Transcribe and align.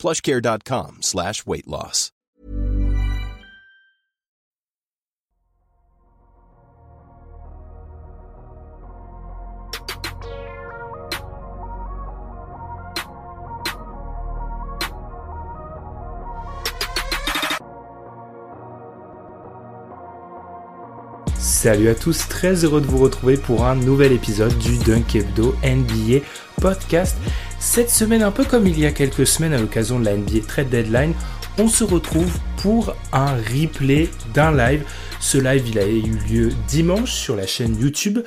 plushcare.com 0.00 0.98
slash 1.02 1.46
weight 1.46 1.66
loss. 1.66 2.10
Salut 21.62 21.90
à 21.90 21.94
tous, 21.94 22.26
très 22.26 22.64
heureux 22.64 22.80
de 22.80 22.86
vous 22.86 22.96
retrouver 22.96 23.36
pour 23.36 23.66
un 23.66 23.74
nouvel 23.74 24.12
épisode 24.12 24.56
du 24.56 24.78
Dunk 24.78 25.14
Hebdo 25.14 25.54
NBA 25.62 26.20
podcast. 26.58 27.16
Cette 27.62 27.90
semaine, 27.90 28.22
un 28.22 28.30
peu 28.30 28.44
comme 28.44 28.66
il 28.66 28.80
y 28.80 28.86
a 28.86 28.90
quelques 28.90 29.26
semaines 29.26 29.52
à 29.52 29.58
l'occasion 29.58 30.00
de 30.00 30.06
la 30.06 30.16
NBA 30.16 30.40
Trade 30.48 30.70
Deadline, 30.70 31.12
on 31.58 31.68
se 31.68 31.84
retrouve 31.84 32.38
pour 32.56 32.96
un 33.12 33.34
replay 33.34 34.08
d'un 34.32 34.50
live. 34.50 34.82
Ce 35.20 35.36
live, 35.36 35.68
il 35.68 35.78
a 35.78 35.86
eu 35.86 36.16
lieu 36.30 36.48
dimanche 36.68 37.12
sur 37.12 37.36
la 37.36 37.46
chaîne 37.46 37.78
YouTube 37.78 38.20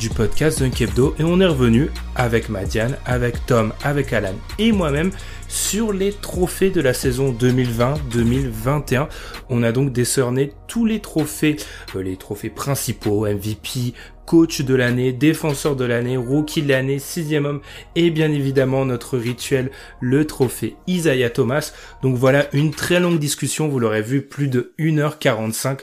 du 0.00 0.08
podcast 0.08 0.58
Dunk 0.58 0.80
Hebdo 0.80 1.14
et 1.20 1.24
on 1.24 1.40
est 1.40 1.46
revenu 1.46 1.88
avec 2.16 2.48
Madiane, 2.48 2.96
avec 3.06 3.46
Tom, 3.46 3.72
avec 3.84 4.12
Alan 4.12 4.34
et 4.58 4.72
moi-même 4.72 5.12
sur 5.46 5.92
les 5.92 6.12
trophées 6.12 6.70
de 6.70 6.80
la 6.80 6.92
saison 6.92 7.32
2020-2021. 7.32 9.06
On 9.50 9.62
a 9.62 9.70
donc 9.70 9.92
décerné 9.92 10.52
tous 10.66 10.84
les 10.84 11.00
trophées, 11.00 11.56
euh, 11.94 12.02
les 12.02 12.16
trophées 12.16 12.50
principaux, 12.50 13.26
MVP, 13.26 13.94
coach 14.30 14.60
de 14.60 14.76
l'année, 14.76 15.12
défenseur 15.12 15.74
de 15.74 15.84
l'année, 15.84 16.16
rookie 16.16 16.62
de 16.62 16.68
l'année, 16.68 17.00
sixième 17.00 17.46
homme 17.46 17.60
et 17.96 18.10
bien 18.10 18.30
évidemment 18.30 18.84
notre 18.84 19.18
rituel, 19.18 19.72
le 19.98 20.24
trophée 20.24 20.76
Isaiah 20.86 21.30
Thomas. 21.30 21.72
Donc 22.02 22.14
voilà 22.14 22.46
une 22.52 22.70
très 22.70 23.00
longue 23.00 23.18
discussion, 23.18 23.66
vous 23.66 23.80
l'aurez 23.80 24.02
vu, 24.02 24.22
plus 24.22 24.46
de 24.46 24.72
1h45 24.78 25.80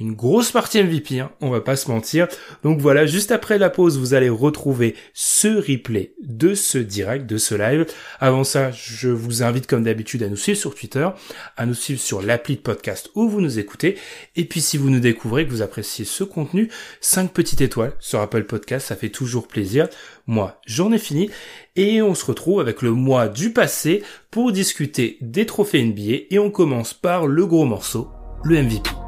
une 0.00 0.14
grosse 0.14 0.52
partie 0.52 0.82
MVP, 0.82 1.20
hein, 1.20 1.30
on 1.40 1.50
va 1.50 1.60
pas 1.60 1.76
se 1.76 1.90
mentir. 1.90 2.28
Donc 2.62 2.80
voilà, 2.80 3.06
juste 3.06 3.32
après 3.32 3.58
la 3.58 3.70
pause, 3.70 3.98
vous 3.98 4.14
allez 4.14 4.28
retrouver 4.28 4.94
ce 5.12 5.48
replay 5.48 6.12
de 6.22 6.54
ce 6.54 6.78
direct, 6.78 7.26
de 7.26 7.36
ce 7.36 7.54
live. 7.54 7.86
Avant 8.20 8.44
ça, 8.44 8.70
je 8.70 9.08
vous 9.08 9.42
invite 9.42 9.66
comme 9.66 9.82
d'habitude 9.82 10.22
à 10.22 10.28
nous 10.28 10.36
suivre 10.36 10.58
sur 10.58 10.74
Twitter, 10.74 11.08
à 11.56 11.66
nous 11.66 11.74
suivre 11.74 12.00
sur 12.00 12.22
l'appli 12.22 12.56
de 12.56 12.60
podcast 12.60 13.10
où 13.14 13.28
vous 13.28 13.40
nous 13.40 13.58
écoutez. 13.58 13.96
Et 14.36 14.44
puis 14.44 14.60
si 14.60 14.76
vous 14.76 14.90
nous 14.90 15.00
découvrez, 15.00 15.46
que 15.46 15.50
vous 15.50 15.62
appréciez 15.62 16.04
ce 16.04 16.24
contenu, 16.24 16.70
5 17.00 17.32
petites 17.32 17.60
étoiles 17.60 17.92
sur 17.98 18.20
Apple 18.20 18.44
Podcast, 18.44 18.86
ça 18.86 18.96
fait 18.96 19.08
toujours 19.08 19.48
plaisir. 19.48 19.88
Moi, 20.26 20.60
j'en 20.66 20.92
ai 20.92 20.98
fini 20.98 21.30
et 21.76 22.02
on 22.02 22.14
se 22.14 22.24
retrouve 22.24 22.60
avec 22.60 22.82
le 22.82 22.92
mois 22.92 23.28
du 23.28 23.52
passé 23.52 24.02
pour 24.30 24.52
discuter 24.52 25.16
des 25.20 25.46
trophées 25.46 25.82
NBA 25.82 26.26
et 26.30 26.38
on 26.38 26.50
commence 26.50 26.94
par 26.94 27.26
le 27.26 27.46
gros 27.46 27.64
morceau, 27.64 28.08
le 28.44 28.62
MVP. 28.62 29.07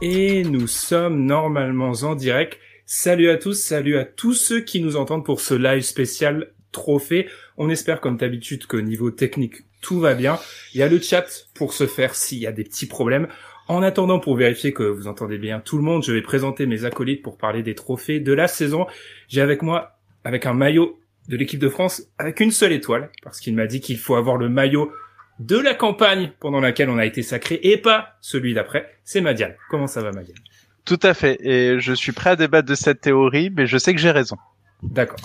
Et 0.00 0.44
nous 0.44 0.68
sommes 0.68 1.24
normalement 1.24 1.90
en 2.02 2.14
direct. 2.14 2.60
Salut 2.86 3.30
à 3.30 3.36
tous, 3.36 3.54
salut 3.54 3.98
à 3.98 4.04
tous 4.04 4.32
ceux 4.32 4.60
qui 4.60 4.80
nous 4.80 4.94
entendent 4.94 5.24
pour 5.24 5.40
ce 5.40 5.54
live 5.54 5.82
spécial 5.82 6.52
trophée. 6.70 7.28
On 7.56 7.68
espère 7.68 8.00
comme 8.00 8.16
d'habitude 8.16 8.66
qu'au 8.66 8.80
niveau 8.80 9.10
technique 9.10 9.64
tout 9.80 9.98
va 9.98 10.14
bien. 10.14 10.38
Il 10.72 10.78
y 10.78 10.84
a 10.84 10.88
le 10.88 11.00
chat 11.00 11.26
pour 11.52 11.72
se 11.72 11.88
faire 11.88 12.14
s'il 12.14 12.38
y 12.38 12.46
a 12.46 12.52
des 12.52 12.62
petits 12.62 12.86
problèmes. 12.86 13.26
En 13.66 13.82
attendant, 13.82 14.20
pour 14.20 14.36
vérifier 14.36 14.72
que 14.72 14.84
vous 14.84 15.08
entendez 15.08 15.36
bien 15.36 15.58
tout 15.58 15.76
le 15.76 15.82
monde, 15.82 16.04
je 16.04 16.12
vais 16.12 16.22
présenter 16.22 16.66
mes 16.66 16.84
acolytes 16.84 17.22
pour 17.22 17.36
parler 17.36 17.64
des 17.64 17.74
trophées 17.74 18.20
de 18.20 18.32
la 18.32 18.46
saison. 18.46 18.86
J'ai 19.26 19.40
avec 19.40 19.62
moi, 19.62 19.98
avec 20.22 20.46
un 20.46 20.54
maillot 20.54 21.00
de 21.28 21.36
l'équipe 21.36 21.60
de 21.60 21.68
France, 21.68 22.04
avec 22.18 22.38
une 22.38 22.52
seule 22.52 22.72
étoile, 22.72 23.10
parce 23.24 23.40
qu'il 23.40 23.54
m'a 23.56 23.66
dit 23.66 23.80
qu'il 23.80 23.98
faut 23.98 24.14
avoir 24.14 24.36
le 24.36 24.48
maillot 24.48 24.92
de 25.38 25.58
la 25.58 25.74
campagne 25.74 26.32
pendant 26.40 26.60
laquelle 26.60 26.90
on 26.90 26.98
a 26.98 27.06
été 27.06 27.22
sacré 27.22 27.60
et 27.62 27.76
pas 27.76 28.16
celui 28.20 28.54
d'après. 28.54 28.98
C'est 29.04 29.20
Madiane. 29.20 29.54
Comment 29.70 29.86
ça 29.86 30.02
va, 30.02 30.12
Madiane? 30.12 30.38
Tout 30.84 31.00
à 31.02 31.14
fait. 31.14 31.38
Et 31.44 31.80
je 31.80 31.92
suis 31.92 32.12
prêt 32.12 32.30
à 32.30 32.36
débattre 32.36 32.68
de 32.68 32.74
cette 32.74 33.00
théorie, 33.00 33.50
mais 33.54 33.66
je 33.66 33.78
sais 33.78 33.94
que 33.94 34.00
j'ai 34.00 34.10
raison. 34.10 34.36
D'accord. 34.82 35.18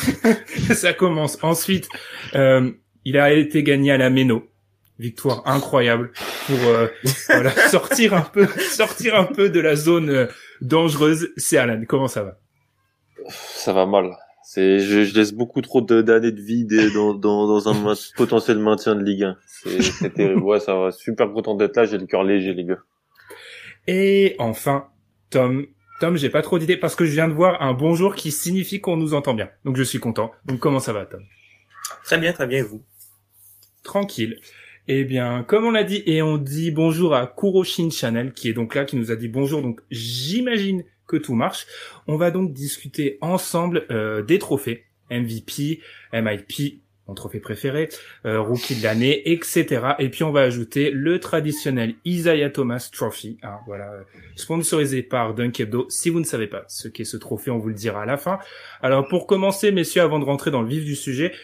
ça 0.74 0.92
commence. 0.92 1.38
Ensuite, 1.42 1.88
euh, 2.34 2.70
il 3.04 3.18
a 3.18 3.32
été 3.32 3.62
gagné 3.62 3.92
à 3.92 3.98
la 3.98 4.10
Méno. 4.10 4.48
Victoire 4.98 5.42
incroyable 5.46 6.10
pour 6.46 6.58
euh, 6.64 6.88
voilà, 7.28 7.50
sortir 7.68 8.14
un 8.14 8.22
peu, 8.22 8.46
sortir 8.46 9.14
un 9.14 9.24
peu 9.24 9.48
de 9.48 9.60
la 9.60 9.76
zone 9.76 10.10
euh, 10.10 10.26
dangereuse. 10.60 11.30
C'est 11.36 11.58
Alan. 11.58 11.82
Comment 11.86 12.08
ça 12.08 12.22
va? 12.22 12.38
Ça 13.28 13.72
va 13.72 13.86
mal. 13.86 14.16
C'est, 14.50 14.78
je, 14.78 15.04
je, 15.04 15.14
laisse 15.14 15.34
beaucoup 15.34 15.60
trop 15.60 15.82
d'années 15.82 16.32
de 16.32 16.40
vie 16.40 16.64
dans, 16.64 17.12
dans, 17.12 17.46
dans 17.46 17.68
un 17.68 17.94
potentiel 18.16 18.58
maintien 18.58 18.94
de 18.94 19.04
Ligue 19.04 19.24
1. 19.24 19.36
C'est 19.46 20.14
terrible. 20.14 20.40
Ouais, 20.40 20.58
ça 20.58 20.74
va. 20.74 20.90
Super 20.90 21.30
content 21.34 21.54
d'être 21.54 21.76
là. 21.76 21.84
J'ai 21.84 21.98
le 21.98 22.06
cœur 22.06 22.24
léger, 22.24 22.54
les 22.54 22.64
gars. 22.64 22.78
Et 23.86 24.36
enfin, 24.38 24.88
Tom. 25.28 25.66
Tom, 26.00 26.16
j'ai 26.16 26.30
pas 26.30 26.40
trop 26.40 26.58
d'idées 26.58 26.78
parce 26.78 26.94
que 26.94 27.04
je 27.04 27.12
viens 27.12 27.28
de 27.28 27.34
voir 27.34 27.60
un 27.60 27.74
bonjour 27.74 28.14
qui 28.14 28.30
signifie 28.30 28.80
qu'on 28.80 28.96
nous 28.96 29.12
entend 29.12 29.34
bien. 29.34 29.50
Donc 29.66 29.76
je 29.76 29.82
suis 29.82 29.98
content. 29.98 30.32
Donc 30.46 30.60
comment 30.60 30.80
ça 30.80 30.94
va, 30.94 31.04
Tom? 31.04 31.20
Très 32.04 32.16
bien, 32.16 32.32
très 32.32 32.46
bien, 32.46 32.60
et 32.60 32.62
vous? 32.62 32.82
Tranquille. 33.82 34.40
Eh 34.90 35.04
bien, 35.04 35.44
comme 35.46 35.66
on 35.66 35.70
l'a 35.70 35.84
dit, 35.84 36.02
et 36.06 36.22
on 36.22 36.38
dit 36.38 36.70
bonjour 36.70 37.14
à 37.14 37.26
Kuroshin 37.26 37.90
Channel, 37.90 38.32
qui 38.32 38.48
est 38.48 38.54
donc 38.54 38.74
là, 38.74 38.86
qui 38.86 38.96
nous 38.96 39.10
a 39.10 39.16
dit 39.16 39.28
bonjour. 39.28 39.60
Donc 39.60 39.82
j'imagine 39.90 40.82
que 41.06 41.18
tout 41.18 41.34
marche. 41.34 41.66
On 42.06 42.16
va 42.16 42.30
donc 42.30 42.54
discuter 42.54 43.18
ensemble 43.20 43.84
euh, 43.90 44.22
des 44.22 44.38
trophées 44.38 44.86
MVP, 45.10 45.80
MIP, 46.14 46.80
mon 47.06 47.12
trophée 47.12 47.38
préféré, 47.38 47.90
euh, 48.24 48.40
rookie 48.40 48.76
de 48.76 48.82
l'année, 48.82 49.30
etc. 49.30 49.88
Et 49.98 50.08
puis 50.08 50.24
on 50.24 50.32
va 50.32 50.40
ajouter 50.40 50.90
le 50.90 51.20
traditionnel 51.20 51.94
Isaiah 52.06 52.48
Thomas 52.48 52.88
Trophy, 52.90 53.36
hein, 53.42 53.58
voilà, 53.66 53.92
sponsorisé 54.36 55.02
par 55.02 55.34
Dunkebdo. 55.34 55.84
Si 55.90 56.08
vous 56.08 56.18
ne 56.18 56.24
savez 56.24 56.46
pas 56.46 56.64
ce 56.66 56.88
qu'est 56.88 57.04
ce 57.04 57.18
trophée, 57.18 57.50
on 57.50 57.58
vous 57.58 57.68
le 57.68 57.74
dira 57.74 58.04
à 58.04 58.06
la 58.06 58.16
fin. 58.16 58.38
Alors 58.80 59.06
pour 59.06 59.26
commencer, 59.26 59.70
messieurs, 59.70 60.00
avant 60.00 60.18
de 60.18 60.24
rentrer 60.24 60.50
dans 60.50 60.62
le 60.62 60.68
vif 60.68 60.86
du 60.86 60.96
sujet, 60.96 61.34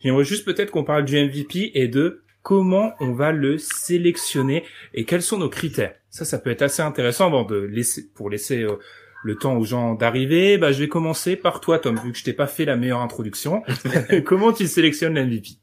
j'aimerais 0.00 0.24
juste 0.24 0.46
peut-être 0.46 0.70
qu'on 0.70 0.84
parle 0.84 1.04
du 1.04 1.22
MVP 1.22 1.72
et 1.74 1.86
de 1.86 2.24
comment 2.44 2.94
on 3.00 3.12
va 3.12 3.32
le 3.32 3.58
sélectionner 3.58 4.64
et 4.92 5.04
quels 5.04 5.22
sont 5.22 5.38
nos 5.38 5.48
critères. 5.48 5.94
Ça, 6.10 6.24
ça 6.24 6.38
peut 6.38 6.50
être 6.50 6.62
assez 6.62 6.82
intéressant 6.82 7.26
avant 7.26 7.42
de 7.42 7.56
laisser, 7.56 8.06
pour 8.14 8.30
laisser 8.30 8.62
euh, 8.62 8.78
le 9.24 9.36
temps 9.36 9.56
aux 9.56 9.64
gens 9.64 9.94
d'arriver, 9.94 10.58
bah, 10.58 10.70
je 10.70 10.78
vais 10.78 10.88
commencer 10.88 11.36
par 11.36 11.60
toi, 11.60 11.78
Tom, 11.78 11.98
vu 11.98 12.12
que 12.12 12.18
je 12.18 12.22
t'ai 12.22 12.34
pas 12.34 12.46
fait 12.46 12.66
la 12.66 12.76
meilleure 12.76 13.00
introduction. 13.00 13.62
Comment 14.26 14.52
tu 14.52 14.66
sélectionnes 14.68 15.14
l'MVP 15.14 15.58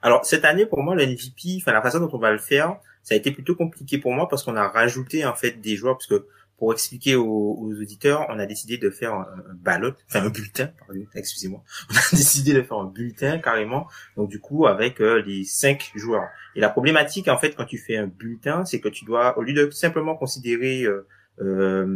Alors, 0.00 0.24
cette 0.24 0.44
année, 0.44 0.64
pour 0.64 0.82
moi, 0.82 0.94
l'MVP, 0.94 1.58
enfin, 1.60 1.72
la 1.72 1.82
façon 1.82 1.98
dont 1.98 2.10
on 2.12 2.18
va 2.18 2.30
le 2.30 2.38
faire, 2.38 2.76
ça 3.02 3.14
a 3.14 3.18
été 3.18 3.32
plutôt 3.32 3.56
compliqué 3.56 3.98
pour 3.98 4.12
moi 4.12 4.28
parce 4.28 4.44
qu'on 4.44 4.56
a 4.56 4.68
rajouté, 4.68 5.26
en 5.26 5.34
fait, 5.34 5.60
des 5.60 5.74
joueurs, 5.74 5.98
parce 5.98 6.06
que 6.06 6.28
pour 6.58 6.72
expliquer 6.72 7.16
aux, 7.16 7.72
auditeurs, 7.80 8.26
on 8.30 8.38
a 8.38 8.46
décidé 8.46 8.78
de 8.78 8.88
faire 8.88 9.14
un, 9.14 9.26
ballot, 9.54 9.92
enfin 10.08 10.24
un 10.24 10.30
bulletin, 10.30 10.70
pardon, 10.78 11.04
excusez-moi. 11.14 11.62
On 11.90 11.94
a 11.94 12.00
décidé 12.12 12.54
de 12.54 12.62
faire 12.62 12.78
un 12.78 12.86
bulletin 12.86 13.38
carrément, 13.38 13.88
donc 14.16 14.30
du 14.30 14.40
coup 14.40 14.66
avec 14.66 15.00
euh, 15.00 15.22
les 15.26 15.44
cinq 15.44 15.92
joueurs. 15.94 16.28
Et 16.54 16.60
la 16.60 16.70
problématique 16.70 17.28
en 17.28 17.36
fait 17.36 17.54
quand 17.54 17.66
tu 17.66 17.76
fais 17.76 17.96
un 17.96 18.06
bulletin, 18.06 18.64
c'est 18.64 18.80
que 18.80 18.88
tu 18.88 19.04
dois, 19.04 19.38
au 19.38 19.42
lieu 19.42 19.52
de 19.52 19.70
simplement 19.70 20.16
considérer 20.16 20.84
euh, 20.84 21.06
euh, 21.40 21.86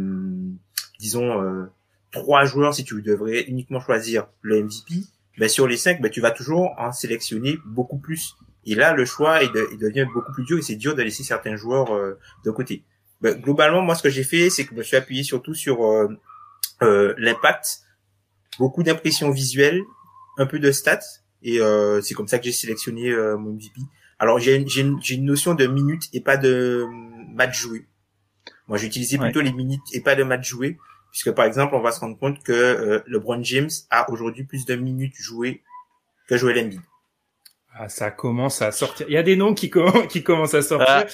disons, 0.99 1.41
euh, 1.41 1.65
trois 2.11 2.45
joueurs 2.45 2.73
si 2.73 2.83
tu 2.83 3.01
devrais 3.01 3.41
uniquement 3.43 3.79
choisir 3.79 4.27
le 4.41 4.63
MVP, 4.63 4.95
ben 5.37 5.49
sur 5.49 5.67
les 5.67 5.77
cinq, 5.77 6.01
ben 6.01 6.11
tu 6.11 6.21
vas 6.21 6.31
toujours 6.31 6.73
en 6.77 6.91
sélectionner 6.91 7.57
beaucoup 7.65 7.97
plus. 7.97 8.35
Et 8.65 8.75
là, 8.75 8.93
le 8.93 9.05
choix 9.05 9.41
il, 9.41 9.51
devient 9.79 10.05
beaucoup 10.13 10.31
plus 10.33 10.43
dur 10.43 10.59
et 10.59 10.61
c'est 10.61 10.75
dur 10.75 10.95
de 10.95 11.01
laisser 11.01 11.23
certains 11.23 11.55
joueurs 11.55 11.95
euh, 11.95 12.19
de 12.45 12.51
côté. 12.51 12.83
Ben, 13.21 13.39
globalement, 13.39 13.81
moi, 13.81 13.95
ce 13.95 14.03
que 14.03 14.09
j'ai 14.09 14.23
fait, 14.23 14.49
c'est 14.49 14.65
que 14.65 14.71
je 14.71 14.75
me 14.75 14.83
suis 14.83 14.97
appuyé 14.97 15.23
surtout 15.23 15.53
sur 15.53 15.85
euh, 15.85 16.07
euh 16.81 17.13
l'impact, 17.17 17.81
beaucoup 18.57 18.83
d'impressions 18.83 19.31
visuelles, 19.31 19.81
un 20.37 20.45
peu 20.45 20.59
de 20.59 20.71
stats, 20.71 20.99
et 21.43 21.59
euh, 21.59 22.01
c'est 22.01 22.13
comme 22.13 22.27
ça 22.27 22.39
que 22.39 22.45
j'ai 22.45 22.51
sélectionné 22.51 23.11
mon 23.37 23.53
MVP. 23.53 23.81
Alors, 24.19 24.39
j'ai 24.39 24.55
une, 24.55 24.99
une, 25.09 25.25
notion 25.25 25.55
de 25.55 25.65
minutes 25.65 26.03
et 26.13 26.21
pas 26.21 26.37
de 26.37 26.85
match 27.33 27.59
joué. 27.59 27.87
Moi, 28.67 28.77
j'ai 28.77 28.87
utilisé 28.87 29.17
plutôt 29.17 29.41
les 29.41 29.51
minutes 29.51 29.81
et 29.93 30.01
pas 30.01 30.15
de 30.15 30.23
match 30.23 30.47
joué 30.47 30.77
puisque 31.11 31.31
par 31.31 31.45
exemple, 31.45 31.75
on 31.75 31.81
va 31.81 31.91
se 31.91 31.99
rendre 31.99 32.17
compte 32.17 32.41
que 32.41 32.51
euh, 32.51 33.03
LeBron 33.05 33.43
James 33.43 33.69
a 33.89 34.09
aujourd'hui 34.09 34.45
plus 34.45 34.65
de 34.65 34.75
minutes 34.75 35.15
jouées 35.15 35.61
que 36.27 36.37
Joel 36.37 36.65
Embiid. 36.65 36.81
Ah, 37.73 37.89
ça 37.89 38.11
commence 38.11 38.61
à 38.61 38.71
sortir. 38.71 39.05
Il 39.07 39.13
y 39.13 39.17
a 39.17 39.23
des 39.23 39.35
noms 39.35 39.53
qui, 39.53 39.69
qui 40.09 40.23
commencent 40.23 40.53
à 40.53 40.61
sortir. 40.61 40.87
Ah. 40.87 41.05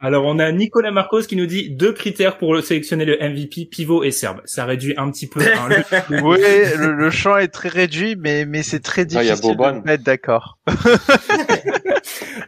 Alors 0.00 0.26
on 0.26 0.38
a 0.38 0.52
Nicolas 0.52 0.92
Marcos 0.92 1.22
qui 1.22 1.34
nous 1.34 1.46
dit 1.46 1.70
deux 1.70 1.92
critères 1.92 2.38
pour 2.38 2.60
sélectionner 2.62 3.04
le 3.04 3.18
MVP, 3.18 3.64
pivot 3.64 4.04
et 4.04 4.12
serbe. 4.12 4.40
Ça 4.44 4.64
réduit 4.64 4.94
un 4.96 5.10
petit 5.10 5.26
peu. 5.26 5.40
Hein, 5.40 5.68
le... 6.08 6.22
oui, 6.22 6.38
le, 6.76 7.10
champ 7.10 7.36
est 7.36 7.48
très 7.48 7.68
réduit, 7.68 8.14
mais 8.14 8.44
mais 8.44 8.62
c'est 8.62 8.78
très 8.78 9.04
difficile 9.04 9.56
ah, 9.58 9.72
de 9.72 9.84
mettre 9.84 10.04
d'accord. 10.04 10.58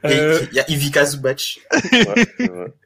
Euh, 0.03 0.41
il 0.51 0.57
y 0.57 0.61
a 0.61 0.71
Ivica 0.71 1.05
Zubac. 1.05 1.61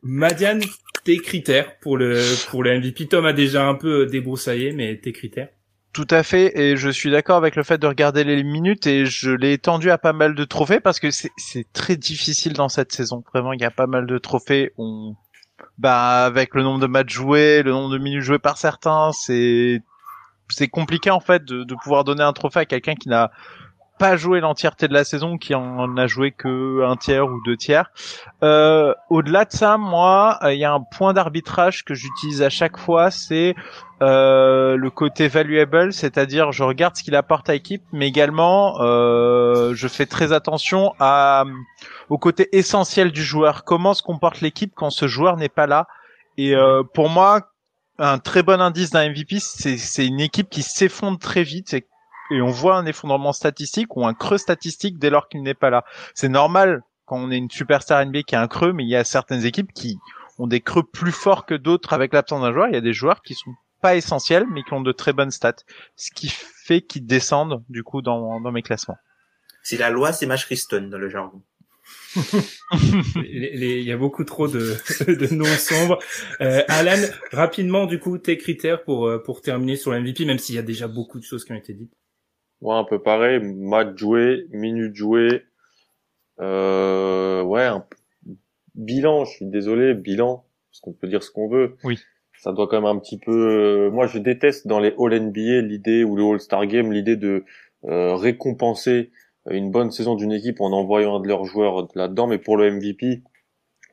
Madiane, 0.02 0.62
tes 1.05 1.19
critères 1.19 1.78
pour 1.78 1.96
le 1.96 2.20
pour 2.49 2.64
le 2.64 2.81
MVP. 2.81 3.06
Tom 3.06 3.25
a 3.25 3.32
déjà 3.32 3.67
un 3.67 3.75
peu 3.76 4.06
débroussaillé, 4.06 4.72
mais 4.72 4.96
tes 4.96 5.12
critères. 5.12 5.49
Tout 5.94 6.08
à 6.11 6.25
fait, 6.25 6.58
et 6.58 6.76
je 6.76 6.91
suis 6.91 7.12
d'accord 7.12 7.37
avec 7.37 7.55
le 7.55 7.62
fait 7.62 7.79
de 7.79 7.87
regarder 7.87 8.25
les 8.25 8.43
minutes 8.43 8.88
et 8.88 9.06
je 9.06 9.31
l'ai 9.31 9.52
étendu 9.52 9.93
à 9.93 9.96
pas 9.96 10.12
mal 10.12 10.35
de 10.35 10.44
trophées 10.44 10.81
parce 10.81 10.99
que 10.99 11.12
c'est 11.12 11.73
très 11.73 11.96
difficile 11.96 12.52
dans 12.52 12.69
cette 12.69 12.91
saison. 12.91 13.23
Vraiment, 13.32 13.52
il 13.52 13.61
y 13.61 13.64
a 13.64 13.70
pas 13.70 13.87
mal 13.87 14.05
de 14.05 14.19
trophées. 14.19 14.73
On, 14.76 15.14
bah, 15.79 16.25
avec 16.25 16.56
le 16.56 16.64
nombre 16.64 16.81
de 16.81 16.88
matchs 16.88 17.12
joués, 17.12 17.62
le 17.62 17.70
nombre 17.70 17.93
de 17.93 17.99
minutes 17.99 18.23
jouées 18.23 18.41
par 18.41 18.58
certains, 18.58 19.12
c'est 19.12 19.81
compliqué 20.73 21.12
en 21.12 21.20
fait 21.20 21.44
de, 21.44 21.62
de 21.62 21.75
pouvoir 21.81 22.02
donner 22.02 22.25
un 22.25 22.32
trophée 22.32 22.58
à 22.61 22.67
quelqu'un 22.67 22.96
qui 22.96 23.08
n'a 23.08 23.31
pas 23.99 24.17
joué 24.17 24.41
l'entièreté 24.41 24.88
de 24.88 24.93
la 24.93 25.05
saison, 25.05 25.38
qui 25.38 25.55
en 25.55 25.96
a 25.96 26.06
joué 26.06 26.32
que 26.32 26.85
un 26.85 26.96
tiers 26.96 27.26
ou 27.26 27.41
deux 27.44 27.56
tiers. 27.56 27.91
Euh, 28.43 28.94
Au-delà 29.11 29.44
de 29.44 29.52
ça, 29.52 29.76
moi, 29.76 30.38
il 30.44 30.58
y 30.58 30.64
a 30.64 30.73
un 30.73 30.81
point 30.81 31.12
d'arbitrage 31.12 31.85
que 31.85 31.94
j'utilise 31.94 32.43
à 32.43 32.50
chaque 32.50 32.76
fois, 32.76 33.11
c'est 33.11 33.55
euh, 34.02 34.76
le 34.76 34.91
côté 34.91 35.29
valuable, 35.29 35.93
c'est-à-dire 35.93 36.52
je 36.52 36.64
regarde 36.64 36.96
ce 36.96 37.02
qu'il 37.02 37.14
apporte 37.14 37.49
à 37.49 37.52
l'équipe, 37.52 37.82
mais 37.93 38.08
également 38.08 38.81
euh, 38.81 39.73
je 39.75 39.88
fais 39.88 40.05
très 40.05 40.32
attention 40.32 40.93
à 40.99 41.44
au 42.11 42.19
côté 42.19 42.49
essentiel 42.56 43.12
du 43.12 43.23
joueur. 43.23 43.64
Comment 43.64 43.94
se 43.94 44.02
comporte 44.02 44.41
l'équipe 44.41 44.73
quand 44.75 44.91
ce 44.91 45.06
joueur 45.06 45.37
n'est 45.37 45.49
pas 45.49 45.67
là 45.67 45.87
Et 46.37 46.55
euh, 46.55 46.82
pour 46.82 47.08
moi, 47.08 47.52
un 47.99 48.19
très 48.19 48.43
bon 48.43 48.61
indice 48.61 48.91
d'un 48.91 49.08
MVP, 49.08 49.38
c'est 49.38 50.06
une 50.06 50.20
équipe 50.20 50.50
qui 50.50 50.62
s'effondre 50.62 51.19
très 51.19 51.44
vite 51.44 51.73
et 51.73 51.87
on 52.30 52.50
voit 52.50 52.76
un 52.76 52.86
effondrement 52.86 53.32
statistique 53.32 53.96
ou 53.96 54.06
un 54.06 54.14
creux 54.14 54.38
statistique 54.38 54.98
dès 54.98 55.10
lors 55.10 55.28
qu'il 55.28 55.42
n'est 55.42 55.54
pas 55.54 55.70
là. 55.70 55.84
C'est 56.14 56.28
normal 56.28 56.82
quand 57.06 57.18
on 57.18 57.30
est 57.30 57.36
une 57.36 57.50
superstar 57.50 58.04
NBA 58.04 58.22
qui 58.22 58.34
a 58.34 58.40
un 58.40 58.48
creux, 58.48 58.72
mais 58.72 58.84
il 58.84 58.88
y 58.88 58.96
a 58.96 59.04
certaines 59.04 59.44
équipes 59.44 59.72
qui 59.72 59.98
ont 60.38 60.46
des 60.46 60.60
creux 60.60 60.82
plus 60.82 61.12
forts 61.12 61.46
que 61.46 61.54
d'autres 61.54 61.92
avec 61.92 62.12
l'absence 62.12 62.42
d'un 62.42 62.52
joueur. 62.52 62.68
Il 62.68 62.74
y 62.74 62.78
a 62.78 62.80
des 62.80 62.94
joueurs 62.94 63.22
qui 63.22 63.34
sont 63.34 63.54
pas 63.82 63.96
essentiels, 63.96 64.46
mais 64.50 64.62
qui 64.62 64.72
ont 64.72 64.80
de 64.80 64.92
très 64.92 65.12
bonnes 65.12 65.30
stats, 65.30 65.56
ce 65.96 66.10
qui 66.10 66.28
fait 66.28 66.80
qu'ils 66.80 67.06
descendent 67.06 67.62
du 67.68 67.82
coup 67.82 68.00
dans, 68.00 68.40
dans 68.40 68.52
mes 68.52 68.62
classements. 68.62 68.96
C'est 69.62 69.76
la 69.76 69.90
loi, 69.90 70.12
c'est 70.12 70.26
match 70.26 70.46
Riston 70.46 70.88
dans 70.90 70.98
le 70.98 71.08
jargon. 71.08 71.42
Il 73.16 73.82
y 73.82 73.92
a 73.92 73.96
beaucoup 73.96 74.24
trop 74.24 74.48
de, 74.48 74.76
de 75.06 75.34
noms 75.34 75.44
sombres. 75.44 75.98
Euh, 76.40 76.62
Alan, 76.68 77.02
rapidement, 77.32 77.86
du 77.86 77.98
coup, 77.98 78.16
tes 78.18 78.38
critères 78.38 78.84
pour 78.84 79.06
euh, 79.06 79.22
pour 79.22 79.42
terminer 79.42 79.76
sur 79.76 79.92
l'MVP, 79.92 80.24
même 80.24 80.38
s'il 80.38 80.54
y 80.54 80.58
a 80.58 80.62
déjà 80.62 80.88
beaucoup 80.88 81.18
de 81.18 81.24
choses 81.24 81.44
qui 81.44 81.52
ont 81.52 81.56
été 81.56 81.74
dites. 81.74 81.92
Ouais, 82.64 82.75
un 82.75 82.84
peu 82.84 82.99
pareil. 82.99 83.40
Match 83.40 83.99
joué, 83.99 84.46
minute 84.50 84.94
jouée. 84.96 85.43
Euh, 86.40 87.43
ouais, 87.43 87.64
un 87.64 87.84
bilan. 88.75 89.26
Je 89.26 89.32
suis 89.32 89.44
désolé, 89.44 89.93
bilan, 89.93 90.46
parce 90.70 90.81
qu'on 90.81 90.94
peut 90.94 91.06
dire 91.06 91.22
ce 91.22 91.31
qu'on 91.31 91.46
veut. 91.46 91.76
Oui. 91.84 91.99
Ça 92.40 92.52
doit 92.52 92.66
quand 92.66 92.81
même 92.81 92.96
un 92.96 92.99
petit 92.99 93.19
peu. 93.19 93.32
Euh, 93.32 93.90
moi, 93.90 94.06
je 94.06 94.19
déteste 94.19 94.66
dans 94.66 94.81
les 94.81 94.94
All 94.99 95.14
NBA 95.14 95.61
l'idée 95.61 96.05
ou 96.05 96.16
le 96.16 96.25
All 96.25 96.40
Star 96.40 96.66
Game 96.66 96.90
l'idée 96.90 97.16
de 97.16 97.44
euh, 97.84 98.14
récompenser 98.14 99.10
une 99.50 99.70
bonne 99.70 99.90
saison 99.90 100.14
d'une 100.14 100.32
équipe 100.32 100.62
en 100.62 100.72
envoyant 100.72 101.17
un 101.17 101.20
de 101.20 101.28
leurs 101.28 101.44
joueurs 101.44 101.87
là-dedans. 101.94 102.26
Mais 102.26 102.38
pour 102.38 102.56
le 102.56 102.70
MVP, 102.70 103.22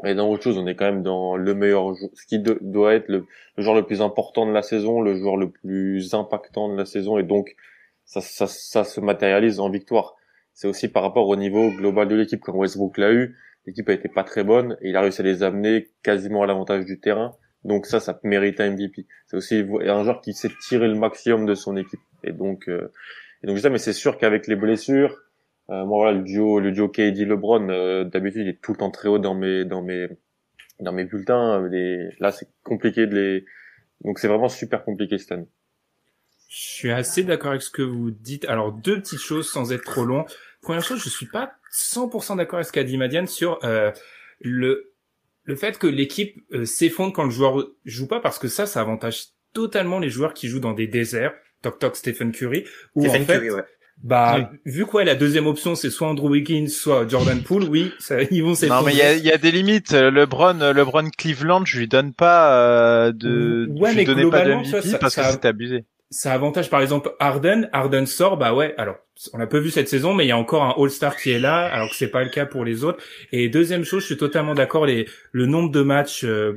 et 0.06 0.16
dans 0.16 0.30
autre 0.30 0.44
chose, 0.44 0.58
on 0.58 0.66
est 0.66 0.76
quand 0.76 0.86
même 0.86 1.04
dans 1.04 1.36
le 1.36 1.54
meilleur, 1.54 1.94
ce 1.96 2.26
qui 2.26 2.40
doit 2.40 2.94
être 2.94 3.10
le, 3.10 3.26
le 3.58 3.64
joueur 3.64 3.76
le 3.76 3.84
plus 3.84 4.02
important 4.02 4.46
de 4.46 4.54
la 4.54 4.62
saison, 4.62 5.02
le 5.02 5.16
joueur 5.18 5.36
le 5.36 5.50
plus 5.50 6.14
impactant 6.14 6.70
de 6.70 6.78
la 6.78 6.86
saison, 6.86 7.18
et 7.18 7.24
donc 7.24 7.54
ça, 8.06 8.22
ça, 8.22 8.48
ça 8.48 8.84
se 8.84 9.00
matérialise 9.00 9.60
en 9.60 9.70
victoire. 9.70 10.16
C'est 10.54 10.68
aussi 10.68 10.88
par 10.88 11.04
rapport 11.04 11.28
au 11.28 11.36
niveau 11.36 11.72
global 11.72 12.08
de 12.08 12.16
l'équipe. 12.16 12.42
Quand 12.42 12.54
Westbrook 12.54 12.98
l'a 12.98 13.12
eu, 13.12 13.38
l'équipe 13.66 13.88
a 13.90 13.94
été 13.94 14.10
pas 14.10 14.24
très 14.24 14.44
bonne 14.44 14.78
et 14.82 14.90
il 14.90 14.96
a 14.96 15.02
réussi 15.02 15.22
à 15.22 15.24
les 15.24 15.44
amener 15.44 15.90
quasiment 16.04 16.44
à 16.44 16.46
l'avantage 16.46 16.86
du 16.86 17.00
terrain. 17.00 17.36
Donc 17.64 17.86
ça, 17.86 18.00
ça 18.00 18.20
mérite 18.24 18.60
un 18.60 18.72
MVP. 18.72 19.06
C'est 19.28 19.38
aussi 19.38 19.66
un 19.82 20.04
joueur 20.04 20.22
qui 20.22 20.34
sait 20.34 20.50
tirer 20.68 20.88
le 20.88 20.96
maximum 20.96 21.46
de 21.46 21.54
son 21.54 21.78
équipe. 21.78 22.00
Et 22.24 22.32
donc, 22.32 22.68
euh, 22.68 22.92
et 23.44 23.48
donc 23.48 23.60
ça, 23.60 23.70
mais 23.70 23.78
c'est 23.78 23.94
sûr 23.94 24.18
qu'avec 24.18 24.48
les 24.48 24.56
blessures, 24.56 25.18
euh, 25.70 25.86
moi 25.86 25.98
voilà, 26.04 26.18
le 26.18 26.24
duo, 26.24 26.60
le 26.60 26.72
duo 26.72 26.90
KD 26.90 27.26
LeBron, 27.26 27.70
euh, 27.70 28.04
d'habitude, 28.04 28.42
il 28.42 28.50
est 28.50 28.62
tout 28.62 28.72
le 28.72 28.78
temps 28.78 28.92
très 28.92 29.10
haut 29.10 29.20
dans 29.20 29.36
mes, 29.36 29.64
dans 29.66 29.82
mes, 29.82 30.08
dans 30.80 30.92
mes 30.92 31.06
bulletins. 31.06 31.68
Là, 32.20 32.32
c'est 32.32 32.50
compliqué 32.64 33.08
de 33.08 33.16
les. 33.16 33.46
Donc 34.04 34.18
c'est 34.20 34.28
vraiment 34.28 34.50
super 34.50 34.84
compliqué 34.84 35.18
cette 35.18 35.32
année. 35.32 35.48
Je 36.52 36.60
suis 36.60 36.92
assez 36.92 37.24
d'accord 37.24 37.52
avec 37.52 37.62
ce 37.62 37.70
que 37.70 37.82
vous 37.82 38.12
dites. 38.12 38.44
Alors 38.50 38.74
deux 38.74 39.00
petites 39.00 39.22
choses 39.22 39.50
sans 39.50 39.72
être 39.72 39.86
trop 39.86 40.04
long. 40.04 40.26
Première 40.62 40.84
chose, 40.84 41.02
je 41.02 41.08
suis 41.08 41.26
pas 41.26 41.54
100% 41.74 42.36
d'accord 42.36 42.56
avec 42.56 42.68
ce 42.68 42.74
qu'a 42.74 42.84
dit 42.84 42.98
Madiane 42.98 43.26
sur 43.26 43.60
euh, 43.64 43.90
le 44.42 44.92
le 45.46 45.56
fait 45.56 45.80
que 45.80 45.88
l'équipe 45.88 46.44
euh, 46.52 46.66
s'effondre 46.66 47.14
quand 47.14 47.24
le 47.24 47.30
joueur 47.30 47.66
joue 47.86 48.06
pas 48.06 48.20
parce 48.20 48.38
que 48.38 48.50
ça, 48.50 48.66
ça 48.66 48.82
avantage 48.82 49.28
totalement 49.54 49.98
les 49.98 50.10
joueurs 50.10 50.34
qui 50.34 50.50
jouent 50.50 50.60
dans 50.60 50.74
des 50.74 50.88
déserts. 50.88 51.34
Toc 51.62 51.80
toc 51.80 51.96
Stephen 51.96 52.34
Curry. 52.34 52.66
Ou 52.96 53.08
en 53.08 53.14
fait, 53.14 53.50
ouais. 53.50 53.64
Bah, 54.04 54.52
vu 54.66 54.86
quoi, 54.86 55.06
la 55.06 55.16
deuxième 55.16 55.48
option, 55.48 55.76
c'est 55.76 55.90
soit 55.90 56.10
Andrew 56.10 56.32
Wiggins, 56.32 56.68
soit 56.68 57.08
Jordan 57.08 57.42
Poole, 57.44 57.64
oui, 57.64 57.94
ça, 58.00 58.22
ils 58.32 58.44
vont 58.44 58.56
s'effondrer. 58.56 58.80
Non, 58.80 58.86
mais 58.88 58.94
il 58.94 58.98
y 58.98 59.02
a, 59.04 59.16
y 59.16 59.32
a, 59.32 59.38
des 59.38 59.52
limites. 59.52 59.94
LeBron, 59.94 60.74
LeBron 60.74 61.10
Cleveland, 61.18 61.64
je 61.66 61.80
lui 61.80 61.88
donne 61.88 62.12
pas 62.12 62.58
euh, 62.58 63.12
de, 63.14 63.70
ouais, 63.70 63.94
je 63.94 64.00
lui 64.00 64.30
pas 64.30 64.44
de 64.44 64.54
MVP 64.56 64.98
parce 65.00 65.16
que 65.16 65.24
c'était 65.32 65.48
abusé 65.48 65.86
ça 66.12 66.34
avantage 66.34 66.70
par 66.70 66.82
exemple 66.82 67.14
Harden. 67.20 67.70
Harden 67.72 68.06
sort, 68.06 68.38
bah 68.38 68.54
ouais. 68.54 68.76
Alors, 68.78 68.98
on 69.34 69.38
l'a 69.38 69.48
peu 69.48 69.60
vu 69.60 69.72
cette 69.72 69.88
saison, 69.88 70.14
mais 70.14 70.26
il 70.26 70.28
y 70.28 70.32
a 70.32 70.38
encore 70.38 70.64
un 70.64 70.76
All-Star 70.78 71.16
qui 71.16 71.32
est 71.32 71.40
là, 71.40 71.66
alors 71.66 71.90
que 71.90 71.96
c'est 71.96 72.12
pas 72.12 72.24
le 72.24 72.30
cas 72.30 72.46
pour 72.46 72.66
les 72.66 72.84
autres. 72.84 73.02
Et 73.32 73.50
deuxième 73.50 73.86
chose, 73.86 74.02
je 74.02 74.08
suis 74.08 74.18
totalement 74.18 74.54
d'accord. 74.54 74.86
Les 74.86 75.08
le 75.32 75.46
nombre 75.46 75.72
de 75.72 75.82
matchs 75.82 76.24
euh, 76.26 76.56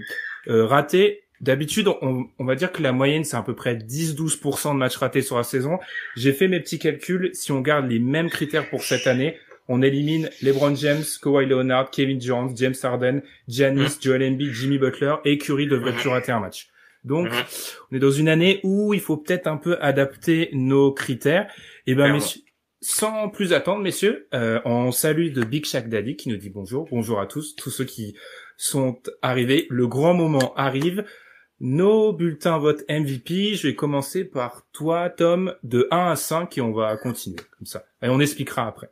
euh, 0.48 0.66
ratés. 0.66 1.22
D'habitude, 1.40 1.88
on, 1.88 2.26
on, 2.38 2.44
va 2.44 2.54
dire 2.54 2.72
que 2.72 2.82
la 2.82 2.92
moyenne 2.92 3.24
c'est 3.24 3.36
à 3.36 3.42
peu 3.42 3.54
près 3.54 3.74
10-12% 3.74 4.72
de 4.72 4.78
matchs 4.78 4.96
ratés 4.96 5.20
sur 5.20 5.36
la 5.36 5.42
saison. 5.42 5.78
J'ai 6.16 6.32
fait 6.32 6.48
mes 6.48 6.60
petits 6.60 6.78
calculs. 6.78 7.30
Si 7.34 7.52
on 7.52 7.60
garde 7.60 7.88
les 7.90 7.98
mêmes 7.98 8.30
critères 8.30 8.70
pour 8.70 8.82
cette 8.82 9.06
année, 9.06 9.36
on 9.68 9.82
élimine 9.82 10.30
LeBron 10.42 10.74
James, 10.74 11.02
Kawhi 11.22 11.46
Leonard, 11.46 11.90
Kevin 11.90 12.18
Durant, 12.18 12.54
James 12.54 12.74
Harden, 12.82 13.22
Giannis, 13.48 13.98
Joel 14.00 14.22
Embiid, 14.22 14.52
Jimmy 14.52 14.78
Butler 14.78 15.16
et 15.24 15.38
Curry 15.38 15.66
devrait 15.66 15.92
plus 15.92 16.08
rater 16.08 16.32
un 16.32 16.40
match. 16.40 16.68
Donc, 17.04 17.26
mhm. 17.26 17.44
on 17.90 17.96
est 17.96 18.00
dans 18.00 18.10
une 18.10 18.28
année 18.28 18.60
où 18.64 18.94
il 18.94 19.00
faut 19.00 19.16
peut-être 19.16 19.46
un 19.46 19.58
peu 19.58 19.76
adapter 19.80 20.48
nos 20.52 20.92
critères. 20.92 21.50
Et 21.86 21.92
eh 21.92 21.94
ben, 21.94 22.12
messieurs, 22.12 22.40
sans 22.80 23.30
plus 23.30 23.52
attendre, 23.52 23.82
messieurs, 23.82 24.28
euh, 24.34 24.60
on 24.66 24.92
salue 24.92 25.32
de 25.32 25.42
Big 25.42 25.64
Shack 25.64 25.88
Daddy 25.88 26.16
qui 26.16 26.28
nous 26.28 26.36
dit 26.36 26.50
bonjour. 26.50 26.86
Bonjour 26.90 27.18
à 27.18 27.26
tous, 27.26 27.56
tous 27.56 27.70
ceux 27.70 27.84
qui 27.84 28.14
sont 28.58 29.00
arrivés. 29.22 29.66
Le 29.70 29.86
grand 29.86 30.14
moment 30.14 30.54
arrive. 30.54 31.04
Nos 31.60 32.12
bulletins 32.12 32.58
vote 32.58 32.84
MVP. 32.90 33.54
Je 33.54 33.68
vais 33.68 33.74
commencer 33.74 34.24
par 34.24 34.66
toi, 34.72 35.08
Tom, 35.08 35.54
de 35.62 35.88
1 35.90 36.10
à 36.10 36.16
5 36.16 36.58
et 36.58 36.60
on 36.60 36.72
va 36.72 36.96
continuer 36.98 37.40
comme 37.56 37.66
ça. 37.66 37.86
Et 38.02 38.08
on 38.08 38.20
expliquera 38.20 38.66
après. 38.66 38.90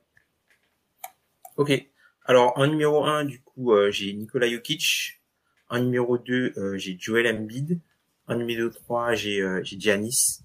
Ok. 1.59 1.87
Alors, 2.25 2.57
en 2.57 2.67
numéro 2.67 3.05
1, 3.05 3.25
du 3.25 3.43
coup, 3.43 3.73
euh, 3.73 3.91
j'ai 3.91 4.13
Nikola 4.15 4.49
Jokic. 4.49 5.21
En 5.69 5.81
numéro 5.81 6.17
2, 6.17 6.55
euh, 6.57 6.79
j'ai 6.79 6.97
Joel 6.99 7.27
Embiid. 7.27 7.81
En 8.33 8.37
numéro 8.37 8.71
3, 8.71 9.15
j'ai 9.15 9.43
euh, 9.43 9.61
Giannis. 9.63 10.41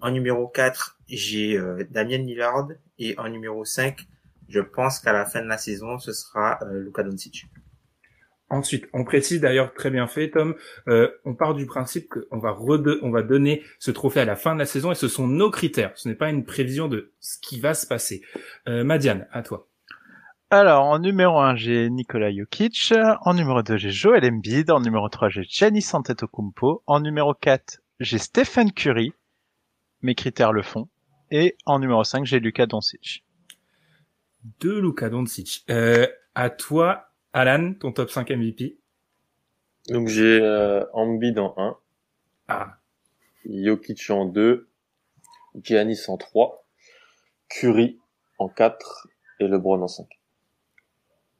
En 0.00 0.12
numéro 0.12 0.46
4, 0.46 0.98
j'ai 1.08 1.58
euh, 1.58 1.84
Damien 1.90 2.18
Lillard. 2.18 2.68
Et 3.00 3.18
en 3.18 3.28
numéro 3.28 3.64
5, 3.64 4.06
je 4.48 4.60
pense 4.60 5.00
qu'à 5.00 5.12
la 5.12 5.26
fin 5.26 5.42
de 5.42 5.48
la 5.48 5.58
saison, 5.58 5.98
ce 5.98 6.12
sera 6.12 6.60
euh, 6.62 6.84
Luka 6.84 7.02
Doncic. 7.02 7.46
Ensuite, 8.48 8.86
on 8.92 9.02
précise 9.02 9.40
d'ailleurs 9.40 9.74
très 9.74 9.90
bien 9.90 10.06
fait, 10.06 10.30
Tom. 10.30 10.54
Euh, 10.86 11.10
on 11.24 11.34
part 11.34 11.54
du 11.54 11.66
principe 11.66 12.08
qu'on 12.08 12.38
va 12.38 12.56
on 12.60 13.10
va 13.10 13.22
donner 13.22 13.64
ce 13.80 13.90
trophée 13.90 14.20
à 14.20 14.24
la 14.24 14.36
fin 14.36 14.54
de 14.54 14.60
la 14.60 14.66
saison 14.66 14.92
et 14.92 14.94
ce 14.94 15.08
sont 15.08 15.26
nos 15.26 15.50
critères. 15.50 15.90
Ce 15.96 16.08
n'est 16.08 16.14
pas 16.14 16.30
une 16.30 16.44
prévision 16.44 16.86
de 16.86 17.12
ce 17.18 17.38
qui 17.40 17.58
va 17.58 17.74
se 17.74 17.88
passer. 17.88 18.22
Euh, 18.68 18.84
Madiane, 18.84 19.26
à 19.32 19.42
toi. 19.42 19.68
Alors, 20.54 20.84
en 20.84 20.98
numéro 20.98 21.40
1, 21.40 21.56
j'ai 21.56 21.88
Nikola 21.88 22.30
Jokic. 22.30 22.92
En 23.22 23.32
numéro 23.32 23.62
2, 23.62 23.78
j'ai 23.78 23.90
Joel 23.90 24.22
Embiid. 24.26 24.70
En 24.70 24.80
numéro 24.80 25.08
3, 25.08 25.30
j'ai 25.30 25.44
Giannis 25.44 25.86
Antetokounmpo. 25.94 26.82
En 26.86 27.00
numéro 27.00 27.32
4, 27.32 27.80
j'ai 28.00 28.18
Stephen 28.18 28.70
Curry. 28.70 29.14
Mes 30.02 30.14
critères 30.14 30.52
le 30.52 30.60
font. 30.60 30.90
Et 31.30 31.56
en 31.64 31.78
numéro 31.78 32.04
5, 32.04 32.26
j'ai 32.26 32.38
Luka 32.38 32.66
Doncic. 32.66 33.24
De 34.60 34.78
Luka 34.78 35.08
Doncic. 35.08 35.64
Euh, 35.70 36.06
à 36.34 36.50
toi, 36.50 37.06
Alan, 37.32 37.72
ton 37.72 37.92
top 37.92 38.10
5 38.10 38.28
MVP. 38.28 38.76
Donc 39.88 40.08
j'ai 40.08 40.38
euh, 40.42 40.84
Embiid 40.92 41.38
en 41.38 41.54
1. 41.56 41.76
Ah. 42.48 42.76
Jokic 43.46 44.10
en 44.10 44.26
2, 44.26 44.68
Giannis 45.54 46.02
en 46.08 46.18
3, 46.18 46.66
Curry 47.48 47.98
en 48.36 48.50
4 48.50 49.08
et 49.40 49.48
LeBron 49.48 49.80
en 49.80 49.88
5. 49.88 50.06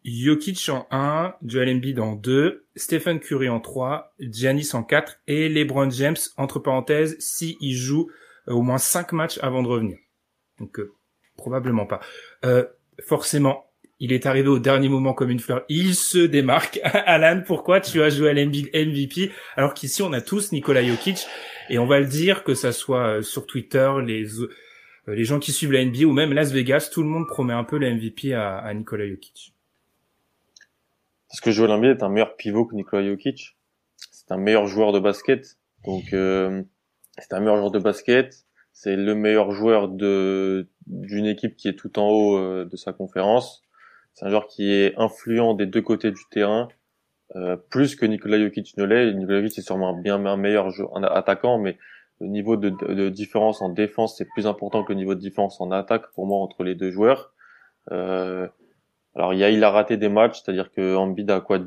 Jokic 0.04 0.68
en 0.68 0.86
1, 0.90 1.34
Joel 1.44 1.76
Embiid 1.76 2.00
en 2.00 2.14
2, 2.14 2.66
Stephen 2.76 3.20
Curry 3.20 3.48
en 3.48 3.60
3, 3.60 4.14
Giannis 4.20 4.70
en 4.74 4.82
4 4.82 5.20
et 5.26 5.48
LeBron 5.48 5.90
James, 5.90 6.16
entre 6.36 6.58
parenthèses, 6.58 7.16
si 7.18 7.56
il 7.60 7.74
joue 7.74 8.10
euh, 8.48 8.52
au 8.52 8.62
moins 8.62 8.78
5 8.78 9.12
matchs 9.12 9.38
avant 9.42 9.62
de 9.62 9.68
revenir. 9.68 9.98
Donc, 10.58 10.78
euh, 10.78 10.92
probablement 11.36 11.86
pas. 11.86 12.00
Euh, 12.44 12.64
forcément, 13.00 13.66
il 14.00 14.12
est 14.12 14.26
arrivé 14.26 14.48
au 14.48 14.58
dernier 14.58 14.88
moment 14.88 15.14
comme 15.14 15.30
une 15.30 15.38
fleur. 15.38 15.64
Il 15.68 15.94
se 15.94 16.18
démarque. 16.18 16.80
Alan, 16.84 17.42
pourquoi 17.46 17.80
tu 17.80 18.02
as 18.02 18.10
joué 18.10 18.30
à 18.30 18.34
MVP 18.34 19.30
alors 19.56 19.74
qu'ici 19.74 20.02
on 20.02 20.12
a 20.12 20.20
tous 20.20 20.52
Nikola 20.52 20.84
Jokic? 20.84 21.26
Et 21.70 21.78
on 21.78 21.86
va 21.86 22.00
le 22.00 22.06
dire 22.06 22.42
que 22.42 22.54
ça 22.54 22.72
soit 22.72 23.18
euh, 23.18 23.22
sur 23.22 23.46
Twitter, 23.46 23.90
les 24.04 24.26
les 25.08 25.24
gens 25.24 25.40
qui 25.40 25.52
suivent 25.52 25.72
la 25.72 25.84
NBA 25.84 26.04
ou 26.04 26.12
même 26.12 26.32
Las 26.32 26.52
Vegas, 26.52 26.90
tout 26.92 27.02
le 27.02 27.08
monde 27.08 27.26
promet 27.26 27.52
un 27.52 27.64
peu 27.64 27.76
le 27.76 27.92
MVP 27.92 28.34
à, 28.34 28.58
à 28.58 28.72
Nikola 28.72 29.08
Jokic. 29.08 29.51
Parce 31.32 31.40
que 31.40 31.50
Joel 31.50 31.70
Embiid 31.70 31.96
est 31.96 32.02
un 32.02 32.10
meilleur 32.10 32.36
pivot 32.36 32.66
que 32.66 32.74
Nikola 32.74 33.08
Jokic. 33.08 33.56
C'est 33.96 34.30
un 34.32 34.36
meilleur 34.36 34.66
joueur 34.66 34.92
de 34.92 34.98
basket. 34.98 35.56
Donc 35.82 36.12
euh, 36.12 36.62
c'est 37.16 37.32
un 37.32 37.40
meilleur 37.40 37.56
joueur 37.56 37.70
de 37.70 37.78
basket. 37.78 38.44
C'est 38.74 38.96
le 38.96 39.14
meilleur 39.14 39.50
joueur 39.50 39.88
de 39.88 40.68
d'une 40.86 41.24
équipe 41.24 41.56
qui 41.56 41.68
est 41.68 41.72
tout 41.72 41.98
en 41.98 42.10
haut 42.10 42.36
euh, 42.36 42.66
de 42.66 42.76
sa 42.76 42.92
conférence. 42.92 43.62
C'est 44.12 44.26
un 44.26 44.28
joueur 44.28 44.46
qui 44.46 44.70
est 44.74 44.92
influent 44.98 45.54
des 45.54 45.64
deux 45.64 45.80
côtés 45.80 46.10
du 46.10 46.20
terrain, 46.30 46.68
euh, 47.34 47.56
plus 47.56 47.96
que 47.96 48.04
Nikola 48.04 48.38
Jokic 48.38 48.76
ne 48.76 48.84
l'est. 48.84 49.14
Nikola 49.14 49.40
Jokic 49.40 49.58
est 49.58 49.62
sûrement 49.62 49.94
bien 49.94 50.26
un 50.26 50.36
meilleur 50.36 50.68
joueur, 50.68 50.94
un 50.98 51.02
attaquant, 51.02 51.56
mais 51.56 51.78
le 52.20 52.26
niveau 52.26 52.58
de, 52.58 52.68
de 52.92 53.08
différence 53.08 53.62
en 53.62 53.70
défense 53.70 54.18
c'est 54.18 54.28
plus 54.34 54.46
important 54.46 54.84
que 54.84 54.92
le 54.92 54.98
niveau 54.98 55.14
de 55.14 55.20
différence 55.20 55.62
en 55.62 55.70
attaque 55.70 56.12
pour 56.14 56.26
moi 56.26 56.40
entre 56.40 56.62
les 56.62 56.74
deux 56.74 56.90
joueurs. 56.90 57.32
Euh, 57.90 58.48
alors, 59.14 59.34
il, 59.34 59.40
y 59.40 59.44
a, 59.44 59.50
il 59.50 59.62
a 59.64 59.70
raté 59.70 59.96
des 59.96 60.08
matchs, 60.08 60.42
c'est-à-dire 60.42 60.70
que 60.72 60.96
Embiid 60.96 61.30
a 61.30 61.40
quoi? 61.40 61.60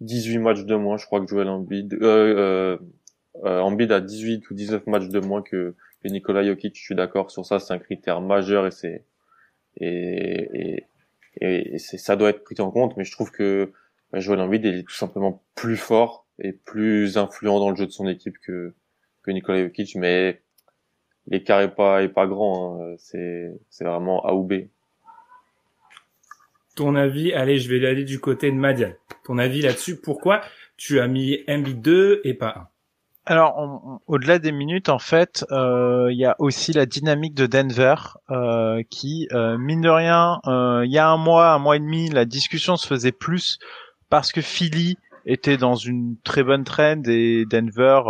18 0.00 0.38
matchs 0.38 0.64
de 0.64 0.76
moins, 0.76 0.96
je 0.96 1.06
crois 1.06 1.20
que 1.20 1.26
Joel 1.26 1.48
Embiid, 1.48 1.94
euh, 1.94 1.98
euh, 2.02 2.78
euh 3.44 3.60
Embiid 3.60 3.90
a 3.92 4.00
18 4.00 4.48
ou 4.50 4.54
19 4.54 4.86
matchs 4.86 5.08
de 5.08 5.20
moins 5.20 5.42
que, 5.42 5.74
que 6.02 6.08
Nikola 6.08 6.44
Jokic. 6.44 6.76
Je 6.76 6.82
suis 6.82 6.94
d'accord 6.94 7.30
sur 7.30 7.44
ça, 7.44 7.58
c'est 7.58 7.74
un 7.74 7.78
critère 7.78 8.20
majeur 8.20 8.66
et 8.66 8.70
c'est 8.70 9.04
et, 9.80 10.84
et, 11.40 11.74
et 11.74 11.78
ça 11.78 12.16
doit 12.16 12.30
être 12.30 12.44
pris 12.44 12.60
en 12.60 12.70
compte. 12.70 12.96
Mais 12.96 13.04
je 13.04 13.12
trouve 13.12 13.30
que 13.32 13.72
bah, 14.12 14.20
Joel 14.20 14.40
Embiid 14.40 14.64
est 14.66 14.82
tout 14.84 14.94
simplement 14.94 15.42
plus 15.54 15.76
fort 15.76 16.26
et 16.38 16.52
plus 16.52 17.18
influent 17.18 17.58
dans 17.58 17.70
le 17.70 17.76
jeu 17.76 17.86
de 17.86 17.92
son 17.92 18.08
équipe 18.08 18.38
que 18.38 18.74
que 19.22 19.30
Nikola 19.32 19.64
Jokic. 19.64 19.96
Mais 19.96 20.42
l'écart 21.26 21.60
est 21.60 21.74
pas 21.74 22.02
est 22.02 22.08
pas 22.08 22.26
grand. 22.26 22.80
Hein. 22.80 22.94
C'est 22.98 23.52
c'est 23.70 23.84
vraiment 23.84 24.24
A 24.26 24.34
ou 24.34 24.44
B 24.44 24.68
ton 26.78 26.94
avis, 26.94 27.32
allez, 27.32 27.58
je 27.58 27.68
vais 27.68 27.84
aller 27.84 28.04
du 28.04 28.20
côté 28.20 28.52
de 28.52 28.56
Madian. 28.56 28.92
Ton 29.24 29.38
avis 29.38 29.62
là-dessus, 29.62 30.00
pourquoi 30.00 30.42
tu 30.76 31.00
as 31.00 31.08
mis 31.08 31.40
MB 31.48 31.80
2 31.80 32.20
et 32.24 32.34
pas 32.34 32.54
1 32.56 32.68
alors, 33.30 34.00
au-delà 34.06 34.38
des 34.38 34.52
minutes, 34.52 34.88
en 34.88 34.98
fait, 34.98 35.44
euh, 35.52 36.08
il 36.10 36.16
y 36.16 36.24
a 36.24 36.34
aussi 36.38 36.72
la 36.72 36.86
dynamique 36.86 37.34
de 37.34 37.44
Denver 37.44 37.96
euh, 38.30 38.82
qui, 38.88 39.28
euh, 39.32 39.58
mine 39.58 39.82
de 39.82 39.90
rien, 39.90 40.40
il 40.46 40.90
y 40.90 40.96
a 40.96 41.10
un 41.10 41.18
mois, 41.18 41.52
un 41.52 41.58
mois 41.58 41.76
et 41.76 41.78
demi, 41.78 42.08
la 42.08 42.24
discussion 42.24 42.78
se 42.78 42.86
faisait 42.86 43.12
plus 43.12 43.58
parce 44.08 44.32
que 44.32 44.40
Philly 44.40 44.96
était 45.26 45.58
dans 45.58 45.74
une 45.74 46.16
très 46.24 46.42
bonne 46.42 46.64
trend 46.64 47.02
et 47.06 47.44
Denver, 47.44 48.00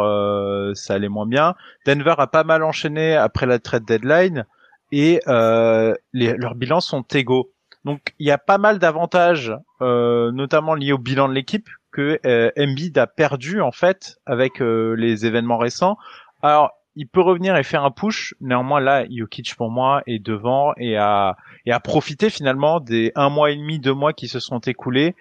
ça 0.75 0.95
allait 0.95 1.09
moins 1.09 1.27
bien. 1.27 1.57
Denver 1.85 2.15
a 2.19 2.29
pas 2.29 2.45
mal 2.45 2.63
enchaîné 2.63 3.17
après 3.17 3.47
la 3.47 3.59
trade 3.59 3.87
deadline 3.87 4.47
et 4.93 5.19
les, 5.27 6.35
leurs 6.37 6.55
bilans 6.55 6.81
sont 6.81 7.03
égaux. 7.03 7.51
Donc 7.85 8.15
il 8.19 8.27
y 8.27 8.31
a 8.31 8.39
pas 8.39 8.59
mal 8.59 8.79
d'avantages, 8.79 9.53
euh, 9.81 10.33
notamment 10.33 10.75
liés 10.75 10.93
au 10.93 10.99
bilan 10.99 11.29
de 11.29 11.35
l'équipe, 11.35 11.69
que 11.93 12.19
euh, 12.27 12.51
Embiid 12.59 12.97
a 12.99 13.07
perdu 13.07 13.61
en 13.61 13.73
fait 13.73 14.19
avec 14.27 14.61
euh, 14.61 14.95
les 14.95 15.27
événements 15.27 15.59
récents. 15.59 15.97
Alors 16.43 16.73
il 16.97 17.07
peut 17.07 17.21
revenir 17.21 17.57
et 17.57 17.63
faire 17.63 17.85
un 17.85 17.91
push. 17.91 18.35
Néanmoins 18.41 18.81
là, 18.81 19.05
Jokic 19.09 19.55
pour 19.57 19.71
moi 19.71 20.03
est 20.07 20.19
devant 20.19 20.73
et 20.77 20.97
a 20.97 21.37
et 21.65 21.73
a 21.73 21.81
profité 21.81 22.29
finalement 22.31 22.81
des 22.81 23.13
un 23.15 23.31
mois 23.31 23.51
et 23.51 23.57
demi, 23.57 23.79
deux 23.79 23.95
mois 23.95 24.13
qui 24.13 24.29
se 24.29 24.41
sont 24.41 24.59
écoulés 24.61 25.15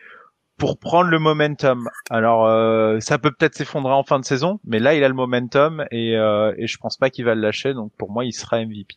pour 0.57 0.79
prendre 0.79 1.09
le 1.09 1.19
momentum. 1.19 1.87
Alors 2.09 2.47
euh, 2.47 2.99
ça 2.99 3.19
peut 3.19 3.31
peut-être 3.31 3.55
s'effondrer 3.55 3.93
en 3.93 4.03
fin 4.03 4.19
de 4.19 4.25
saison, 4.25 4.59
mais 4.65 4.79
là 4.79 4.95
il 4.95 5.03
a 5.03 5.07
le 5.07 5.13
momentum 5.13 5.85
et, 5.91 6.17
euh, 6.17 6.53
et 6.57 6.67
je 6.67 6.77
pense 6.77 6.97
pas 6.97 7.09
qu'il 7.09 7.25
va 7.25 7.35
le 7.35 7.41
lâcher. 7.41 7.73
Donc 7.73 7.91
pour 7.97 8.11
moi 8.11 8.25
il 8.25 8.33
sera 8.33 8.59
MVP. 8.59 8.95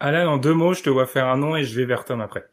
Alain, 0.00 0.28
en 0.28 0.36
deux 0.36 0.52
mots, 0.52 0.74
je 0.74 0.82
te 0.82 0.90
vois 0.90 1.06
faire 1.06 1.26
un 1.26 1.38
nom 1.38 1.56
et 1.56 1.64
je 1.64 1.74
vais 1.74 1.86
vers 1.86 2.04
Tom 2.04 2.20
après. 2.20 2.46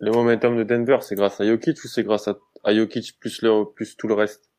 Le 0.00 0.10
momentum 0.12 0.56
de 0.56 0.62
Denver, 0.62 0.98
c'est 1.00 1.14
grâce 1.14 1.40
à 1.40 1.46
Jokic 1.46 1.82
ou 1.84 1.88
c'est 1.88 2.02
grâce 2.02 2.28
à, 2.28 2.36
à 2.64 2.74
Jokic 2.74 3.18
plus 3.18 3.42
le 3.42 3.64
plus 3.64 3.96
tout 3.96 4.08
le 4.08 4.14
reste? 4.14 4.50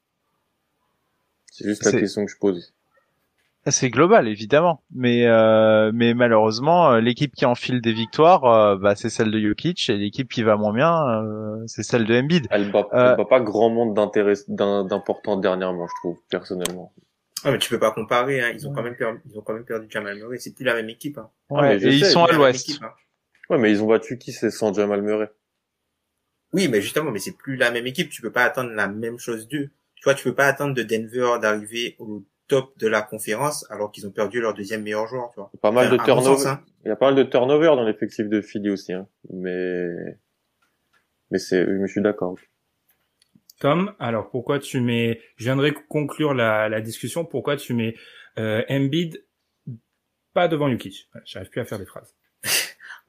C'est 1.51 1.67
juste 1.67 1.85
la 1.85 1.91
question 1.91 2.25
que 2.25 2.31
je 2.31 2.37
pose. 2.37 2.73
C'est 3.69 3.89
global, 3.89 4.29
évidemment, 4.29 4.81
mais 4.95 5.27
euh, 5.27 5.91
mais 5.93 6.13
malheureusement, 6.13 6.93
euh, 6.93 7.01
l'équipe 7.01 7.35
qui 7.35 7.45
enfile 7.45 7.81
des 7.81 7.91
victoires, 7.91 8.45
euh, 8.45 8.77
bah, 8.77 8.95
c'est 8.95 9.09
celle 9.09 9.29
de 9.29 9.39
Jokic, 9.39 9.89
et 9.89 9.97
l'équipe 9.97 10.29
qui 10.29 10.41
va 10.41 10.55
moins 10.55 10.71
bien, 10.71 11.05
euh, 11.05 11.63
c'est 11.67 11.83
celle 11.83 12.05
de 12.05 12.15
Embiid. 12.15 12.47
Elle 12.49 12.71
bat, 12.71 12.87
elle 12.93 13.17
bat 13.17 13.25
pas 13.25 13.41
grand 13.41 13.69
monde 13.69 13.93
d'intérêt 13.93 14.35
d'important 14.47 15.35
dernièrement, 15.35 15.85
je 15.85 15.93
trouve, 16.01 16.17
personnellement. 16.29 16.93
Ah, 17.43 17.51
mais 17.51 17.57
tu 17.57 17.69
peux 17.69 17.79
pas 17.79 17.91
comparer, 17.91 18.41
hein. 18.41 18.51
ils 18.53 18.65
ont 18.67 18.73
quand 18.73 18.83
même 18.83 18.95
perdu, 18.95 19.19
ils 19.29 19.37
ont 19.37 19.41
quand 19.41 19.53
même 19.53 19.65
perdu 19.65 19.87
Jamal 19.89 20.15
Murray, 20.15 20.37
c'est 20.37 20.55
plus 20.55 20.63
la 20.63 20.73
même 20.73 20.89
équipe. 20.89 21.17
Hein. 21.17 21.29
Ouais, 21.49 21.77
et 21.77 21.87
ils 21.89 22.05
sont 22.05 22.23
à 22.23 22.31
l'ouest. 22.31 22.79
Hein. 22.81 22.91
Ouais, 23.49 23.57
mais 23.57 23.71
ils 23.71 23.81
ont 23.81 23.87
battu 23.87 24.17
qui 24.17 24.31
c'est 24.31 24.51
sans 24.51 24.73
Jamal 24.73 25.01
Murray? 25.01 25.29
Oui, 26.53 26.67
mais 26.67 26.81
justement, 26.81 27.11
mais 27.11 27.19
c'est 27.19 27.35
plus 27.35 27.55
la 27.55 27.71
même 27.71 27.87
équipe. 27.87 28.09
Tu 28.09 28.21
peux 28.21 28.31
pas 28.31 28.43
attendre 28.43 28.71
la 28.71 28.87
même 28.87 29.19
chose 29.19 29.47
d'eux. 29.47 29.69
Tu 29.95 30.03
vois, 30.03 30.13
tu 30.13 30.23
peux 30.23 30.35
pas 30.35 30.47
attendre 30.47 30.73
de 30.73 30.83
Denver 30.83 31.39
d'arriver 31.41 31.95
au 31.99 32.23
top 32.47 32.77
de 32.77 32.87
la 32.87 33.01
conférence 33.01 33.69
alors 33.69 33.91
qu'ils 33.91 34.07
ont 34.07 34.11
perdu 34.11 34.39
leur 34.39 34.53
deuxième 34.53 34.83
meilleur 34.83 35.07
joueur. 35.07 35.29
Tu 35.31 35.39
vois. 35.39 35.51
Pas 35.61 35.71
mal 35.71 35.89
de 35.89 35.97
turnover. 35.97 36.47
Hein. 36.47 36.63
Il 36.85 36.89
y 36.89 36.91
a 36.91 36.95
pas 36.95 37.11
mal 37.11 37.15
de 37.15 37.29
turnover 37.29 37.67
dans 37.67 37.83
l'effectif 37.83 38.27
de 38.29 38.41
Philly 38.41 38.69
aussi, 38.69 38.93
hein. 38.93 39.07
Mais 39.29 39.87
mais 41.31 41.39
c'est, 41.39 41.65
je 41.65 41.85
suis 41.87 42.01
d'accord. 42.01 42.37
Tom, 43.59 43.93
alors 43.99 44.29
pourquoi 44.29 44.59
tu 44.59 44.79
mets, 44.79 45.19
je 45.35 45.45
viendrai 45.45 45.73
conclure 45.73 46.33
la, 46.33 46.69
la 46.69 46.79
discussion, 46.79 47.25
pourquoi 47.25 47.57
tu 47.57 47.73
mets 47.73 47.95
euh, 48.37 48.63
Embiid 48.69 49.25
pas 50.33 50.47
devant 50.47 50.69
Jokic? 50.71 51.09
J'arrive 51.25 51.49
plus 51.49 51.61
à 51.61 51.65
faire 51.65 51.79
des 51.79 51.85
phrases. 51.85 52.15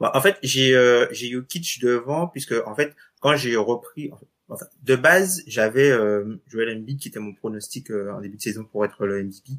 Bah, 0.01 0.13
en 0.15 0.21
fait, 0.21 0.39
j'ai 0.43 0.75
euh, 0.77 1.07
j'ai 1.11 1.29
Jokic 1.31 1.81
devant 1.83 2.29
puisque 2.29 2.55
en 2.67 2.75
fait 2.75 2.95
quand 3.21 3.37
j'ai 3.37 3.57
repris 3.57 4.11
enfin, 4.49 4.67
de 4.83 4.97
base 4.97 5.43
j'avais 5.47 5.91
euh, 5.91 6.41
Joel 6.49 6.77
Embiid 6.77 6.99
qui 6.99 7.09
était 7.09 7.21
mon 7.21 7.35
pronostic 7.35 7.91
euh, 7.91 8.13
en 8.13 8.21
début 8.21 8.37
de 8.37 8.43
saison 8.43 8.65
pour 8.65 8.85
être 8.85 9.07
le 9.07 9.23
MVP 9.23 9.53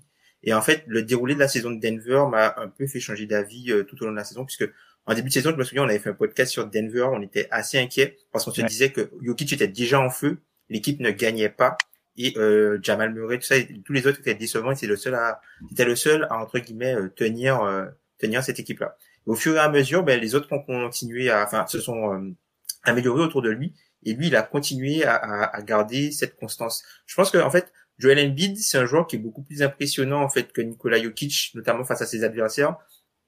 et 0.43 0.53
en 0.53 0.61
fait 0.61 0.83
le 0.87 1.03
déroulé 1.03 1.35
de 1.35 1.39
la 1.39 1.47
saison 1.47 1.71
de 1.71 1.79
Denver 1.79 2.25
m'a 2.29 2.55
un 2.57 2.67
peu 2.67 2.87
fait 2.87 2.99
changer 2.99 3.25
d'avis 3.25 3.71
euh, 3.71 3.83
tout 3.83 4.01
au 4.01 4.05
long 4.05 4.11
de 4.11 4.17
la 4.17 4.23
saison 4.23 4.45
puisque 4.45 4.69
en 5.05 5.13
début 5.13 5.29
de 5.29 5.33
saison 5.33 5.51
je 5.51 5.55
me 5.55 5.63
souviens 5.63 5.83
on 5.83 5.89
avait 5.89 5.99
fait 5.99 6.09
un 6.09 6.13
podcast 6.13 6.51
sur 6.51 6.65
Denver 6.67 7.07
on 7.11 7.21
était 7.21 7.47
assez 7.51 7.77
inquiet 7.77 8.17
parce 8.31 8.45
qu'on 8.45 8.51
se 8.51 8.61
disait 8.61 8.91
que 8.91 9.11
Jokic 9.21 9.53
était 9.53 9.67
déjà 9.67 9.99
en 9.99 10.09
feu 10.09 10.37
l'équipe 10.69 10.99
ne 10.99 11.11
gagnait 11.11 11.49
pas 11.49 11.77
et 12.17 12.33
euh, 12.37 12.79
Jamal 12.81 13.13
Murray 13.13 13.39
tout 13.39 13.45
ça 13.45 13.55
tous 13.85 13.93
les 13.93 14.07
autres 14.07 14.19
étaient 14.19 14.35
décevants 14.35 14.71
et 14.71 14.75
c'est 14.75 14.87
le 14.87 14.95
seul 14.95 15.15
à 15.15 15.41
c'était 15.69 15.85
le 15.85 15.95
seul 15.95 16.27
à 16.29 16.37
entre 16.41 16.59
guillemets 16.59 16.95
tenir 17.15 17.89
tenir 18.17 18.43
cette 18.43 18.59
équipe 18.59 18.79
là 18.79 18.97
au 19.25 19.35
fur 19.35 19.55
et 19.55 19.59
à 19.59 19.69
mesure, 19.69 20.03
ben, 20.03 20.19
les 20.19 20.35
autres 20.35 20.51
ont 20.51 20.61
continué 20.61 21.29
à, 21.29 21.43
enfin, 21.43 21.65
se 21.67 21.79
sont 21.79 22.13
euh, 22.13 22.31
améliorés 22.83 23.21
autour 23.21 23.41
de 23.41 23.49
lui, 23.49 23.73
et 24.03 24.13
lui, 24.13 24.27
il 24.27 24.35
a 24.35 24.41
continué 24.41 25.03
à, 25.03 25.15
à, 25.15 25.61
garder 25.61 26.11
cette 26.11 26.37
constance. 26.37 26.83
Je 27.05 27.15
pense 27.15 27.31
que, 27.31 27.37
en 27.37 27.49
fait, 27.49 27.71
Joel 27.99 28.19
Embiid, 28.19 28.57
c'est 28.57 28.77
un 28.77 28.85
joueur 28.85 29.07
qui 29.07 29.17
est 29.17 29.19
beaucoup 29.19 29.43
plus 29.43 29.61
impressionnant 29.61 30.23
en 30.23 30.29
fait 30.29 30.53
que 30.53 30.61
Nikola 30.61 31.01
Jokic, 31.01 31.51
notamment 31.53 31.83
face 31.83 32.01
à 32.01 32.05
ses 32.05 32.23
adversaires, 32.23 32.77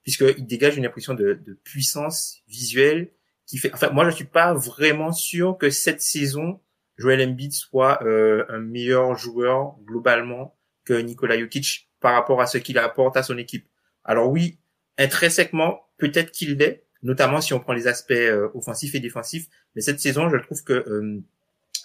puisqu'il 0.01 0.47
dégage 0.47 0.77
une 0.77 0.85
impression 0.85 1.13
de, 1.13 1.33
de, 1.45 1.53
puissance 1.53 2.41
visuelle 2.47 3.11
qui 3.45 3.57
fait. 3.57 3.73
Enfin, 3.73 3.89
moi, 3.89 4.09
je 4.09 4.15
suis 4.15 4.25
pas 4.25 4.53
vraiment 4.53 5.11
sûr 5.11 5.57
que 5.57 5.69
cette 5.69 6.01
saison, 6.01 6.61
Joel 6.97 7.21
Embiid 7.21 7.51
soit 7.51 8.01
euh, 8.03 8.45
un 8.47 8.59
meilleur 8.59 9.15
joueur 9.15 9.75
globalement 9.85 10.57
que 10.85 10.93
Nikola 10.93 11.37
Jokic 11.37 11.89
par 11.99 12.13
rapport 12.13 12.41
à 12.41 12.47
ce 12.47 12.57
qu'il 12.57 12.77
apporte 12.77 13.17
à 13.17 13.23
son 13.23 13.37
équipe. 13.37 13.67
Alors 14.05 14.31
oui, 14.31 14.57
intrinsèquement, 14.97 15.81
peut-être 15.97 16.31
qu'il 16.31 16.57
l'est, 16.57 16.83
notamment 17.03 17.41
si 17.41 17.53
on 17.53 17.59
prend 17.59 17.73
les 17.73 17.87
aspects 17.87 18.11
euh, 18.11 18.49
offensifs 18.53 18.95
et 18.95 18.99
défensifs. 18.99 19.47
Mais 19.75 19.81
cette 19.81 19.99
saison, 19.99 20.29
je 20.29 20.37
trouve 20.37 20.63
que 20.63 20.73
euh, 20.73 21.21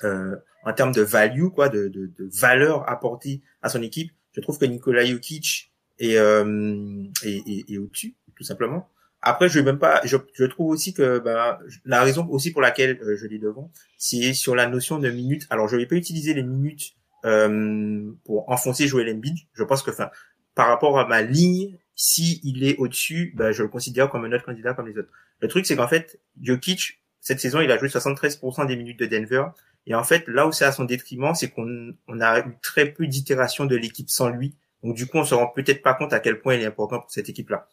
euh, 0.04 0.36
en 0.64 0.72
termes 0.72 0.92
de 0.92 1.02
value, 1.02 1.48
quoi, 1.48 1.68
de, 1.68 1.88
de, 1.88 2.06
de, 2.06 2.28
valeur 2.32 2.88
apportée 2.90 3.42
à 3.62 3.68
son 3.68 3.82
équipe, 3.82 4.10
je 4.32 4.40
trouve 4.40 4.58
que 4.58 4.64
Nikola 4.64 5.04
Jokic 5.04 5.72
est, 5.98 6.16
euh, 6.16 7.04
est, 7.22 7.70
est, 7.70 7.78
au-dessus, 7.78 8.14
tout 8.36 8.44
simplement. 8.44 8.88
Après, 9.22 9.48
je 9.48 9.58
vais 9.58 9.64
même 9.64 9.78
pas. 9.78 10.00
Je, 10.04 10.16
je 10.34 10.44
trouve 10.44 10.68
aussi 10.70 10.92
que 10.92 11.18
bah, 11.18 11.58
la 11.84 12.02
raison 12.02 12.26
aussi 12.28 12.52
pour 12.52 12.60
laquelle 12.60 12.98
euh, 13.02 13.16
je 13.16 13.26
l'ai 13.26 13.38
devant, 13.38 13.70
c'est 13.96 14.34
sur 14.34 14.54
la 14.54 14.66
notion 14.66 14.98
de 14.98 15.10
minutes. 15.10 15.46
Alors, 15.50 15.68
je 15.68 15.76
vais 15.76 15.86
pas 15.86 15.96
utiliser 15.96 16.34
les 16.34 16.42
minutes 16.42 16.94
euh, 17.24 18.12
pour 18.24 18.48
enfoncer 18.50 18.86
Joel 18.86 19.08
Embiid. 19.14 19.36
Je 19.54 19.64
pense 19.64 19.82
que, 19.82 19.90
enfin, 19.90 20.10
par 20.54 20.68
rapport 20.68 20.98
à 20.98 21.06
ma 21.06 21.22
ligne, 21.22 21.78
si 21.96 22.40
il 22.44 22.62
est 22.62 22.76
au-dessus, 22.76 23.32
bah, 23.34 23.50
je 23.52 23.62
le 23.62 23.68
considère 23.68 24.10
comme 24.10 24.24
un 24.24 24.32
autre 24.32 24.44
candidat 24.44 24.74
comme 24.74 24.86
les 24.86 24.96
autres. 24.96 25.08
Le 25.40 25.48
truc, 25.48 25.66
c'est 25.66 25.76
qu'en 25.76 25.88
fait, 25.88 26.20
Jokic, 26.40 27.00
cette 27.20 27.40
saison, 27.40 27.60
il 27.60 27.70
a 27.72 27.78
joué 27.78 27.88
73% 27.88 28.66
des 28.66 28.76
minutes 28.76 29.00
de 29.00 29.06
Denver. 29.06 29.46
Et 29.86 29.94
en 29.94 30.04
fait, 30.04 30.28
là 30.28 30.46
où 30.46 30.52
c'est 30.52 30.66
à 30.66 30.72
son 30.72 30.84
détriment, 30.84 31.34
c'est 31.34 31.50
qu'on 31.50 31.94
on 32.06 32.20
a 32.20 32.40
eu 32.40 32.56
très 32.62 32.86
peu 32.86 33.06
d'itérations 33.06 33.64
de 33.64 33.76
l'équipe 33.76 34.10
sans 34.10 34.28
lui. 34.28 34.54
Donc 34.84 34.94
du 34.94 35.06
coup, 35.06 35.16
on 35.18 35.24
se 35.24 35.34
rend 35.34 35.48
peut-être 35.48 35.82
pas 35.82 35.94
compte 35.94 36.12
à 36.12 36.20
quel 36.20 36.40
point 36.40 36.54
il 36.54 36.62
est 36.62 36.66
important 36.66 37.00
pour 37.00 37.10
cette 37.10 37.28
équipe-là. 37.28 37.68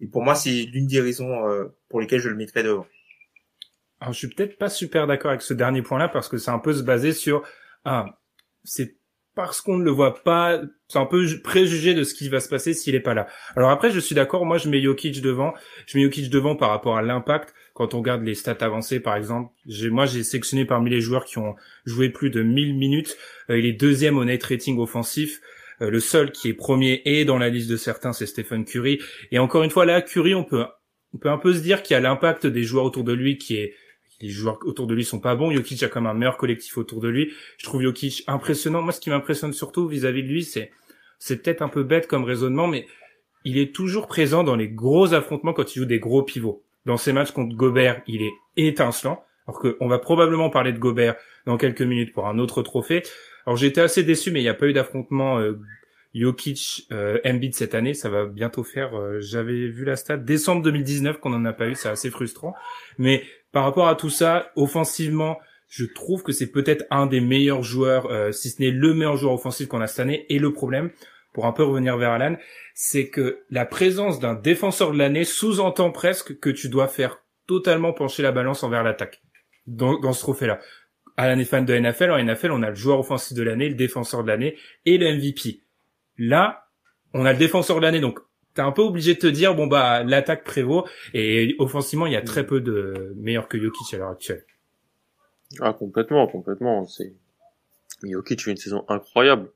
Et 0.00 0.06
pour 0.06 0.22
moi, 0.22 0.34
c'est 0.34 0.50
l'une 0.50 0.86
des 0.86 1.00
raisons 1.00 1.48
euh, 1.48 1.74
pour 1.88 2.00
lesquelles 2.00 2.20
je 2.20 2.28
le 2.28 2.36
mettrais 2.36 2.62
devant. 2.62 2.86
Alors, 4.00 4.12
je 4.12 4.18
suis 4.18 4.28
peut-être 4.28 4.58
pas 4.58 4.68
super 4.68 5.06
d'accord 5.06 5.30
avec 5.30 5.42
ce 5.42 5.54
dernier 5.54 5.80
point-là 5.80 6.08
parce 6.08 6.28
que 6.28 6.36
c'est 6.36 6.50
un 6.50 6.58
peu 6.58 6.74
se 6.74 6.82
baser 6.82 7.12
sur 7.12 7.42
c'est 8.64 8.96
parce 9.34 9.60
qu'on 9.60 9.78
ne 9.78 9.84
le 9.84 9.90
voit 9.90 10.22
pas, 10.22 10.60
c'est 10.88 10.98
un 10.98 11.06
peu 11.06 11.26
préjugé 11.42 11.94
de 11.94 12.04
ce 12.04 12.14
qui 12.14 12.28
va 12.28 12.40
se 12.40 12.48
passer 12.48 12.74
s'il 12.74 12.94
est 12.94 13.00
pas 13.00 13.14
là. 13.14 13.26
Alors 13.56 13.70
après, 13.70 13.90
je 13.90 13.98
suis 13.98 14.14
d'accord, 14.14 14.44
moi 14.44 14.58
je 14.58 14.68
mets 14.68 14.82
Jokic 14.82 15.22
devant, 15.22 15.54
je 15.86 15.96
mets 15.96 16.04
Jokic 16.04 16.28
devant 16.30 16.54
par 16.56 16.70
rapport 16.70 16.96
à 16.96 17.02
l'impact. 17.02 17.54
Quand 17.74 17.94
on 17.94 17.98
regarde 17.98 18.22
les 18.22 18.34
stats 18.34 18.58
avancées, 18.60 19.00
par 19.00 19.16
exemple, 19.16 19.50
moi 19.90 20.04
j'ai 20.04 20.22
sélectionné 20.22 20.66
parmi 20.66 20.90
les 20.90 21.00
joueurs 21.00 21.24
qui 21.24 21.38
ont 21.38 21.54
joué 21.86 22.10
plus 22.10 22.28
de 22.28 22.42
1000 22.42 22.74
minutes, 22.74 23.16
euh, 23.48 23.58
il 23.58 23.64
est 23.64 23.72
deuxième 23.72 24.18
au 24.18 24.24
net 24.24 24.42
rating 24.42 24.78
offensif. 24.78 25.40
Euh, 25.80 25.90
le 25.90 26.00
seul 26.00 26.30
qui 26.30 26.48
est 26.50 26.54
premier 26.54 27.00
et 27.06 27.24
dans 27.24 27.38
la 27.38 27.48
liste 27.48 27.70
de 27.70 27.76
certains, 27.76 28.12
c'est 28.12 28.26
Stephen 28.26 28.64
Curry. 28.66 29.00
Et 29.30 29.38
encore 29.38 29.62
une 29.62 29.70
fois, 29.70 29.86
là, 29.86 30.02
Curry, 30.02 30.34
on 30.34 30.44
peut, 30.44 30.64
on 31.14 31.18
peut 31.18 31.30
un 31.30 31.38
peu 31.38 31.54
se 31.54 31.60
dire 31.60 31.82
qu'il 31.82 31.94
y 31.94 31.96
a 31.96 32.00
l'impact 32.00 32.46
des 32.46 32.62
joueurs 32.62 32.84
autour 32.84 33.04
de 33.04 33.12
lui 33.14 33.38
qui 33.38 33.56
est 33.56 33.74
les 34.22 34.30
joueurs 34.30 34.58
autour 34.64 34.86
de 34.86 34.94
lui 34.94 35.04
sont 35.04 35.20
pas 35.20 35.34
bons. 35.34 35.50
Jokic 35.50 35.82
a 35.82 35.88
comme 35.88 36.06
un 36.06 36.14
meilleur 36.14 36.36
collectif 36.36 36.78
autour 36.78 37.00
de 37.00 37.08
lui. 37.08 37.32
Je 37.58 37.64
trouve 37.64 37.82
Jokic 37.82 38.24
impressionnant. 38.28 38.80
Moi, 38.80 38.92
ce 38.92 39.00
qui 39.00 39.10
m'impressionne 39.10 39.52
surtout 39.52 39.86
vis-à-vis 39.88 40.22
de 40.22 40.28
lui, 40.28 40.44
c'est 40.44 40.70
c'est 41.18 41.42
peut-être 41.42 41.62
un 41.62 41.68
peu 41.68 41.84
bête 41.84 42.08
comme 42.08 42.24
raisonnement, 42.24 42.66
mais 42.66 42.86
il 43.44 43.58
est 43.58 43.74
toujours 43.74 44.06
présent 44.06 44.42
dans 44.42 44.56
les 44.56 44.68
gros 44.68 45.14
affrontements 45.14 45.52
quand 45.52 45.74
il 45.74 45.80
joue 45.80 45.84
des 45.84 46.00
gros 46.00 46.22
pivots. 46.22 46.62
Dans 46.84 46.96
ses 46.96 47.12
matchs 47.12 47.30
contre 47.30 47.54
Gobert, 47.54 48.02
il 48.06 48.22
est 48.22 48.32
étincelant. 48.56 49.24
Alors 49.46 49.60
qu'on 49.60 49.88
va 49.88 49.98
probablement 49.98 50.50
parler 50.50 50.72
de 50.72 50.78
Gobert 50.78 51.16
dans 51.46 51.56
quelques 51.56 51.82
minutes 51.82 52.12
pour 52.12 52.26
un 52.26 52.38
autre 52.38 52.62
trophée. 52.62 53.02
Alors 53.46 53.62
été 53.62 53.80
assez 53.80 54.04
déçu, 54.04 54.30
mais 54.30 54.40
il 54.40 54.44
n'y 54.44 54.48
a 54.48 54.54
pas 54.54 54.66
eu 54.66 54.72
d'affrontement 54.72 55.38
euh, 55.38 55.58
Jokic 56.14 56.86
euh, 56.92 57.18
Embiid 57.24 57.54
cette 57.54 57.74
année. 57.74 57.94
Ça 57.94 58.08
va 58.08 58.26
bientôt 58.26 58.62
faire. 58.62 58.96
Euh, 58.96 59.20
j'avais 59.20 59.68
vu 59.68 59.84
la 59.84 59.96
stat 59.96 60.16
décembre 60.16 60.62
2019 60.62 61.18
qu'on 61.18 61.32
en 61.32 61.44
a 61.44 61.52
pas 61.52 61.68
eu. 61.68 61.74
C'est 61.74 61.88
assez 61.88 62.10
frustrant. 62.10 62.54
Mais 62.98 63.24
par 63.52 63.64
rapport 63.64 63.88
à 63.88 63.94
tout 63.94 64.10
ça, 64.10 64.50
offensivement, 64.56 65.38
je 65.68 65.84
trouve 65.84 66.22
que 66.22 66.32
c'est 66.32 66.50
peut-être 66.50 66.84
un 66.90 67.06
des 67.06 67.20
meilleurs 67.20 67.62
joueurs, 67.62 68.06
euh, 68.10 68.32
si 68.32 68.50
ce 68.50 68.60
n'est 68.60 68.70
le 68.70 68.94
meilleur 68.94 69.16
joueur 69.16 69.34
offensif 69.34 69.68
qu'on 69.68 69.80
a 69.80 69.86
cette 69.86 70.00
année. 70.00 70.26
Et 70.28 70.38
le 70.38 70.52
problème, 70.52 70.90
pour 71.32 71.46
un 71.46 71.52
peu 71.52 71.62
revenir 71.62 71.96
vers 71.96 72.10
Alan, 72.10 72.36
c'est 72.74 73.08
que 73.08 73.42
la 73.50 73.64
présence 73.64 74.20
d'un 74.20 74.34
défenseur 74.34 74.92
de 74.92 74.98
l'année 74.98 75.24
sous-entend 75.24 75.90
presque 75.90 76.38
que 76.40 76.50
tu 76.50 76.68
dois 76.68 76.88
faire 76.88 77.18
totalement 77.46 77.92
pencher 77.92 78.22
la 78.22 78.32
balance 78.32 78.62
envers 78.62 78.82
l'attaque 78.82 79.22
dans, 79.66 79.98
dans 79.98 80.12
ce 80.12 80.20
trophée-là. 80.20 80.60
Alan 81.16 81.38
est 81.38 81.44
fan 81.44 81.64
de 81.64 81.74
NFL. 81.74 82.10
En 82.10 82.22
NFL, 82.22 82.52
on 82.52 82.62
a 82.62 82.70
le 82.70 82.74
joueur 82.74 82.98
offensif 82.98 83.36
de 83.36 83.42
l'année, 83.42 83.68
le 83.68 83.74
défenseur 83.74 84.22
de 84.22 84.28
l'année 84.28 84.56
et 84.86 84.98
le 84.98 85.14
MVP. 85.14 85.62
Là, 86.18 86.66
on 87.14 87.24
a 87.24 87.32
le 87.32 87.38
défenseur 87.38 87.76
de 87.76 87.82
l'année, 87.82 88.00
donc 88.00 88.18
t'es 88.54 88.62
un 88.62 88.72
peu 88.72 88.82
obligé 88.82 89.14
de 89.14 89.18
te 89.18 89.26
dire 89.26 89.54
bon 89.54 89.66
bah 89.66 90.02
l'attaque 90.04 90.44
prévaut 90.44 90.86
et 91.14 91.54
offensivement 91.58 92.06
il 92.06 92.12
y 92.12 92.16
a 92.16 92.22
très 92.22 92.46
peu 92.46 92.60
de 92.60 93.14
meilleurs 93.16 93.48
que 93.48 93.58
Jokic 93.58 93.94
à 93.94 93.98
l'heure 93.98 94.10
actuelle. 94.10 94.44
Ah 95.60 95.72
complètement, 95.72 96.26
complètement. 96.26 96.86
C'est 96.86 97.14
Jokic 98.02 98.42
fait 98.42 98.50
une 98.50 98.56
saison 98.56 98.84
incroyable. 98.88 99.50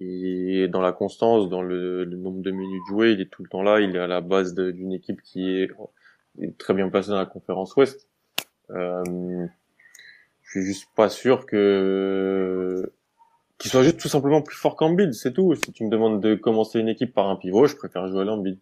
Et 0.00 0.68
dans 0.68 0.80
la 0.80 0.92
constance, 0.92 1.50
dans 1.50 1.62
le, 1.62 2.04
nombre 2.06 2.40
de 2.40 2.50
minutes 2.50 2.82
jouées, 2.88 3.12
il 3.12 3.20
est 3.20 3.30
tout 3.30 3.42
le 3.42 3.48
temps 3.48 3.62
là. 3.62 3.80
Il 3.80 3.94
est 3.94 3.98
à 3.98 4.06
la 4.06 4.20
base 4.20 4.54
d'une 4.54 4.92
équipe 4.92 5.20
qui 5.22 5.50
est, 5.50 5.70
très 6.58 6.72
bien 6.74 6.88
placée 6.88 7.10
dans 7.10 7.18
la 7.18 7.26
conférence 7.26 7.76
Ouest. 7.76 8.08
Euh, 8.70 9.46
je 10.42 10.50
suis 10.50 10.62
juste 10.62 10.88
pas 10.96 11.10
sûr 11.10 11.44
que 11.44 12.90
qu'il 13.62 13.70
soit 13.70 13.84
juste 13.84 14.00
tout 14.00 14.08
simplement 14.08 14.42
plus 14.42 14.56
fort 14.56 14.74
qu'Embiid, 14.74 15.14
c'est 15.14 15.32
tout. 15.32 15.54
Si 15.54 15.72
tu 15.72 15.84
me 15.84 15.88
demandes 15.88 16.20
de 16.20 16.34
commencer 16.34 16.80
une 16.80 16.88
équipe 16.88 17.14
par 17.14 17.28
un 17.28 17.36
pivot, 17.36 17.66
je 17.66 17.76
préfère 17.76 18.08
jouer 18.08 18.22
à 18.22 18.24
l'Embiid. 18.24 18.58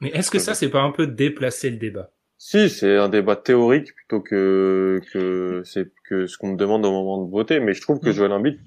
Mais 0.00 0.10
est-ce 0.10 0.30
que 0.30 0.38
ça, 0.38 0.52
c'est 0.52 0.68
pas 0.68 0.82
un 0.82 0.90
peu 0.90 1.06
déplacer 1.06 1.70
le 1.70 1.78
débat? 1.78 2.10
Si, 2.36 2.68
c'est 2.68 2.98
un 2.98 3.08
débat 3.08 3.36
théorique 3.36 3.94
plutôt 3.94 4.20
que 4.20 5.00
que 5.12 5.62
c'est 5.64 5.90
que 6.06 6.26
ce 6.26 6.36
qu'on 6.36 6.48
me 6.48 6.56
demande 6.58 6.84
au 6.84 6.90
moment 6.90 7.24
de 7.24 7.30
voter. 7.30 7.58
Mais 7.58 7.72
je 7.72 7.80
trouve 7.80 8.00
que. 8.00 8.12
Joel 8.12 8.32
Embiid 8.32 8.60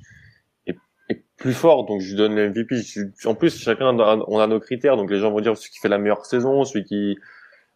est, 0.65 0.77
est, 1.09 1.23
plus 1.37 1.53
fort, 1.53 1.85
donc 1.85 2.01
je 2.01 2.09
lui 2.09 2.15
donne 2.15 2.35
le 2.35 2.49
MVP. 2.49 2.75
En 3.25 3.35
plus, 3.35 3.55
chacun 3.55 3.95
on 3.95 4.39
a 4.39 4.47
nos 4.47 4.59
critères, 4.59 4.97
donc 4.97 5.11
les 5.11 5.19
gens 5.19 5.29
vont 5.29 5.41
dire 5.41 5.55
celui 5.55 5.69
qui 5.69 5.79
fait 5.79 5.89
la 5.89 5.99
meilleure 5.99 6.25
saison, 6.25 6.63
celui 6.63 6.85
qui. 6.85 7.19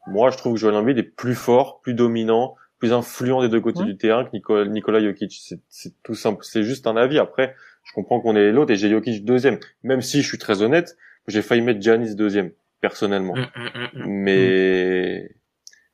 Moi, 0.07 0.31
je 0.31 0.37
trouve 0.37 0.53
que 0.53 0.59
Joel 0.59 0.73
Embiid 0.73 0.97
est 0.97 1.03
plus 1.03 1.35
fort, 1.35 1.81
plus 1.81 1.93
dominant, 1.93 2.55
plus 2.79 2.93
influent 2.93 3.43
des 3.43 3.49
deux 3.49 3.61
côtés 3.61 3.83
du 3.83 3.95
terrain 3.95 4.25
que 4.25 4.31
Nicolas, 4.33 4.65
Nicolas 4.65 5.01
Jokic. 5.01 5.39
C'est 5.69 5.93
tout 6.01 6.15
simple. 6.15 6.43
C'est 6.43 6.63
juste 6.63 6.87
un 6.87 6.97
avis. 6.97 7.19
Après, 7.19 7.53
je 7.83 7.93
comprends 7.93 8.19
qu'on 8.21 8.35
est 8.35 8.51
l'autre 8.51 8.71
et 8.71 8.75
j'ai 8.75 8.89
Jokic 8.89 9.25
deuxième. 9.25 9.59
Même 9.83 10.01
si 10.01 10.21
je 10.21 10.27
suis 10.27 10.37
très 10.37 10.61
honnête, 10.61 10.97
j'ai 11.27 11.41
failli 11.41 11.61
mettre 11.61 11.81
Giannis 11.81 12.15
deuxième 12.15 12.51
personnellement. 12.79 13.35
Mm, 13.35 13.47
mm, 13.55 13.89
mm, 13.93 14.05
Mais 14.05 15.35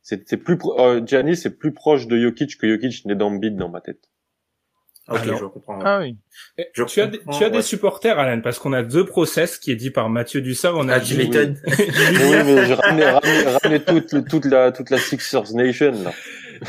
c'est 0.02 0.38
plus 0.38 0.58
euh, 0.78 1.06
Giannis 1.06 1.42
est 1.46 1.58
plus 1.58 1.74
proche 1.74 2.08
de 2.08 2.18
Jokic 2.18 2.58
que 2.58 2.68
Jokic 2.68 3.06
n'est 3.06 3.16
d'Embiid 3.16 3.56
dans 3.56 3.70
ma 3.70 3.82
tête. 3.82 4.10
Ok, 5.10 5.24
je 5.24 5.46
comprends. 5.46 5.80
Ah 5.86 6.00
oui. 6.00 6.18
Eh, 6.58 6.66
tu 6.74 7.02
as, 7.02 7.08
tu 7.08 7.44
as 7.44 7.50
des 7.50 7.62
supporters, 7.62 8.20
Alan, 8.20 8.42
parce 8.42 8.60
qu'on 8.60 8.74
a 8.74 8.84
deux 8.84 9.06
process 9.06 9.58
qui 9.58 9.72
est 9.72 9.76
dit 9.76 9.90
par 9.90 10.10
Mathieu 10.10 10.42
Dussard. 10.42 10.76
On 10.76 10.90
a 10.90 10.96
ah, 10.96 11.00
tu 11.00 11.16
m'étonnes. 11.18 11.58
oui, 11.66 12.44
mais 12.46 12.66
j'ai 12.66 12.74
ramené, 12.74 13.06
ramené, 13.06 13.80
toute, 13.80 14.28
toute 14.28 14.46
la, 14.46 14.74
toute 14.74 14.90
la 14.90 14.98
Sixers 14.98 15.54
Nation, 15.54 15.94
là. 16.04 16.12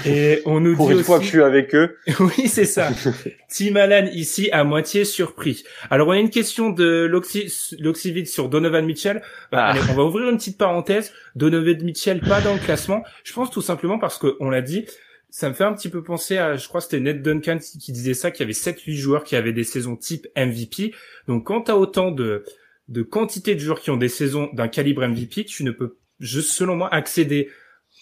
Et 0.06 0.42
on 0.44 0.60
nous 0.60 0.76
Pour 0.76 0.88
dit 0.88 0.94
une 0.94 1.02
fois 1.02 1.18
que 1.18 1.24
je 1.24 1.30
suis 1.30 1.42
avec 1.42 1.74
eux. 1.74 1.96
oui, 2.20 2.48
c'est 2.48 2.64
ça. 2.64 2.90
Tim 3.48 3.76
Allen 3.76 4.10
ici 4.12 4.50
à 4.52 4.64
moitié 4.64 5.04
surpris. 5.04 5.64
Alors 5.90 6.08
on 6.08 6.12
a 6.12 6.18
une 6.18 6.30
question 6.30 6.70
de 6.70 7.06
l'Oxyvid 7.06 8.26
sur 8.26 8.48
Donovan 8.48 8.84
Mitchell. 8.84 9.22
Bah, 9.52 9.72
ah. 9.74 9.78
on 9.90 9.94
va 9.94 10.04
ouvrir 10.04 10.28
une 10.28 10.36
petite 10.36 10.58
parenthèse. 10.58 11.12
Donovan 11.36 11.82
Mitchell 11.82 12.20
pas 12.20 12.40
dans 12.40 12.54
le 12.54 12.60
classement. 12.60 13.02
Je 13.24 13.32
pense 13.32 13.50
tout 13.50 13.62
simplement 13.62 13.98
parce 13.98 14.18
que 14.18 14.36
on 14.40 14.50
l'a 14.50 14.62
dit. 14.62 14.86
Ça 15.30 15.50
me 15.50 15.54
fait 15.54 15.64
un 15.64 15.74
petit 15.74 15.90
peu 15.90 16.02
penser 16.02 16.38
à, 16.38 16.56
je 16.56 16.66
crois 16.68 16.80
c'était 16.80 17.00
Ned 17.00 17.20
Duncan 17.20 17.58
qui 17.58 17.92
disait 17.92 18.14
ça, 18.14 18.30
qu'il 18.30 18.40
y 18.40 18.44
avait 18.44 18.54
7-8 18.54 18.94
joueurs 18.94 19.24
qui 19.24 19.36
avaient 19.36 19.52
des 19.52 19.62
saisons 19.62 19.94
type 19.94 20.26
MVP. 20.34 20.94
Donc 21.26 21.46
quand 21.46 21.64
tu 21.64 21.70
as 21.70 21.76
autant 21.76 22.10
de, 22.10 22.44
de 22.88 23.02
quantité 23.02 23.54
de 23.54 23.60
joueurs 23.60 23.80
qui 23.80 23.90
ont 23.90 23.96
des 23.96 24.08
saisons 24.08 24.48
d'un 24.54 24.68
calibre 24.68 25.06
MVP, 25.06 25.44
tu 25.44 25.64
ne 25.64 25.70
peux, 25.70 25.96
juste 26.18 26.52
selon 26.52 26.76
moi, 26.76 26.92
accéder 26.92 27.50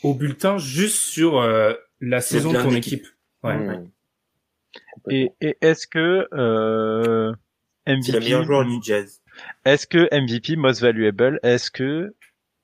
au 0.02 0.14
bulletin 0.14 0.58
juste 0.58 0.96
sur 0.96 1.38
euh, 1.38 1.74
la 2.00 2.20
saison 2.20 2.52
de 2.52 2.62
ton 2.62 2.70
équipe. 2.70 3.06
Ouais. 3.42 3.56
Mmh. 3.56 3.90
Et, 5.10 5.32
et 5.40 5.56
est-ce 5.60 5.86
que 5.86 6.28
euh, 6.32 7.32
MVP, 7.86 8.12
le 8.12 8.20
meilleur 8.20 8.44
joueur 8.44 8.64
du 8.64 8.78
Jazz. 8.82 9.20
Est-ce 9.64 9.86
que 9.86 10.08
MVP 10.12 10.56
most 10.56 10.80
valuable, 10.80 11.38
est-ce 11.42 11.70
que 11.70 12.14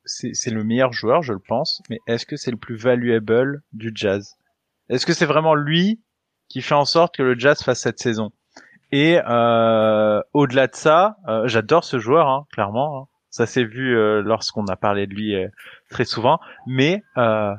c'est 0.05 0.51
le 0.51 0.65
meilleur 0.65 0.93
joueur, 0.93 1.23
je 1.23 1.33
le 1.33 1.39
pense, 1.39 1.81
mais 1.89 2.01
est-ce 2.09 2.27
que 2.27 2.37
c'est 2.37 2.51
le 2.51 2.57
plus 2.57 2.77
valuable 2.77 3.63
du 3.73 3.93
Jazz? 3.95 4.35
Est-ce 4.89 5.07
que 5.07 5.13
c'est 5.13 5.27
vraiment 5.27 5.55
lui 5.55 6.01
qui 6.49 6.61
fait 6.61 6.75
en 6.75 6.85
sorte 6.85 7.15
que 7.15 7.23
le 7.23 7.39
Jazz 7.39 7.63
fasse 7.63 7.81
cette 7.81 8.01
saison? 8.01 8.33
Et 8.91 9.19
euh, 9.27 10.21
au-delà 10.35 10.67
de 10.67 10.75
ça, 10.75 11.17
euh, 11.29 11.47
j'adore 11.47 11.85
ce 11.85 11.99
joueur, 11.99 12.29
hein, 12.29 12.47
clairement. 12.53 13.03
Hein. 13.03 13.09
Ça 13.33 13.47
s'est 13.47 13.65
vu 13.65 13.97
euh, 13.97 14.21
lorsqu'on 14.21 14.67
a 14.67 14.77
parlé 14.77 15.07
de 15.07 15.15
lui 15.15 15.35
euh, 15.35 15.49
très 15.89 16.05
souvent, 16.05 16.39
mais 16.67 17.03
euh, 17.17 17.55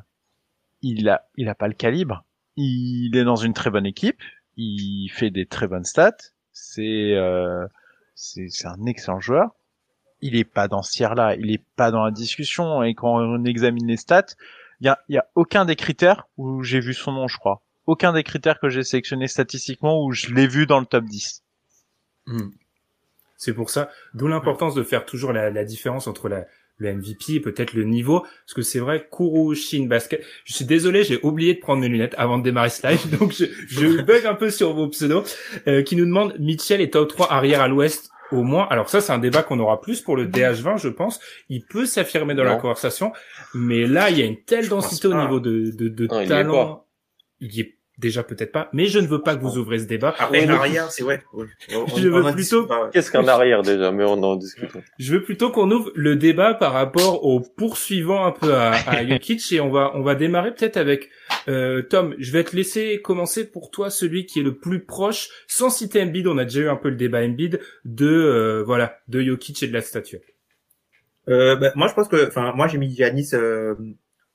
il 0.84 1.10
a 1.10 1.28
il 1.36 1.50
a 1.50 1.56
pas 1.56 1.68
le 1.68 1.74
calibre. 1.74 2.24
Il 2.58 3.18
est 3.18 3.24
dans 3.24 3.38
une 3.38 3.54
très 3.54 3.72
bonne 3.72 3.88
équipe, 3.88 4.22
il 4.56 5.10
fait 5.10 5.32
des 5.32 5.48
très 5.48 5.68
bonnes 5.68 5.84
stats, 5.84 6.30
c'est 6.52 7.16
c'est 8.14 8.50
c'est 8.50 8.68
un 8.68 8.86
excellent 8.86 9.20
joueur. 9.20 9.50
Il 10.22 10.36
est 10.36 10.44
pas 10.44 10.68
dans 10.68 10.84
ce 10.84 10.92
tiers-là, 10.92 11.36
il 11.38 11.52
est 11.52 11.64
pas 11.76 11.90
dans 11.90 12.06
la 12.06 12.12
discussion 12.12 12.84
et 12.84 12.94
quand 12.94 13.18
on 13.18 13.44
examine 13.44 13.88
les 13.88 13.98
stats, 13.98 14.36
il 14.80 14.86
y 14.86 14.90
a 14.90 15.00
y 15.10 15.18
a 15.18 15.26
aucun 15.34 15.66
des 15.66 15.76
critères 15.76 16.28
où 16.38 16.62
j'ai 16.62 16.82
vu 16.82 16.94
son 16.94 17.14
nom, 17.14 17.28
je 17.28 17.40
crois. 17.40 17.64
Aucun 17.88 18.14
des 18.14 18.24
critères 18.24 18.60
que 18.60 18.70
j'ai 18.70 18.84
sélectionné 18.84 19.28
statistiquement 19.28 20.06
où 20.06 20.12
je 20.12 20.28
l'ai 20.28 20.46
vu 20.48 20.68
dans 20.68 20.80
le 20.80 20.86
top 20.86 21.06
10. 21.06 21.42
C'est 23.43 23.53
pour 23.53 23.69
ça, 23.69 23.89
d'où 24.13 24.27
l'importance 24.27 24.73
de 24.73 24.84
faire 24.84 25.06
toujours 25.06 25.34
la, 25.34 25.49
la 25.49 25.65
différence 25.65 26.08
entre 26.08 26.29
la, 26.29 26.45
le 26.77 26.93
MVP 26.93 27.34
et 27.34 27.39
peut-être 27.39 27.73
le 27.73 27.84
niveau, 27.84 28.21
parce 28.21 28.53
que 28.56 28.62
c'est 28.62 28.79
vrai, 28.79 29.08
Kuru 29.12 29.56
Shin 29.56 29.86
Basket. 29.88 30.23
Je 30.45 30.53
suis 30.53 30.65
désolé, 30.65 31.03
j'ai 31.03 31.19
oublié 31.23 31.53
de 31.56 31.60
prendre 31.60 31.82
mes 31.82 31.89
lunettes 31.89 32.15
avant 32.17 32.38
de 32.38 32.43
démarrer 32.43 32.69
ce 32.69 32.88
live, 32.88 33.10
donc 33.19 33.34
je, 33.34 33.45
je 33.67 34.01
bug 34.01 34.25
un 34.25 34.36
peu 34.36 34.49
sur 34.49 34.73
vos 34.73 34.88
pseudos, 34.88 35.36
euh, 35.67 35.82
qui 35.84 35.95
nous 35.95 36.06
demande 36.06 36.36
Mitchell 36.39 36.82
est 36.82 36.93
top 36.93 37.10
3 37.10 37.32
arrière 37.32 37.62
à 37.62 37.67
l'ouest 37.67 38.10
au 38.32 38.43
moins. 38.43 38.65
Alors 38.69 38.89
ça, 38.89 39.01
c'est 39.01 39.12
un 39.12 39.19
débat 39.19 39.43
qu'on 39.43 39.60
aura 39.60 39.82
plus 39.82 40.01
pour 40.01 40.15
le 40.15 40.25
DH20, 40.27 40.82
je 40.82 40.89
pense. 40.89 41.19
Il 41.49 41.65
peut 41.65 41.86
s'affirmer 41.86 42.34
dans 42.34 42.43
la 42.43 42.56
conversation, 42.56 43.12
mais 43.53 43.86
là, 43.86 44.10
il 44.10 44.17
y 44.17 44.21
a 44.21 44.25
une 44.25 44.41
telle 44.41 44.69
densité 44.69 45.08
au 45.08 45.13
niveau 45.13 45.39
de, 45.39 45.71
de, 45.75 45.89
de 45.89 46.08
talent. 46.08 46.86
Il 47.39 47.60
est 47.60 47.77
déjà 48.04 48.22
peut-être 48.22 48.52
pas, 48.52 48.70
mais 48.74 48.86
je 48.86 49.00
ne 49.00 49.08
veux 49.08 49.22
pas 49.22 49.36
que 49.36 49.42
vous 49.42 49.58
ouvrez 49.58 49.80
ce 49.80 49.86
débat. 49.86 50.13
Après, 50.20 50.48
arrière, 50.48 50.92
c'est 50.92 51.04
ouais. 51.04 51.22
je 51.70 52.08
veux 52.08 52.32
plutôt. 52.34 52.68
Qu'est-ce 52.92 53.10
qu'un 53.12 53.28
arrière 53.28 53.63
déjà 53.63 53.92
Mais 53.92 54.04
on 54.04 54.22
en 54.22 54.36
discute. 54.36 54.70
Je 55.00 55.13
veux 55.13 55.24
plutôt 55.24 55.50
qu'on 55.50 55.72
ouvre 55.72 55.92
le 55.96 56.16
débat 56.16 56.54
par 56.54 56.74
rapport 56.74 57.26
au 57.26 57.39
poursuivant 57.39 58.26
un 58.26 58.32
peu 58.32 58.54
à, 58.54 58.72
à 58.88 59.08
Jokic 59.08 59.52
et 59.52 59.60
on 59.60 59.70
va 59.70 59.92
on 59.96 60.04
va 60.04 60.16
démarrer 60.16 60.54
peut-être 60.54 60.78
avec 60.78 61.10
euh, 61.48 61.82
Tom. 61.82 62.16
Je 62.20 62.32
vais 62.32 62.44
te 62.44 62.56
laisser 62.56 63.02
commencer 63.02 63.50
pour 63.50 63.72
toi 63.72 63.89
celui 63.89 64.26
qui 64.26 64.39
est 64.42 64.44
le 64.44 64.56
plus 64.56 64.84
proche, 64.84 65.30
sans 65.48 65.70
citer 65.70 66.02
Embiid. 66.02 66.28
On 66.28 66.38
a 66.38 66.44
déjà 66.44 66.62
eu 66.62 66.70
un 66.70 66.76
peu 66.76 66.89
le 66.89 66.96
débat 66.96 67.24
Embiid 67.24 67.60
de 67.86 68.08
euh, 68.08 68.63
voilà 68.63 68.98
de 69.08 69.22
Jokic 69.22 69.63
et 69.63 69.68
de 69.68 69.74
la 69.74 69.82
statue. 69.82 70.20
Euh, 71.30 71.56
bah, 71.56 71.72
moi, 71.76 71.88
je 71.88 71.94
pense 71.94 72.08
que, 72.08 72.28
enfin, 72.28 72.54
moi, 72.56 72.68
j'ai 72.68 72.78
mis 72.78 72.94
Giannis 72.94 73.30
euh, 73.34 73.76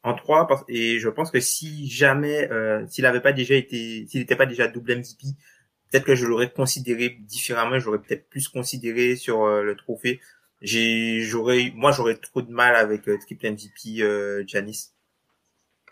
en 0.02 0.14
3 0.14 0.64
et 0.68 0.98
je 0.98 1.08
pense 1.08 1.30
que 1.30 1.40
si 1.40 1.88
jamais, 1.88 2.50
euh, 2.50 2.86
s'il 2.88 3.04
avait 3.06 3.20
pas 3.20 3.32
déjà 3.32 3.54
été, 3.54 4.06
s'il 4.08 4.20
n'était 4.20 4.36
pas 4.36 4.46
déjà 4.46 4.68
double 4.68 4.96
MVP, 4.96 5.26
peut-être 5.90 6.04
que 6.04 6.14
je 6.14 6.26
l'aurais 6.26 6.50
considéré 6.50 7.18
différemment. 7.20 7.78
J'aurais 7.78 7.98
peut-être 7.98 8.28
plus 8.28 8.48
considéré 8.48 9.16
sur 9.16 9.44
euh, 9.44 9.62
le 9.62 9.76
trophée. 9.76 10.20
J'ai, 10.60 11.20
j'aurais, 11.20 11.72
moi, 11.74 11.92
j'aurais 11.92 12.16
trop 12.16 12.42
de 12.42 12.50
mal 12.50 12.74
avec 12.76 13.02
triple 13.02 13.50
MVP 13.50 14.44
Giannis. 14.46 14.92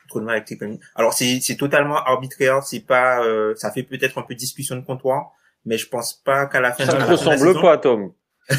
Trop 0.09 0.21
de 0.21 0.25
mal 0.25 0.37
avec 0.37 0.47
triple 0.47 0.67
MVP. 0.67 0.85
Alors, 0.95 1.13
c'est, 1.13 1.41
c'est 1.41 1.57
totalement 1.57 1.97
arbitraire. 1.97 2.63
C'est 2.65 2.81
pas, 2.81 3.23
ça 3.55 3.71
fait 3.71 3.85
peut-être 3.85 4.19
un 4.19 4.23
peu 4.23 4.35
discussion 4.35 4.75
de 4.75 4.81
comptoir, 4.81 5.33
mais 5.65 5.79
je 5.79 5.89
pense 5.89 6.15
pas 6.15 6.47
qu'à 6.47 6.61
la 6.61 6.73
fin. 6.73 6.85
Ça 6.85 6.95
de 6.95 6.99
ne 6.99 7.07
ressemble 7.07 7.61
pas, 7.61 7.79
Tom. 7.79 8.13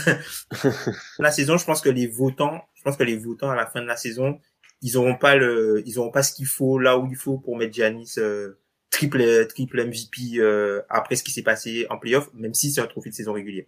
la 1.19 1.31
saison, 1.31 1.57
je 1.57 1.65
pense 1.65 1.81
que 1.81 1.89
les 1.89 2.07
votants, 2.07 2.61
je 2.75 2.83
pense 2.83 2.95
que 2.95 3.03
les 3.03 3.17
votants 3.17 3.49
à 3.49 3.55
la 3.55 3.65
fin 3.65 3.81
de 3.81 3.87
la 3.87 3.97
saison, 3.97 4.39
ils 4.81 4.97
auront 4.97 5.15
pas 5.15 5.35
le, 5.35 5.83
ils 5.85 5.99
auront 5.99 6.11
pas 6.11 6.23
ce 6.23 6.33
qu'il 6.33 6.45
faut 6.45 6.79
là 6.79 6.97
où 6.97 7.07
il 7.07 7.15
faut 7.15 7.37
pour 7.37 7.57
mettre 7.57 7.73
Giannis 7.73 8.15
euh, 8.17 8.59
triple 8.91 9.47
triple 9.47 9.85
MVP 9.85 10.39
euh, 10.39 10.81
après 10.89 11.15
ce 11.15 11.23
qui 11.23 11.31
s'est 11.31 11.43
passé 11.43 11.87
en 11.89 11.97
playoff, 11.97 12.29
même 12.33 12.53
si 12.53 12.71
c'est 12.71 12.81
un 12.81 12.87
trophée 12.87 13.09
de 13.09 13.15
saison 13.15 13.33
régulière. 13.33 13.65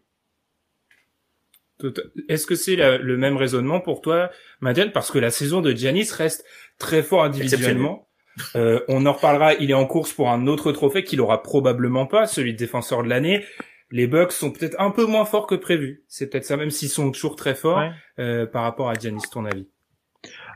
Est-ce 2.28 2.45
que 2.45 2.56
c'est 2.56 2.76
le 2.76 3.17
même 3.17 3.38
raisonnement 3.38 3.80
pour 3.80 4.02
toi, 4.02 4.30
Madiane 4.60 4.91
Parce 4.91 5.12
que 5.12 5.17
la 5.17 5.32
saison 5.32 5.62
de 5.62 5.72
Giannis 5.72 6.10
reste 6.12 6.43
très 6.78 7.02
fort 7.02 7.24
individuellement. 7.24 8.10
Euh, 8.58 8.82
on 8.89 9.06
en 9.06 9.13
reparlera. 9.13 9.54
Il 9.54 9.72
est 9.72 9.76
en 9.76 9.86
course 9.86 10.12
pour 10.12 10.30
un 10.30 10.45
autre 10.48 10.74
trophée 10.74 11.06
qu'il 11.06 11.22
aura 11.22 11.41
probablement 11.41 12.06
pas, 12.06 12.28
celui 12.28 12.52
de 12.52 12.58
défenseur 12.58 13.02
de 13.04 13.08
l'année 13.08 13.45
les 13.91 14.08
Bucks 14.08 14.32
sont 14.32 14.52
peut-être 14.52 14.80
un 14.80 14.91
peu 14.91 15.06
moins 15.06 15.26
forts 15.26 15.48
que 15.48 15.56
prévu. 15.56 16.04
C'est 16.08 16.28
peut-être 16.28 16.45
ça, 16.45 16.58
même 16.58 16.72
s'ils 16.72 16.89
sont 16.89 17.12
toujours 17.12 17.36
très 17.36 17.56
forts 17.56 17.82
euh, 18.19 18.45
par 18.45 18.63
rapport 18.63 18.89
à 18.89 18.93
Giannis. 18.93 19.24
Ton 19.32 19.45
avis 19.45 19.67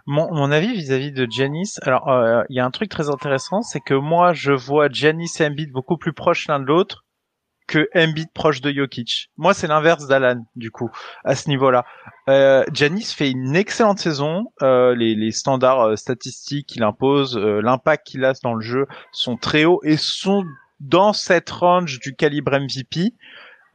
mon, 0.06 0.34
mon 0.34 0.52
avis 0.52 0.74
vis-à-vis 0.74 1.12
de 1.12 1.26
Giannis, 1.30 1.76
alors 1.84 2.10
euh, 2.10 2.44
il 2.50 2.56
y 2.56 2.60
a 2.60 2.66
un 2.66 2.72
truc 2.72 2.90
très 2.90 3.10
intéressant, 3.10 3.62
c'est 3.62 3.80
que 3.80 3.94
moi 3.94 4.34
je 4.34 4.52
vois 4.52 4.90
Giannis 4.90 5.32
et 5.40 5.46
Embiid 5.46 5.72
beaucoup 5.72 5.98
plus 5.98 6.14
proches 6.14 6.48
l'un 6.48 6.60
de 6.60 6.66
l'autre 6.66 7.06
que 7.68 7.88
Embiid 7.96 8.32
proche 8.34 8.62
de 8.62 8.72
Jokic. 8.72 9.30
Moi 9.38 9.54
c'est 9.54 9.68
l'inverse 9.68 10.08
d'Alan 10.08 10.46
du 10.56 10.72
coup 10.72 10.90
à 11.24 11.36
ce 11.36 11.50
niveau-là. 11.50 11.86
Euh, 12.30 12.64
fait 13.16 13.32
une 13.32 13.56
excellente 13.56 14.00
saison, 14.00 14.46
euh, 14.62 14.96
les, 14.96 15.16
les, 15.16 15.32
standards 15.32 15.82
euh, 15.82 15.96
statistiques 15.96 16.68
qu'il 16.68 16.84
impose, 16.84 17.38
euh, 17.38 17.62
l'impact 17.62 18.08
qu'il 18.08 18.26
a 18.26 18.34
dans 18.44 18.54
le 18.54 18.62
jeu 18.62 18.86
sont 19.12 19.38
très 19.38 19.66
hauts 19.66 19.82
et 19.84 19.98
sont 19.98 20.44
dans 20.80 21.14
cette 21.14 21.50
range 21.50 22.00
du 22.00 22.16
calibre 22.16 22.52
MVP. 22.52 23.14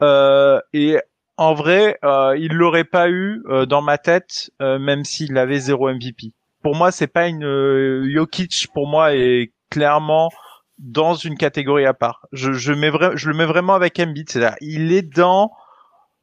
Euh, 0.03 0.61
et 0.73 0.99
en 1.39 1.55
vrai, 1.55 1.99
euh, 2.05 2.37
il 2.37 2.53
l'aurait 2.53 2.85
pas 2.85 3.09
eu 3.09 3.43
euh, 3.49 3.65
dans 3.65 3.81
ma 3.81 3.97
tête, 3.97 4.51
euh, 4.61 4.79
même 4.79 5.05
s'il 5.05 5.39
avait 5.39 5.61
zéro 5.61 5.89
MVP. 5.89 6.33
Pour 6.63 6.75
moi, 6.75 6.91
c'est 6.91 7.07
pas 7.07 7.29
une 7.29 7.45
euh, 7.45 8.11
Jokic. 8.13 8.69
Pour 8.75 8.89
moi, 8.89 9.15
est 9.15 9.53
clairement 9.71 10.31
dans 10.79 11.15
une 11.15 11.37
catégorie 11.37 11.87
à 11.87 11.95
part. 11.95 12.27
Je, 12.33 12.53
je, 12.53 12.73
mets 12.73 12.91
je 13.15 13.29
le 13.29 13.37
mets 13.37 13.47
vraiment 13.47 13.75
avec 13.75 13.99
Embiid. 14.01 14.29
C'est-à-dire, 14.29 14.57
il 14.61 14.93
est 14.93 15.03
dans, 15.03 15.53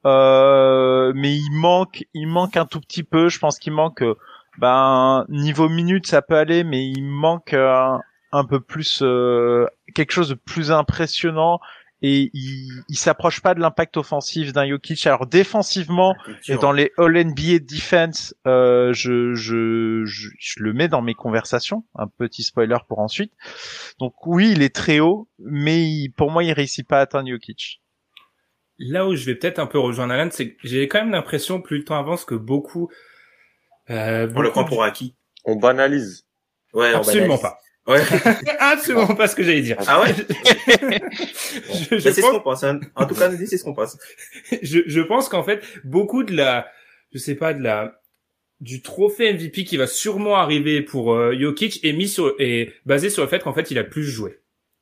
mais 0.03 1.33
il 1.33 1.51
manque, 1.51 2.03
il 2.13 2.27
manque 2.27 2.57
un 2.57 2.65
tout 2.65 2.81
petit 2.81 3.03
peu. 3.03 3.29
Je 3.29 3.39
pense 3.39 3.57
qu'il 3.57 3.73
manque, 3.73 4.03
ben 4.57 5.25
niveau 5.29 5.69
minutes, 5.69 6.07
ça 6.07 6.21
peut 6.21 6.37
aller, 6.37 6.63
mais 6.65 6.85
il 6.85 7.03
manque 7.03 7.55
un 8.35 8.43
peu 8.43 8.59
plus 8.59 9.01
euh, 9.01 9.65
quelque 9.93 10.11
chose 10.11 10.29
de 10.29 10.33
plus 10.33 10.71
impressionnant 10.71 11.59
et 12.01 12.29
il, 12.33 12.83
il 12.89 12.97
s'approche 12.97 13.41
pas 13.41 13.53
de 13.53 13.59
l'impact 13.59 13.97
offensif 13.97 14.53
d'un 14.53 14.67
Jokic. 14.67 15.05
Alors 15.07 15.25
défensivement 15.25 16.15
et 16.47 16.55
dans 16.55 16.71
les 16.71 16.91
All 16.97 17.17
NBA 17.17 17.59
Defense, 17.59 18.35
euh, 18.45 18.93
je, 18.93 19.33
je, 19.33 20.03
je, 20.05 20.29
je, 20.37 20.55
le 20.61 20.73
mets 20.73 20.87
dans 20.87 21.01
mes 21.01 21.13
conversations. 21.13 21.85
Un 21.95 22.07
petit 22.07 22.43
spoiler 22.43 22.77
pour 22.87 22.99
ensuite. 22.99 23.31
Donc 23.99 24.13
oui, 24.25 24.51
il 24.51 24.61
est 24.61 24.75
très 24.75 24.99
haut, 24.99 25.29
mais 25.39 26.09
pour 26.15 26.31
moi, 26.31 26.43
il 26.43 26.51
réussit 26.51 26.87
pas 26.87 26.99
à 26.99 27.01
atteindre 27.01 27.29
Jokic. 27.29 27.81
Là 28.77 29.07
où 29.07 29.15
je 29.15 29.25
vais 29.25 29.35
peut-être 29.35 29.59
un 29.59 29.67
peu 29.67 29.79
rejoindre 29.79 30.13
Alan, 30.13 30.29
c'est 30.31 30.53
que 30.53 30.67
j'ai 30.67 30.87
quand 30.89 30.99
même 30.99 31.11
l'impression, 31.11 31.61
plus 31.61 31.77
le 31.77 31.83
temps 31.85 31.97
avance, 31.97 32.25
que 32.25 32.35
beaucoup... 32.35 32.89
Euh, 33.89 34.29
on 34.35 34.41
le 34.41 34.49
prend 34.49 34.65
pour 34.65 34.83
acquis. 34.83 35.15
On 35.45 35.55
banalise. 35.55 36.25
Ouais, 36.73 36.93
Absolument 36.93 37.37
pas. 37.37 37.59
Ouais. 37.87 38.01
Absolument 38.59 39.15
pas 39.15 39.27
ce 39.27 39.35
que 39.35 39.43
j'allais 39.43 39.61
dire. 39.61 39.77
Ah 39.85 40.01
ouais? 40.01 40.13
Je, 41.91 41.97
je 41.97 41.99
C'est 41.99 42.21
ce 42.21 42.31
qu'on 42.31 42.39
pense. 42.39 42.63
Hein. 42.63 42.79
En 42.95 43.05
tout 43.05 43.15
cas, 43.15 43.29
nous 43.29 43.45
c'est 43.45 43.57
ce 43.57 43.63
qu'on 43.63 43.73
pense. 43.73 43.97
je, 44.61 44.79
je 44.85 45.01
pense 45.01 45.29
qu'en 45.29 45.43
fait, 45.43 45.63
beaucoup 45.83 46.23
de 46.23 46.35
la, 46.35 46.67
je 47.13 47.19
sais 47.19 47.35
pas, 47.35 47.53
de 47.53 47.61
la, 47.61 48.01
du 48.59 48.81
trophée 48.81 49.31
MVP 49.33 49.65
qui 49.65 49.77
va 49.77 49.87
sûrement 49.87 50.35
arriver 50.35 50.81
pour 50.81 51.13
euh, 51.13 51.37
Jokic 51.37 51.83
est 51.85 51.93
mis 51.93 52.07
sur, 52.07 52.33
est 52.39 52.73
basé 52.85 53.09
sur 53.09 53.21
le 53.21 53.29
fait 53.29 53.43
qu'en 53.43 53.53
fait, 53.53 53.69
il 53.71 53.77
a 53.77 53.83
plus 53.83 54.03
joué. 54.03 54.39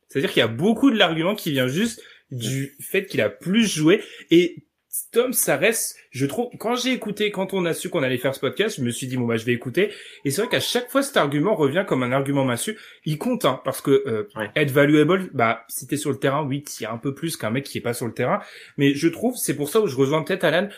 C'est-à-dire 0.08 0.32
qu'il 0.32 0.40
y 0.40 0.44
a 0.44 0.48
beaucoup 0.48 0.90
de 0.90 0.96
l'argument 0.96 1.34
qui 1.34 1.50
vient 1.50 1.68
juste 1.68 2.02
du 2.30 2.76
fait 2.80 3.06
qu'il 3.06 3.20
a 3.20 3.28
plus 3.28 3.66
joué 3.66 4.02
et 4.30 4.64
Tom, 5.10 5.32
ça 5.32 5.56
reste, 5.56 5.96
je 6.10 6.24
trouve, 6.24 6.50
quand 6.58 6.76
j'ai 6.76 6.92
écouté, 6.92 7.30
quand 7.30 7.52
on 7.52 7.64
a 7.64 7.74
su 7.74 7.88
qu'on 7.88 8.02
allait 8.02 8.18
faire 8.18 8.34
ce 8.34 8.40
podcast, 8.40 8.76
je 8.78 8.84
me 8.84 8.90
suis 8.90 9.08
dit, 9.08 9.16
bon, 9.16 9.26
bah, 9.26 9.36
je 9.36 9.44
vais 9.44 9.52
écouter. 9.52 9.92
Et 10.24 10.30
c'est 10.30 10.42
vrai 10.42 10.50
qu'à 10.50 10.60
chaque 10.60 10.88
fois, 10.88 11.02
cet 11.02 11.16
argument 11.16 11.56
revient 11.56 11.84
comme 11.86 12.02
un 12.04 12.12
argument 12.12 12.44
massu. 12.44 12.78
Il 13.04 13.18
compte, 13.18 13.44
hein, 13.44 13.60
parce 13.64 13.80
que, 13.80 14.04
euh, 14.06 14.28
être 14.54 14.70
valuable, 14.70 15.30
bah, 15.32 15.64
si 15.68 15.86
t'es 15.86 15.96
sur 15.96 16.10
le 16.10 16.18
terrain, 16.18 16.44
oui, 16.44 16.64
il 16.78 16.82
y 16.84 16.86
a 16.86 16.92
un 16.92 16.98
peu 16.98 17.12
plus 17.12 17.36
qu'un 17.36 17.50
mec 17.50 17.64
qui 17.64 17.78
est 17.78 17.80
pas 17.80 17.94
sur 17.94 18.06
le 18.06 18.12
terrain. 18.12 18.40
Mais 18.76 18.94
je 18.94 19.08
trouve, 19.08 19.36
c'est 19.36 19.56
pour 19.56 19.68
ça 19.68 19.80
où 19.80 19.88
je 19.88 19.96
rejoins 19.96 20.22
peut-être 20.22 20.44
Alan. 20.44 20.68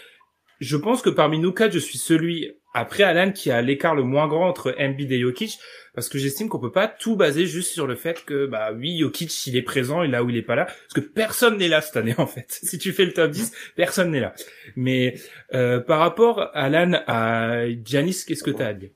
Je 0.60 0.76
pense 0.78 1.02
que 1.02 1.10
parmi 1.10 1.38
nous 1.38 1.52
quatre, 1.52 1.72
je 1.72 1.78
suis 1.78 1.98
celui, 1.98 2.52
après 2.76 3.04
Alan, 3.04 3.32
qui 3.32 3.50
a 3.50 3.62
l'écart 3.62 3.94
le 3.94 4.02
moins 4.02 4.28
grand 4.28 4.46
entre 4.46 4.74
Embiid 4.78 5.10
et 5.10 5.18
Jokic 5.18 5.58
parce 5.94 6.10
que 6.10 6.18
j'estime 6.18 6.50
qu'on 6.50 6.58
peut 6.58 6.72
pas 6.72 6.88
tout 6.88 7.16
baser 7.16 7.46
juste 7.46 7.72
sur 7.72 7.86
le 7.86 7.96
fait 7.96 8.22
que 8.26 8.44
bah 8.44 8.70
oui 8.76 8.98
Jokic 8.98 9.46
il 9.46 9.56
est 9.56 9.62
présent 9.62 10.02
et 10.02 10.08
là 10.08 10.22
où 10.22 10.28
il 10.28 10.36
est 10.36 10.42
pas 10.42 10.56
là 10.56 10.66
parce 10.66 10.92
que 10.94 11.00
personne 11.00 11.56
n'est 11.56 11.68
là 11.68 11.80
cette 11.80 11.96
année 11.96 12.14
en 12.18 12.26
fait. 12.26 12.46
Si 12.48 12.76
tu 12.76 12.92
fais 12.92 13.06
le 13.06 13.14
top 13.14 13.30
10 13.30 13.50
personne 13.76 14.10
n'est 14.10 14.20
là. 14.20 14.34
Mais 14.76 15.14
euh, 15.54 15.80
par 15.80 16.00
rapport 16.00 16.50
Alan 16.52 17.00
à 17.06 17.62
Giannis 17.82 18.24
qu'est-ce 18.28 18.44
que 18.44 18.50
tu 18.50 18.62
as 18.62 18.66
à 18.66 18.74
dire? 18.74 18.90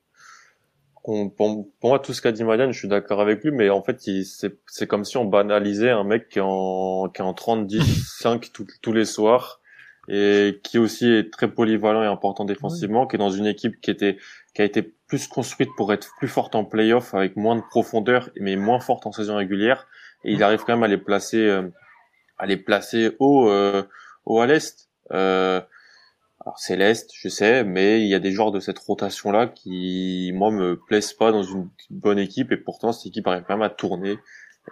Pour, 1.03 1.71
moi, 1.83 1.99
tout 1.99 2.13
ce 2.13 2.21
qu'a 2.21 2.31
dit 2.31 2.45
Marianne, 2.45 2.73
je 2.73 2.79
suis 2.79 2.87
d'accord 2.87 3.23
avec 3.23 3.43
lui, 3.43 3.51
mais 3.51 3.71
en 3.71 3.83
fait, 3.83 3.99
c'est 4.67 4.87
comme 4.87 5.05
si 5.05 5.17
on 5.17 5.25
banalisait 5.25 5.91
un 5.91 6.05
mec 6.05 6.29
qui 6.29 6.39
est 6.39 6.43
en, 6.45 7.09
qui 7.09 7.23
est 7.23 7.25
en 7.25 7.33
30, 7.33 7.67
10, 7.67 8.19
5 8.21 8.51
tous 8.53 8.93
les 8.93 9.07
soirs, 9.07 9.60
et 10.09 10.61
qui 10.63 10.79
aussi 10.79 11.07
est 11.07 11.33
très 11.33 11.49
polyvalent 11.49 12.03
et 12.03 12.07
important 12.07 12.45
défensivement, 12.45 13.07
qui 13.07 13.17
est 13.17 13.19
dans 13.19 13.31
une 13.31 13.47
équipe 13.47 13.81
qui 13.81 13.91
était 13.91 14.19
qui 14.55 14.63
a 14.63 14.65
été 14.65 14.83
plus 14.83 15.29
construite 15.29 15.71
pour 15.77 15.93
être 15.93 16.11
plus 16.19 16.29
forte 16.29 16.55
en 16.55 16.65
playoff 16.65 17.15
avec 17.15 17.37
moins 17.37 17.57
de 17.57 17.63
profondeur 17.63 18.31
mais 18.41 18.57
moins 18.57 18.81
forte 18.81 19.07
en 19.07 19.13
saison 19.13 19.37
régulière. 19.37 19.87
Et 20.25 20.33
il 20.33 20.43
arrive 20.43 20.61
quand 20.61 20.75
même 20.75 20.83
à 20.83 20.89
les 20.89 20.99
placer 20.99 21.47
euh, 21.47 21.69
à 22.39 22.47
les 22.47 22.57
placer 22.57 23.17
haut 23.19 23.49
euh, 23.49 23.83
haut 24.25 24.41
à 24.41 24.47
l'est. 24.47 24.89
Euh, 25.13 25.61
alors 26.45 26.59
c'est 26.59 26.77
l'est 26.77 27.09
je 27.13 27.29
sais 27.29 27.65
mais 27.65 28.01
il 28.01 28.09
y 28.09 28.15
a 28.15 28.19
des 28.19 28.33
joueurs 28.33 28.53
de 28.53 28.61
cette 28.61 28.79
rotation 28.79 29.31
là 29.31 29.47
qui 29.47 30.33
moi 30.35 30.51
me 30.51 30.77
plaisent 30.77 31.13
pas 31.13 31.33
dans 31.33 31.43
une 31.43 31.69
bonne 31.91 32.19
équipe. 32.19 32.53
Et 32.53 32.57
pourtant 32.57 32.93
cette 32.93 33.07
équipe 33.07 33.27
arrive 33.27 33.45
quand 33.47 33.55
même 33.55 33.63
à 33.63 33.71
tourner 33.71 34.19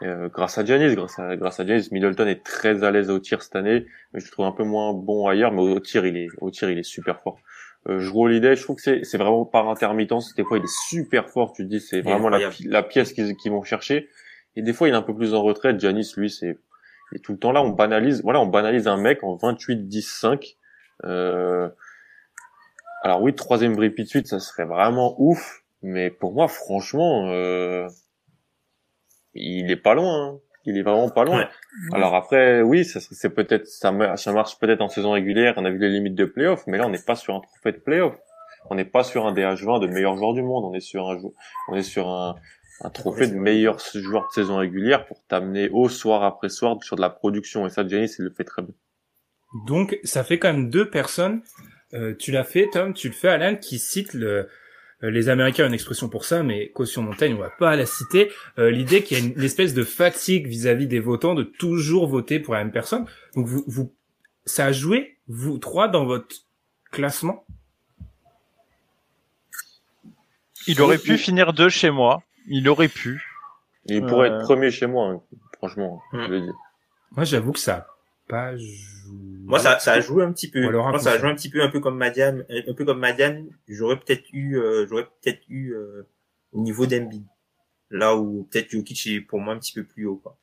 euh, 0.02 0.28
grâce 0.28 0.58
à 0.58 0.64
Giannis, 0.64 0.94
grâce 0.94 1.18
à 1.18 1.36
grâce 1.36 1.60
à 1.60 1.66
Giannis, 1.66 1.88
Middleton 1.90 2.26
est 2.26 2.44
très 2.44 2.84
à 2.84 2.90
l'aise 2.90 3.10
au 3.10 3.18
tir 3.18 3.42
cette 3.42 3.56
année, 3.56 3.86
mais 4.12 4.20
je 4.20 4.26
le 4.26 4.30
trouve 4.30 4.46
un 4.46 4.52
peu 4.52 4.64
moins 4.64 4.92
bon 4.92 5.26
ailleurs, 5.26 5.52
mais 5.52 5.62
au 5.62 5.80
tir 5.80 6.06
il 6.06 6.16
est 6.16 6.28
au 6.40 6.50
tir 6.50 6.70
il 6.70 6.78
est 6.78 6.82
super 6.82 7.20
fort. 7.20 7.38
Euh, 7.88 8.00
je 8.00 8.10
vois 8.10 8.28
l'idée, 8.28 8.54
je 8.56 8.62
trouve 8.62 8.76
que 8.76 8.82
c'est, 8.82 9.04
c'est 9.04 9.18
vraiment 9.18 9.44
par 9.44 9.68
intermittence. 9.68 10.34
Des 10.34 10.44
fois, 10.44 10.58
il 10.58 10.64
est 10.64 10.88
super 10.88 11.28
fort, 11.30 11.52
tu 11.52 11.64
te 11.64 11.68
dis, 11.68 11.80
c'est 11.80 12.00
vraiment 12.00 12.28
la, 12.28 12.50
la, 12.66 12.82
pièce 12.82 13.12
qu'ils, 13.12 13.36
qu'ils 13.36 13.52
vont 13.52 13.62
chercher. 13.62 14.08
Et 14.56 14.62
des 14.62 14.72
fois, 14.72 14.88
il 14.88 14.94
est 14.94 14.96
un 14.96 15.02
peu 15.02 15.14
plus 15.14 15.32
en 15.32 15.42
retraite. 15.42 15.80
Janis, 15.80 16.12
lui, 16.16 16.28
c'est, 16.28 16.58
est 17.14 17.24
tout 17.24 17.32
le 17.32 17.38
temps 17.38 17.52
là. 17.52 17.62
On 17.62 17.70
banalise, 17.70 18.22
voilà, 18.22 18.40
on 18.40 18.46
banalise 18.46 18.88
un 18.88 18.96
mec 18.96 19.22
en 19.22 19.36
28-10-5. 19.36 20.56
Euh... 21.04 21.68
Alors 23.04 23.22
oui, 23.22 23.34
troisième 23.34 23.78
repeat 23.78 24.08
suite, 24.08 24.26
ça 24.26 24.40
serait 24.40 24.64
vraiment 24.64 25.14
ouf. 25.18 25.62
Mais 25.82 26.10
pour 26.10 26.32
moi, 26.32 26.48
franchement, 26.48 27.28
euh... 27.28 27.88
il 29.40 29.70
est 29.70 29.76
pas 29.76 29.94
loin. 29.94 30.28
Hein 30.28 30.38
il 30.64 30.76
est 30.76 30.82
vraiment 30.82 31.08
pas 31.08 31.24
loin. 31.24 31.48
Alors 31.92 32.14
après, 32.14 32.60
oui, 32.60 32.84
ça 32.84 33.00
c'est 33.00 33.30
peut-être 33.30 33.66
ça, 33.66 34.16
ça 34.16 34.32
marche 34.32 34.58
peut-être 34.58 34.82
en 34.82 34.88
saison 34.88 35.12
régulière. 35.12 35.54
On 35.56 35.64
a 35.64 35.70
vu 35.70 35.78
les 35.78 35.88
limites 35.88 36.14
de 36.14 36.26
playoff, 36.26 36.66
mais 36.66 36.76
là 36.76 36.86
on 36.86 36.90
n'est 36.90 37.02
pas 37.02 37.16
sur 37.16 37.34
un 37.34 37.40
trophée 37.40 37.72
de 37.72 37.78
playoff. 37.78 38.14
On 38.70 38.74
n'est 38.74 38.84
pas 38.84 39.02
sur 39.02 39.26
un 39.26 39.32
DH20 39.32 39.80
de 39.80 39.86
meilleur 39.86 40.16
joueur 40.16 40.34
du 40.34 40.42
monde. 40.42 40.64
On 40.64 40.74
est 40.74 40.80
sur 40.80 41.08
un 41.08 41.18
on 41.68 41.74
est 41.74 41.82
sur 41.82 42.08
un 42.08 42.36
un 42.80 42.90
trophée 42.90 43.26
de 43.26 43.34
meilleur 43.34 43.78
joueur 43.94 44.28
de 44.28 44.32
saison 44.32 44.58
régulière 44.58 45.06
pour 45.06 45.24
t'amener 45.26 45.68
au 45.70 45.88
soir 45.88 46.22
après 46.22 46.48
soir 46.48 46.76
sur 46.82 46.96
de 46.96 47.00
la 47.00 47.10
production. 47.10 47.66
Et 47.66 47.70
ça, 47.70 47.86
Giannis, 47.86 48.14
il 48.18 48.26
le 48.26 48.30
fait 48.30 48.44
très 48.44 48.62
bien. 48.62 48.74
Donc, 49.66 49.98
ça 50.04 50.22
fait 50.22 50.38
quand 50.38 50.52
même 50.52 50.70
deux 50.70 50.88
personnes. 50.88 51.42
Euh, 51.94 52.14
tu 52.16 52.30
l'as 52.30 52.44
fait, 52.44 52.68
Tom, 52.70 52.94
tu 52.94 53.08
le 53.08 53.14
fais, 53.14 53.28
Alan, 53.28 53.56
qui 53.56 53.78
cite 53.78 54.14
le, 54.14 54.48
les 55.00 55.28
Américains 55.28 55.64
ont 55.64 55.68
une 55.68 55.74
expression 55.74 56.08
pour 56.08 56.24
ça, 56.24 56.42
mais 56.42 56.70
caution 56.70 57.02
montagne, 57.02 57.34
on 57.34 57.38
va 57.38 57.50
pas 57.50 57.76
la 57.76 57.86
citer. 57.86 58.32
Euh, 58.58 58.70
L'idée 58.70 59.02
qu'il 59.02 59.18
y 59.18 59.20
a 59.20 59.24
une, 59.24 59.42
espèce 59.42 59.74
de 59.74 59.84
fatigue 59.84 60.46
vis-à-vis 60.46 60.88
des 60.88 60.98
votants 60.98 61.34
de 61.34 61.44
toujours 61.44 62.08
voter 62.08 62.40
pour 62.40 62.54
la 62.54 62.64
même 62.64 62.72
personne. 62.72 63.06
Donc, 63.36 63.46
vous, 63.46 63.62
vous, 63.68 63.94
ça 64.44 64.66
a 64.66 64.72
joué, 64.72 65.18
vous 65.28 65.58
trois, 65.58 65.88
dans 65.88 66.04
votre 66.04 66.34
classement? 66.90 67.44
Il 70.66 70.80
aurait 70.82 70.98
pu 70.98 71.16
finir 71.16 71.52
deux 71.52 71.68
chez 71.68 71.90
moi. 71.90 72.22
Il 72.46 72.68
aurait 72.68 72.88
pu. 72.88 73.24
Il 73.86 74.04
pourrait 74.04 74.28
être 74.28 74.42
premier 74.42 74.70
chez 74.70 74.86
moi, 74.86 75.08
hein, 75.08 75.22
franchement, 75.56 76.02
je 76.12 76.18
le 76.18 76.40
dis. 76.40 76.52
Moi, 77.12 77.24
j'avoue 77.24 77.52
que 77.52 77.58
ça 77.58 77.86
Moi, 79.44 79.58
ça, 79.58 79.78
ça 79.78 79.92
a 79.92 80.00
joué 80.00 80.22
un 80.22 80.32
petit 80.32 80.50
peu. 80.50 80.70
Moi, 80.70 80.98
ça 80.98 81.12
a 81.12 81.18
joué 81.18 81.30
un 81.30 81.34
petit 81.34 81.50
peu, 81.50 81.62
un 81.62 81.68
peu 81.68 81.80
comme 81.80 81.96
Madiane, 81.96 82.44
un 82.50 82.74
peu 82.74 82.84
comme 82.84 82.98
Madiane. 82.98 83.48
J'aurais 83.66 83.98
peut-être 83.98 84.24
eu, 84.32 84.58
euh, 84.58 84.86
j'aurais 84.86 85.06
peut-être 85.06 85.40
eu 85.48 85.74
euh, 85.74 86.06
au 86.52 86.60
niveau 86.60 86.86
d'Embiid. 86.86 87.24
Là 87.90 88.14
où 88.16 88.46
peut-être 88.50 88.70
Jokic 88.70 89.06
est 89.06 89.20
pour 89.22 89.40
moi 89.40 89.54
un 89.54 89.58
petit 89.58 89.72
peu 89.72 89.84
plus 89.84 90.06
haut, 90.06 90.16
quoi. 90.16 90.38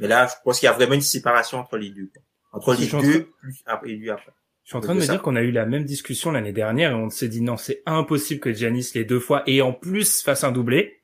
Mais 0.00 0.08
là, 0.08 0.26
je 0.26 0.34
pense 0.44 0.60
qu'il 0.60 0.66
y 0.66 0.70
a 0.70 0.72
vraiment 0.72 0.94
une 0.94 1.00
séparation 1.02 1.58
entre 1.58 1.76
les 1.76 1.90
deux, 1.90 2.06
quoi. 2.06 2.22
Entre 2.52 2.74
les 2.74 2.86
deux, 2.86 3.30
plus 3.40 3.62
après, 3.66 3.90
et 3.90 3.96
lui 3.96 4.10
après. 4.10 4.32
Je 4.64 4.70
suis 4.70 4.78
en 4.78 4.80
train 4.80 4.94
de 4.94 5.00
me 5.00 5.04
dire 5.04 5.20
qu'on 5.20 5.36
a 5.36 5.42
eu 5.42 5.50
la 5.50 5.66
même 5.66 5.84
discussion 5.84 6.30
l'année 6.30 6.52
dernière 6.52 6.92
et 6.92 6.94
on 6.94 7.10
s'est 7.10 7.28
dit 7.28 7.40
non, 7.40 7.56
c'est 7.56 7.82
impossible 7.86 8.40
que 8.40 8.52
Giannis 8.52 8.92
les 8.94 9.04
deux 9.04 9.18
fois 9.18 9.42
et 9.46 9.62
en 9.62 9.72
plus 9.72 10.22
fasse 10.22 10.44
un 10.44 10.52
doublé. 10.52 10.99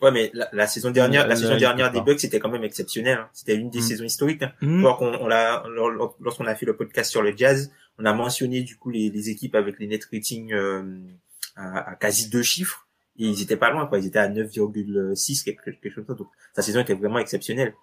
Ouais, 0.00 0.12
mais 0.12 0.30
la, 0.52 0.66
saison 0.68 0.90
dernière, 0.90 1.26
la 1.26 1.34
saison 1.34 1.56
dernière 1.56 1.90
des 1.90 2.00
Bucks 2.00 2.20
c'était 2.20 2.38
quand 2.38 2.50
même 2.50 2.64
exceptionnel. 2.64 3.18
Hein. 3.18 3.28
C'était 3.32 3.56
une 3.56 3.68
des 3.68 3.80
mm. 3.80 3.82
saisons 3.82 4.04
historiques. 4.04 4.42
Hein. 4.42 4.52
Mm. 4.60 4.84
on 4.84 5.26
l'a, 5.26 5.64
lorsqu'on 6.20 6.46
a 6.46 6.54
fait 6.54 6.66
le 6.66 6.76
podcast 6.76 7.10
sur 7.10 7.22
le 7.22 7.36
Jazz, 7.36 7.72
on 7.98 8.04
a 8.04 8.12
mentionné 8.12 8.62
du 8.62 8.76
coup 8.76 8.90
les, 8.90 9.30
équipes 9.30 9.56
avec 9.56 9.78
les 9.80 9.88
net 9.88 10.04
ratings 10.12 10.52
euh, 10.52 10.82
à, 11.56 11.96
quasi 11.96 12.30
deux 12.30 12.42
chiffres 12.42 12.86
et 13.18 13.26
ils 13.26 13.42
étaient 13.42 13.56
pas 13.56 13.70
loin 13.70 13.86
quoi. 13.86 13.98
Ils 13.98 14.06
étaient 14.06 14.20
à 14.20 14.28
9,6 14.28 15.44
quelque, 15.44 15.70
quelque 15.70 15.90
chose. 15.90 16.06
Donc 16.06 16.28
sa 16.54 16.62
saison 16.62 16.80
était 16.80 16.94
vraiment 16.94 17.18
exceptionnelle. 17.18 17.74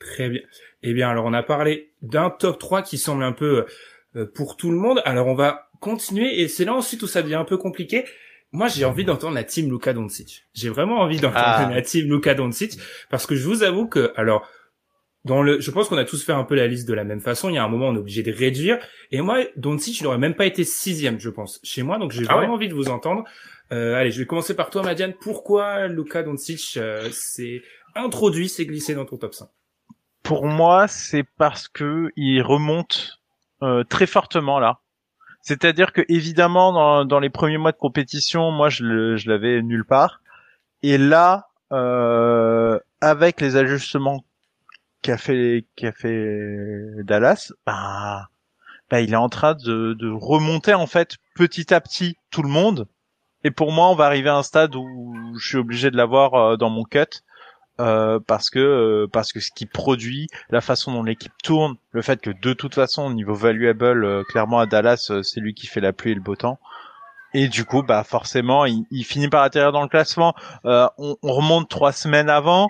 Très 0.00 0.28
bien. 0.28 0.40
Eh 0.82 0.94
bien, 0.94 1.10
alors 1.10 1.26
on 1.26 1.32
a 1.34 1.42
parlé 1.42 1.92
d'un 2.02 2.30
top 2.30 2.58
3 2.58 2.82
qui 2.82 2.98
semble 2.98 3.22
un 3.22 3.32
peu 3.32 3.66
euh, 4.16 4.26
pour 4.26 4.56
tout 4.56 4.70
le 4.70 4.76
monde. 4.76 5.02
Alors 5.04 5.28
on 5.28 5.34
va 5.34 5.70
continuer 5.80 6.40
et 6.40 6.48
c'est 6.48 6.64
là 6.64 6.74
ensuite 6.74 7.02
où 7.02 7.06
ça 7.06 7.22
devient 7.22 7.36
un 7.36 7.44
peu 7.44 7.58
compliqué. 7.58 8.06
Moi, 8.52 8.68
j'ai 8.68 8.84
envie 8.84 9.04
d'entendre 9.04 9.34
la 9.34 9.44
team 9.44 9.70
Luka 9.70 9.92
Doncic. 9.92 10.46
J'ai 10.54 10.70
vraiment 10.70 10.98
envie 10.98 11.20
d'entendre 11.20 11.44
ah. 11.44 11.70
la 11.72 11.82
team 11.82 12.08
Luka 12.08 12.34
Doncic 12.34 12.78
parce 13.08 13.26
que 13.26 13.36
je 13.36 13.46
vous 13.46 13.62
avoue 13.62 13.86
que, 13.86 14.12
alors, 14.16 14.48
dans 15.24 15.42
le, 15.42 15.60
je 15.60 15.70
pense 15.70 15.88
qu'on 15.88 15.98
a 15.98 16.04
tous 16.04 16.24
fait 16.24 16.32
un 16.32 16.44
peu 16.44 16.54
la 16.54 16.66
liste 16.66 16.88
de 16.88 16.94
la 16.94 17.04
même 17.04 17.20
façon. 17.20 17.48
Il 17.48 17.54
y 17.54 17.58
a 17.58 17.64
un 17.64 17.68
moment, 17.68 17.88
on 17.88 17.94
est 17.94 17.98
obligé 17.98 18.22
de 18.22 18.32
réduire. 18.32 18.78
Et 19.12 19.20
moi, 19.20 19.38
Doncic, 19.56 20.00
il 20.00 20.04
n'aurait 20.04 20.18
même 20.18 20.34
pas 20.34 20.46
été 20.46 20.64
sixième, 20.64 21.20
je 21.20 21.30
pense, 21.30 21.60
chez 21.62 21.82
moi. 21.82 21.98
Donc, 21.98 22.10
j'ai 22.10 22.24
ah 22.28 22.36
vraiment 22.36 22.54
envie 22.54 22.68
de 22.68 22.74
vous 22.74 22.88
entendre. 22.88 23.24
Euh, 23.72 23.94
allez, 23.94 24.10
je 24.10 24.18
vais 24.18 24.26
commencer 24.26 24.56
par 24.56 24.70
toi, 24.70 24.82
Madiane. 24.82 25.14
Pourquoi 25.20 25.86
Luka 25.86 26.22
Doncic 26.22 26.76
euh, 26.76 27.08
s'est 27.12 27.62
introduit, 27.94 28.48
s'est 28.48 28.66
glissé 28.66 28.94
dans 28.94 29.04
ton 29.04 29.16
top 29.16 29.34
5 29.34 29.48
Pour 30.22 30.46
moi, 30.46 30.88
c'est 30.88 31.24
parce 31.38 31.68
que 31.68 32.10
il 32.16 32.42
remonte 32.42 33.20
euh, 33.62 33.84
très 33.84 34.06
fortement 34.06 34.58
là. 34.58 34.79
C'est-à-dire 35.42 35.92
que 35.92 36.02
évidemment 36.08 37.04
dans, 37.04 37.20
les 37.20 37.30
premiers 37.30 37.58
mois 37.58 37.72
de 37.72 37.76
compétition, 37.76 38.50
moi 38.50 38.68
je, 38.68 39.16
je 39.16 39.28
l'avais 39.28 39.62
nulle 39.62 39.84
part. 39.84 40.20
Et 40.82 40.98
là, 40.98 41.48
euh, 41.72 42.78
avec 43.00 43.40
les 43.40 43.56
ajustements 43.56 44.24
qu'a 45.02 45.16
fait 45.16 45.64
qu'a 45.76 45.92
fait 45.92 47.02
Dallas, 47.04 47.52
bah, 47.66 48.28
bah, 48.90 49.00
il 49.00 49.12
est 49.12 49.16
en 49.16 49.28
train 49.28 49.54
de, 49.54 49.94
de 49.94 50.10
remonter 50.10 50.74
en 50.74 50.86
fait 50.86 51.16
petit 51.34 51.72
à 51.72 51.80
petit 51.80 52.16
tout 52.30 52.42
le 52.42 52.48
monde. 52.48 52.86
Et 53.42 53.50
pour 53.50 53.72
moi, 53.72 53.88
on 53.88 53.94
va 53.94 54.04
arriver 54.04 54.28
à 54.28 54.36
un 54.36 54.42
stade 54.42 54.74
où 54.76 55.34
je 55.38 55.48
suis 55.48 55.56
obligé 55.56 55.90
de 55.90 55.96
l'avoir 55.96 56.34
euh, 56.34 56.56
dans 56.56 56.70
mon 56.70 56.84
cut 56.84 57.22
euh, 57.80 58.20
parce 58.20 58.50
que 58.50 58.58
euh, 58.58 59.06
parce 59.10 59.32
que 59.32 59.40
ce 59.40 59.50
qui 59.50 59.64
produit, 59.64 60.28
la 60.50 60.60
façon 60.60 60.92
dont 60.92 61.02
l'équipe 61.02 61.32
tourne, 61.42 61.76
le 61.92 62.02
fait 62.02 62.20
que 62.20 62.28
de 62.30 62.52
toute 62.52 62.74
façon 62.74 63.04
au 63.04 63.12
niveau 63.12 63.34
valuable, 63.34 64.04
euh, 64.04 64.22
clairement 64.22 64.58
à 64.58 64.66
Dallas, 64.66 65.10
c'est 65.22 65.40
lui 65.40 65.54
qui 65.54 65.66
fait 65.66 65.80
la 65.80 65.94
pluie 65.94 66.12
et 66.12 66.14
le 66.14 66.20
beau 66.20 66.36
temps. 66.36 66.58
Et 67.32 67.48
du 67.48 67.64
coup, 67.64 67.82
bah 67.82 68.04
forcément, 68.04 68.66
il, 68.66 69.04
finit 69.04 69.28
par 69.28 69.42
atterrir 69.42 69.72
dans 69.72 69.82
le 69.82 69.88
classement. 69.88 70.34
On, 70.64 70.90
on, 70.98 71.32
remonte 71.32 71.70
trois 71.70 71.92
semaines 71.92 72.28
avant, 72.28 72.68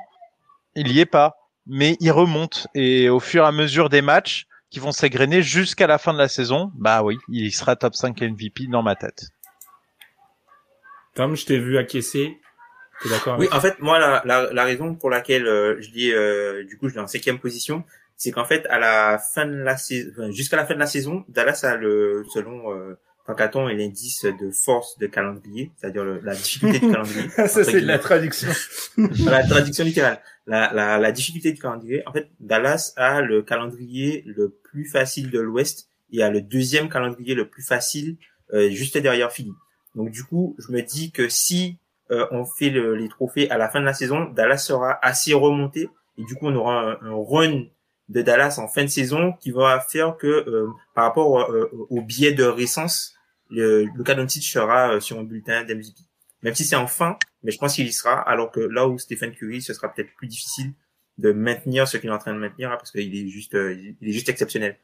il 0.76 0.92
y 0.92 1.00
est 1.00 1.06
pas, 1.06 1.48
mais 1.66 1.96
il 1.98 2.12
remonte. 2.12 2.68
Et 2.74 3.08
au 3.08 3.20
fur 3.20 3.44
et 3.44 3.46
à 3.46 3.52
mesure 3.52 3.88
des 3.88 4.02
matchs 4.02 4.46
qui 4.68 4.78
vont 4.78 4.92
s'égrener 4.92 5.42
jusqu'à 5.42 5.86
la 5.86 5.98
fin 5.98 6.12
de 6.12 6.18
la 6.18 6.28
saison, 6.28 6.70
bah 6.74 7.02
oui, 7.02 7.16
il 7.28 7.50
sera 7.52 7.74
top 7.74 7.94
5 7.94 8.20
MVP 8.20 8.66
dans 8.68 8.82
ma 8.82 8.94
tête. 8.96 9.30
Tom, 11.14 11.34
je 11.34 11.46
t'ai 11.46 11.58
vu 11.58 11.78
acquiescer 11.78 12.38
oui, 13.38 13.48
en 13.52 13.60
fait, 13.60 13.78
moi, 13.80 13.98
la, 13.98 14.22
la, 14.24 14.52
la 14.52 14.64
raison 14.64 14.94
pour 14.94 15.10
laquelle 15.10 15.46
euh, 15.46 15.80
je 15.80 15.90
dis, 15.90 16.12
euh, 16.12 16.64
du 16.64 16.76
coup, 16.76 16.88
je 16.88 16.92
suis 16.92 17.00
en 17.00 17.06
cinquième 17.06 17.38
position, 17.38 17.84
c'est 18.16 18.30
qu'en 18.30 18.44
fait, 18.44 18.66
à 18.66 18.78
la 18.78 19.18
fin 19.18 19.46
de 19.46 19.54
la 19.54 19.76
saison, 19.76 20.30
jusqu'à 20.30 20.56
la 20.56 20.66
fin 20.66 20.74
de 20.74 20.78
la 20.80 20.86
saison, 20.86 21.24
Dallas 21.28 21.60
a 21.62 21.76
le, 21.76 22.24
selon 22.34 22.72
euh, 22.72 22.98
Tankaton 23.26 23.68
et 23.68 23.76
l'indice 23.76 24.24
de 24.24 24.50
force 24.50 24.98
de 24.98 25.06
calendrier, 25.06 25.70
c'est-à-dire 25.76 26.04
la 26.04 26.34
difficulté 26.34 26.80
du 26.80 26.90
calendrier. 26.90 27.28
Ça, 27.46 27.64
c'est 27.64 27.80
la 27.80 27.98
traduction. 27.98 28.48
la 29.24 29.46
traduction 29.46 29.84
littérale. 29.84 30.20
La, 30.46 30.72
la, 30.72 30.98
la 30.98 31.12
difficulté 31.12 31.52
du 31.52 31.60
calendrier. 31.60 32.02
En 32.06 32.12
fait, 32.12 32.28
Dallas 32.40 32.92
a 32.96 33.20
le 33.22 33.42
calendrier 33.42 34.24
le 34.26 34.50
plus 34.50 34.84
facile 34.84 35.30
de 35.30 35.40
l'Ouest 35.40 35.88
et 36.12 36.22
a 36.22 36.30
le 36.30 36.40
deuxième 36.40 36.88
calendrier 36.88 37.34
le 37.34 37.48
plus 37.48 37.62
facile 37.62 38.16
euh, 38.52 38.68
juste 38.70 38.98
derrière 38.98 39.32
Philly. 39.32 39.52
Donc 39.94 40.10
du 40.10 40.24
coup, 40.24 40.56
je 40.58 40.72
me 40.72 40.82
dis 40.82 41.10
que 41.12 41.28
si 41.28 41.78
euh, 42.10 42.26
on 42.30 42.44
fait 42.44 42.70
les 42.70 43.08
trophées 43.08 43.50
à 43.50 43.58
la 43.58 43.68
fin 43.68 43.80
de 43.80 43.84
la 43.84 43.94
saison, 43.94 44.24
Dallas 44.30 44.58
sera 44.58 44.98
assez 45.02 45.32
remonté 45.32 45.88
et 46.18 46.24
du 46.24 46.34
coup 46.34 46.46
on 46.48 46.54
aura 46.56 46.98
un, 47.02 47.14
run 47.14 47.64
de 48.08 48.22
Dallas 48.22 48.58
en 48.58 48.66
fin 48.66 48.82
de 48.82 48.88
saison 48.88 49.32
qui 49.34 49.52
va 49.52 49.80
faire 49.80 50.16
que 50.16 50.26
euh, 50.26 50.68
par 50.94 51.04
rapport 51.04 51.40
euh, 51.50 51.70
au 51.88 52.02
biais 52.02 52.32
de 52.32 52.44
récence, 52.44 53.14
le 53.48 53.84
Luka 53.96 54.14
Doncic 54.14 54.42
sera 54.42 55.00
sur 55.00 55.18
un 55.18 55.24
bulletin 55.24 55.64
d'MVP. 55.64 56.00
Même 56.42 56.54
si 56.54 56.64
c'est 56.64 56.76
en 56.76 56.86
fin, 56.86 57.16
mais 57.42 57.52
je 57.52 57.58
pense 57.58 57.74
qu'il 57.74 57.86
y 57.86 57.92
sera. 57.92 58.20
Alors 58.20 58.50
que 58.50 58.60
là 58.60 58.88
où 58.88 58.98
Stephen 58.98 59.32
Curry, 59.32 59.60
ce 59.60 59.74
sera 59.74 59.92
peut-être 59.92 60.14
plus 60.14 60.26
difficile 60.26 60.72
de 61.18 61.32
maintenir 61.32 61.86
ce 61.86 61.96
qu'il 61.96 62.08
est 62.08 62.12
en 62.12 62.18
train 62.18 62.32
de 62.32 62.38
maintenir 62.38 62.72
hein, 62.72 62.76
parce 62.76 62.90
qu'il 62.90 63.14
est 63.14 63.28
juste, 63.28 63.54
il 63.54 63.96
est 64.00 64.12
juste 64.12 64.28
exceptionnel. 64.28 64.78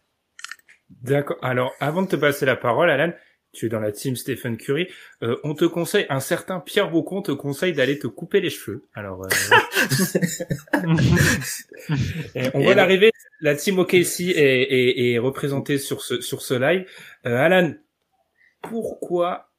D'accord. 0.91 1.39
Alors, 1.43 1.73
avant 1.81 2.03
de 2.03 2.09
te 2.09 2.17
passer 2.17 2.47
la 2.47 2.57
parole, 2.57 2.91
Alan, 2.91 3.13
tu 3.57 3.67
es 3.67 3.69
dans 3.69 3.81
la 3.81 3.91
team 3.91 4.15
Stephen 4.17 4.57
Curry, 4.57 4.89
euh, 5.23 5.37
on 5.43 5.55
te 5.55 5.65
conseille, 5.65 6.07
un 6.09 6.21
certain 6.21 6.61
Pierre 6.61 6.91
Bocon 6.91 7.23
te 7.23 7.33
conseille 7.33 7.73
d'aller 7.73 7.99
te 7.99 8.07
couper 8.07 8.41
les 8.41 8.51
cheveux. 8.51 8.85
Alors, 8.95 9.25
euh... 9.25 9.29
on 12.55 12.65
va 12.65 12.75
l'arriver. 12.75 13.11
La 13.41 13.55
team 13.57 13.79
OKC 13.79 14.21
est, 14.21 14.37
est, 14.37 15.13
est, 15.13 15.19
représentée 15.19 15.79
sur 15.79 16.03
ce 16.03 16.21
sur 16.21 16.43
ce 16.43 16.55
live. 16.55 16.87
Euh, 17.27 17.37
Alan, 17.37 17.75
pourquoi 18.63 19.51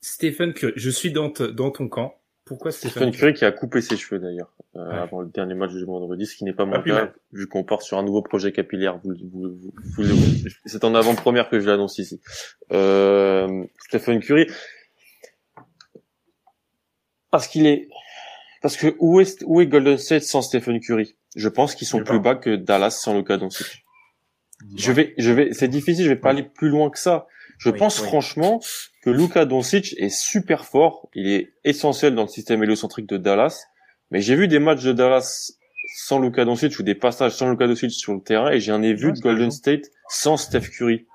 Stephen 0.00 0.54
Curry? 0.54 0.72
Je 0.76 0.90
suis 0.90 1.12
dans, 1.12 1.28
dans 1.28 1.70
ton 1.70 1.88
camp. 1.88 2.21
Pourquoi 2.52 2.70
Stephen, 2.70 3.12
Curry 3.12 3.32
qui 3.32 3.46
a 3.46 3.50
coupé 3.50 3.80
ses 3.80 3.96
cheveux 3.96 4.20
d'ailleurs 4.20 4.52
euh, 4.76 5.02
avant 5.02 5.22
le 5.22 5.28
dernier 5.28 5.54
match 5.54 5.72
du 5.72 5.86
vendredi, 5.86 6.26
ce 6.26 6.36
qui 6.36 6.44
n'est 6.44 6.52
pas 6.52 6.66
mon 6.66 6.82
cas 6.82 7.10
vu 7.32 7.46
qu'on 7.46 7.64
part 7.64 7.80
sur 7.80 7.96
un 7.96 8.02
nouveau 8.02 8.20
projet 8.20 8.52
capillaire. 8.52 8.98
Vous, 9.02 9.14
vous, 9.32 9.72
vous, 9.96 10.48
c'est 10.66 10.84
en 10.84 10.94
avant-première 10.94 11.48
que 11.48 11.60
je 11.60 11.66
l'annonce 11.66 11.96
ici. 11.96 12.20
Euh, 12.70 13.64
Stephen 13.78 14.20
Curry, 14.20 14.48
parce 17.30 17.48
qu'il 17.48 17.66
est, 17.66 17.88
parce 18.60 18.76
que 18.76 18.94
où 18.98 19.18
est 19.18 19.42
où 19.46 19.62
est 19.62 19.66
Golden 19.66 19.96
State 19.96 20.24
sans 20.24 20.42
Stephen 20.42 20.78
Curry? 20.78 21.16
Je 21.34 21.48
pense 21.48 21.74
qu'ils 21.74 21.86
sont 21.86 22.04
plus 22.04 22.20
bas 22.20 22.34
que 22.34 22.54
Dallas 22.54 22.90
sans 22.90 23.16
Luka 23.16 23.38
Doncic. 23.38 23.82
Je 24.76 24.92
vais, 24.92 25.14
je 25.16 25.32
vais, 25.32 25.54
c'est 25.54 25.68
difficile, 25.68 26.04
je 26.04 26.10
vais 26.10 26.16
pas 26.16 26.30
aller 26.30 26.42
plus 26.42 26.68
loin 26.68 26.90
que 26.90 26.98
ça. 26.98 27.26
Je 27.64 27.70
pense 27.70 28.00
franchement 28.00 28.60
que 29.02 29.10
Luka 29.10 29.44
Doncic 29.44 29.94
est 29.98 30.08
super 30.08 30.64
fort. 30.64 31.08
Il 31.14 31.28
est 31.28 31.52
essentiel 31.64 32.14
dans 32.14 32.22
le 32.22 32.28
système 32.28 32.62
héliocentrique 32.62 33.08
de 33.08 33.16
Dallas. 33.16 33.66
Mais 34.10 34.20
j'ai 34.20 34.34
vu 34.34 34.48
des 34.48 34.58
matchs 34.58 34.82
de 34.82 34.92
Dallas 34.92 35.52
sans 35.96 36.18
Luka 36.18 36.44
Doncic 36.44 36.78
ou 36.78 36.82
des 36.82 36.94
passages 36.94 37.32
sans 37.32 37.50
Luka 37.50 37.66
Doncic 37.66 37.90
sur 37.92 38.14
le 38.14 38.20
terrain 38.20 38.50
et 38.50 38.60
j'en 38.60 38.82
ai 38.82 38.94
vu 38.94 39.12
de 39.12 39.18
Golden 39.20 39.50
State 39.50 39.90
sans 40.08 40.36
Steph 40.36 40.70
Curry. 40.76 41.06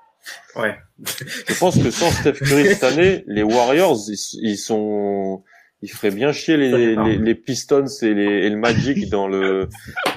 Ouais. 0.56 0.76
Je 1.04 1.58
pense 1.58 1.78
que 1.78 1.90
sans 1.90 2.10
Steph 2.10 2.32
Curry 2.34 2.66
cette 2.66 2.84
année, 2.84 3.24
les 3.26 3.42
Warriors, 3.42 3.98
ils, 4.08 4.56
sont, 4.56 5.42
ils 5.82 5.90
feraient 5.90 6.10
bien 6.10 6.32
chier 6.32 6.56
les, 6.56 6.96
les, 6.96 7.34
Pistons 7.34 7.86
et, 8.02 8.14
les, 8.14 8.46
et 8.46 8.50
le 8.50 8.56
Magic 8.56 9.08
dans 9.10 9.28
le, 9.28 9.68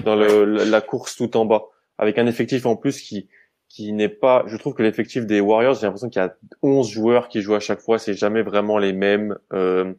dans 0.04 0.16
le, 0.16 0.46
la 0.46 0.82
course 0.82 1.16
tout 1.16 1.36
en 1.36 1.46
bas. 1.46 1.64
Avec 1.98 2.18
un 2.18 2.26
effectif 2.26 2.66
en 2.66 2.76
plus 2.76 3.00
qui, 3.00 3.28
qui 3.74 3.94
n'est 3.94 4.10
pas, 4.10 4.44
je 4.48 4.58
trouve 4.58 4.74
que 4.74 4.84
l'effectif 4.84 5.26
des 5.26 5.40
Warriors, 5.40 5.76
j'ai 5.76 5.86
l'impression 5.86 6.10
qu'il 6.10 6.22
y 6.22 6.26
a 6.26 6.36
11 6.62 6.90
joueurs 6.90 7.30
qui 7.30 7.42
jouent 7.42 7.56
à 7.56 7.60
chaque 7.60 7.80
fois, 7.80 8.00
c'est 8.00 8.14
jamais 8.14 8.42
vraiment 8.42 8.78
les 8.78 8.94
mêmes. 8.94 9.38
Euh, 9.54 9.94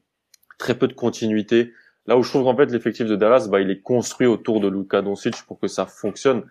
très 0.63 0.79
peu 0.79 0.87
de 0.87 0.93
continuité. 0.93 1.73
Là 2.07 2.17
où 2.17 2.23
je 2.23 2.31
trouve 2.31 2.45
qu'en 2.45 2.57
fait 2.57 2.67
l'effectif 2.67 3.07
de 3.07 3.17
Dallas, 3.17 3.49
bah, 3.51 3.61
il 3.61 3.71
est 3.71 3.81
construit 3.81 4.27
autour 4.27 4.61
de 4.61 4.69
Luka 4.69 5.03
Doncic 5.03 5.43
pour 5.47 5.59
que 5.59 5.67
ça 5.67 5.87
fonctionne. 5.87 6.45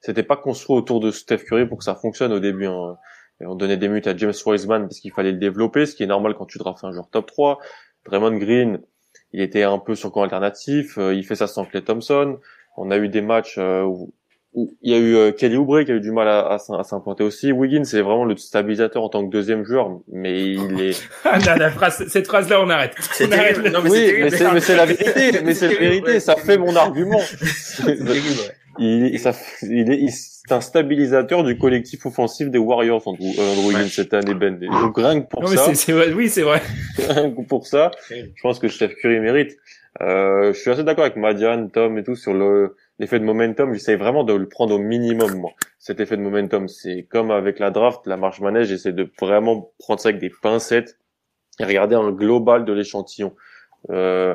C'était 0.00 0.22
pas 0.22 0.36
construit 0.36 0.76
autour 0.76 1.00
de 1.00 1.10
Steph 1.10 1.38
Curry 1.38 1.66
pour 1.66 1.78
que 1.78 1.84
ça 1.84 1.94
fonctionne 1.94 2.32
au 2.32 2.40
début. 2.40 2.66
Hein. 2.66 2.96
On 3.40 3.54
donnait 3.54 3.76
des 3.76 3.88
minutes 3.88 4.06
à 4.06 4.16
James 4.16 4.32
Wiseman 4.46 4.82
parce 4.82 5.00
qu'il 5.00 5.12
fallait 5.12 5.32
le 5.32 5.38
développer, 5.38 5.86
ce 5.86 5.94
qui 5.94 6.02
est 6.02 6.06
normal 6.06 6.34
quand 6.34 6.46
tu 6.46 6.58
draftes 6.58 6.84
un 6.84 6.92
joueur 6.92 7.08
top 7.10 7.26
3. 7.26 7.58
Draymond 8.06 8.38
Green, 8.38 8.80
il 9.32 9.40
était 9.40 9.64
un 9.64 9.78
peu 9.78 9.94
sur 9.94 10.10
camp 10.12 10.22
alternatif, 10.22 10.98
euh, 10.98 11.14
il 11.14 11.24
fait 11.24 11.34
ça 11.34 11.46
sans 11.46 11.64
Clay 11.64 11.82
Thompson. 11.82 12.38
On 12.76 12.90
a 12.90 12.96
eu 12.96 13.08
des 13.08 13.20
matchs 13.20 13.56
euh, 13.58 13.82
où, 13.82 14.14
il 14.82 14.92
y 14.92 14.94
a 14.94 14.98
eu 14.98 15.14
euh, 15.16 15.32
Kelly 15.32 15.56
Oubre 15.56 15.82
qui 15.82 15.92
a 15.92 15.94
eu 15.94 16.00
du 16.00 16.12
mal 16.12 16.28
à, 16.28 16.54
à, 16.54 16.84
s'implanter 16.84 17.24
aussi. 17.24 17.52
Wiggins, 17.52 17.84
c'est 17.84 18.00
vraiment 18.00 18.24
le 18.24 18.36
stabilisateur 18.36 19.02
en 19.02 19.08
tant 19.08 19.24
que 19.26 19.30
deuxième 19.30 19.64
joueur, 19.64 19.90
mais 20.10 20.52
il 20.52 20.80
est. 20.80 21.08
ah, 21.24 21.38
la 21.56 21.70
phrase, 21.70 22.06
cette 22.08 22.26
phrase-là, 22.26 22.62
on 22.62 22.70
arrête. 22.70 22.94
On 23.20 23.32
arrête. 23.32 23.58
Non, 23.72 23.80
mais 23.82 23.90
oui, 23.90 24.12
mais 24.22 24.30
c'est 24.30 24.76
la 24.76 24.86
vérité. 24.86 25.40
Mais 25.44 25.54
c'est 25.54 25.68
la 25.68 25.78
vérité. 25.78 26.20
Ça 26.20 26.36
fait 26.36 26.58
mon 26.58 26.74
argument. 26.76 27.20
il, 28.78 29.18
ça, 29.18 29.32
il 29.62 29.90
est, 29.92 30.08
c'est 30.48 30.54
un 30.54 30.60
stabilisateur 30.62 31.44
du 31.44 31.58
collectif 31.58 32.06
offensif 32.06 32.48
des 32.48 32.58
Warriors, 32.58 33.06
Andrew, 33.06 33.28
Andrew 33.38 33.68
Wiggins 33.68 33.88
cette 33.88 34.14
année, 34.14 34.32
Ben. 34.32 34.58
Donc 34.58 34.96
rien 34.96 35.20
que 35.20 35.28
pour 35.28 35.42
non, 35.42 35.48
ça. 35.48 35.70
oui, 36.14 36.30
c'est 36.30 36.42
vrai. 36.42 36.62
rien 36.96 37.30
que 37.30 37.42
pour 37.42 37.66
ça, 37.66 37.90
je 38.08 38.40
pense 38.42 38.58
que 38.58 38.68
Steph 38.68 38.94
Curry 39.00 39.20
mérite. 39.20 39.58
Euh, 40.00 40.54
je 40.54 40.58
suis 40.58 40.70
assez 40.70 40.84
d'accord 40.84 41.04
avec 41.04 41.16
Madiane, 41.16 41.70
Tom 41.70 41.98
et 41.98 42.02
tout 42.02 42.14
sur 42.14 42.32
le 42.32 42.76
l'effet 42.98 43.18
de 43.18 43.24
momentum. 43.24 43.74
J'essaie 43.74 43.96
vraiment 43.96 44.24
de 44.24 44.32
le 44.32 44.48
prendre 44.48 44.74
au 44.74 44.78
minimum, 44.78 45.34
moi. 45.34 45.50
Cet 45.78 46.00
effet 46.00 46.16
de 46.16 46.22
momentum, 46.22 46.66
c'est 46.66 47.02
comme 47.02 47.30
avec 47.30 47.58
la 47.58 47.70
draft, 47.70 48.06
la 48.06 48.16
marche 48.16 48.40
manège. 48.40 48.68
J'essaie 48.68 48.92
de 48.92 49.10
vraiment 49.20 49.72
prendre 49.78 50.00
ça 50.00 50.08
avec 50.08 50.20
des 50.20 50.30
pincettes 50.30 50.96
et 51.60 51.64
regarder 51.64 51.94
un 51.94 52.10
global 52.10 52.64
de 52.64 52.72
l'échantillon. 52.72 53.34
Euh, 53.90 54.34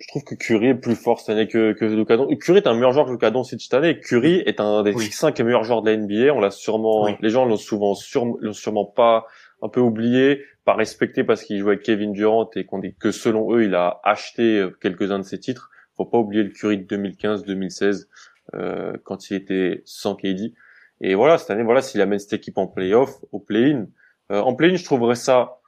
je 0.00 0.08
trouve 0.08 0.24
que 0.24 0.34
Curry 0.34 0.68
est 0.68 0.74
plus 0.74 0.96
fort 0.96 1.20
cette 1.20 1.28
année 1.28 1.46
que, 1.46 1.72
que 1.72 1.84
Luka 1.84 2.16
Curry 2.40 2.58
est 2.58 2.66
un 2.66 2.72
meilleur 2.72 2.92
joueur 2.92 3.06
que 3.06 3.12
Luka 3.12 3.30
Doncic 3.30 3.60
cette 3.60 3.74
année. 3.74 4.00
Curry 4.00 4.42
est 4.46 4.58
un 4.58 4.82
des 4.82 4.94
cinq 5.10 5.38
meilleurs 5.40 5.64
joueurs 5.64 5.82
de 5.82 5.90
la 5.90 5.96
NBA. 5.96 6.32
On 6.34 6.40
l'a 6.40 6.50
sûrement, 6.50 7.06
les 7.20 7.28
gens 7.28 7.44
l'ont 7.44 7.58
souvent, 7.58 7.94
l'ont 8.40 8.52
sûrement 8.54 8.86
pas 8.86 9.26
un 9.62 9.68
peu 9.68 9.80
oublié, 9.80 10.42
pas 10.64 10.74
respecté 10.74 11.22
parce 11.22 11.42
qu'il 11.42 11.58
jouait 11.58 11.72
avec 11.72 11.84
Kevin 11.84 12.12
Durant 12.12 12.48
et 12.56 12.64
qu'on 12.64 12.78
dit 12.78 12.94
que 12.98 13.10
selon 13.10 13.54
eux, 13.54 13.64
il 13.64 13.74
a 13.74 14.00
acheté 14.02 14.58
euh, 14.58 14.70
quelques-uns 14.80 15.18
de 15.18 15.24
ses 15.24 15.38
titres. 15.38 15.70
Faut 15.96 16.06
pas 16.06 16.18
oublier 16.18 16.44
le 16.44 16.50
Curry 16.50 16.78
de 16.78 16.96
2015-2016 16.96 18.06
euh, 18.54 18.94
quand 19.04 19.28
il 19.28 19.36
était 19.36 19.82
sans 19.84 20.14
KD. 20.14 20.54
Et 21.02 21.14
voilà, 21.14 21.36
cette 21.36 21.50
année, 21.50 21.62
voilà, 21.62 21.82
s'il 21.82 22.00
amène 22.00 22.18
cette 22.18 22.32
équipe 22.32 22.56
en 22.56 22.66
playoff, 22.66 23.18
au 23.32 23.38
play-in, 23.38 23.86
euh, 24.32 24.40
en 24.40 24.54
play-in, 24.54 24.76
je 24.76 24.84
trouverais 24.84 25.14
ça 25.14 25.59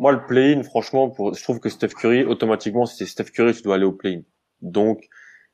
moi, 0.00 0.12
le 0.12 0.24
play-in, 0.24 0.62
franchement, 0.62 1.10
pour, 1.10 1.34
je 1.34 1.42
trouve 1.42 1.60
que 1.60 1.68
Steph 1.68 1.88
Curry, 1.88 2.24
automatiquement, 2.24 2.86
si 2.86 2.96
c'est 2.96 3.04
Steph 3.04 3.32
Curry, 3.34 3.52
tu 3.52 3.60
dois 3.60 3.74
aller 3.74 3.84
au 3.84 3.92
play-in. 3.92 4.22
Donc, 4.62 5.06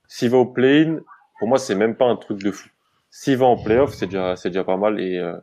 s'il 0.06 0.30
va 0.30 0.38
au 0.38 0.46
play-in, 0.46 1.00
pour 1.40 1.48
moi, 1.48 1.58
c'est 1.58 1.74
même 1.74 1.96
pas 1.96 2.04
un 2.04 2.14
truc 2.14 2.40
de 2.44 2.52
fou. 2.52 2.68
S'il 3.10 3.38
va 3.38 3.46
en 3.46 3.60
play-off, 3.60 3.94
c'est 3.94 4.06
déjà, 4.06 4.36
c'est 4.36 4.50
déjà 4.50 4.62
pas 4.62 4.76
mal. 4.76 5.00
Et, 5.00 5.18
euh, 5.18 5.36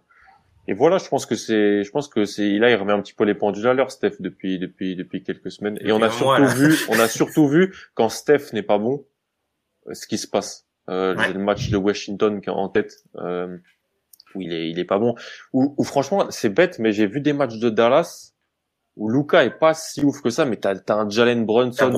et 0.70 0.74
voilà, 0.74 1.00
je 1.00 1.10
pense 1.10 1.26
que 1.26 1.36
c'est, 1.36 1.84
je 1.84 1.92
pense 1.92 2.08
que 2.08 2.24
c'est, 2.24 2.58
là, 2.60 2.70
il 2.70 2.76
remet 2.76 2.94
un 2.94 3.02
petit 3.02 3.14
peu 3.14 3.26
les 3.26 3.36
pendules 3.36 3.68
à 3.68 3.74
l'heure, 3.74 3.92
Steph, 3.92 4.22
depuis, 4.22 4.58
depuis, 4.58 4.96
depuis 4.96 5.22
quelques 5.22 5.52
semaines. 5.52 5.78
Et 5.82 5.92
on 5.92 6.02
a 6.02 6.10
surtout 6.10 6.46
vu, 6.46 6.74
on 6.88 6.98
a 6.98 7.08
surtout 7.10 7.50
vu 7.50 7.76
quand 7.96 8.08
Steph 8.08 8.54
n'est 8.54 8.64
pas 8.64 8.78
bon, 8.78 9.06
euh, 9.88 9.94
ce 9.94 10.08
qui 10.08 10.18
se 10.18 10.30
passe. 10.30 10.66
Euh, 10.90 11.14
Le 11.34 11.40
match 11.40 11.70
de 11.70 11.76
Washington 11.76 12.40
qui 12.40 12.50
est 12.50 12.54
en 12.54 12.70
tête, 12.70 13.04
euh, 13.18 13.58
où 14.34 14.42
il 14.42 14.54
est, 14.54 14.70
il 14.70 14.80
est 14.80 14.86
pas 14.86 14.98
bon. 14.98 15.16
Ou 15.52 15.84
franchement, 15.84 16.28
c'est 16.30 16.50
bête, 16.50 16.80
mais 16.80 16.94
j'ai 16.94 17.06
vu 17.06 17.20
des 17.20 17.34
matchs 17.34 17.58
de 17.58 17.70
Dallas 17.70 18.33
où 18.96 19.10
Luca 19.10 19.44
est 19.44 19.58
pas 19.58 19.74
si 19.74 20.04
ouf 20.06 20.22
que 20.22 20.30
ça, 20.30 20.46
mais 20.46 20.58
t'as 20.58 20.76
as 20.88 20.94
un 20.94 21.10
Jalen 21.10 21.46
Brunson, 21.46 21.92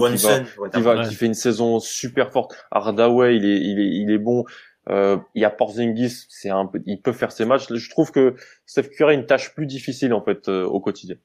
qui, 0.73 0.81
va, 0.81 1.05
qui, 1.05 1.15
fait 1.15 1.25
une 1.25 1.33
saison 1.33 1.79
super 1.79 2.31
forte. 2.31 2.55
Hardaway, 2.71 3.35
il 3.35 3.45
est, 3.45 3.59
il 3.59 3.79
est, 3.79 4.01
il 4.01 4.11
est 4.11 4.17
bon. 4.17 4.45
Euh, 4.89 5.17
il 5.33 5.41
y 5.41 5.45
a 5.45 5.49
Porzingis, 5.49 6.27
c'est 6.29 6.49
un 6.49 6.67
peu, 6.67 6.81
il 6.85 7.01
peut 7.01 7.11
faire 7.11 7.31
ses 7.31 7.45
matchs. 7.45 7.73
Je 7.73 7.89
trouve 7.89 8.11
que 8.11 8.35
Steph 8.65 8.89
Curry 8.89 9.15
a 9.15 9.17
une 9.17 9.25
tâche 9.25 9.53
plus 9.55 9.65
difficile 9.65 10.13
en 10.13 10.23
fait 10.23 10.47
euh, 10.47 10.63
au 10.63 10.79
quotidien. 10.79 11.15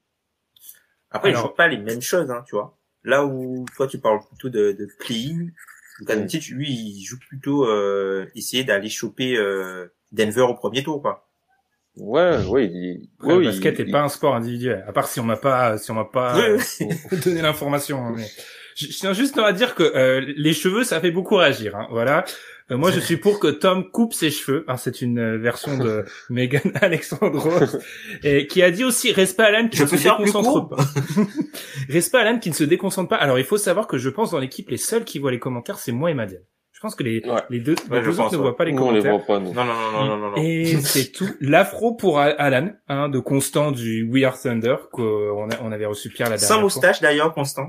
Après, 1.11 1.29
Alors, 1.29 1.41
il 1.41 1.47
joue 1.47 1.55
pas 1.55 1.67
les 1.67 1.77
mêmes 1.77 2.01
choses, 2.01 2.31
hein, 2.31 2.43
tu 2.47 2.55
vois. 2.55 2.77
Là 3.03 3.25
où 3.25 3.65
toi 3.75 3.87
tu 3.87 3.99
parles 3.99 4.19
plutôt 4.27 4.49
de, 4.49 4.71
de 4.71 4.87
clean, 4.99 5.47
Luka 5.99 6.15
lui, 6.15 6.71
il 6.71 7.03
joue 7.03 7.19
plutôt 7.19 7.65
euh, 7.65 8.27
essayer 8.35 8.63
d'aller 8.63 8.89
choper 8.89 9.35
euh, 9.37 9.87
Denver 10.11 10.41
au 10.41 10.55
premier 10.55 10.83
tour, 10.83 11.01
quoi. 11.01 11.30
Ouais, 11.97 12.37
oui. 12.47 12.69
Il... 12.73 13.09
le 13.21 13.43
basket 13.43 13.79
n'est 13.79 13.91
pas 13.91 14.01
un 14.01 14.09
sport 14.09 14.35
individuel. 14.35 14.83
À 14.87 14.93
part 14.93 15.07
si 15.07 15.19
on 15.19 15.23
m'a 15.23 15.37
pas, 15.37 15.77
si 15.77 15.91
on 15.91 15.95
m'a 15.95 16.05
pas 16.05 16.35
donné 17.25 17.41
l'information. 17.41 18.05
Hein, 18.05 18.13
mais 18.15 18.27
je, 18.75 18.87
tiens 18.87 19.13
juste 19.13 19.37
à 19.37 19.51
dire 19.51 19.75
que 19.75 19.83
euh, 19.83 20.33
les 20.35 20.53
cheveux, 20.53 20.83
ça 20.83 20.99
fait 20.99 21.11
beaucoup 21.11 21.35
réagir. 21.35 21.75
Hein, 21.75 21.87
voilà. 21.91 22.25
Euh, 22.71 22.77
moi, 22.77 22.91
je 22.91 22.99
suis 22.99 23.17
pour 23.17 23.39
que 23.39 23.47
Tom 23.47 23.89
coupe 23.91 24.13
ses 24.13 24.31
cheveux. 24.31 24.63
Hein, 24.67 24.77
c'est 24.77 25.01
une 25.01 25.19
euh, 25.19 25.37
version 25.37 25.77
de 25.77 26.05
Megan 26.29 26.71
Alexandros 26.81 27.77
et 28.23 28.47
qui 28.47 28.63
a 28.63 28.71
dit 28.71 28.83
aussi 28.83 29.11
respect 29.11 29.43
Alan 29.43 29.67
qui 29.67 29.81
ne 29.81 29.87
se 29.87 29.95
déconcentre 29.95 30.69
pas. 30.69 30.77
respect 31.89 32.17
Alan 32.17 32.39
qui 32.39 32.49
ne 32.49 32.55
se 32.55 32.63
déconcentre 32.63 33.09
pas. 33.09 33.17
Alors, 33.17 33.39
il 33.39 33.45
faut 33.45 33.57
savoir 33.57 33.87
que 33.87 33.97
je 33.97 34.09
pense 34.09 34.31
dans 34.31 34.39
l'équipe, 34.39 34.69
les 34.69 34.77
seuls 34.77 35.03
qui 35.03 35.19
voient 35.19 35.31
les 35.31 35.39
commentaires, 35.39 35.79
c'est 35.79 35.91
moi 35.91 36.09
et 36.11 36.13
Madiane. 36.13 36.43
Je 36.81 36.87
pense 36.87 36.95
que 36.95 37.03
les, 37.03 37.21
les 37.51 37.59
deux, 37.59 37.75
les 37.91 38.01
deux 38.01 38.19
autres 38.19 38.31
ne 38.31 38.37
voient 38.37 38.57
pas 38.57 38.65
les 38.65 38.73
commentaires. 38.73 39.13
On 39.13 39.17
les 39.17 39.23
voit 39.23 39.23
pas, 39.23 39.39
non. 39.39 39.53
Non, 39.53 39.65
non, 39.65 39.91
non, 39.91 40.17
non, 40.17 40.31
non, 40.31 40.35
Et 40.37 40.65
c'est 40.81 41.11
tout. 41.11 41.29
L'afro 41.39 41.93
pour 41.93 42.19
Alan, 42.19 42.71
hein, 42.87 43.07
de 43.07 43.19
Constant 43.19 43.71
du 43.71 44.09
We 44.11 44.23
Are 44.23 44.41
Thunder, 44.41 44.77
qu'on 44.91 45.47
on 45.61 45.71
avait 45.71 45.85
reçu 45.85 46.09
Pierre 46.09 46.31
la 46.31 46.37
dernière 46.37 46.55
Sans 46.55 46.59
moustache 46.59 46.99
d'ailleurs, 46.99 47.35
Constant. 47.35 47.67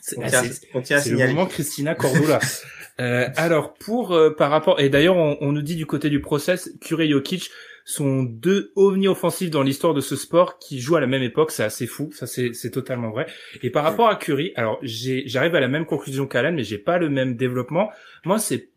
C'est 0.00 0.16
le 0.16 1.26
moment 1.26 1.44
Christina 1.44 1.94
Cordula. 1.94 2.38
euh, 3.00 3.28
alors 3.36 3.74
pour 3.74 4.14
euh, 4.14 4.30
par 4.30 4.50
rapport 4.50 4.80
et 4.80 4.88
d'ailleurs 4.88 5.16
on, 5.18 5.36
on, 5.42 5.52
nous 5.52 5.60
dit 5.60 5.76
du 5.76 5.84
côté 5.84 6.08
du 6.08 6.22
process 6.22 6.70
Curry 6.80 7.10
Jokic 7.10 7.50
sont 7.88 8.22
deux 8.22 8.70
ovnis 8.76 9.08
offensifs 9.08 9.48
dans 9.48 9.62
l'histoire 9.62 9.94
de 9.94 10.02
ce 10.02 10.14
sport 10.14 10.58
qui 10.58 10.78
jouent 10.78 10.96
à 10.96 11.00
la 11.00 11.06
même 11.06 11.22
époque. 11.22 11.50
C'est 11.50 11.64
assez 11.64 11.86
fou. 11.86 12.10
Ça, 12.12 12.26
c'est 12.26 12.70
totalement 12.70 13.10
vrai. 13.10 13.26
Et 13.62 13.70
par 13.70 13.82
rapport 13.82 14.08
à 14.08 14.16
Curry, 14.16 14.52
alors 14.56 14.78
j'arrive 14.82 15.54
à 15.54 15.60
la 15.60 15.68
même 15.68 15.86
conclusion 15.86 16.26
qu'Alan, 16.26 16.52
mais 16.52 16.64
j'ai 16.64 16.76
pas 16.76 16.98
le 16.98 17.08
même 17.08 17.34
développement. 17.34 17.90
Moi, 18.26 18.38
c'est 18.38 18.72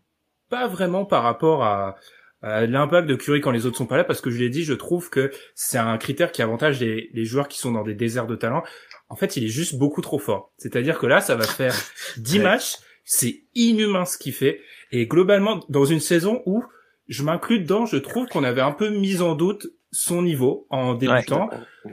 pas 0.50 0.66
vraiment 0.66 1.04
par 1.04 1.24
rapport 1.24 1.66
à, 1.66 1.98
l'impact 2.42 3.08
de 3.08 3.16
Curry 3.16 3.42
quand 3.42 3.52
les 3.52 3.66
autres 3.66 3.78
sont 3.78 3.86
pas 3.86 3.98
là, 3.98 4.06
parce 4.06 4.22
que 4.22 4.32
je 4.32 4.40
l'ai 4.40 4.50
dit, 4.50 4.64
je 4.64 4.74
trouve 4.74 5.10
que 5.10 5.30
c'est 5.56 5.78
un 5.78 5.98
critère 5.98 6.32
qui 6.32 6.42
avantage 6.42 6.80
les, 6.80 7.10
les 7.14 7.26
joueurs 7.26 7.50
qui 7.50 7.60
sont 7.60 7.74
dans 7.74 7.84
des 7.84 7.94
déserts 7.94 8.28
de 8.28 8.36
talent. 8.38 8.64
En 9.10 9.18
fait, 9.18 9.36
il 9.36 9.44
est 9.44 9.50
juste 9.50 9.76
beaucoup 9.76 10.02
trop 10.02 10.20
fort. 10.20 10.54
C'est-à-dire 10.58 10.98
que 10.98 11.06
là, 11.06 11.20
ça 11.20 11.36
va 11.36 11.44
faire 11.44 11.76
10 12.18 12.40
matchs. 12.40 12.78
C'est 13.04 13.44
inhumain 13.56 14.06
ce 14.06 14.18
qu'il 14.18 14.34
fait. 14.34 14.62
Et 14.94 15.06
globalement, 15.06 15.60
dans 15.68 15.86
une 15.86 16.00
saison 16.00 16.42
où 16.46 16.64
je 17.12 17.24
m'inclus 17.24 17.60
dedans, 17.60 17.86
je 17.86 17.98
trouve 17.98 18.28
qu'on 18.28 18.46
avait 18.46 18.62
un 18.62 18.72
peu 18.72 18.90
mis 18.90 19.22
en 19.22 19.36
doute 19.36 19.68
son 19.92 20.22
niveau 20.22 20.66
en 20.70 20.94
débutant. 20.94 21.50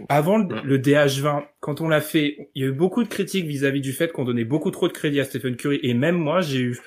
Avant 0.08 0.38
le 0.38 0.78
DH20, 0.78 1.44
quand 1.58 1.80
on 1.80 1.88
l'a 1.88 2.00
fait, 2.00 2.50
il 2.54 2.62
y 2.62 2.64
a 2.64 2.68
eu 2.68 2.72
beaucoup 2.72 3.02
de 3.02 3.08
critiques 3.08 3.46
vis-à-vis 3.46 3.80
du 3.80 3.92
fait 3.92 4.12
qu'on 4.12 4.24
donnait 4.24 4.44
beaucoup 4.44 4.70
trop 4.70 4.86
de 4.86 4.92
crédit 4.92 5.18
à 5.18 5.24
Stephen 5.24 5.56
Curry. 5.56 5.80
Et 5.82 5.92
même 5.92 6.14
moi, 6.14 6.40
j'ai 6.40 6.60
eu, 6.60 6.78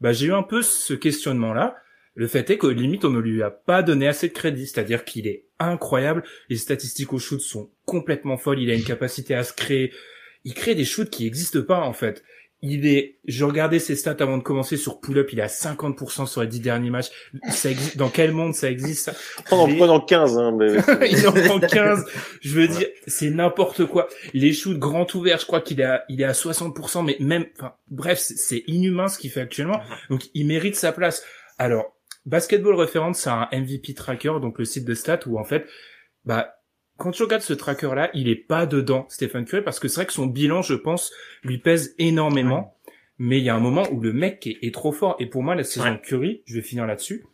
bah, 0.00 0.12
j'ai 0.12 0.26
eu 0.26 0.32
un 0.32 0.42
peu 0.42 0.62
ce 0.62 0.94
questionnement-là. 0.94 1.76
Le 2.16 2.26
fait 2.26 2.50
est 2.50 2.58
que 2.58 2.66
limite, 2.66 3.04
on 3.04 3.10
ne 3.10 3.20
lui 3.20 3.40
a 3.44 3.50
pas 3.50 3.84
donné 3.84 4.08
assez 4.08 4.26
de 4.26 4.32
crédit. 4.32 4.66
C'est-à-dire 4.66 5.04
qu'il 5.04 5.28
est 5.28 5.44
incroyable. 5.60 6.24
Les 6.48 6.56
statistiques 6.56 7.12
au 7.12 7.20
shoot 7.20 7.40
sont 7.40 7.70
complètement 7.84 8.36
folles. 8.36 8.60
Il 8.60 8.70
a 8.70 8.74
une 8.74 8.82
capacité 8.82 9.36
à 9.36 9.44
se 9.44 9.52
créer. 9.52 9.92
Il 10.42 10.54
crée 10.54 10.74
des 10.74 10.84
shoots 10.84 11.10
qui 11.10 11.22
n'existent 11.22 11.62
pas, 11.62 11.80
en 11.80 11.92
fait 11.92 12.24
il 12.68 12.86
est, 12.86 13.18
je 13.26 13.44
regardais 13.44 13.78
ses 13.78 13.96
stats 13.96 14.16
avant 14.20 14.38
de 14.38 14.42
commencer 14.42 14.76
sur 14.76 15.00
pull-up, 15.00 15.28
il 15.32 15.38
est 15.38 15.42
à 15.42 15.46
50% 15.46 16.26
sur 16.26 16.40
les 16.42 16.46
10 16.46 16.60
derniers 16.60 16.90
matchs. 16.90 17.10
Ça 17.50 17.70
existe, 17.70 17.96
dans 17.96 18.08
quel 18.08 18.32
monde 18.32 18.54
ça 18.54 18.70
existe, 18.70 19.04
ça? 19.46 19.56
En 19.56 19.66
prenant 19.66 20.00
15, 20.00 20.38
hein, 20.38 20.56
mais... 20.58 20.72
il 21.10 21.26
en 21.26 21.32
prend 21.32 21.60
15. 21.60 22.04
Je 22.40 22.54
veux 22.54 22.68
dire, 22.68 22.86
c'est 23.06 23.30
n'importe 23.30 23.86
quoi. 23.86 24.08
Les 24.34 24.52
shoots 24.52 24.78
grand 24.78 25.12
ouverts, 25.14 25.38
je 25.38 25.46
crois 25.46 25.60
qu'il 25.60 25.80
est 25.80 25.84
à, 25.84 26.04
il 26.08 26.20
est 26.20 26.24
à 26.24 26.32
60%, 26.32 27.04
mais 27.04 27.16
même, 27.20 27.46
enfin, 27.56 27.74
bref, 27.90 28.18
c'est 28.18 28.64
inhumain 28.66 29.08
ce 29.08 29.18
qu'il 29.18 29.30
fait 29.30 29.40
actuellement. 29.40 29.80
Donc, 30.10 30.26
il 30.34 30.46
mérite 30.46 30.76
sa 30.76 30.92
place. 30.92 31.24
Alors, 31.58 31.96
Basketball 32.26 32.74
Reference, 32.74 33.20
c'est 33.20 33.30
un 33.30 33.48
MVP 33.52 33.94
tracker, 33.94 34.40
donc 34.40 34.58
le 34.58 34.64
site 34.64 34.84
de 34.84 34.94
stats 34.94 35.20
où, 35.26 35.38
en 35.38 35.44
fait, 35.44 35.66
bah, 36.24 36.56
quand 36.96 37.10
tu 37.10 37.22
regardes 37.22 37.42
ce 37.42 37.52
tracker-là, 37.52 38.10
il 38.14 38.28
est 38.28 38.36
pas 38.36 38.66
dedans, 38.66 39.06
Stephen 39.08 39.44
Curry, 39.44 39.62
parce 39.62 39.78
que 39.78 39.88
c'est 39.88 39.96
vrai 39.96 40.06
que 40.06 40.12
son 40.12 40.26
bilan, 40.26 40.62
je 40.62 40.74
pense, 40.74 41.12
lui 41.42 41.58
pèse 41.58 41.94
énormément. 41.98 42.76
Mais 43.18 43.38
il 43.38 43.44
y 43.44 43.48
a 43.48 43.54
un 43.54 43.60
moment 43.60 43.84
où 43.90 44.00
le 44.00 44.12
mec 44.12 44.46
est, 44.46 44.74
trop 44.74 44.92
fort. 44.92 45.16
Et 45.18 45.26
pour 45.26 45.42
moi, 45.42 45.54
la 45.54 45.64
saison 45.64 45.96
Curry, 46.02 46.42
je 46.44 46.54
vais 46.56 46.62
finir 46.62 46.86
là-dessus, 46.86 47.24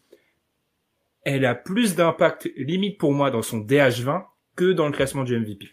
elle 1.25 1.45
a 1.45 1.55
plus 1.55 1.95
d'impact, 1.95 2.51
limite 2.57 2.99
pour 2.99 3.13
moi, 3.13 3.31
dans 3.31 3.43
son 3.43 3.59
DH20 3.59 4.25
que 4.57 4.73
dans 4.73 4.87
le 4.87 4.93
classement 4.93 5.25
du 5.25 5.39
MVP. 5.39 5.69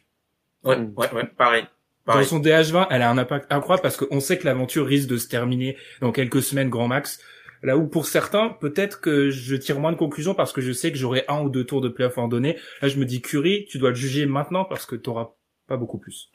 Ouais, 0.63 0.77
ouais, 0.77 1.13
ouais, 1.13 1.25
pareil. 1.37 1.65
Dans 2.05 2.23
son 2.23 2.39
DH20, 2.39 2.87
elle 2.89 3.03
a 3.03 3.09
un 3.11 3.17
impact 3.19 3.51
incroyable 3.51 3.83
parce 3.83 3.97
qu'on 3.97 4.19
sait 4.19 4.39
que 4.39 4.45
l'aventure 4.45 4.85
risque 4.85 5.07
de 5.09 5.17
se 5.17 5.27
terminer 5.27 5.77
dans 6.01 6.11
quelques 6.11 6.41
semaines 6.41 6.69
grand 6.69 6.87
max. 6.87 7.19
Là 7.61 7.77
où 7.77 7.87
pour 7.87 8.05
certains, 8.05 8.49
peut-être 8.49 9.01
que 9.01 9.29
je 9.31 9.55
tire 9.55 9.79
moins 9.79 9.91
de 9.91 9.97
conclusions 9.97 10.33
parce 10.33 10.53
que 10.53 10.61
je 10.61 10.71
sais 10.71 10.91
que 10.91 10.97
j'aurai 10.97 11.25
un 11.27 11.41
ou 11.41 11.49
deux 11.49 11.65
tours 11.65 11.81
de 11.81 11.89
playoff 11.89 12.17
à 12.17 12.21
en 12.21 12.27
donner. 12.29 12.57
Là, 12.81 12.87
je 12.87 12.97
me 12.97 13.05
dis 13.05 13.21
Curry, 13.21 13.65
tu 13.69 13.77
dois 13.79 13.89
le 13.89 13.95
juger 13.95 14.25
maintenant 14.25 14.63
parce 14.65 14.85
que 14.85 14.95
tu 14.95 15.01
t'auras 15.01 15.31
pas 15.67 15.75
beaucoup 15.77 15.97
plus. 15.97 16.31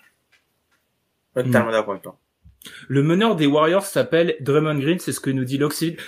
Totalement 1.35 1.71
d'accord 1.71 1.93
avec 1.93 2.03
toi. 2.03 2.21
Le 2.89 3.03
meneur 3.03 3.37
des 3.37 3.47
Warriors 3.47 3.85
s'appelle 3.87 4.37
Draymond 4.41 4.79
Green, 4.79 4.99
c'est 4.99 5.13
ce 5.13 5.21
que 5.21 5.31
nous 5.31 5.45
dit 5.45 5.59
l'Oxide. 5.59 5.99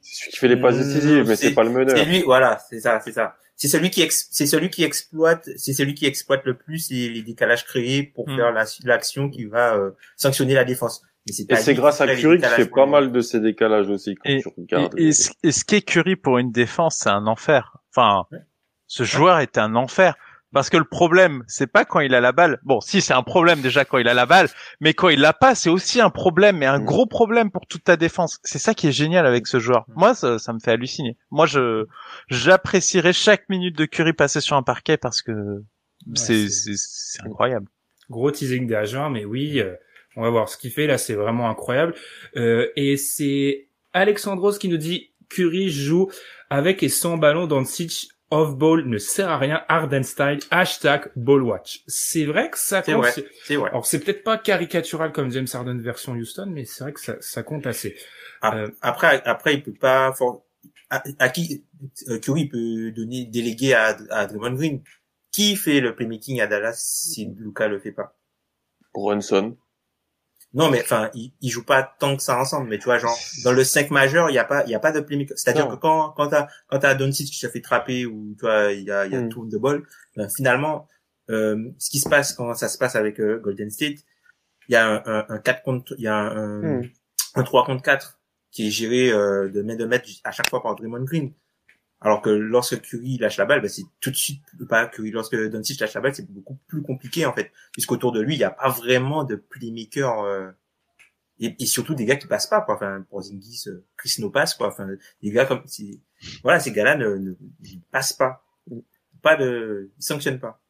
C'est 0.00 0.14
celui 0.20 0.30
qui 0.32 0.38
fait 0.38 0.48
les 0.48 0.56
passes 0.60 0.78
décisives, 0.78 1.24
mais 1.28 1.36
c'est 1.36 1.54
pas 1.54 1.64
le 1.64 1.70
meneur. 1.70 1.96
C'est 1.96 2.04
lui, 2.04 2.22
voilà, 2.22 2.58
c'est 2.70 2.80
ça, 2.80 3.00
c'est 3.00 3.12
ça. 3.12 3.36
C'est 3.56 3.68
celui 3.68 3.90
qui 3.90 4.06
c'est 4.10 4.46
celui 4.46 4.70
qui 4.70 4.82
exploite, 4.82 5.48
c'est 5.56 5.72
celui 5.72 5.94
qui 5.94 6.06
exploite 6.06 6.44
le 6.44 6.54
plus 6.56 6.90
les, 6.90 7.08
les 7.10 7.22
décalages 7.22 7.64
créés 7.64 8.02
pour 8.02 8.28
Mm. 8.28 8.36
faire 8.36 8.52
la- 8.52 8.64
l'action 8.84 9.28
qui 9.28 9.44
va 9.44 9.76
euh, 9.76 9.90
sanctionner 10.16 10.54
la 10.54 10.64
défense. 10.64 11.02
Et 11.28 11.56
c'est 11.56 11.74
grâce 11.74 12.00
à 12.00 12.14
Curry 12.16 12.38
qui 12.38 12.48
fait 12.48 12.66
pas 12.66 12.86
mal 12.86 13.12
de 13.12 13.20
ces 13.20 13.38
décalages 13.40 13.88
aussi 13.88 14.16
quand 14.16 14.28
Et, 14.28 14.42
tu 14.42 14.48
regardes. 14.56 14.98
et, 14.98 15.08
et 15.08 15.12
ce, 15.12 15.30
et 15.44 15.52
ce 15.52 15.64
qu'est 15.64 15.82
Curry 15.82 16.16
pour 16.16 16.38
une 16.38 16.50
défense, 16.50 16.96
c'est 17.00 17.10
un 17.10 17.26
enfer. 17.26 17.76
Enfin, 17.94 18.24
Ouais. 18.32 18.38
ce 18.88 19.04
joueur 19.04 19.38
est 19.38 19.56
un 19.58 19.74
enfer. 19.76 20.16
Parce 20.52 20.68
que 20.68 20.76
le 20.76 20.84
problème, 20.84 21.44
c'est 21.46 21.66
pas 21.66 21.86
quand 21.86 22.00
il 22.00 22.14
a 22.14 22.20
la 22.20 22.32
balle. 22.32 22.58
Bon, 22.62 22.80
si 22.82 23.00
c'est 23.00 23.14
un 23.14 23.22
problème 23.22 23.62
déjà 23.62 23.86
quand 23.86 23.96
il 23.96 24.06
a 24.06 24.12
la 24.12 24.26
balle, 24.26 24.48
mais 24.80 24.92
quand 24.92 25.08
il 25.08 25.18
l'a 25.18 25.32
pas, 25.32 25.54
c'est 25.54 25.70
aussi 25.70 25.98
un 25.98 26.10
problème, 26.10 26.58
mais 26.58 26.66
un 26.66 26.80
Mm. 26.80 26.84
gros 26.84 27.06
problème 27.06 27.50
pour 27.50 27.66
toute 27.66 27.84
ta 27.84 27.96
défense. 27.96 28.38
C'est 28.42 28.58
ça 28.58 28.74
qui 28.74 28.86
est 28.88 28.92
génial 28.92 29.24
avec 29.24 29.46
ce 29.46 29.58
joueur. 29.60 29.86
Moi, 29.96 30.14
ça, 30.14 30.38
ça 30.38 30.52
me 30.52 30.58
fait 30.58 30.72
halluciner. 30.72 31.16
Moi, 31.30 31.46
je 31.46 31.86
j'apprécierais 32.28 33.14
chaque 33.14 33.48
minute 33.48 33.78
de 33.78 33.86
Curry 33.86 34.12
passée 34.12 34.40
sur 34.42 34.56
un 34.56 34.62
parquet 34.62 34.98
parce 34.98 35.22
que 35.22 35.62
c'est 36.14 36.48
c'est- 36.48 36.48
c'est 36.48 36.72
c'est 36.76 37.22
incroyable. 37.26 37.68
Gros 38.10 38.30
teasing 38.30 38.66
des 38.66 38.82
mais 39.10 39.24
oui, 39.24 39.58
euh, 39.60 39.74
on 40.16 40.22
va 40.22 40.30
voir 40.30 40.48
ce 40.48 40.56
qu'il 40.56 40.70
fait 40.70 40.86
là, 40.86 40.98
c'est 40.98 41.14
vraiment 41.14 41.48
incroyable. 41.50 41.94
Euh, 42.36 42.68
et 42.76 42.96
c'est 42.96 43.68
Alexandros 43.92 44.58
qui 44.58 44.68
nous 44.68 44.76
dit 44.76 45.10
Curry 45.28 45.70
joue 45.70 46.10
avec 46.50 46.82
et 46.82 46.88
sans 46.88 47.16
ballon 47.16 47.46
dans 47.46 47.64
sitch 47.64 48.08
off 48.30 48.56
ball 48.56 48.86
ne 48.86 48.96
sert 48.96 49.28
à 49.28 49.36
rien, 49.38 49.62
Harden 49.68 50.02
style, 50.02 50.38
hashtag 50.50 51.10
ball 51.16 51.42
watch. 51.42 51.82
C'est 51.86 52.24
vrai 52.24 52.48
que 52.50 52.58
ça 52.58 52.82
C'est 52.82 52.92
compte. 52.92 53.02
vrai. 53.02 53.12
c'est- 53.12 53.26
C'est 53.44 53.56
vrai. 53.56 53.68
Alors 53.70 53.84
c'est 53.86 53.98
peut-être 54.00 54.24
pas 54.24 54.38
caricatural 54.38 55.12
comme 55.12 55.30
James 55.30 55.46
Harden 55.52 55.78
version 55.80 56.12
Houston, 56.12 56.46
mais 56.48 56.64
c'est 56.64 56.84
vrai 56.84 56.92
que 56.94 57.00
ça, 57.00 57.16
ça 57.20 57.42
compte 57.42 57.66
assez. 57.66 57.94
Ap- 58.40 58.54
Euh, 58.54 58.68
Après, 58.80 59.22
après, 59.26 59.54
il 59.54 59.62
peut 59.62 59.74
pas 59.74 60.12
for- 60.14 60.44
à, 60.88 61.02
à 61.18 61.28
qui 61.28 61.64
euh, 62.08 62.18
Curry 62.18 62.46
peut 62.48 62.90
donner 62.92 63.24
déléguer 63.26 63.74
à, 63.74 63.96
à 64.10 64.26
Draymond 64.26 64.54
Green. 64.56 64.82
Qui 65.30 65.56
fait 65.56 65.80
le 65.80 65.94
playmaking 65.94 66.40
à 66.42 66.46
Dallas 66.46 66.74
si 66.76 67.26
Luca 67.38 67.66
le 67.68 67.78
fait 67.80 67.92
pas? 67.92 68.14
Brunson. 68.94 69.56
Non, 70.54 70.70
mais 70.70 70.82
enfin, 70.82 71.10
ils, 71.14 71.32
ils 71.40 71.48
jouent 71.50 71.64
pas 71.64 71.82
tant 71.82 72.14
que 72.16 72.22
ça 72.22 72.38
ensemble. 72.38 72.68
Mais 72.68 72.78
tu 72.78 72.84
vois, 72.84 72.98
genre 72.98 73.16
dans 73.44 73.52
le 73.52 73.64
5 73.64 73.90
majeur, 73.90 74.28
il 74.30 74.34
y 74.34 74.38
a 74.38 74.44
pas, 74.44 74.64
il 74.64 74.70
y 74.70 74.74
a 74.74 74.78
pas 74.78 74.92
de 74.92 75.00
playmaker. 75.00 75.38
C'est-à-dire 75.38 75.66
que 75.68 75.76
quand 75.76 76.10
quand 76.10 76.28
t'as 76.28 76.48
quand 76.68 76.78
t'as 76.78 76.94
Doncic 76.94 77.26
qui 77.28 77.36
se 77.38 77.46
fait 77.48 77.60
trapper 77.62 78.04
ou 78.06 78.34
tu 78.38 78.42
vois, 78.44 78.72
il 78.72 78.82
y 78.84 78.90
a 78.90 79.06
il 79.06 79.12
y 79.12 79.16
a 79.16 79.20
Mm. 79.22 79.28
tourne 79.30 79.48
de 79.48 79.56
ball. 79.58 79.82
ben, 80.16 80.28
finalement, 80.28 80.88
euh, 81.30 81.70
ce 81.78 81.88
qui 81.88 81.98
se 82.00 82.08
passe 82.08 82.34
quand 82.34 82.52
ça 82.54 82.68
se 82.68 82.76
passe 82.76 82.96
avec 82.96 83.18
euh, 83.18 83.38
Golden 83.38 83.70
State, 83.70 83.98
il 84.68 84.72
y 84.72 84.76
a 84.76 84.86
un, 84.86 85.02
un, 85.06 85.24
un 85.30 85.38
4 85.38 85.62
contre, 85.62 85.94
il 85.96 86.04
y 86.04 86.08
a 86.08 86.14
un, 86.16 86.36
un, 86.36 86.80
Mm. 86.82 86.90
un 87.36 87.42
3 87.44 87.64
contre 87.64 87.82
4 87.82 88.18
qui 88.50 88.66
est 88.66 88.70
géré 88.70 89.10
euh, 89.10 89.48
de 89.48 89.62
main 89.62 89.76
de 89.76 89.86
maître 89.86 90.06
à 90.24 90.32
chaque 90.32 90.50
fois 90.50 90.62
par 90.62 90.74
Draymond 90.76 91.04
Green. 91.04 91.32
Alors 92.02 92.20
que 92.20 92.30
lorsque 92.30 92.80
Curry 92.80 93.18
lâche 93.18 93.36
la 93.36 93.44
balle, 93.44 93.60
ben, 93.60 93.68
c'est 93.68 93.84
tout 94.00 94.10
de 94.10 94.16
suite 94.16 94.42
pas 94.68 94.86
Curry. 94.86 95.10
Lorsque 95.10 95.36
Doncic 95.36 95.80
lâche 95.80 95.94
la 95.94 96.00
balle, 96.00 96.14
c'est 96.14 96.30
beaucoup 96.30 96.58
plus 96.66 96.82
compliqué 96.82 97.26
en 97.26 97.32
fait, 97.32 97.52
puisqu'autour 97.72 98.12
de 98.12 98.20
lui, 98.20 98.34
il 98.34 98.38
n'y 98.38 98.44
a 98.44 98.50
pas 98.50 98.68
vraiment 98.68 99.24
de 99.24 99.36
playmaker 99.36 100.20
euh, 100.20 100.50
et, 101.38 101.66
surtout 101.66 101.94
des 101.94 102.04
gars 102.04 102.16
qui 102.16 102.26
passent 102.26 102.46
pas 102.46 102.60
quoi. 102.60 102.74
Enfin, 102.74 103.04
pour 103.08 103.22
Zingis, 103.22 103.64
euh, 103.68 103.84
Chris 103.96 104.16
no 104.18 104.30
passe 104.30 104.54
quoi. 104.54 104.68
Enfin, 104.68 104.88
des 105.22 105.30
gars 105.30 105.46
comme 105.46 105.62
voilà, 106.42 106.60
ces 106.60 106.72
gars-là 106.72 106.96
ne, 106.96 107.16
ne 107.16 107.34
passent 107.90 108.12
pas, 108.12 108.44
pas 109.22 109.36
de, 109.36 109.90
ils 109.98 110.02
sanctionnent 110.02 110.40
pas. 110.40 110.60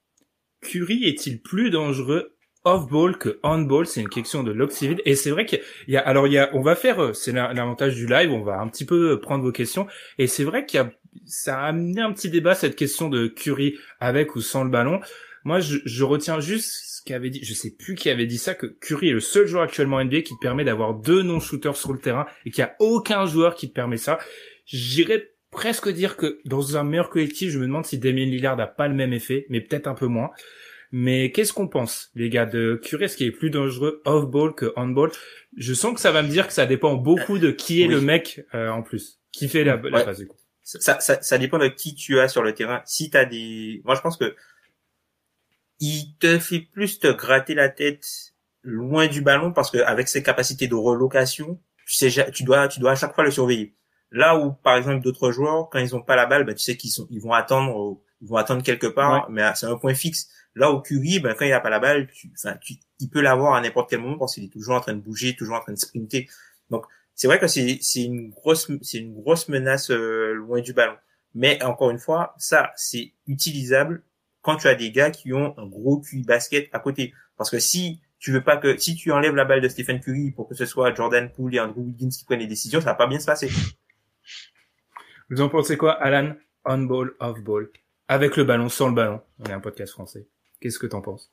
Curry 0.62 1.04
est-il 1.04 1.42
plus 1.42 1.70
dangereux 1.70 2.36
off-ball 2.64 3.18
que 3.18 3.40
on-ball? 3.42 3.86
C'est 3.86 4.00
une 4.00 4.08
question 4.08 4.42
de 4.42 4.52
l'Oxyvid. 4.52 5.00
Et 5.04 5.16
c'est 5.16 5.30
vrai 5.30 5.44
qu'il 5.44 5.60
y 5.88 5.96
a, 5.96 6.00
alors 6.00 6.26
il 6.26 6.32
y 6.32 6.38
a, 6.38 6.50
on 6.54 6.62
va 6.62 6.76
faire, 6.76 7.02
euh, 7.02 7.12
c'est 7.12 7.32
la- 7.32 7.52
l'avantage 7.52 7.94
du 7.96 8.06
live, 8.06 8.30
on 8.32 8.42
va 8.42 8.60
un 8.60 8.68
petit 8.68 8.84
peu 8.84 9.20
prendre 9.20 9.44
vos 9.44 9.52
questions. 9.52 9.86
Et 10.18 10.26
c'est 10.26 10.44
vrai 10.44 10.64
qu'il 10.64 10.78
y 10.78 10.80
a, 10.80 10.92
ça 11.24 11.60
a 11.60 11.66
amené 11.68 12.00
un 12.00 12.12
petit 12.12 12.30
débat 12.30 12.54
cette 12.54 12.76
question 12.76 13.08
de 13.08 13.26
Curry 13.26 13.76
avec 14.00 14.34
ou 14.36 14.40
sans 14.40 14.64
le 14.64 14.70
ballon. 14.70 15.00
Moi, 15.44 15.60
je, 15.60 15.78
je 15.84 16.04
retiens 16.04 16.40
juste 16.40 16.70
ce 16.84 17.02
qu'avait 17.04 17.30
dit, 17.30 17.40
je 17.42 17.52
sais 17.52 17.70
plus 17.70 17.94
qui 17.96 18.08
avait 18.10 18.26
dit 18.26 18.38
ça, 18.38 18.54
que 18.54 18.66
Curry 18.66 19.08
est 19.08 19.12
le 19.12 19.20
seul 19.20 19.46
joueur 19.46 19.62
actuellement 19.64 20.02
NBA 20.02 20.22
qui 20.22 20.34
te 20.34 20.40
permet 20.40 20.64
d'avoir 20.64 20.94
deux 20.94 21.22
non-shooters 21.22 21.76
sur 21.76 21.92
le 21.92 21.98
terrain 21.98 22.26
et 22.46 22.50
qu'il 22.50 22.60
y 22.62 22.64
a 22.64 22.76
aucun 22.78 23.26
joueur 23.26 23.54
qui 23.56 23.68
te 23.68 23.74
permet 23.74 23.96
ça. 23.96 24.18
J'irais 24.66 25.30
presque 25.50 25.88
dire 25.88 26.16
que 26.16 26.38
dans 26.44 26.76
un 26.76 26.84
meilleur 26.84 27.10
collectif, 27.10 27.50
je 27.50 27.58
me 27.58 27.66
demande 27.66 27.84
si 27.84 27.98
Damien 27.98 28.24
Lillard 28.24 28.56
n'a 28.56 28.66
pas 28.68 28.86
le 28.88 28.94
même 28.94 29.12
effet, 29.12 29.46
mais 29.48 29.60
peut-être 29.60 29.88
un 29.88 29.94
peu 29.94 30.06
moins. 30.06 30.30
Mais 30.92 31.32
qu'est-ce 31.32 31.52
qu'on 31.54 31.68
pense, 31.68 32.10
les 32.14 32.28
gars, 32.28 32.46
de 32.46 32.78
Curry 32.84 33.04
Est-ce 33.04 33.16
qu'il 33.16 33.26
est 33.26 33.30
plus 33.32 33.50
dangereux 33.50 34.00
off-ball 34.04 34.54
que 34.54 34.72
on-ball 34.76 35.10
Je 35.56 35.72
sens 35.74 35.94
que 35.94 36.00
ça 36.00 36.12
va 36.12 36.22
me 36.22 36.28
dire 36.28 36.46
que 36.46 36.52
ça 36.52 36.66
dépend 36.66 36.94
beaucoup 36.94 37.38
de 37.38 37.50
qui 37.50 37.82
est 37.82 37.86
Oui. 37.88 37.94
le 37.94 38.00
mec 38.02 38.44
euh, 38.54 38.68
en 38.68 38.82
plus, 38.82 39.18
qui 39.32 39.48
fait 39.48 39.64
la, 39.64 39.76
la 39.76 39.82
Ouais. 39.90 40.04
phase 40.04 40.18
du 40.18 40.26
coup. 40.26 40.36
Ça, 40.62 41.00
ça, 41.00 41.20
ça 41.22 41.38
dépend 41.38 41.58
de 41.58 41.68
qui 41.68 41.94
tu 41.94 42.20
as 42.20 42.28
sur 42.28 42.42
le 42.42 42.54
terrain. 42.54 42.82
Si 42.84 43.10
t'as 43.10 43.24
des, 43.24 43.82
moi 43.84 43.94
je 43.94 44.00
pense 44.00 44.16
que 44.16 44.34
il 45.80 46.14
te 46.20 46.38
fait 46.38 46.60
plus 46.60 47.00
te 47.00 47.08
gratter 47.08 47.54
la 47.54 47.68
tête 47.68 48.34
loin 48.62 49.08
du 49.08 49.20
ballon 49.20 49.52
parce 49.52 49.70
que 49.70 49.78
avec 49.78 50.08
ses 50.08 50.22
capacités 50.22 50.68
de 50.68 50.74
relocation, 50.74 51.60
tu 51.86 52.10
sais, 52.10 52.30
tu 52.30 52.44
dois, 52.44 52.68
tu 52.68 52.78
dois 52.78 52.92
à 52.92 52.94
chaque 52.94 53.14
fois 53.14 53.24
le 53.24 53.32
surveiller. 53.32 53.74
Là 54.12 54.38
où 54.38 54.52
par 54.52 54.76
exemple 54.76 55.02
d'autres 55.02 55.32
joueurs, 55.32 55.68
quand 55.70 55.80
ils 55.80 55.96
ont 55.96 56.02
pas 56.02 56.16
la 56.16 56.26
balle, 56.26 56.44
ben, 56.44 56.54
tu 56.54 56.62
sais 56.62 56.76
qu'ils 56.76 56.90
sont, 56.90 57.08
ils 57.10 57.20
vont 57.20 57.32
attendre, 57.32 58.00
ils 58.20 58.28
vont 58.28 58.36
attendre 58.36 58.62
quelque 58.62 58.86
part, 58.86 59.28
mais 59.30 59.42
c'est 59.56 59.66
un 59.66 59.76
point 59.76 59.94
fixe. 59.94 60.28
Là 60.54 60.70
où 60.70 60.80
Curry, 60.80 61.18
ben 61.18 61.34
quand 61.34 61.46
il 61.46 61.52
a 61.52 61.60
pas 61.60 61.70
la 61.70 61.80
balle, 61.80 62.06
tu, 62.08 62.30
tu, 62.60 62.74
il 63.00 63.08
peut 63.08 63.22
l'avoir 63.22 63.54
à 63.54 63.60
n'importe 63.60 63.90
quel 63.90 64.00
moment 64.00 64.18
parce 64.18 64.34
qu'il 64.34 64.44
est 64.44 64.52
toujours 64.52 64.76
en 64.76 64.80
train 64.80 64.92
de 64.92 65.00
bouger, 65.00 65.34
toujours 65.34 65.56
en 65.56 65.60
train 65.60 65.72
de 65.72 65.78
sprinter. 65.78 66.28
Donc 66.70 66.84
c'est 67.14 67.26
vrai 67.26 67.38
que 67.38 67.46
c'est 67.46 67.78
une 67.96 68.30
grosse 68.30 68.70
c'est 68.82 68.98
une 68.98 69.14
grosse 69.14 69.48
menace 69.48 69.90
euh, 69.90 70.32
loin 70.32 70.60
du 70.60 70.72
ballon. 70.72 70.96
Mais 71.34 71.62
encore 71.62 71.90
une 71.90 71.98
fois, 71.98 72.34
ça 72.38 72.72
c'est 72.76 73.12
utilisable 73.26 74.02
quand 74.42 74.56
tu 74.56 74.68
as 74.68 74.74
des 74.74 74.90
gars 74.90 75.10
qui 75.10 75.32
ont 75.32 75.54
un 75.58 75.66
gros 75.66 76.00
QI 76.00 76.22
basket 76.22 76.68
à 76.72 76.78
côté. 76.78 77.14
Parce 77.36 77.50
que 77.50 77.58
si 77.58 78.00
tu 78.18 78.32
veux 78.32 78.44
pas 78.44 78.56
que 78.56 78.76
si 78.76 78.94
tu 78.94 79.12
enlèves 79.12 79.34
la 79.34 79.44
balle 79.44 79.60
de 79.60 79.68
Stephen 79.68 80.00
Curry 80.00 80.30
pour 80.32 80.48
que 80.48 80.54
ce 80.54 80.66
soit 80.66 80.94
Jordan 80.94 81.30
Poole 81.30 81.54
et 81.54 81.60
Andrew 81.60 81.80
Wiggins 81.80 82.10
qui 82.10 82.24
prennent 82.24 82.40
les 82.40 82.46
décisions, 82.46 82.80
ça 82.80 82.86
va 82.86 82.94
pas 82.94 83.06
bien 83.06 83.18
se 83.18 83.26
passer. 83.26 83.50
Vous 85.30 85.40
en 85.40 85.48
pensez 85.48 85.76
quoi, 85.76 85.92
Alan? 85.92 86.34
On-ball, 86.64 87.14
off-ball 87.18 87.70
Avec 88.06 88.36
le 88.36 88.44
ballon, 88.44 88.68
sans 88.68 88.88
le 88.88 88.94
ballon 88.94 89.20
On 89.38 89.44
est 89.44 89.52
un 89.52 89.60
podcast 89.60 89.92
français. 89.92 90.28
Qu'est-ce 90.60 90.78
que 90.78 90.86
t'en 90.86 91.00
penses? 91.00 91.32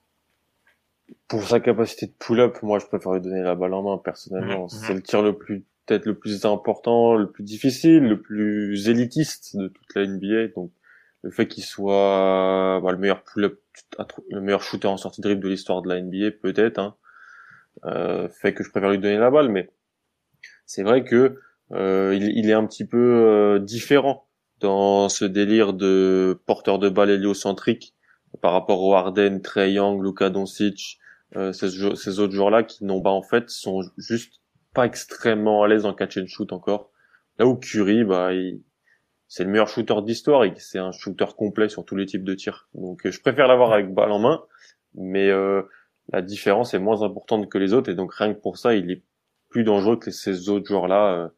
Pour 1.27 1.43
sa 1.43 1.59
capacité 1.59 2.07
de 2.07 2.13
pull-up, 2.17 2.57
moi, 2.61 2.79
je 2.79 2.85
préfère 2.85 3.13
lui 3.13 3.21
donner 3.21 3.41
la 3.41 3.55
balle 3.55 3.73
en 3.73 3.83
main, 3.83 3.97
personnellement. 3.97 4.63
Mhm, 4.63 4.69
C'est 4.69 4.93
le 4.93 5.01
tir 5.01 5.21
le 5.21 5.37
plus, 5.37 5.65
peut-être 5.85 6.05
le 6.05 6.17
plus 6.17 6.45
important, 6.45 7.15
le 7.15 7.31
plus 7.31 7.43
difficile, 7.43 8.03
le 8.03 8.21
plus 8.21 8.89
élitiste 8.89 9.55
de 9.57 9.67
toute 9.67 9.95
la 9.95 10.05
NBA. 10.05 10.49
Donc, 10.55 10.71
le 11.21 11.31
fait 11.31 11.47
qu'il 11.47 11.63
soit 11.63 12.79
bah, 12.83 12.91
le 12.91 12.97
meilleur 12.97 13.23
pull-up, 13.23 13.59
le 14.29 14.41
meilleur 14.41 14.61
shooter 14.61 14.87
en 14.87 14.97
sortie 14.97 15.21
de 15.21 15.27
dribble 15.27 15.43
de 15.43 15.49
l'histoire 15.49 15.81
de 15.81 15.89
la 15.89 16.01
NBA, 16.01 16.31
peut-être, 16.41 16.79
hein, 16.79 16.95
euh, 17.85 18.29
fait 18.29 18.53
que 18.53 18.63
je 18.63 18.69
préfère 18.69 18.89
lui 18.89 18.99
donner 18.99 19.17
la 19.17 19.29
balle. 19.31 19.49
Mais 19.49 19.69
c'est 20.65 20.83
vrai 20.83 21.03
que 21.03 21.39
euh, 21.71 22.15
il, 22.15 22.37
il 22.37 22.49
est 22.49 22.53
un 22.53 22.65
petit 22.65 22.85
peu 22.85 22.97
euh, 22.97 23.59
différent 23.59 24.27
dans 24.59 25.09
ce 25.09 25.25
délire 25.25 25.73
de 25.73 26.39
porteur 26.45 26.79
de 26.79 26.89
balle 26.89 27.09
héliocentrique 27.09 27.95
par 28.41 28.53
rapport 28.53 28.81
au 28.83 28.93
Harden, 28.95 29.39
Trey 29.41 29.73
Young, 29.73 30.03
Luka 30.03 30.29
Doncic, 30.29 30.99
euh, 31.35 31.53
ces, 31.53 32.19
autres 32.19 32.33
joueurs-là 32.33 32.63
qui 32.63 32.85
n'ont 32.85 33.01
pas 33.01 33.11
en 33.11 33.21
fait 33.21 33.49
sont 33.49 33.81
juste 33.97 34.41
pas 34.73 34.85
extrêmement 34.85 35.63
à 35.63 35.67
l'aise 35.67 35.85
en 35.85 35.93
catch 35.93 36.17
and 36.17 36.27
shoot 36.27 36.51
encore. 36.53 36.91
Là 37.37 37.45
où 37.45 37.55
Curry, 37.55 38.03
bah, 38.03 38.33
il- 38.33 38.61
c'est 39.27 39.43
le 39.43 39.51
meilleur 39.51 39.67
shooter 39.67 40.01
d'histoire 40.03 40.43
et 40.43 40.53
c'est 40.57 40.79
un 40.79 40.91
shooter 40.91 41.25
complet 41.37 41.69
sur 41.69 41.85
tous 41.85 41.95
les 41.95 42.05
types 42.07 42.23
de 42.23 42.33
tirs. 42.33 42.67
Donc 42.73 43.05
euh, 43.05 43.11
je 43.11 43.21
préfère 43.21 43.47
l'avoir 43.47 43.71
avec 43.73 43.93
balle 43.93 44.11
en 44.11 44.19
main, 44.19 44.43
mais 44.95 45.29
euh, 45.29 45.61
la 46.11 46.21
différence 46.23 46.73
est 46.73 46.79
moins 46.79 47.03
importante 47.03 47.47
que 47.49 47.57
les 47.59 47.73
autres 47.73 47.89
et 47.91 47.95
donc 47.95 48.13
rien 48.15 48.33
que 48.33 48.39
pour 48.39 48.57
ça, 48.57 48.73
il 48.73 48.89
est 48.91 49.03
plus 49.49 49.63
dangereux 49.63 49.97
que 49.97 50.11
ces 50.11 50.49
autres 50.49 50.65
joueurs-là. 50.67 51.31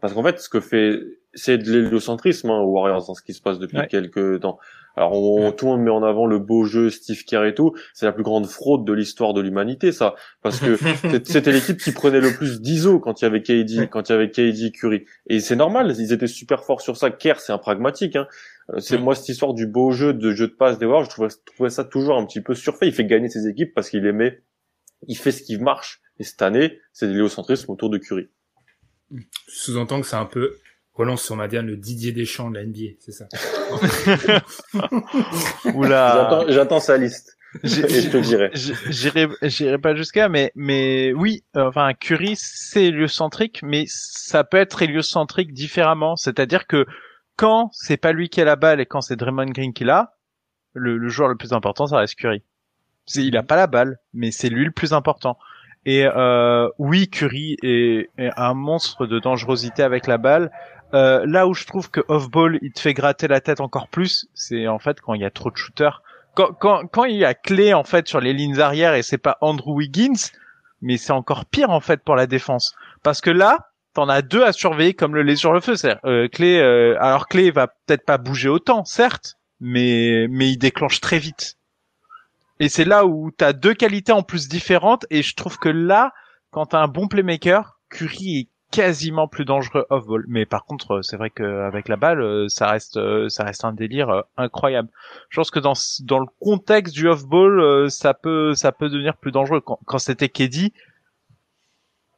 Parce 0.00 0.14
qu'en 0.14 0.22
fait, 0.22 0.38
ce 0.40 0.48
que 0.48 0.60
fait, 0.60 0.98
c'est 1.34 1.58
de 1.58 1.70
l'héliocentrisme 1.70 2.50
hein, 2.50 2.60
aux 2.60 2.70
Warriors 2.72 3.06
dans 3.06 3.14
ce 3.14 3.22
qui 3.22 3.32
se 3.34 3.40
passe 3.42 3.58
depuis 3.58 3.78
Ouais. 3.78 3.86
quelques 3.86 4.40
temps. 4.40 4.58
Alors 4.96 5.12
on, 5.14 5.52
tout 5.52 5.64
le 5.66 5.72
monde 5.72 5.80
met 5.82 5.90
en 5.90 6.02
avant 6.02 6.26
le 6.26 6.38
beau 6.38 6.64
jeu, 6.64 6.90
Steve 6.90 7.24
Kerr 7.24 7.44
et 7.46 7.54
tout. 7.54 7.72
C'est 7.94 8.04
la 8.04 8.12
plus 8.12 8.22
grande 8.22 8.46
fraude 8.46 8.84
de 8.84 8.92
l'histoire 8.92 9.32
de 9.32 9.40
l'humanité, 9.40 9.90
ça, 9.90 10.14
parce 10.42 10.60
que 10.60 10.76
c'était 11.24 11.50
l'équipe 11.52 11.78
qui 11.78 11.92
prenait 11.92 12.20
le 12.20 12.30
plus 12.34 12.60
d'ISO 12.60 12.98
quand 13.00 13.20
il 13.22 13.24
y 13.24 13.26
avait 13.26 13.42
KD, 13.42 13.78
Ouais. 13.78 13.88
quand 13.88 14.08
il 14.08 14.12
y 14.12 14.14
avait 14.14 14.30
KD 14.30 14.70
Curry. 14.72 15.04
Et 15.28 15.40
c'est 15.40 15.56
normal, 15.56 15.94
ils 15.98 16.12
étaient 16.12 16.26
super 16.26 16.64
forts 16.64 16.82
sur 16.82 16.96
ça. 16.98 17.10
Kerr, 17.10 17.40
c'est 17.40 17.52
un 17.52 17.58
pragmatique. 17.58 18.16
Hein. 18.16 18.26
Euh, 18.70 18.80
C'est 18.80 18.98
moi 18.98 19.14
cette 19.14 19.30
histoire 19.30 19.54
du 19.54 19.66
beau 19.66 19.92
jeu, 19.92 20.12
de 20.12 20.30
jeu 20.32 20.48
de 20.48 20.52
passe 20.52 20.78
des 20.78 20.84
Warriors, 20.86 21.04
je 21.06 21.10
trouvais, 21.10 21.28
je 21.30 21.52
trouvais 21.54 21.70
ça 21.70 21.84
toujours 21.84 22.16
un 22.18 22.26
petit 22.26 22.42
peu 22.42 22.54
surfait. 22.54 22.86
Il 22.86 22.92
fait 22.92 23.06
gagner 23.06 23.28
ses 23.28 23.48
équipes 23.48 23.72
parce 23.74 23.88
qu'il 23.88 24.04
aimait, 24.06 24.42
il 25.08 25.16
fait 25.16 25.32
ce 25.32 25.42
qui 25.42 25.56
marche. 25.56 26.00
Et 26.18 26.24
cette 26.24 26.42
année, 26.42 26.78
c'est 26.92 27.06
de 27.06 27.12
l'héliocentrisme 27.12 27.70
autour 27.72 27.88
de 27.88 27.96
Curry. 27.96 28.28
Sous-entend 29.48 30.00
que 30.00 30.06
c'est 30.06 30.16
un 30.16 30.24
peu, 30.26 30.56
relance 30.94 31.22
sur 31.22 31.36
Madiane, 31.36 31.66
le 31.66 31.76
Didier 31.76 32.12
Deschamps 32.12 32.50
de 32.50 32.56
la 32.56 32.64
NBA, 32.64 32.96
c'est 33.00 33.12
ça 33.12 33.26
Oula. 35.74 36.14
J'attends- 36.14 36.52
J'attends 36.52 36.80
sa 36.80 36.96
liste. 36.96 37.36
et 37.62 37.68
je 37.68 38.08
te 38.08 38.16
dirai. 38.16 38.50
J'irai, 38.88 39.28
j'irai 39.42 39.78
pas 39.78 39.94
jusqu'à, 39.94 40.28
mais 40.30 40.52
mais 40.54 41.12
oui, 41.12 41.44
euh, 41.56 41.68
enfin 41.68 41.92
Curry 41.92 42.34
c'est 42.36 42.84
héliocentrique, 42.86 43.60
mais 43.62 43.84
ça 43.88 44.42
peut 44.42 44.56
être 44.56 44.80
héliocentrique 44.82 45.52
différemment. 45.52 46.16
C'est-à-dire 46.16 46.66
que 46.66 46.86
quand 47.36 47.68
c'est 47.72 47.98
pas 47.98 48.12
lui 48.12 48.30
qui 48.30 48.40
a 48.40 48.44
la 48.44 48.56
balle 48.56 48.80
et 48.80 48.86
quand 48.86 49.02
c'est 49.02 49.16
Draymond 49.16 49.50
Green 49.50 49.74
qui 49.74 49.84
l'a, 49.84 50.14
le, 50.72 50.96
le 50.96 51.08
joueur 51.10 51.28
le 51.28 51.36
plus 51.36 51.52
important 51.52 51.86
ça 51.86 51.98
reste 51.98 52.14
Curry. 52.14 52.42
Il 53.16 53.36
a 53.36 53.42
pas 53.42 53.56
la 53.56 53.66
balle, 53.66 53.98
mais 54.14 54.30
c'est 54.30 54.48
lui 54.48 54.64
le 54.64 54.70
plus 54.70 54.92
important. 54.94 55.36
Et 55.84 56.06
euh, 56.06 56.68
oui, 56.78 57.08
Curry 57.08 57.56
est, 57.62 58.10
est, 58.18 58.30
un 58.36 58.54
monstre 58.54 59.06
de 59.06 59.18
dangerosité 59.18 59.82
avec 59.82 60.06
la 60.06 60.18
balle. 60.18 60.50
Euh, 60.94 61.24
là 61.26 61.46
où 61.46 61.54
je 61.54 61.64
trouve 61.66 61.90
que 61.90 62.00
off-ball, 62.08 62.58
il 62.62 62.72
te 62.72 62.80
fait 62.80 62.94
gratter 62.94 63.26
la 63.26 63.40
tête 63.40 63.60
encore 63.60 63.88
plus, 63.88 64.26
c'est 64.34 64.68
en 64.68 64.78
fait 64.78 65.00
quand 65.00 65.14
il 65.14 65.22
y 65.22 65.24
a 65.24 65.30
trop 65.30 65.50
de 65.50 65.56
shooters. 65.56 66.02
Quand, 66.34 66.52
quand, 66.52 66.86
quand 66.86 67.04
il 67.04 67.16
y 67.16 67.24
a 67.24 67.34
clé 67.34 67.74
en 67.74 67.84
fait 67.84 68.08
sur 68.08 68.20
les 68.20 68.32
lignes 68.32 68.60
arrière 68.60 68.94
et 68.94 69.02
c'est 69.02 69.18
pas 69.18 69.38
Andrew 69.40 69.74
Wiggins, 69.74 70.30
mais 70.82 70.98
c'est 70.98 71.12
encore 71.12 71.46
pire 71.46 71.70
en 71.70 71.80
fait 71.80 72.02
pour 72.02 72.14
la 72.14 72.26
défense. 72.26 72.74
Parce 73.02 73.20
que 73.20 73.30
là, 73.30 73.70
t'en 73.94 74.08
as 74.08 74.22
deux 74.22 74.44
à 74.44 74.52
surveiller 74.52 74.94
comme 74.94 75.14
le 75.14 75.22
lait 75.22 75.36
sur 75.36 75.52
le 75.52 75.60
feu. 75.60 75.74
Euh, 76.04 76.28
clé. 76.28 76.58
Euh, 76.58 76.96
alors 77.00 77.26
clé 77.28 77.50
va 77.50 77.68
peut-être 77.68 78.04
pas 78.04 78.18
bouger 78.18 78.48
autant, 78.48 78.84
certes, 78.84 79.36
mais 79.60 80.26
mais 80.28 80.50
il 80.50 80.58
déclenche 80.58 81.00
très 81.00 81.18
vite. 81.18 81.56
Et 82.60 82.68
c'est 82.68 82.84
là 82.84 83.06
où 83.06 83.30
t'as 83.30 83.52
deux 83.52 83.74
qualités 83.74 84.12
en 84.12 84.22
plus 84.22 84.48
différentes. 84.48 85.06
Et 85.10 85.22
je 85.22 85.34
trouve 85.34 85.58
que 85.58 85.68
là, 85.68 86.12
quand 86.50 86.66
t'as 86.66 86.80
un 86.80 86.88
bon 86.88 87.08
playmaker, 87.08 87.80
Curry 87.90 88.38
est 88.38 88.48
quasiment 88.70 89.28
plus 89.28 89.44
dangereux 89.44 89.84
off-ball. 89.90 90.24
Mais 90.28 90.46
par 90.46 90.64
contre, 90.64 91.02
c'est 91.02 91.16
vrai 91.16 91.30
qu'avec 91.30 91.88
la 91.88 91.96
balle, 91.96 92.48
ça 92.48 92.68
reste, 92.68 92.98
ça 93.28 93.44
reste 93.44 93.64
un 93.64 93.72
délire 93.72 94.24
incroyable. 94.36 94.88
Je 95.28 95.36
pense 95.40 95.50
que 95.50 95.60
dans 95.60 95.74
dans 96.00 96.18
le 96.18 96.26
contexte 96.40 96.94
du 96.94 97.08
off-ball, 97.08 97.90
ça 97.90 98.14
peut, 98.14 98.54
ça 98.54 98.72
peut 98.72 98.88
devenir 98.88 99.16
plus 99.16 99.32
dangereux. 99.32 99.60
Quand, 99.60 99.78
quand 99.84 99.98
c'était 99.98 100.28
Keddy, 100.28 100.72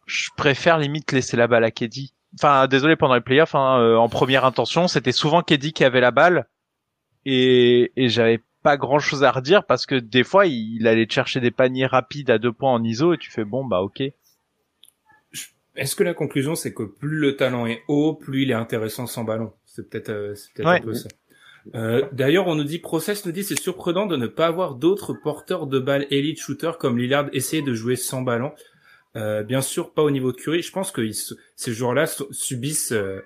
je 0.06 0.28
préfère 0.36 0.78
limite 0.78 1.10
laisser 1.12 1.36
la 1.36 1.46
balle 1.46 1.64
à 1.64 1.70
Keddy. 1.70 2.14
Enfin, 2.38 2.66
désolé 2.66 2.96
pendant 2.96 3.14
les 3.14 3.20
playoffs, 3.20 3.54
hein, 3.54 3.96
en 3.96 4.08
première 4.08 4.44
intention, 4.44 4.88
c'était 4.88 5.12
souvent 5.12 5.42
Keddy 5.42 5.72
qui 5.72 5.84
avait 5.84 6.00
la 6.00 6.10
balle 6.10 6.46
et, 7.24 7.92
et 7.96 8.08
j'avais 8.08 8.42
pas 8.64 8.76
grand 8.76 8.98
chose 8.98 9.22
à 9.22 9.30
redire 9.30 9.64
parce 9.64 9.86
que 9.86 9.94
des 9.94 10.24
fois 10.24 10.46
il, 10.46 10.88
allait 10.88 11.06
chercher 11.08 11.38
des 11.38 11.52
paniers 11.52 11.86
rapides 11.86 12.30
à 12.30 12.38
deux 12.38 12.52
points 12.52 12.72
en 12.72 12.82
ISO 12.82 13.12
et 13.12 13.18
tu 13.18 13.30
fais 13.30 13.44
bon 13.44 13.64
bah 13.64 13.82
ok. 13.82 14.02
Est-ce 15.76 15.94
que 15.94 16.02
la 16.02 16.14
conclusion 16.14 16.54
c'est 16.54 16.72
que 16.72 16.82
plus 16.82 17.18
le 17.18 17.36
talent 17.36 17.66
est 17.66 17.82
haut, 17.88 18.14
plus 18.14 18.42
il 18.42 18.50
est 18.50 18.54
intéressant 18.54 19.06
sans 19.06 19.22
ballon? 19.22 19.52
C'est 19.66 19.88
peut-être 19.88 20.08
euh, 20.08 20.34
c'est 20.34 20.54
peut-être 20.54 20.68
un 20.68 20.80
peu 20.80 20.94
ça. 20.94 21.08
Euh, 21.74 22.06
D'ailleurs, 22.12 22.46
on 22.46 22.54
nous 22.54 22.64
dit, 22.64 22.78
Process 22.78 23.24
nous 23.24 23.32
dit, 23.32 23.42
c'est 23.42 23.58
surprenant 23.58 24.06
de 24.06 24.16
ne 24.16 24.26
pas 24.26 24.46
avoir 24.46 24.74
d'autres 24.74 25.14
porteurs 25.14 25.66
de 25.66 25.78
balles 25.78 26.06
elite 26.10 26.38
shooter 26.38 26.72
comme 26.78 26.98
Lillard 26.98 27.28
essayer 27.32 27.62
de 27.62 27.72
jouer 27.72 27.96
sans 27.96 28.22
ballon. 28.22 28.52
Euh, 29.16 29.42
bien 29.42 29.60
sûr, 29.60 29.92
pas 29.92 30.02
au 30.02 30.10
niveau 30.10 30.32
de 30.32 30.36
Curry. 30.36 30.62
Je 30.62 30.72
pense 30.72 30.90
que 30.90 31.08
ces 31.56 31.72
joueurs-là 31.72 32.06
subissent 32.30 32.92
euh, 32.92 33.20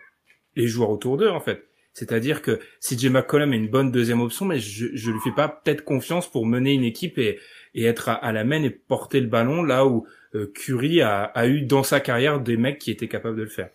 les 0.55 0.69
joueurs 0.69 0.91
autour 0.91 1.17
d'eux, 1.17 1.31
en 1.31 1.41
fait. 1.41 1.68
C'est-à-dire 1.99 2.43
que 2.43 2.61
si 2.79 2.97
J. 2.97 3.11
McCollum 3.11 3.53
est 3.53 3.57
une 3.57 3.69
bonne 3.69 3.91
deuxième 3.91 4.21
option, 4.21 4.45
mais 4.45 4.61
je, 4.61 4.87
je 4.95 5.11
lui 5.11 5.19
fais 5.21 5.33
pas 5.33 5.49
peut-être 5.49 5.83
confiance 5.83 6.31
pour 6.31 6.47
mener 6.47 6.73
une 6.73 6.85
équipe 6.85 7.19
et, 7.19 7.41
et 7.75 7.85
être 7.85 8.09
à, 8.09 8.33
la 8.33 8.45
main 8.45 8.63
et 8.63 8.71
porter 8.71 9.21
le 9.21 9.27
ballon 9.27 9.65
là 9.65 9.85
où 9.85 10.07
euh, 10.35 10.51
Curry 10.55 11.03
a, 11.03 11.25
a, 11.25 11.47
eu 11.49 11.63
dans 11.63 11.83
sa 11.83 11.99
carrière 11.99 12.41
des 12.41 12.57
mecs 12.57 12.79
qui 12.79 12.93
étaient 12.93 13.09
capables 13.09 13.37
de 13.37 13.43
le 13.43 13.49
faire 13.49 13.71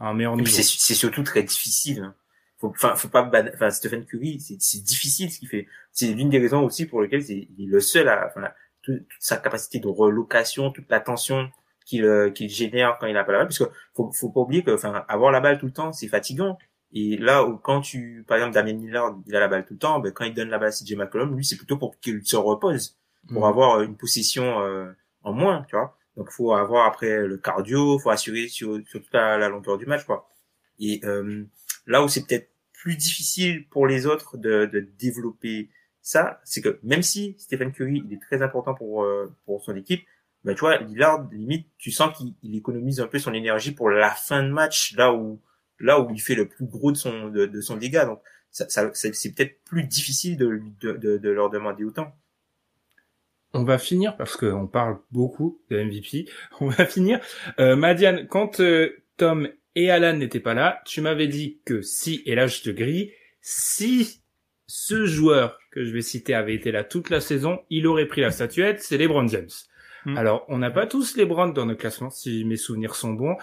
à 0.00 0.08
un 0.08 0.14
meilleur 0.14 0.36
niveau. 0.36 0.48
C'est 0.50 0.94
surtout 0.94 1.22
très 1.22 1.44
difficile. 1.44 2.00
Hein. 2.00 2.14
Faut, 2.58 2.68
enfin, 2.70 2.96
faut 2.96 3.08
pas, 3.08 3.30
enfin, 3.54 3.70
Stephen 3.70 4.04
Curry, 4.04 4.40
c'est 4.40 4.82
difficile 4.82 5.30
ce 5.30 5.38
qu'il 5.38 5.48
fait. 5.48 5.68
C'est 5.92 6.12
l'une 6.12 6.30
des 6.30 6.40
raisons 6.40 6.64
aussi 6.64 6.86
pour 6.86 7.02
lesquelles 7.02 7.22
il 7.30 7.64
est 7.64 7.70
le 7.70 7.80
seul 7.80 8.08
à, 8.08 8.26
enfin, 8.26 8.48
toute, 8.82 9.06
sa 9.20 9.36
capacité 9.36 9.78
de 9.78 9.86
relocation, 9.86 10.72
toute 10.72 10.90
la 10.90 10.98
tension 10.98 11.48
qu'il 11.86 12.04
euh, 12.04 12.30
qu'il 12.30 12.48
génère 12.50 12.98
quand 12.98 13.06
il 13.06 13.16
a 13.16 13.24
pas 13.24 13.32
la 13.32 13.38
balle, 13.38 13.46
parce 13.46 13.58
que 13.58 13.70
faut, 13.94 14.10
faut 14.12 14.30
pas 14.30 14.40
oublier 14.40 14.64
que, 14.64 14.72
enfin, 14.72 15.04
avoir 15.08 15.30
la 15.30 15.40
balle 15.40 15.58
tout 15.58 15.66
le 15.66 15.72
temps, 15.72 15.92
c'est 15.92 16.08
fatigant. 16.08 16.58
Et 16.92 17.16
là 17.16 17.44
où 17.44 17.56
quand 17.56 17.80
tu, 17.80 18.24
par 18.26 18.38
exemple, 18.38 18.54
Damien 18.54 18.74
Miller, 18.74 19.14
il 19.26 19.36
a 19.36 19.40
la 19.40 19.48
balle 19.48 19.66
tout 19.66 19.74
le 19.74 19.78
temps, 19.78 20.00
ben, 20.00 20.12
quand 20.12 20.24
il 20.24 20.34
donne 20.34 20.48
la 20.48 20.58
balle 20.58 20.68
à 20.68 20.72
CJ 20.72 20.94
McCollum, 20.94 21.36
lui, 21.36 21.44
c'est 21.44 21.56
plutôt 21.56 21.76
pour 21.76 21.98
qu'il 22.00 22.24
se 22.24 22.36
repose, 22.36 22.96
pour 23.28 23.42
mm. 23.42 23.48
avoir 23.48 23.82
une 23.82 23.96
possession 23.96 24.60
euh, 24.60 24.90
en 25.22 25.32
moins, 25.32 25.64
tu 25.68 25.76
vois. 25.76 25.96
Donc, 26.16 26.30
faut 26.30 26.52
avoir 26.52 26.86
après 26.86 27.26
le 27.26 27.36
cardio, 27.36 27.98
faut 27.98 28.10
assurer 28.10 28.48
sur, 28.48 28.80
sur 28.86 29.00
toute 29.00 29.12
la, 29.12 29.48
longueur 29.48 29.78
du 29.78 29.86
match, 29.86 30.04
quoi. 30.04 30.28
Et 30.78 31.00
euh, 31.04 31.44
là 31.86 32.02
où 32.02 32.08
c'est 32.08 32.26
peut-être 32.26 32.50
plus 32.72 32.96
difficile 32.96 33.68
pour 33.68 33.86
les 33.86 34.06
autres 34.06 34.36
de, 34.36 34.66
de 34.66 34.80
développer 34.98 35.68
ça, 36.08 36.40
c'est 36.42 36.62
que 36.62 36.78
même 36.82 37.02
si 37.02 37.34
Stephen 37.38 37.70
Curry, 37.70 38.02
il 38.06 38.14
est 38.14 38.22
très 38.22 38.40
important 38.40 38.74
pour 38.74 39.02
euh, 39.02 39.30
pour 39.44 39.62
son 39.62 39.76
équipe, 39.76 40.06
ben 40.42 40.54
tu 40.54 40.60
vois, 40.60 40.78
Lillard, 40.78 41.28
limite, 41.30 41.68
tu 41.76 41.90
sens 41.90 42.16
qu'il 42.16 42.56
économise 42.56 43.00
un 43.00 43.08
peu 43.08 43.18
son 43.18 43.34
énergie 43.34 43.72
pour 43.72 43.90
la 43.90 44.10
fin 44.10 44.42
de 44.42 44.48
match, 44.48 44.94
là 44.96 45.12
où 45.12 45.38
là 45.80 46.00
où 46.00 46.10
il 46.12 46.20
fait 46.20 46.34
le 46.34 46.48
plus 46.48 46.66
gros 46.66 46.92
de 46.92 46.96
son 46.96 47.28
de, 47.28 47.60
son 47.60 47.76
dégât. 47.76 48.06
Donc 48.06 48.20
ça, 48.50 48.68
ça 48.68 48.90
c'est 48.94 49.34
peut-être 49.34 49.62
plus 49.64 49.84
difficile 49.84 50.36
de, 50.36 50.60
de, 50.80 51.16
de, 51.16 51.28
leur 51.30 51.50
demander 51.50 51.84
autant. 51.84 52.14
On 53.54 53.64
va 53.64 53.78
finir 53.78 54.16
parce 54.16 54.36
qu'on 54.36 54.66
parle 54.66 54.98
beaucoup 55.10 55.60
de 55.70 55.82
MVP. 55.82 56.26
On 56.60 56.68
va 56.68 56.84
finir. 56.84 57.18
Euh, 57.58 57.76
Madiane, 57.76 58.26
quand 58.26 58.60
euh, 58.60 59.02
Tom 59.16 59.48
et 59.74 59.90
Alan 59.90 60.16
n'étaient 60.16 60.40
pas 60.40 60.54
là, 60.54 60.82
tu 60.84 61.00
m'avais 61.00 61.28
dit 61.28 61.60
que 61.64 61.80
si, 61.80 62.22
et 62.26 62.34
là 62.34 62.46
je 62.46 62.60
te 62.60 62.70
grille, 62.70 63.12
si 63.40 64.22
ce 64.66 65.06
joueur 65.06 65.58
que 65.70 65.84
je 65.84 65.92
vais 65.92 66.02
citer 66.02 66.34
avait 66.34 66.54
été 66.54 66.70
là 66.72 66.84
toute 66.84 67.08
la 67.08 67.20
saison, 67.20 67.60
il 67.70 67.86
aurait 67.86 68.06
pris 68.06 68.20
la 68.20 68.30
statuette, 68.30 68.82
c'est 68.82 68.98
LeBron 68.98 69.26
James. 69.28 69.48
Hmm. 70.08 70.16
Alors, 70.16 70.46
on 70.48 70.56
n'a 70.56 70.70
pas 70.70 70.86
tous 70.86 71.16
les 71.16 71.26
Browns 71.26 71.52
dans 71.52 71.66
nos 71.66 71.76
classements, 71.76 72.08
si 72.08 72.42
mes 72.46 72.56
souvenirs 72.56 72.94
sont 72.94 73.12
bons. 73.12 73.36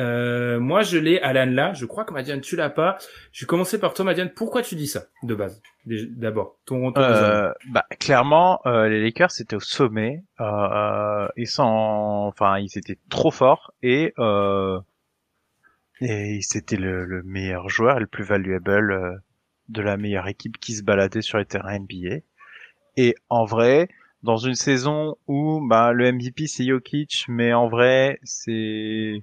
Euh, 0.00 0.58
moi, 0.58 0.82
je 0.82 0.98
l'ai 0.98 1.20
Alan 1.20 1.46
là. 1.46 1.74
Je 1.74 1.86
crois 1.86 2.04
que 2.04 2.12
Madiane, 2.12 2.40
tu 2.40 2.56
l'as 2.56 2.70
pas. 2.70 2.98
Je 3.30 3.44
vais 3.44 3.46
commencer 3.46 3.78
par 3.78 3.94
toi, 3.94 4.04
Madiane. 4.04 4.32
Pourquoi 4.34 4.62
tu 4.62 4.74
dis 4.74 4.88
ça 4.88 5.04
de 5.22 5.36
base? 5.36 5.62
D'abord, 5.86 6.58
ton, 6.66 6.92
euh, 6.96 7.52
bah, 7.70 7.86
clairement, 8.00 8.60
euh, 8.66 8.88
les 8.88 9.00
Lakers 9.00 9.30
c'était 9.30 9.54
au 9.54 9.60
sommet. 9.60 10.24
Euh, 10.40 11.28
ils 11.36 11.46
sont, 11.46 11.62
enfin, 11.62 12.58
ils 12.58 12.76
étaient 12.76 12.98
trop 13.08 13.30
forts 13.30 13.72
et 13.84 14.12
et 16.00 16.40
c'était 16.42 16.76
le, 16.76 17.04
le, 17.04 17.22
meilleur 17.22 17.68
joueur 17.68 17.98
et 17.98 18.00
le 18.00 18.06
plus 18.08 18.24
valuable 18.24 19.22
de 19.68 19.82
la 19.82 19.96
meilleure 19.96 20.26
équipe 20.26 20.58
qui 20.58 20.74
se 20.74 20.82
baladait 20.82 21.22
sur 21.22 21.38
les 21.38 21.44
terrains 21.44 21.78
NBA. 21.78 22.22
Et 22.96 23.14
en 23.28 23.44
vrai, 23.44 23.88
dans 24.22 24.36
une 24.36 24.54
saison 24.54 25.16
où 25.26 25.60
bah 25.66 25.92
le 25.92 26.12
MVP 26.12 26.46
c'est 26.46 26.66
Jokic, 26.66 27.24
mais 27.28 27.52
en 27.52 27.68
vrai 27.68 28.18
c'est 28.22 29.22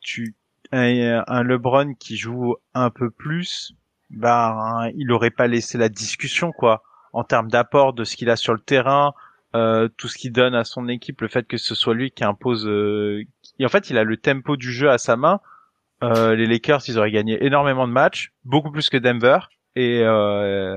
tu 0.00 0.34
un, 0.72 1.42
LeBron 1.42 1.94
qui 1.94 2.16
joue 2.16 2.56
un 2.74 2.90
peu 2.90 3.10
plus, 3.10 3.74
bah 4.10 4.88
il 4.96 5.12
aurait 5.12 5.30
pas 5.30 5.46
laissé 5.46 5.78
la 5.78 5.88
discussion 5.88 6.52
quoi 6.52 6.82
en 7.12 7.24
termes 7.24 7.50
d'apport 7.50 7.92
de 7.92 8.04
ce 8.04 8.16
qu'il 8.16 8.30
a 8.30 8.36
sur 8.36 8.54
le 8.54 8.60
terrain, 8.60 9.12
euh, 9.54 9.88
tout 9.96 10.08
ce 10.08 10.16
qu'il 10.16 10.32
donne 10.32 10.54
à 10.54 10.64
son 10.64 10.88
équipe, 10.88 11.20
le 11.20 11.28
fait 11.28 11.46
que 11.46 11.58
ce 11.58 11.74
soit 11.74 11.94
lui 11.94 12.10
qui 12.10 12.24
impose. 12.24 12.66
Euh, 12.66 13.24
et 13.58 13.66
en 13.66 13.68
fait, 13.68 13.90
il 13.90 13.98
a 13.98 14.04
le 14.04 14.16
tempo 14.16 14.56
du 14.56 14.72
jeu 14.72 14.90
à 14.90 14.98
sa 14.98 15.16
main. 15.16 15.40
Euh, 16.02 16.34
les 16.34 16.46
Lakers, 16.46 16.80
ils 16.88 16.98
auraient 16.98 17.10
gagné 17.10 17.44
énormément 17.44 17.86
de 17.86 17.92
matchs, 17.92 18.32
beaucoup 18.44 18.70
plus 18.70 18.88
que 18.88 18.96
Denver, 18.96 19.38
et 19.76 20.00
euh, 20.02 20.76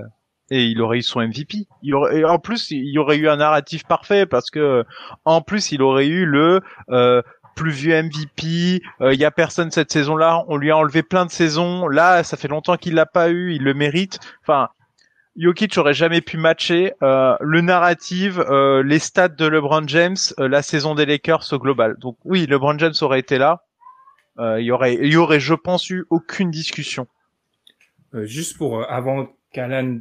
et 0.51 0.65
il 0.65 0.81
aurait 0.81 0.99
eu 0.99 1.03
son 1.03 1.21
MVP. 1.21 1.67
Il 1.81 1.95
aurait, 1.95 2.19
et 2.19 2.25
en 2.25 2.39
plus, 2.39 2.71
il 2.71 2.89
y 2.89 2.97
aurait 2.97 3.17
eu 3.17 3.27
un 3.27 3.37
narratif 3.37 3.83
parfait 3.85 4.25
parce 4.25 4.49
que 4.49 4.83
en 5.25 5.41
plus, 5.41 5.71
il 5.71 5.81
aurait 5.81 6.07
eu 6.07 6.25
le 6.25 6.61
euh, 6.89 7.21
plus 7.55 7.71
vieux 7.71 8.01
MVP. 8.01 8.81
Euh, 9.01 9.13
il 9.13 9.19
y 9.19 9.25
a 9.25 9.31
personne 9.31 9.71
cette 9.71 9.91
saison-là. 9.91 10.43
On 10.47 10.57
lui 10.57 10.71
a 10.71 10.77
enlevé 10.77 11.03
plein 11.03 11.25
de 11.25 11.31
saisons. 11.31 11.87
Là, 11.87 12.23
ça 12.23 12.37
fait 12.37 12.47
longtemps 12.47 12.77
qu'il 12.77 12.95
l'a 12.95 13.05
pas 13.05 13.29
eu. 13.29 13.53
Il 13.53 13.63
le 13.63 13.73
mérite. 13.73 14.19
Enfin, 14.41 14.69
Jokic 15.37 15.77
aurait 15.77 15.93
jamais 15.93 16.21
pu 16.21 16.37
matcher 16.37 16.93
euh, 17.03 17.35
le 17.41 17.61
narrative, 17.61 18.39
euh, 18.49 18.83
les 18.83 18.99
stats 18.99 19.27
de 19.27 19.45
LeBron 19.45 19.85
James, 19.87 20.15
euh, 20.39 20.47
la 20.47 20.61
saison 20.61 20.95
des 20.95 21.05
Lakers 21.05 21.51
au 21.51 21.59
global. 21.59 21.97
Donc 21.99 22.17
oui, 22.23 22.45
LeBron 22.47 22.77
James 22.77 22.93
aurait 23.01 23.19
été 23.19 23.37
là. 23.37 23.63
Euh, 24.39 24.61
il 24.61 24.65
y 24.65 24.71
aurait, 24.71 24.95
il 24.95 25.11
y 25.11 25.17
aurait, 25.17 25.39
je 25.39 25.53
pense, 25.53 25.89
eu 25.89 26.05
aucune 26.09 26.51
discussion. 26.51 27.07
juste 28.13 28.57
pour 28.57 28.89
avant 28.89 29.27
qu'Alan 29.55 29.99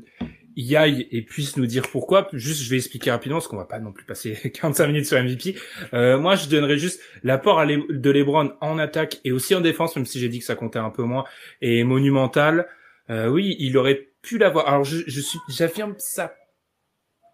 y 0.57 0.77
aille 0.77 1.09
et 1.11 1.23
puisse 1.23 1.57
nous 1.57 1.67
dire 1.67 1.85
pourquoi. 1.91 2.29
Juste, 2.33 2.63
je 2.63 2.71
vais 2.71 2.77
expliquer 2.77 3.11
rapidement 3.11 3.39
parce 3.39 3.49
qu'on 3.49 3.57
va 3.57 3.65
pas 3.65 3.81
non 3.81 3.93
plus 3.93 4.05
passer 4.05 4.35
45 4.55 4.87
minutes 4.87 5.07
sur 5.07 5.23
MVP. 5.23 5.57
Euh, 5.93 6.19
moi, 6.19 6.37
je 6.37 6.49
donnerais 6.49 6.79
juste 6.79 7.01
l'apport 7.23 7.65
de 7.67 8.11
LeBron 8.11 8.53
en 8.61 8.79
attaque 8.79 9.21
et 9.25 9.33
aussi 9.33 9.55
en 9.55 9.61
défense, 9.61 9.97
même 9.97 10.07
si 10.07 10.19
j'ai 10.19 10.29
dit 10.29 10.39
que 10.41 10.45
ça 10.45 10.55
comptait 10.55 10.79
un 10.79 10.91
peu 10.91 11.03
moins, 11.03 11.25
et 11.61 11.85
monumental. 11.85 12.69
Euh, 13.11 13.29
oui, 13.29 13.57
il 13.59 13.77
aurait 13.77 14.09
pu 14.23 14.39
l'avoir. 14.39 14.69
Alors, 14.69 14.85
je, 14.85 15.21
suis, 15.21 15.39
j'affirme 15.49 15.95
ça 15.99 16.35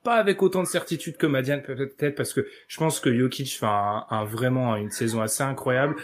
pas 0.03 0.16
avec 0.16 0.43
autant 0.43 0.62
de 0.62 0.66
certitude 0.68 1.18
que 1.18 1.27
Madiane 1.27 1.62
peut-être 1.62 2.14
parce 2.14 2.33
que 2.33 2.47
je 2.68 2.79
pense 2.79 3.01
que 3.01 3.14
Jokic 3.14 3.59
fait 3.59 3.66
un, 3.66 4.07
un, 4.09 4.25
vraiment 4.25 4.75
une 4.77 4.91
saison 4.91 5.21
assez 5.21 5.43
incroyable. 5.43 5.95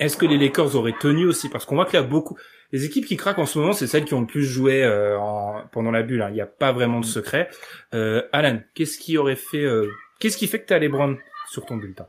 Est-ce 0.00 0.16
que 0.16 0.24
les 0.24 0.38
Lakers 0.38 0.76
auraient 0.76 0.96
tenu 0.98 1.26
aussi? 1.26 1.50
Parce 1.50 1.66
qu'on 1.66 1.74
voit 1.74 1.84
qu'il 1.84 2.00
y 2.00 2.02
a 2.02 2.06
beaucoup... 2.06 2.38
Les 2.72 2.84
équipes 2.84 3.06
qui 3.06 3.16
craquent 3.16 3.38
en 3.38 3.46
ce 3.46 3.58
moment, 3.58 3.72
c'est 3.72 3.86
celles 3.86 4.04
qui 4.04 4.14
ont 4.14 4.20
le 4.20 4.26
plus 4.26 4.44
joué 4.44 4.84
euh, 4.84 5.18
en... 5.18 5.62
pendant 5.72 5.90
la 5.90 6.02
bulle. 6.02 6.20
hein. 6.22 6.28
Il 6.28 6.34
n'y 6.34 6.40
a 6.40 6.46
pas 6.46 6.72
vraiment 6.72 7.00
de 7.00 7.04
secret. 7.06 7.48
Euh, 7.94 8.22
Alan, 8.32 8.60
qu'est-ce 8.74 8.98
qui 8.98 9.16
aurait 9.16 9.36
fait... 9.36 9.64
euh, 9.64 9.88
Qu'est-ce 10.20 10.36
qui 10.36 10.48
fait 10.48 10.60
que 10.60 10.66
tu 10.66 10.74
as 10.74 10.78
LeBron 10.78 11.16
sur 11.50 11.64
ton 11.64 11.76
bulletin? 11.76 12.06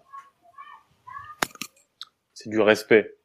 C'est 2.34 2.50
du 2.50 2.60
respect. 2.60 3.16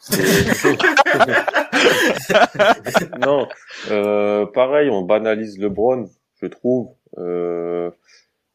C'est- 0.00 0.18
non, 3.18 3.48
euh, 3.90 4.46
pareil, 4.46 4.90
on 4.90 5.02
banalise 5.02 5.58
LeBron, 5.58 6.08
je 6.40 6.46
trouve. 6.46 6.94
Euh, 7.18 7.90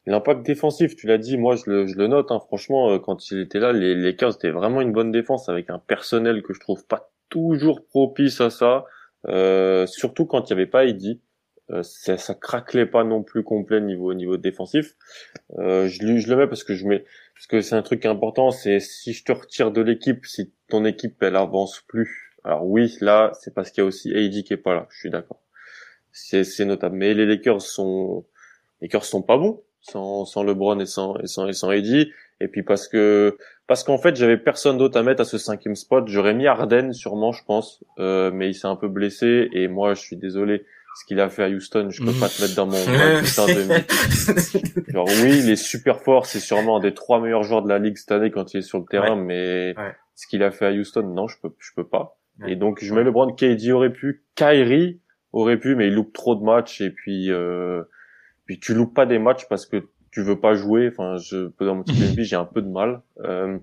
L'impact 0.06 0.42
défensif, 0.44 0.96
tu 0.96 1.06
l'as 1.06 1.16
dit, 1.16 1.38
moi 1.38 1.56
je 1.56 1.62
le, 1.70 1.86
je 1.86 1.96
le 1.96 2.08
note. 2.08 2.30
Hein, 2.30 2.38
franchement, 2.46 2.90
euh, 2.90 2.98
quand 2.98 3.30
il 3.30 3.40
était 3.40 3.58
là, 3.58 3.72
les 3.72 3.94
Lakers 3.94 4.34
étaient 4.34 4.50
vraiment 4.50 4.82
une 4.82 4.92
bonne 4.92 5.10
défense 5.10 5.48
avec 5.48 5.70
un 5.70 5.78
personnel 5.78 6.42
que 6.42 6.52
je 6.52 6.60
trouve 6.60 6.84
pas 6.86 7.10
toujours 7.34 7.84
propice 7.86 8.40
à 8.40 8.50
ça. 8.50 8.84
Euh, 9.26 9.86
surtout 9.86 10.24
quand 10.26 10.48
il 10.48 10.50
y 10.50 10.52
avait 10.52 10.66
pas 10.66 10.84
Eddie. 10.84 11.20
Euh, 11.70 11.82
ça, 11.82 12.18
ça 12.18 12.34
craquelait 12.34 12.84
pas 12.84 13.04
non 13.04 13.22
plus 13.22 13.42
complet 13.42 13.80
niveau 13.80 14.12
niveau 14.12 14.36
défensif. 14.36 14.94
Euh, 15.58 15.88
je, 15.88 16.18
je 16.18 16.28
le 16.28 16.36
mets 16.36 16.46
parce 16.46 16.62
que 16.62 16.74
je 16.74 16.86
mets 16.86 17.04
parce 17.34 17.46
que 17.46 17.60
c'est 17.62 17.74
un 17.74 17.82
truc 17.82 18.04
important. 18.06 18.50
C'est 18.50 18.80
si 18.80 19.14
je 19.14 19.24
te 19.24 19.32
retire 19.32 19.72
de 19.72 19.80
l'équipe, 19.80 20.26
si 20.26 20.52
ton 20.68 20.84
équipe 20.84 21.22
elle 21.22 21.36
avance 21.36 21.82
plus. 21.88 22.36
Alors 22.44 22.66
oui, 22.66 22.94
là 23.00 23.32
c'est 23.40 23.54
parce 23.54 23.70
qu'il 23.70 23.82
y 23.82 23.84
a 23.84 23.86
aussi 23.86 24.14
AD 24.14 24.44
qui 24.44 24.52
est 24.52 24.58
pas 24.58 24.74
là. 24.74 24.86
Je 24.90 24.98
suis 24.98 25.10
d'accord. 25.10 25.40
C'est 26.12 26.44
c'est 26.44 26.66
notable. 26.66 26.96
Mais 26.96 27.14
les 27.14 27.24
Lakers 27.24 27.62
sont 27.62 28.26
les 28.82 28.88
Lakers 28.88 29.06
sont 29.06 29.22
pas 29.22 29.38
bons 29.38 29.62
sans 29.80 30.26
sans 30.26 30.42
LeBron 30.44 30.78
et 30.80 30.86
sans 30.86 31.16
et 31.16 31.26
sans 31.26 31.72
et. 31.72 32.12
Et 32.40 32.48
puis 32.48 32.62
parce 32.62 32.88
que 32.88 33.38
parce 33.66 33.84
qu'en 33.84 33.98
fait 33.98 34.14
j'avais 34.16 34.36
personne 34.36 34.78
d'autre 34.78 34.98
à 34.98 35.02
mettre 35.02 35.22
à 35.22 35.24
ce 35.24 35.38
cinquième 35.38 35.74
spot. 35.76 36.06
J'aurais 36.08 36.34
mis 36.34 36.46
Harden 36.46 36.92
sûrement, 36.92 37.32
je 37.32 37.44
pense, 37.44 37.82
euh, 37.98 38.30
mais 38.32 38.48
il 38.50 38.54
s'est 38.54 38.66
un 38.66 38.76
peu 38.76 38.88
blessé 38.88 39.48
et 39.52 39.68
moi 39.68 39.94
je 39.94 40.00
suis 40.00 40.16
désolé. 40.16 40.64
Ce 40.96 41.04
qu'il 41.06 41.18
a 41.20 41.28
fait 41.28 41.42
à 41.42 41.48
Houston, 41.48 41.88
je 41.90 42.04
peux 42.04 42.12
pas 42.12 42.28
te 42.28 42.40
mettre 42.40 42.54
dans 42.54 42.66
mon 42.66 42.72
le 42.86 43.20
putain 43.24 43.46
de 43.46 44.92
Genre 44.92 45.08
oui, 45.24 45.40
il 45.42 45.50
est 45.50 45.56
super 45.56 46.00
fort, 46.00 46.24
c'est 46.26 46.38
sûrement 46.38 46.76
un 46.76 46.80
des 46.80 46.94
trois 46.94 47.20
meilleurs 47.20 47.42
joueurs 47.42 47.62
de 47.62 47.68
la 47.68 47.80
ligue 47.80 47.96
cette 47.96 48.12
année 48.12 48.30
quand 48.30 48.54
il 48.54 48.58
est 48.58 48.62
sur 48.62 48.78
le 48.78 48.84
terrain, 48.84 49.16
mais 49.16 49.74
Ouais. 49.76 49.92
ce 50.14 50.28
qu'il 50.28 50.42
a 50.44 50.52
fait 50.52 50.66
à 50.66 50.70
Houston, 50.72 51.02
non, 51.02 51.26
je 51.26 51.36
peux, 51.42 51.50
je 51.58 51.70
peux 51.74 51.86
pas. 51.88 52.16
Ouais. 52.40 52.52
Et 52.52 52.56
donc 52.56 52.78
je 52.80 52.94
mets 52.94 53.02
LeBron, 53.02 53.32
KD 53.34 53.72
aurait 53.72 53.92
pu, 53.92 54.24
Kyrie 54.36 55.00
aurait 55.32 55.58
pu, 55.58 55.74
mais 55.74 55.88
il 55.88 55.94
loupe 55.94 56.12
trop 56.12 56.36
de 56.36 56.44
matchs 56.44 56.80
et 56.80 56.90
puis 56.90 57.28
euh, 57.32 57.82
puis 58.46 58.60
tu 58.60 58.72
loupes 58.72 58.94
pas 58.94 59.06
des 59.06 59.18
matchs 59.18 59.48
parce 59.48 59.66
que 59.66 59.88
tu 60.14 60.22
veux 60.22 60.38
pas 60.40 60.54
jouer. 60.54 60.88
Enfin, 60.90 61.16
je 61.18 61.48
peux 61.48 61.66
dans 61.66 61.74
mon 61.74 61.82
petit 61.82 61.92
NBA, 62.12 62.22
j'ai 62.22 62.36
un 62.36 62.44
peu 62.46 62.62
de 62.62 62.68
mal. 62.70 63.02
Euh, 63.20 63.58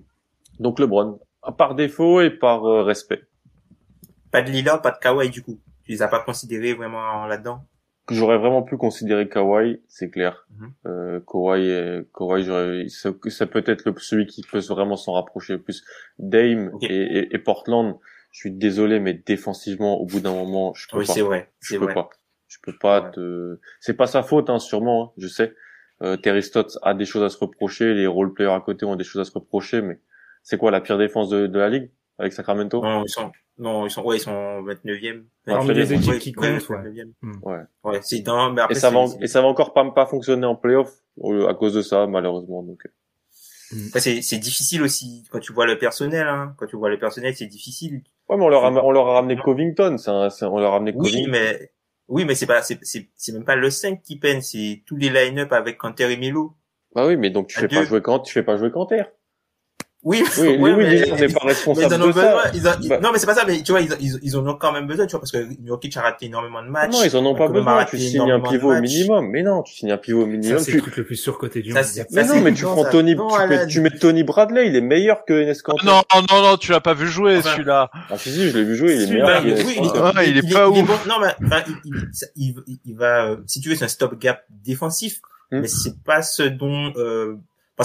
donc 0.60 0.78
LeBron, 0.78 1.18
par 1.58 1.74
défaut 1.74 2.20
et 2.20 2.30
par 2.30 2.64
euh, 2.66 2.82
respect. 2.84 3.22
Pas 4.30 4.42
de 4.42 4.50
Lillard, 4.50 4.80
pas 4.82 4.90
de 4.92 4.98
Kawhi 4.98 5.30
du 5.30 5.42
coup. 5.42 5.58
Tu 5.84 5.92
les 5.92 6.02
as 6.02 6.08
pas 6.08 6.20
considérés 6.20 6.74
vraiment 6.74 7.26
là-dedans? 7.26 7.64
Que 8.06 8.14
j'aurais 8.14 8.38
vraiment 8.38 8.62
pu 8.62 8.76
considérer 8.76 9.28
Kawhi, 9.28 9.80
c'est 9.88 10.10
clair. 10.10 10.46
Mhm. 10.58 10.72
Euh, 10.86 11.20
Kawhi, 11.26 11.66
est- 11.68 12.06
Kawhi, 12.12 12.44
j'aurais, 12.44 12.88
ça, 12.88 13.10
ça 13.28 13.46
peut 13.46 13.62
être 13.66 13.84
le, 13.84 13.94
celui 13.98 14.26
qui 14.26 14.42
peut 14.42 14.58
vraiment 14.60 14.96
s'en 14.96 15.12
rapprocher 15.12 15.54
le 15.54 15.62
plus. 15.62 15.84
Dame 16.18 16.72
et, 16.82 16.86
et, 17.18 17.34
et 17.34 17.38
Portland, 17.38 17.98
je 18.32 18.40
suis 18.40 18.50
désolé, 18.50 18.98
mais 19.00 19.14
défensivement, 19.14 20.00
au 20.00 20.06
bout 20.06 20.20
d'un 20.20 20.32
moment, 20.32 20.72
je 20.74 20.88
peux 20.88 20.98
Oui, 20.98 21.06
pas. 21.06 21.12
c'est 21.12 21.20
vrai. 21.22 21.50
Je 21.60 21.74
C'est 21.74 21.78
peux 21.78 21.84
vrai. 21.84 21.94
pas. 21.94 22.10
Je 22.48 22.58
peux 22.62 22.76
pas 22.76 23.02
Ouais. 23.02 23.10
te. 23.12 23.58
C'est 23.80 23.94
pas 23.96 24.06
sa 24.06 24.22
faute, 24.22 24.50
hein, 24.50 24.58
sûrement. 24.58 25.04
hein, 25.04 25.12
je 25.18 25.28
sais. 25.28 25.54
Euh, 26.02 26.16
Terry 26.16 26.42
Stotts 26.42 26.78
a 26.82 26.94
des 26.94 27.04
choses 27.04 27.22
à 27.22 27.28
se 27.28 27.38
reprocher. 27.38 27.94
Les 27.94 28.06
role 28.06 28.32
players 28.34 28.52
à 28.52 28.60
côté 28.60 28.84
ont 28.84 28.96
des 28.96 29.04
choses 29.04 29.20
à 29.20 29.24
se 29.24 29.32
reprocher, 29.32 29.82
mais 29.82 30.00
c'est 30.42 30.58
quoi 30.58 30.70
la 30.70 30.80
pire 30.80 30.98
défense 30.98 31.28
de, 31.28 31.46
de 31.46 31.58
la 31.58 31.68
ligue 31.68 31.90
avec 32.18 32.32
Sacramento? 32.32 32.82
Non, 32.82 33.04
ils 33.04 33.08
sont, 33.08 33.30
non, 33.58 33.86
ils 33.86 33.90
sont, 33.90 34.02
ouais, 34.02 34.16
ils 34.16 34.20
sont 34.20 34.62
29e. 34.62 35.22
Parmi 35.46 35.72
les 35.74 35.86
29e, 35.86 35.94
équipes 35.98 36.18
qui 36.18 36.32
comptent, 36.32 36.68
ouais. 36.68 36.76
29e. 36.76 37.12
Hmm. 37.22 37.32
Ouais. 37.42 37.60
Ouais, 37.84 38.00
c'est 38.02 38.20
dans, 38.20 38.52
mais 38.52 38.62
après, 38.62 38.74
Et 38.76 38.78
ça 38.80 38.90
va, 38.90 39.04
et 39.20 39.26
ça 39.28 39.40
va 39.42 39.46
encore 39.46 39.72
pas 39.72 39.88
pas 39.92 40.06
fonctionner 40.06 40.46
en 40.46 40.56
playoff 40.56 40.90
euh, 41.22 41.46
à 41.48 41.54
cause 41.54 41.74
de 41.74 41.82
ça, 41.82 42.06
malheureusement. 42.06 42.62
Donc. 42.62 42.82
Après, 43.88 44.00
c'est, 44.00 44.20
c'est 44.20 44.38
difficile 44.38 44.82
aussi 44.82 45.24
quand 45.30 45.38
tu 45.38 45.52
vois 45.52 45.66
le 45.66 45.78
personnel, 45.78 46.26
hein. 46.26 46.54
Quand 46.58 46.66
tu 46.66 46.76
vois 46.76 46.90
le 46.90 46.98
personnel, 46.98 47.34
c'est 47.34 47.46
difficile. 47.46 48.02
Ouais, 48.28 48.36
mais 48.36 48.44
on 48.44 48.48
leur 48.48 48.64
a, 48.64 48.70
on 48.70 48.90
leur 48.90 49.08
a 49.08 49.14
ramené 49.14 49.36
Covington, 49.36 49.96
c'est 49.98 50.10
un- 50.10 50.28
on 50.50 50.58
leur 50.60 50.70
a 50.70 50.74
ramené 50.74 50.92
Oui, 50.94 51.10
Covington. 51.10 51.30
mais, 51.30 51.70
oui, 52.08 52.24
mais 52.24 52.34
c'est 52.34 52.46
pas, 52.46 52.62
c'est, 52.62 52.78
c'est, 52.82 53.32
même 53.32 53.44
pas 53.44 53.56
le 53.56 53.70
5 53.70 54.02
qui 54.02 54.18
peine, 54.18 54.42
c'est 54.42 54.82
tous 54.86 54.96
les 54.96 55.10
line-up 55.10 55.52
avec 55.52 55.78
Canter 55.78 56.10
et 56.12 56.16
Melo. 56.16 56.56
Bah 56.94 57.06
oui, 57.06 57.16
mais 57.16 57.30
donc 57.30 57.48
tu 57.48 57.58
À 57.58 57.60
fais 57.62 57.68
deux. 57.68 57.76
pas 57.76 57.84
jouer 57.84 58.02
quand, 58.02 58.20
tu 58.20 58.32
fais 58.32 58.42
pas 58.42 58.56
jouer 58.56 58.70
Canter. 58.70 59.04
Oui, 60.04 60.24
Oui, 60.36 60.48
ouais, 60.56 60.72
oui, 60.72 60.72
mais- 60.76 61.20
n'est 61.28 61.32
pas 61.32 61.46
responsable 61.46 61.86
ils 61.88 61.94
en 61.94 62.02
ont 62.02 62.06
de 62.08 62.12
besoin. 62.12 62.42
ça. 62.42 62.50
Ils 62.54 62.66
ont- 62.66 62.88
Bah. 62.88 62.98
Non, 63.00 63.10
mais 63.12 63.18
c'est 63.20 63.26
pas 63.26 63.36
ça. 63.36 63.44
Mais 63.46 63.62
tu 63.62 63.70
vois, 63.70 63.80
ils, 63.82 63.94
ils, 64.00 64.18
ils 64.20 64.36
en 64.36 64.44
ont 64.48 64.54
quand 64.56 64.72
même 64.72 64.88
besoin, 64.88 65.06
tu 65.06 65.12
vois, 65.12 65.20
parce 65.20 65.30
que 65.30 65.46
Jokic 65.64 65.96
a 65.96 66.00
raté 66.02 66.26
énormément 66.26 66.60
de 66.60 66.68
matchs. 66.68 66.92
Non, 66.92 67.04
ils 67.04 67.16
en 67.16 67.24
ont 67.24 67.34
pas 67.36 67.46
Quand 67.46 67.52
même 67.54 67.68
a 67.68 67.84
besoin. 67.84 67.84
Tu 67.84 67.98
signes 67.98 68.30
un 68.32 68.40
pivot 68.40 68.72
au 68.74 68.80
minimum. 68.80 69.28
Mais 69.30 69.44
non, 69.44 69.62
tu 69.62 69.74
signes 69.74 69.92
un 69.92 69.98
pivot 69.98 70.22
au 70.22 70.24
Ça, 70.24 70.30
minimum. 70.30 70.58
c'est 70.58 70.70
Tu... 70.72 70.76
le 70.78 70.82
truc 70.82 70.96
le 70.96 71.04
plus 71.04 71.14
surcoté 71.14 71.62
du 71.62 71.70
Ça, 71.70 71.82
monde. 71.82 72.06
Mais 72.10 72.24
non, 72.24 72.40
mais 72.40 72.52
tu 72.52 72.64
prends 72.64 72.82
ça- 72.82 72.90
Tony, 72.90 73.14
non, 73.14 73.28
tu, 73.28 73.48
mets, 73.48 73.66
tu 73.68 73.80
mets 73.80 73.90
Tony 73.90 74.24
Bradley, 74.24 74.66
il 74.66 74.74
est 74.74 74.80
meilleur 74.80 75.24
que 75.24 75.34
Enes 75.34 75.54
Kanter. 75.62 75.86
Non, 75.86 76.02
non, 76.32 76.42
non, 76.42 76.56
tu 76.56 76.72
l'as 76.72 76.80
pas 76.80 76.94
vu 76.94 77.06
jouer 77.06 77.36
Enfin, 77.38 77.50
celui-là. 77.52 77.88
Ah 78.10 78.18
si, 78.18 78.30
si, 78.32 78.48
je 78.50 78.58
l'ai 78.58 78.64
vu 78.64 78.74
jouer, 78.74 78.94
il 78.96 79.02
est 79.02 79.06
meilleur 79.06 79.28
bah, 79.28 79.40
que 79.40 80.26
il 80.28 80.38
est 80.38 80.52
pas 80.52 80.68
ouf. 80.68 81.06
Non, 81.06 81.14
mais 81.20 81.32
il, 82.36 82.96
va, 82.96 83.26
euh, 83.28 83.36
si 83.46 83.60
tu 83.60 83.68
veux, 83.68 83.76
c'est 83.76 83.84
un 83.84 83.88
stop 83.88 84.18
gap 84.18 84.42
défensif, 84.64 85.20
Hmm. 85.52 85.60
mais 85.60 85.68
c'est 85.68 86.02
pas 86.02 86.22
ce 86.22 86.42
dont, 86.44 86.92
euh, 86.96 87.36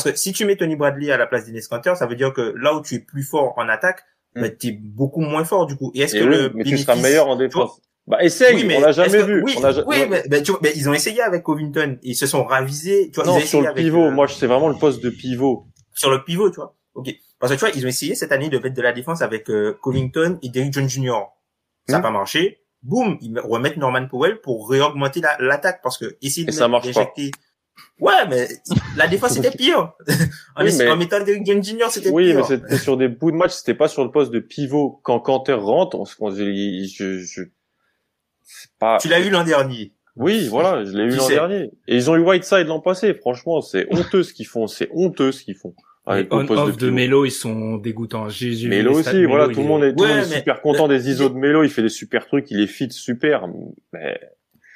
parce 0.03 0.11
que 0.11 0.15
si 0.15 0.31
tu 0.33 0.45
mets 0.45 0.55
Tony 0.55 0.75
Bradley 0.75 1.11
à 1.11 1.17
la 1.17 1.27
place 1.27 1.45
d'Ines 1.45 1.61
Kanter, 1.69 1.93
ça 1.95 2.05
veut 2.07 2.15
dire 2.15 2.33
que 2.33 2.53
là 2.57 2.73
où 2.75 2.81
tu 2.81 2.95
es 2.95 2.99
plus 2.99 3.23
fort 3.23 3.53
en 3.57 3.67
attaque, 3.69 4.03
Hmm. 4.35 4.41
bah, 4.41 4.49
tu 4.49 4.67
es 4.67 4.71
beaucoup 4.73 5.21
moins 5.21 5.43
fort 5.45 5.65
du 5.65 5.75
coup. 5.75 5.91
Et 5.95 6.01
est-ce 6.01 6.13
que 6.15 6.23
oui, 6.23 6.29
le 6.29 6.51
mais 6.53 6.63
tu 6.63 6.77
seras 6.77 6.93
bénéfice- 6.93 7.03
meilleur 7.03 7.27
en 7.27 7.35
défense. 7.37 7.81
Bah 8.07 8.23
essaye, 8.23 8.55
Oui, 8.55 8.63
mais 8.65 8.77
on 8.77 8.81
l'a 8.81 8.91
jamais 8.93 9.17
que- 9.17 9.23
vu. 9.23 9.43
Oui, 9.43 9.55
on 9.57 10.09
mais, 10.09 10.23
mais 10.29 10.41
tu 10.43 10.51
vois, 10.51 10.59
mais 10.63 10.71
ils 10.75 10.87
ont 10.89 10.93
essayé 10.93 11.21
avec 11.21 11.43
Covington, 11.43 11.97
ils 12.03 12.15
se 12.15 12.25
sont 12.27 12.43
ravisés. 12.45 13.09
Tu 13.11 13.15
vois, 13.19 13.25
Non, 13.25 13.37
ils 13.37 13.43
ont 13.43 13.45
sur 13.45 13.61
le 13.61 13.67
avec, 13.67 13.83
pivot, 13.83 14.05
euh, 14.05 14.11
moi, 14.11 14.27
c'est 14.29 14.47
vraiment 14.47 14.69
le 14.69 14.75
poste 14.75 15.03
de 15.03 15.09
pivot. 15.09 15.65
sur 15.93 16.09
le 16.11 16.23
pivot, 16.23 16.49
tu 16.49 16.55
vois. 16.57 16.75
Ok. 16.95 17.09
Parce 17.39 17.51
que 17.51 17.57
tu 17.57 17.65
vois, 17.65 17.71
ils 17.75 17.83
ont 17.85 17.89
essayé 17.89 18.15
cette 18.15 18.31
année 18.31 18.49
de 18.49 18.57
mettre 18.59 18.75
de 18.75 18.81
la 18.81 18.93
défense 18.93 19.21
avec 19.21 19.49
euh, 19.49 19.77
Covington 19.81 20.37
et 20.41 20.49
Derrick 20.49 20.71
Jones 20.73 20.87
Jr. 20.89 21.11
Ça 21.87 21.93
n'a 21.93 21.99
Hmm. 21.99 22.01
pas 22.03 22.11
marché. 22.11 22.59
Boum, 22.83 23.17
ils 23.21 23.37
remettent 23.39 23.77
Norman 23.77 24.07
Powell 24.07 24.39
pour 24.41 24.69
réaugmenter 24.69 25.19
la- 25.19 25.35
l'attaque 25.39 25.81
parce 25.83 25.97
que 25.97 26.15
essayer 26.21 26.45
de 26.45 26.51
Et 26.51 26.53
ça 26.53 26.67
marche 26.67 26.93
pas. 26.93 27.11
Ouais, 27.99 28.27
mais 28.29 28.47
la 28.95 29.07
défense 29.07 29.33
c'était 29.33 29.51
pire. 29.51 29.93
en, 30.55 30.63
Oui, 30.63 30.71
mais- 30.77 30.87
en 30.89 30.97
mettant 30.97 31.23
Derrick 31.23 31.45
Jones 31.45 31.63
Jr. 31.63 31.85
c'était 31.89 32.09
Oui, 32.09 32.27
mais 32.27 32.35
pire. 32.35 32.45
c'était 32.45 32.77
sur 32.77 32.95
des 32.97 33.07
bouts 33.07 33.31
de 33.31 33.37
match, 33.37 33.51
c'était 33.51 33.73
pas 33.73 33.87
sur 33.87 34.03
le 34.03 34.11
poste 34.11 34.31
de 34.31 34.39
pivot. 34.39 34.99
Quand 35.03 35.19
Canter 35.19 35.53
rentre, 35.53 35.97
on 35.99 36.05
se, 36.05 36.15
on 36.19 36.29
je, 36.29 37.19
je, 37.19 37.41
c'est 38.43 38.69
pas, 38.79 38.97
Tu 38.99 39.07
l'as 39.07 39.19
eu 39.19 39.29
l'an 39.29 39.43
dernier. 39.43 39.93
Oui, 40.15 40.47
voilà, 40.47 40.83
je 40.85 40.91
l'ai 40.97 41.03
eu 41.03 41.15
l'an 41.15 41.27
dernier. 41.27 41.71
Et 41.87 41.95
ils 41.95 42.09
ont 42.09 42.15
eu 42.15 42.19
Whiteside 42.21 42.67
l'an 42.67 42.79
passé. 42.79 43.13
Franchement, 43.13 43.61
c'est 43.61 43.87
honteux 43.93 44.23
ce 44.23 44.33
qu'ils 44.33 44.47
font. 44.47 44.67
C'est 44.67 44.89
honteux 44.93 45.31
ce 45.31 45.43
qu'ils 45.43 45.55
font. 45.55 45.73
Les 46.07 46.13
Avec 46.13 46.33
le 46.33 46.45
poste 46.45 46.51
on-off 46.51 46.71
de, 46.77 46.85
pivot. 46.85 46.91
Melo, 46.91 47.25
ils 47.25 47.31
sont 47.31 47.77
dégoûtants. 47.77 48.27
Vu 48.27 48.67
Melo 48.69 48.93
aussi, 48.93 49.13
Melo, 49.15 49.29
voilà, 49.29 49.45
il 49.47 49.53
tout 49.53 49.61
le 49.61 49.67
monde 49.67 49.83
est, 49.83 49.93
tout 49.93 50.03
le 50.03 50.09
Ouais, 50.09 50.21
monde 50.21 50.31
est 50.31 50.37
super 50.37 50.61
content 50.61 50.87
des 50.87 51.09
ISO 51.09 51.29
de 51.29 51.35
Melo. 51.35 51.63
Il 51.63 51.69
fait 51.69 51.81
des 51.81 51.89
super 51.89 52.25
trucs, 52.27 52.49
il 52.49 52.61
est 52.61 52.67
fit 52.67 52.89
super. 52.91 53.47
Mais 53.93 54.19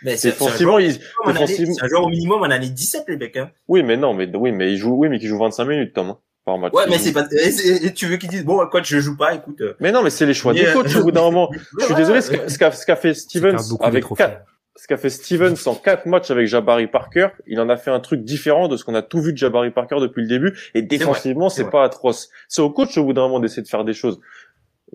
Mais 0.03 0.11
c'est 0.17 0.17
c'est 0.17 0.27
un 0.29 0.31
défensivement, 0.45 0.71
joueur 0.79 0.81
il, 0.81 0.85
année- 1.25 1.33
défensivement, 1.33 1.73
c'est 1.75 1.83
un 1.85 1.87
joueur 1.87 2.03
au 2.03 2.09
minimum 2.09 2.41
en 2.41 2.45
année 2.45 2.69
17, 2.69 3.03
les 3.07 3.17
mecs, 3.17 3.37
hein. 3.37 3.51
oui, 3.67 3.83
mais 3.83 3.97
non, 3.97 4.13
mais 4.13 4.29
oui, 4.35 4.51
mais 4.51 4.71
il 4.71 4.77
joue, 4.77 4.93
oui, 4.95 5.09
mais 5.09 5.19
qui 5.19 5.27
joue 5.27 5.37
25 5.37 5.65
minutes, 5.65 5.93
Tom, 5.93 6.09
hein, 6.09 6.17
par 6.45 6.57
match. 6.57 6.73
Ouais, 6.73 6.83
mais 6.89 6.97
c'est 6.97 7.13
pas, 7.13 7.25
et 7.31 7.93
tu 7.93 8.07
veux 8.07 8.17
qu'ils 8.17 8.29
disent, 8.29 8.45
bon, 8.45 8.65
coach, 8.67 8.87
je 8.89 8.99
joue 8.99 9.15
pas, 9.17 9.35
écoute. 9.35 9.61
euh, 9.61 9.73
Mais 9.79 9.91
non, 9.91 10.01
mais 10.03 10.09
c'est 10.09 10.25
les 10.25 10.33
choix 10.33 10.53
des 10.53 10.65
euh, 10.65 10.73
coachs 10.73 10.95
au 10.95 11.03
bout 11.03 11.11
d'un 11.11 11.21
moment. 11.21 11.49
Je 11.79 11.85
suis 11.85 11.95
désolé, 11.95 12.21
ce 12.21 12.31
qu'a 12.31 12.49
ce 12.49 12.57
qu'a- 12.57 12.71
ce 12.71 12.85
qu'a 12.85 12.95
fait 12.95 13.13
Stevens 13.13 13.57
avec 13.81 14.05
quatre, 14.15 14.41
ce 14.75 14.87
qu'a 14.87 14.97
fait 14.97 15.09
Stevens 15.11 15.55
en 15.67 15.75
quatre 15.75 16.07
matchs 16.07 16.31
avec 16.31 16.47
Jabari 16.47 16.87
Parker, 16.87 17.27
il 17.45 17.59
en 17.59 17.69
a 17.69 17.77
fait 17.77 17.91
un 17.91 17.99
truc 17.99 18.23
différent 18.23 18.67
de 18.69 18.77
ce 18.77 18.83
qu'on 18.85 18.95
a 18.95 19.03
tout 19.03 19.21
vu 19.21 19.33
de 19.33 19.37
Jabari 19.37 19.69
Parker 19.69 19.97
depuis 20.01 20.21
le 20.23 20.27
début. 20.27 20.57
Et 20.73 20.81
défensivement, 20.81 21.49
c'est 21.49 21.69
pas 21.69 21.83
atroce. 21.83 22.29
C'est 22.47 22.61
au 22.63 22.71
coach 22.71 22.97
au 22.97 23.03
bout 23.03 23.13
d'un 23.13 23.21
moment 23.21 23.39
d'essayer 23.39 23.61
de 23.61 23.67
faire 23.67 23.83
des 23.83 23.93
choses. 23.93 24.19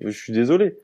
Je 0.01 0.11
suis 0.11 0.33
désolé. 0.33 0.77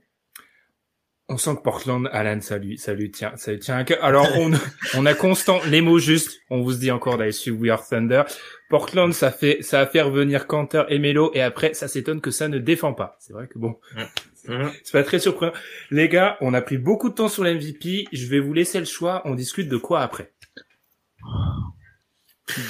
On 1.29 1.39
sent 1.39 1.57
que 1.57 1.63
Portland, 1.63 2.09
Alan, 2.13 2.41
ça 2.41 2.59
lui, 2.59 2.77
ça 2.79 2.93
lui 2.93 3.11
tient, 3.11 3.37
ça 3.37 3.53
lui 3.53 3.59
tient 3.59 3.77
à 3.77 3.85
cœur. 3.85 4.05
Alors, 4.05 4.29
on, 4.37 4.51
on 4.95 5.07
a 5.07 5.15
constant 5.15 5.61
les 5.69 5.81
mots 5.81 5.99
justes. 5.99 6.41
On 6.51 6.63
vous 6.63 6.75
dit 6.75 6.91
encore 6.91 7.17
d'aller 7.17 7.33
suivre 7.33 7.59
We 7.61 7.71
Are 7.71 7.87
Thunder. 7.87 8.25
Portland, 8.69 9.13
ça 9.13 9.31
fait, 9.31 9.63
ça 9.63 9.81
a 9.81 9.87
fait 9.87 10.03
revenir 10.03 10.47
Canter 10.47 10.85
et 10.89 10.99
Melo, 10.99 11.31
et 11.35 11.43
après, 11.43 11.75
ça 11.75 11.89
s'étonne 11.89 12.21
que 12.21 12.31
ça 12.31 12.49
ne 12.49 12.59
défend 12.59 12.93
pas. 12.93 13.17
C'est 13.21 13.33
vrai 13.33 13.47
que 13.47 13.59
bon, 13.59 13.79
c'est 14.35 14.93
pas 14.93 15.03
très 15.05 15.19
surprenant. 15.19 15.53
Les 15.91 16.09
gars, 16.09 16.37
on 16.41 16.55
a 16.55 16.61
pris 16.63 16.79
beaucoup 16.79 17.09
de 17.09 17.15
temps 17.15 17.29
sur 17.29 17.45
l'MVP. 17.45 18.07
Je 18.13 18.27
vais 18.27 18.41
vous 18.41 18.53
laisser 18.53 18.79
le 18.81 18.87
choix. 18.87 19.23
On 19.25 19.35
discute 19.35 19.69
de 19.69 19.77
quoi 19.77 20.01
après? 20.01 20.33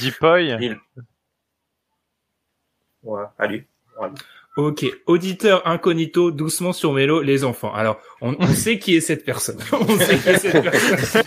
Deepoy. 0.00 0.52
Ouais, 3.02 3.24
allez. 3.38 3.66
Allez. 4.00 4.14
Ok, 4.54 4.84
auditeur 5.06 5.66
incognito, 5.66 6.30
doucement 6.30 6.74
sur 6.74 6.92
Melo, 6.92 7.22
les 7.22 7.42
enfants. 7.42 7.72
Alors, 7.72 7.98
on, 8.20 8.36
on 8.38 8.48
sait 8.48 8.78
qui 8.78 8.94
est 8.94 9.00
cette 9.00 9.24
personne. 9.24 9.56
on 9.72 9.98
sait 9.98 10.18
qui 10.18 10.28
est 10.28 10.36
cette 10.36 10.62
personne. 10.62 11.22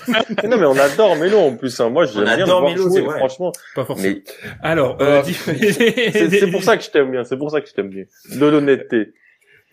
Non, 0.48 0.58
mais 0.60 0.66
on 0.68 0.78
adore 0.78 1.16
Melo 1.16 1.40
en 1.40 1.56
plus. 1.58 1.80
Hein. 1.80 1.90
Moi, 1.90 2.06
j'aime 2.06 2.22
On 2.28 2.36
bien 2.36 2.46
voir 2.46 2.62
Melo, 2.62 2.88
jouer, 2.88 3.02
franchement. 3.02 3.52
Pas 3.74 3.84
forcément. 3.84 4.14
Mais 4.16 4.34
Alors, 4.62 5.02
euh, 5.02 5.22
Euh, 5.22 5.22
dis- 5.24 5.34
c'est 6.40 6.52
pour 6.52 6.62
ça 6.62 6.78
que 6.78 6.84
je 6.84 6.92
t'aime 6.92 7.10
bien. 7.10 7.24
C'est 7.24 7.38
pour 7.38 7.50
ça 7.50 7.62
que 7.62 7.68
je 7.68 7.74
t'aime 7.74 7.90
bien. 7.90 8.04
De 8.30 8.46
l'honnêteté. 8.46 9.14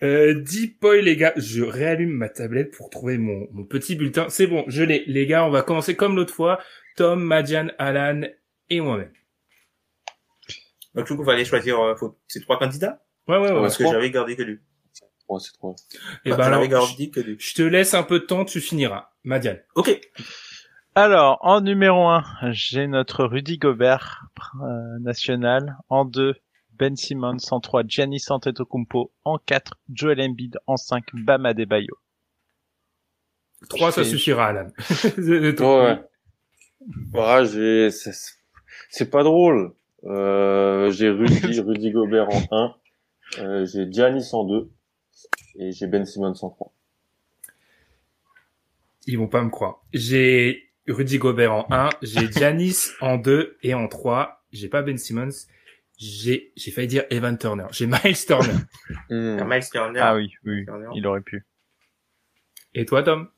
Euh, 0.01 0.33
Deep 0.33 0.81
Boy, 0.81 1.03
les 1.03 1.15
gars, 1.15 1.33
je 1.37 1.61
réallume 1.63 2.09
ma 2.09 2.29
tablette 2.29 2.75
pour 2.75 2.89
trouver 2.89 3.19
mon, 3.19 3.47
mon 3.51 3.65
petit 3.65 3.95
bulletin. 3.95 4.25
C'est 4.29 4.47
bon, 4.47 4.63
je 4.67 4.81
l'ai. 4.81 5.03
Les 5.05 5.27
gars, 5.27 5.45
on 5.45 5.51
va 5.51 5.61
commencer 5.61 5.95
comme 5.95 6.15
l'autre 6.15 6.33
fois. 6.33 6.59
Tom, 6.95 7.23
Madian, 7.23 7.67
Alan 7.77 8.21
et 8.71 8.81
moi-même. 8.81 9.11
Donc, 10.95 11.05
du 11.07 11.15
coup, 11.15 11.21
il 11.21 11.25
fallait 11.25 11.45
choisir 11.45 11.79
euh, 11.79 11.95
faut... 11.95 12.17
ces 12.27 12.41
trois 12.41 12.57
candidats? 12.57 13.02
Ouais, 13.27 13.37
ouais, 13.37 13.51
ouais. 13.51 13.61
Parce 13.61 13.77
que 13.77 13.85
j'avais 13.87 14.11
gardé 14.11 14.35
que 14.35 14.43
lui. 14.43 14.59
Ouais, 15.29 15.39
c'est 15.39 15.53
trop. 15.53 15.75
Et 16.25 16.33
Enfin, 16.33 16.37
ben 16.37 16.43
j'avais 16.51 16.65
alors, 16.67 16.87
gardé 16.87 17.09
que 17.09 17.19
lui. 17.21 17.37
je 17.39 17.53
te 17.55 17.61
laisse 17.61 17.93
un 17.93 18.03
peu 18.03 18.19
de 18.19 18.25
temps, 18.25 18.43
tu 18.45 18.59
finiras. 18.61 19.09
Madian. 19.23 19.55
Ok. 19.75 19.99
Alors, 20.95 21.39
en 21.41 21.61
numéro 21.61 22.07
1, 22.07 22.23
j'ai 22.51 22.87
notre 22.87 23.23
Rudy 23.25 23.57
Gobert 23.57 24.25
euh, 24.61 24.99
national. 24.99 25.77
En 25.89 26.05
2, 26.05 26.35
Ben 26.73 26.95
Simmons. 26.95 27.37
En 27.51 27.59
3, 27.61 27.83
Giannis 27.87 28.25
Antetokounmpo. 28.29 29.11
En 29.23 29.37
4, 29.39 29.79
Joel 29.93 30.21
Embiid. 30.21 30.59
En 30.67 30.75
5, 30.77 31.05
Bam 31.13 31.45
Adebayo. 31.45 31.97
Trois, 33.69 33.91
ça 33.91 34.03
Je 34.03 34.09
fais- 34.09 34.17
suffira, 34.17 34.47
Alan. 34.47 34.67
Ouais, 35.17 35.57
ouais. 35.57 36.03
Bah, 37.13 37.45
j'ai, 37.45 37.89
c'est, 37.91 38.11
c'est 38.89 39.09
pas 39.09 39.23
drôle. 39.23 39.73
Euh, 40.03 40.91
j'ai 40.91 41.09
Rudy, 41.09 41.59
Rudy 41.61 41.91
Gobert 41.91 42.27
en 42.29 42.41
1, 42.51 42.75
euh, 43.39 43.65
j'ai 43.65 43.91
Giannis 43.91 44.29
en 44.33 44.43
2, 44.45 44.69
et 45.59 45.71
j'ai 45.71 45.87
Ben 45.87 46.05
Simmons 46.05 46.33
en 46.41 46.49
3. 46.49 46.73
Ils 49.07 49.17
vont 49.17 49.27
pas 49.27 49.41
me 49.43 49.49
croire. 49.49 49.83
J'ai 49.93 50.69
Rudy 50.87 51.17
Gobert 51.17 51.53
en 51.53 51.67
1, 51.69 51.89
j'ai 52.01 52.31
Giannis 52.31 52.91
en 53.01 53.17
2 53.17 53.57
et 53.63 53.73
en 53.73 53.87
3, 53.87 54.43
j'ai 54.51 54.69
pas 54.69 54.81
Ben 54.81 54.97
Simmons. 54.97 55.29
J'ai, 55.97 56.51
j'ai 56.55 56.71
failli 56.71 56.87
dire 56.87 57.03
Evan 57.11 57.37
Turner. 57.37 57.67
J'ai 57.71 57.85
Miles 57.87 58.25
Turner. 58.25 58.55
Hmm. 59.09 59.37
T'as 59.37 59.45
Miles 59.45 59.69
Turner. 59.71 59.99
Ah 59.99 60.15
oui, 60.15 60.33
oui, 60.43 60.65
Turner. 60.65 60.87
il 60.95 61.05
aurait 61.07 61.21
pu. 61.21 61.45
Et 62.73 62.85
toi, 62.85 63.03
Tom? 63.03 63.29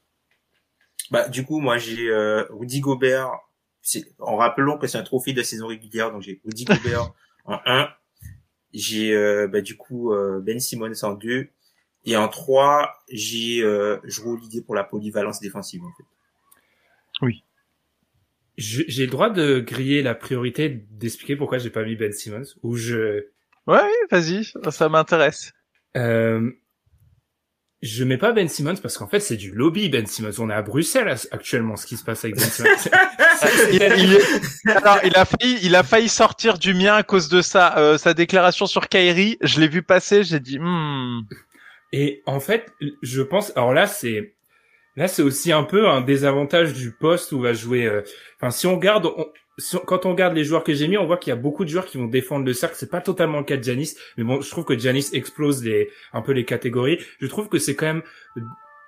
Bah, 1.12 1.28
du 1.28 1.44
coup, 1.44 1.60
moi, 1.60 1.78
j'ai 1.78 2.08
euh, 2.08 2.46
Rudy 2.50 2.80
Gobert. 2.80 3.32
C'est- 3.82 4.16
En 4.20 4.38
rappelant 4.38 4.78
que 4.78 4.88
c'est 4.88 4.98
un 4.98 5.04
trophée 5.04 5.34
de 5.34 5.44
saison 5.44 5.68
régulière, 5.68 6.12
donc 6.12 6.22
j'ai 6.22 6.42
Rudy 6.46 6.64
Gobert 6.66 7.14
en 7.46 7.60
1. 7.66 7.90
J'ai 8.76 9.16
euh, 9.16 9.48
bah, 9.48 9.62
du 9.62 9.78
coup 9.78 10.12
euh, 10.14 10.40
Ben 10.42 10.60
Simmons 10.60 10.92
en 11.04 11.14
2. 11.14 11.48
Et 12.08 12.16
en 12.18 12.28
3, 12.28 12.94
j'ai 13.10 13.64
euh, 13.64 13.98
je 14.04 14.22
roule 14.22 14.40
l'idée 14.40 14.62
pour 14.62 14.76
la 14.76 14.84
polyvalence 14.84 15.40
défensive. 15.40 15.82
En 15.84 15.92
fait. 15.98 16.04
Je- 18.58 18.84
J'ai 18.88 19.06
le 19.06 19.12
droit 19.12 19.30
de 19.30 19.60
griller 19.60 20.02
la 20.04 20.16
priorité 20.16 20.70
d'expliquer 20.92 21.36
pourquoi 21.36 21.58
j'ai 21.58 21.70
pas 21.70 21.84
mis 21.84 21.96
Ben 21.96 22.12
Simmons 22.14 22.44
ou 22.64 22.76
je 22.76 23.26
Ouais, 23.68 23.82
oui, 23.82 23.90
vas-y, 24.12 24.46
ça 24.72 24.88
m'intéresse. 24.90 25.52
euh, 25.98 26.52
je 27.82 28.04
mets 28.04 28.18
pas 28.18 28.32
Ben 28.32 28.48
Simmons 28.48 28.76
parce 28.82 28.98
qu'en 28.98 29.08
fait 29.08 29.20
c'est 29.20 29.36
du 29.38 29.52
lobby 29.52 29.90
Ben 29.90 30.06
Simmons. 30.06 30.32
On 30.40 30.50
est 30.50 30.54
à 30.54 30.62
Bruxelles 30.62 31.16
actuellement 31.32 31.76
ce 31.76 31.86
qui 31.88 31.98
se 31.98 32.04
passe 32.04 32.24
avec 32.24 32.36
Ben 32.38 32.44
Simmons. 32.46 32.70
il, 33.72 35.16
a 35.16 35.26
failli, 35.26 35.60
il 35.64 35.76
a 35.76 35.84
failli 35.84 36.10
sortir 36.10 36.58
du 36.58 36.74
mien 36.74 36.96
à 36.96 37.04
cause 37.04 37.30
de. 37.30 37.42
Euh, 37.56 37.98
sa 37.98 38.14
déclaration 38.14 38.66
sur 38.66 38.88
Kyrie, 38.88 39.38
je 39.42 39.60
l'ai 39.60 39.68
vu 39.68 39.84
passer, 39.84 40.24
j'ai 40.24 40.40
dit, 40.40 40.60
hmm. 40.60 41.24
Et 41.92 42.24
en 42.26 42.40
fait, 42.40 42.74
je 43.02 43.22
pense, 43.22 43.54
alors 43.56 43.74
là, 43.74 43.88
c'est, 43.88 44.34
là, 44.96 45.08
c'est 45.08 45.22
aussi 45.22 45.52
un 45.52 45.64
peu 45.64 45.88
un 45.88 46.02
désavantage 46.02 46.74
du 46.74 46.92
poste 46.92 47.32
où 47.32 47.40
va 47.40 47.54
jouer, 47.54 47.86
euh, 47.86 48.02
enfin, 48.38 48.52
si 48.52 48.68
on 48.68 48.76
regarde, 48.76 49.08
quand 49.86 50.06
on 50.06 50.12
regarde 50.12 50.36
les 50.36 50.44
joueurs 50.44 50.64
que 50.64 50.74
j'ai 50.74 50.88
mis, 50.88 50.98
on 50.98 51.06
voit 51.06 51.18
qu'il 51.18 51.32
y 51.32 51.34
a 51.34 51.38
beaucoup 51.38 51.64
de 51.64 51.70
joueurs 51.70 51.86
qui 51.86 51.98
vont 51.98 52.08
défendre 52.08 52.46
le 52.46 52.54
cercle. 52.54 52.76
C'est 52.78 52.90
pas 52.90 53.02
totalement 53.02 53.38
le 53.38 53.46
cas 53.46 53.56
de 53.58 53.64
Janis, 53.64 53.96
mais 54.18 54.24
bon, 54.24 54.42
je 54.42 54.50
trouve 54.50 54.66
que 54.66 54.78
Janis 54.78 55.08
explose 55.14 55.64
les, 55.64 55.90
un 56.12 56.22
peu 56.22 56.34
les 56.34 56.44
catégories. 56.44 57.00
Je 57.22 57.28
trouve 57.28 57.48
que 57.48 57.60
c'est 57.60 57.76
quand 57.76 57.86
même, 57.86 58.04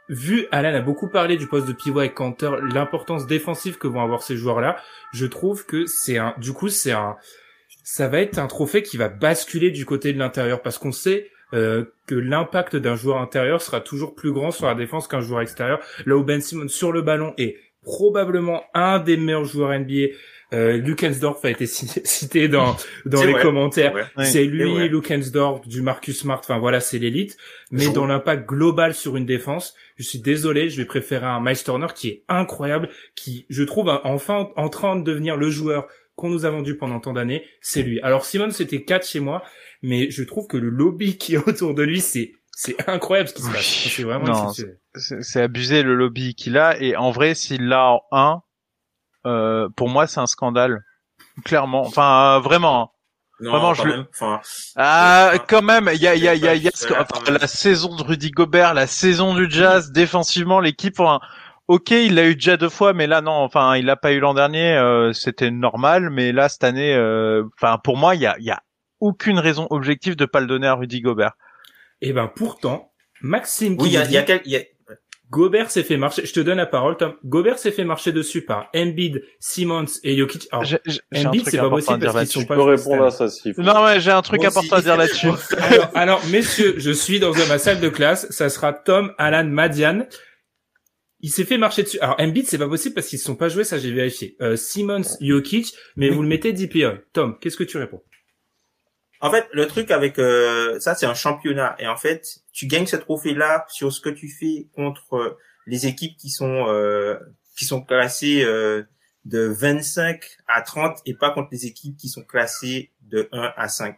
vu, 0.10 0.47
Alan 0.51 0.74
a 0.74 0.82
beaucoup 0.82 1.08
parlé 1.08 1.38
du 1.38 1.47
poste 1.47 1.68
de 1.68 1.74
pivot 1.74 1.99
avec 1.99 2.14
Cantor, 2.14 2.58
l'importance 2.58 3.28
défensive 3.28 3.78
que 3.78 3.88
vont 3.88 4.01
avoir 4.01 4.24
ces 4.24 4.38
joueurs-là. 4.38 4.78
Je 5.14 5.26
trouve 5.26 5.66
que 5.66 5.86
c'est 5.86 6.18
un, 6.18 6.34
du 6.38 6.53
coup, 6.53 6.70
c'est 6.70 6.91
un, 6.91 7.16
ça 7.84 8.08
va 8.08 8.20
être 8.20 8.38
un 8.38 8.47
trophée 8.47 8.84
qui 8.84 8.97
va 8.97 9.10
basculer 9.10 9.72
du 9.72 9.86
côté 9.86 10.14
de 10.14 10.20
l'intérieur 10.20 10.62
parce 10.62 10.78
qu'on 10.78 10.91
sait 10.91 11.30
euh, 11.53 11.86
que 12.05 12.16
l'impact 12.16 12.76
d'un 12.76 12.95
joueur 12.95 13.22
intérieur 13.22 13.62
sera 13.62 13.80
toujours 13.80 14.16
plus 14.16 14.34
grand 14.34 14.51
sur 14.51 14.68
la 14.68 14.76
défense 14.76 15.08
qu'un 15.08 15.22
joueur 15.22 15.41
extérieur. 15.41 15.80
Là 16.05 16.18
où 16.18 16.24
Ben 16.24 16.41
Simmons 16.41 16.68
sur 16.68 16.91
le 16.91 17.01
ballon 17.01 17.34
est 17.38 17.58
probablement 17.84 18.64
un 18.74 18.99
des 18.99 19.16
meilleurs 19.16 19.45
joueurs 19.45 19.78
NBA. 19.78 20.08
Euh, 20.53 20.77
Lukensdorf 20.77 21.43
a 21.43 21.49
été 21.49 21.65
ci- 21.65 21.87
cité 22.05 22.47
dans 22.47 22.77
dans 23.05 23.23
les 23.23 23.33
vrai. 23.33 23.41
commentaires. 23.41 23.93
C'est 24.23 24.45
lui. 24.45 24.87
Lukensdorf, 24.87 25.67
du 25.67 25.81
Marcus 25.81 26.19
Smart. 26.19 26.39
Enfin 26.39 26.57
voilà, 26.59 26.79
c'est 26.79 26.99
l'élite. 26.99 27.37
Mais 27.71 27.89
dans 27.89 28.05
l'impact 28.05 28.47
global 28.47 28.93
sur 28.93 29.17
une 29.17 29.25
défense, 29.25 29.75
je 29.97 30.03
suis 30.03 30.19
désolé, 30.19 30.69
je 30.69 30.77
vais 30.77 30.85
préférer 30.85 31.25
un 31.25 31.41
Miles 31.41 31.61
Turner 31.63 31.87
qui 31.93 32.07
est 32.09 32.23
incroyable, 32.29 32.89
qui 33.15 33.45
je 33.49 33.63
trouve 33.63 33.89
enfin 34.05 34.49
en 34.55 34.69
train 34.69 34.95
de 34.95 35.03
devenir 35.03 35.35
le 35.35 35.49
joueur 35.49 35.87
qu'on 36.15 36.29
nous 36.29 36.45
a 36.45 36.49
vendu 36.49 36.77
pendant 36.77 36.99
tant 36.99 37.13
d'années, 37.13 37.43
c'est 37.61 37.83
lui. 37.83 37.99
Alors 38.01 38.25
Simon 38.25 38.49
c'était 38.49 38.83
4 38.83 39.05
chez 39.05 39.19
moi, 39.19 39.43
mais 39.83 40.09
je 40.09 40.23
trouve 40.23 40.47
que 40.47 40.57
le 40.57 40.69
lobby 40.69 41.17
qui 41.17 41.35
est 41.35 41.37
autour 41.47 41.73
de 41.75 41.83
lui, 41.83 41.99
c'est 42.01 42.31
c'est 42.59 42.89
incroyable 42.89 43.29
ce 43.29 43.35
qui 43.35 43.41
se 43.43 43.51
passe. 43.51 43.83
Oui. 43.85 43.91
C'est 43.95 44.03
vraiment 44.03 44.25
Non, 44.25 44.43
exceptionnel. 44.49 44.79
c'est 44.95 45.21
c'est 45.23 45.41
abusé 45.41 45.83
le 45.83 45.93
lobby 45.93 46.33
qu'il 46.33 46.57
a. 46.57 46.81
Et 46.81 46.95
en 46.95 47.11
vrai, 47.11 47.35
s'il 47.35 47.67
l'a 47.67 47.91
en 47.91 48.01
1, 48.11 48.41
euh, 49.28 49.69
pour 49.75 49.89
moi, 49.89 50.07
c'est 50.07 50.19
un 50.19 50.28
scandale. 50.28 50.84
Clairement. 51.45 51.82
Enfin, 51.86 52.38
euh, 52.38 52.39
vraiment. 52.39 52.82
hein. 52.82 52.88
Non, 53.39 53.51
Vraiment, 53.51 53.73
je 53.75 53.84
le- 53.84 53.91
même. 53.97 54.05
Enfin, 54.09 54.41
Ah, 54.75 55.30
Ouais. 55.34 55.39
quand 55.47 55.61
même, 55.61 55.91
il 55.93 56.01
y 56.01 56.07
a, 56.07 56.15
il 56.15 56.23
y 56.23 56.28
a, 56.28 56.34
il 56.34 56.41
y 56.43 56.47
a, 56.47 56.55
il 56.55 56.63
y 56.63 56.67
a 56.67 56.71
ce 56.73 56.88
enfin, 56.91 57.32
la 57.32 57.45
saison 57.45 57.95
de 57.95 58.01
Rudy 58.01 58.32
Gobert, 58.32 58.73
la 58.73 58.88
saison 58.88 59.36
du 59.36 59.45
Jazz, 59.47 59.91
défensivement, 59.91 60.59
l'équipe, 60.59 60.99
enfin, 60.99 61.19
ok, 61.67 61.91
il 61.91 62.15
l'a 62.15 62.25
eu 62.28 62.34
déjà 62.34 62.57
deux 62.57 62.69
fois, 62.69 62.93
mais 62.93 63.05
là, 63.05 63.21
non, 63.21 63.34
enfin, 63.34 63.75
il 63.75 63.86
l'a 63.86 63.95
pas 63.95 64.11
eu 64.13 64.19
l'an 64.19 64.34
dernier, 64.34 64.73
euh, 64.75 65.13
c'était 65.13 65.51
normal, 65.51 66.09
mais 66.09 66.32
là, 66.32 66.49
cette 66.49 66.63
année, 66.63 66.95
euh, 66.95 67.43
enfin, 67.61 67.78
pour 67.78 67.95
moi, 67.95 68.15
il 68.15 68.21
y 68.21 68.25
a, 68.25 68.36
il 68.39 68.45
y 68.45 68.49
a 68.51 68.59
aucune 69.01 69.38
raison 69.38 69.67
objective 69.69 70.15
de 70.15 70.25
pas 70.25 70.39
le 70.39 70.47
donner 70.47 70.65
à 70.65 70.73
Rudy 70.73 71.01
Gobert. 71.01 71.34
Et 72.01 72.13
ben 72.13 72.28
pourtant, 72.28 72.91
Maxime 73.21 73.75
oui, 73.80 73.89
il 73.89 73.93
y 73.93 73.97
a, 73.97 74.05
y 74.05 74.17
a 74.17 74.41
y 74.45 74.55
a- 74.55 74.61
Gobert 75.30 75.69
s'est 75.71 75.84
fait 75.84 75.97
marcher. 75.97 76.25
Je 76.25 76.32
te 76.32 76.39
donne 76.39 76.57
la 76.57 76.65
parole, 76.65 76.95
Tom. 76.95 77.15
Gobert 77.25 77.59
s'est 77.59 77.71
fait 77.71 77.84
marcher 77.84 78.13
dessus 78.13 78.43
par 78.43 78.69
Embiid, 78.73 79.23
Simmons 79.39 79.86
et 80.03 80.17
Jokic. 80.17 80.47
Alors, 80.51 80.63
j'ai 80.63 80.80
un 81.13 81.25
Embiid, 81.25 81.49
c'est 81.49 81.57
pas 81.57 81.69
possible 81.69 81.99
parce 81.99 82.17
qu'ils 82.19 82.28
sont 82.28 82.45
pas 82.45 82.55
peux 82.55 82.61
joués 82.61 82.78
cette 82.78 82.88
répondre 82.88 83.05
à 83.05 83.11
ça 83.11 83.28
faut. 83.28 83.61
Non, 83.61 83.84
ouais, 83.84 83.99
j'ai 83.99 84.11
un 84.11 84.21
truc 84.21 84.39
Moi 84.39 84.49
important 84.49 84.78
à 84.78 84.82
dire 84.82 84.95
là-dessus. 84.95 85.28
alors, 85.57 85.91
alors, 85.95 86.25
messieurs, 86.28 86.75
je 86.78 86.91
suis 86.91 87.19
dans 87.19 87.34
ma 87.47 87.57
salle 87.59 87.82
de 87.82 87.89
classe. 87.89 88.30
Ça 88.30 88.49
sera 88.49 88.71
Tom, 88.71 89.13
Alan, 89.17 89.45
Madian. 89.45 90.07
Il 91.19 91.32
s'est 91.32 91.45
fait 91.45 91.57
marcher 91.57 91.84
dessus. 91.84 91.99
Alors, 91.99 92.15
Embiid, 92.19 92.47
c'est 92.47 92.59
pas 92.59 92.69
possible 92.69 92.95
parce 92.95 93.07
qu'ils 93.07 93.19
se 93.19 93.25
sont 93.25 93.36
pas 93.36 93.49
joués, 93.49 93.63
ça 93.65 93.80
j'ai 93.80 93.91
vérifié. 93.91 94.38
Euh, 94.41 94.55
Simmons, 94.55 95.17
Jokic, 95.19 95.73
mais 95.97 96.09
vous 96.09 96.21
le 96.21 96.28
mettez 96.28 96.53
DPI. 96.53 96.86
Tom, 97.11 97.38
qu'est-ce 97.39 97.57
que 97.57 97.63
tu 97.63 97.78
réponds? 97.78 98.01
En 99.19 99.32
fait, 99.32 99.47
le 99.51 99.65
truc 99.65 99.91
avec 99.91 100.19
euh, 100.19 100.80
ça, 100.80 100.95
c'est 100.95 101.07
un 101.07 101.15
championnat. 101.15 101.75
Et 101.80 101.88
en 101.88 101.97
fait, 101.97 102.39
tu 102.58 102.66
gagnes 102.66 102.88
ce 102.88 102.95
trophée-là 102.95 103.66
sur 103.70 103.93
ce 103.93 104.01
que 104.01 104.10
tu 104.10 104.30
fais 104.30 104.68
contre 104.74 105.14
euh, 105.16 105.38
les 105.68 105.86
équipes 105.86 106.18
qui 106.18 106.32
sont 106.32 106.66
euh, 106.70 107.16
qui 107.55 107.66
sont 107.66 107.84
classées 107.84 108.43
euh, 108.43 108.84
de 109.26 109.41
25 109.41 110.26
à 110.47 110.64
30 110.64 110.97
et 111.05 111.14
pas 111.14 111.30
contre 111.30 111.49
les 111.51 111.68
équipes 111.68 111.95
qui 111.97 112.10
sont 112.10 112.24
classées 112.24 112.91
de 113.01 113.30
1 113.32 113.53
à 113.55 113.68
5. 113.68 113.95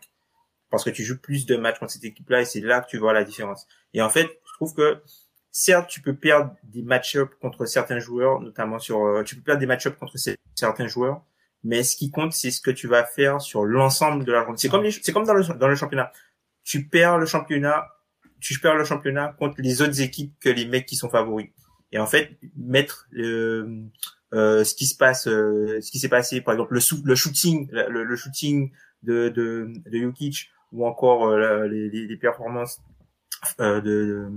Parce 0.70 0.84
que 0.84 0.90
tu 0.90 1.06
joues 1.06 1.20
plus 1.20 1.46
de 1.46 1.56
matchs 1.56 1.80
contre 1.80 1.94
cette 1.94 2.04
équipe-là 2.04 2.42
et 2.42 2.46
c'est 2.46 2.60
là 2.60 2.82
que 2.82 2.90
tu 2.90 2.98
vois 2.98 3.14
la 3.14 3.24
différence. 3.24 3.66
Et 3.94 4.02
en 4.02 4.10
fait, 4.10 4.28
je 4.46 4.54
trouve 4.56 4.74
que 4.74 5.02
certes, 5.52 5.88
tu 5.90 6.02
peux 6.02 6.16
perdre 6.16 6.54
des 6.64 6.82
match-ups 6.84 7.34
contre 7.42 7.66
certains 7.66 8.00
joueurs, 8.00 8.42
notamment 8.42 8.78
sur, 8.80 9.06
euh, 9.06 9.24
tu 9.24 9.36
peux 9.38 9.42
perdre 9.42 9.62
des 9.62 9.68
match-ups 9.68 9.98
contre 9.98 10.18
ce- 10.18 10.36
certains 10.54 10.88
joueurs, 10.88 11.24
mais 11.64 11.84
ce 11.84 11.96
qui 11.96 12.12
compte, 12.12 12.34
c'est 12.34 12.52
ce 12.52 12.60
que 12.62 12.72
tu 12.72 12.88
vas 12.88 13.06
faire 13.06 13.40
sur 13.40 13.64
l'ensemble 13.64 14.26
de 14.26 14.32
la 14.34 14.42
journée. 14.44 14.58
C'est 14.58 14.68
comme 14.70 14.90
c'est 14.92 15.14
comme 15.14 15.26
dans 15.26 15.34
le, 15.34 15.44
dans 15.46 15.68
le 15.70 15.76
championnat. 15.76 16.12
Tu 16.64 16.88
perds 16.88 17.18
le 17.18 17.26
championnat, 17.26 17.88
tu 18.40 18.60
perds 18.60 18.76
le 18.76 18.84
championnat 18.86 19.36
contre 19.40 19.56
les 19.60 19.82
autres 19.82 20.02
équipes 20.02 20.34
que 20.40 20.50
les 20.50 20.66
mecs 20.66 20.86
qui 20.86 20.96
sont 20.96 21.10
favoris. 21.10 21.50
Et 21.92 22.00
en 22.00 22.06
fait, 22.06 22.38
mettre 22.56 23.08
le, 23.12 23.84
euh, 24.34 24.64
ce 24.64 24.76
qui 24.76 24.86
se 24.86 24.96
passe, 24.96 25.28
euh, 25.28 25.80
ce 25.82 25.92
qui 25.92 26.00
s'est 26.00 26.10
passé, 26.10 26.42
par 26.42 26.54
exemple 26.54 26.74
le, 26.74 26.80
shooting, 27.16 27.68
le, 27.72 28.04
le 28.04 28.16
shooting 28.16 28.72
de 29.04 29.30
de, 29.30 29.72
de 29.86 30.00
Jokic 30.00 30.50
ou 30.72 30.86
encore 30.86 31.28
euh, 31.28 31.68
les, 31.68 31.90
les, 31.90 32.06
les 32.08 32.18
performances 32.18 32.80
euh, 33.60 33.82
de, 33.82 34.28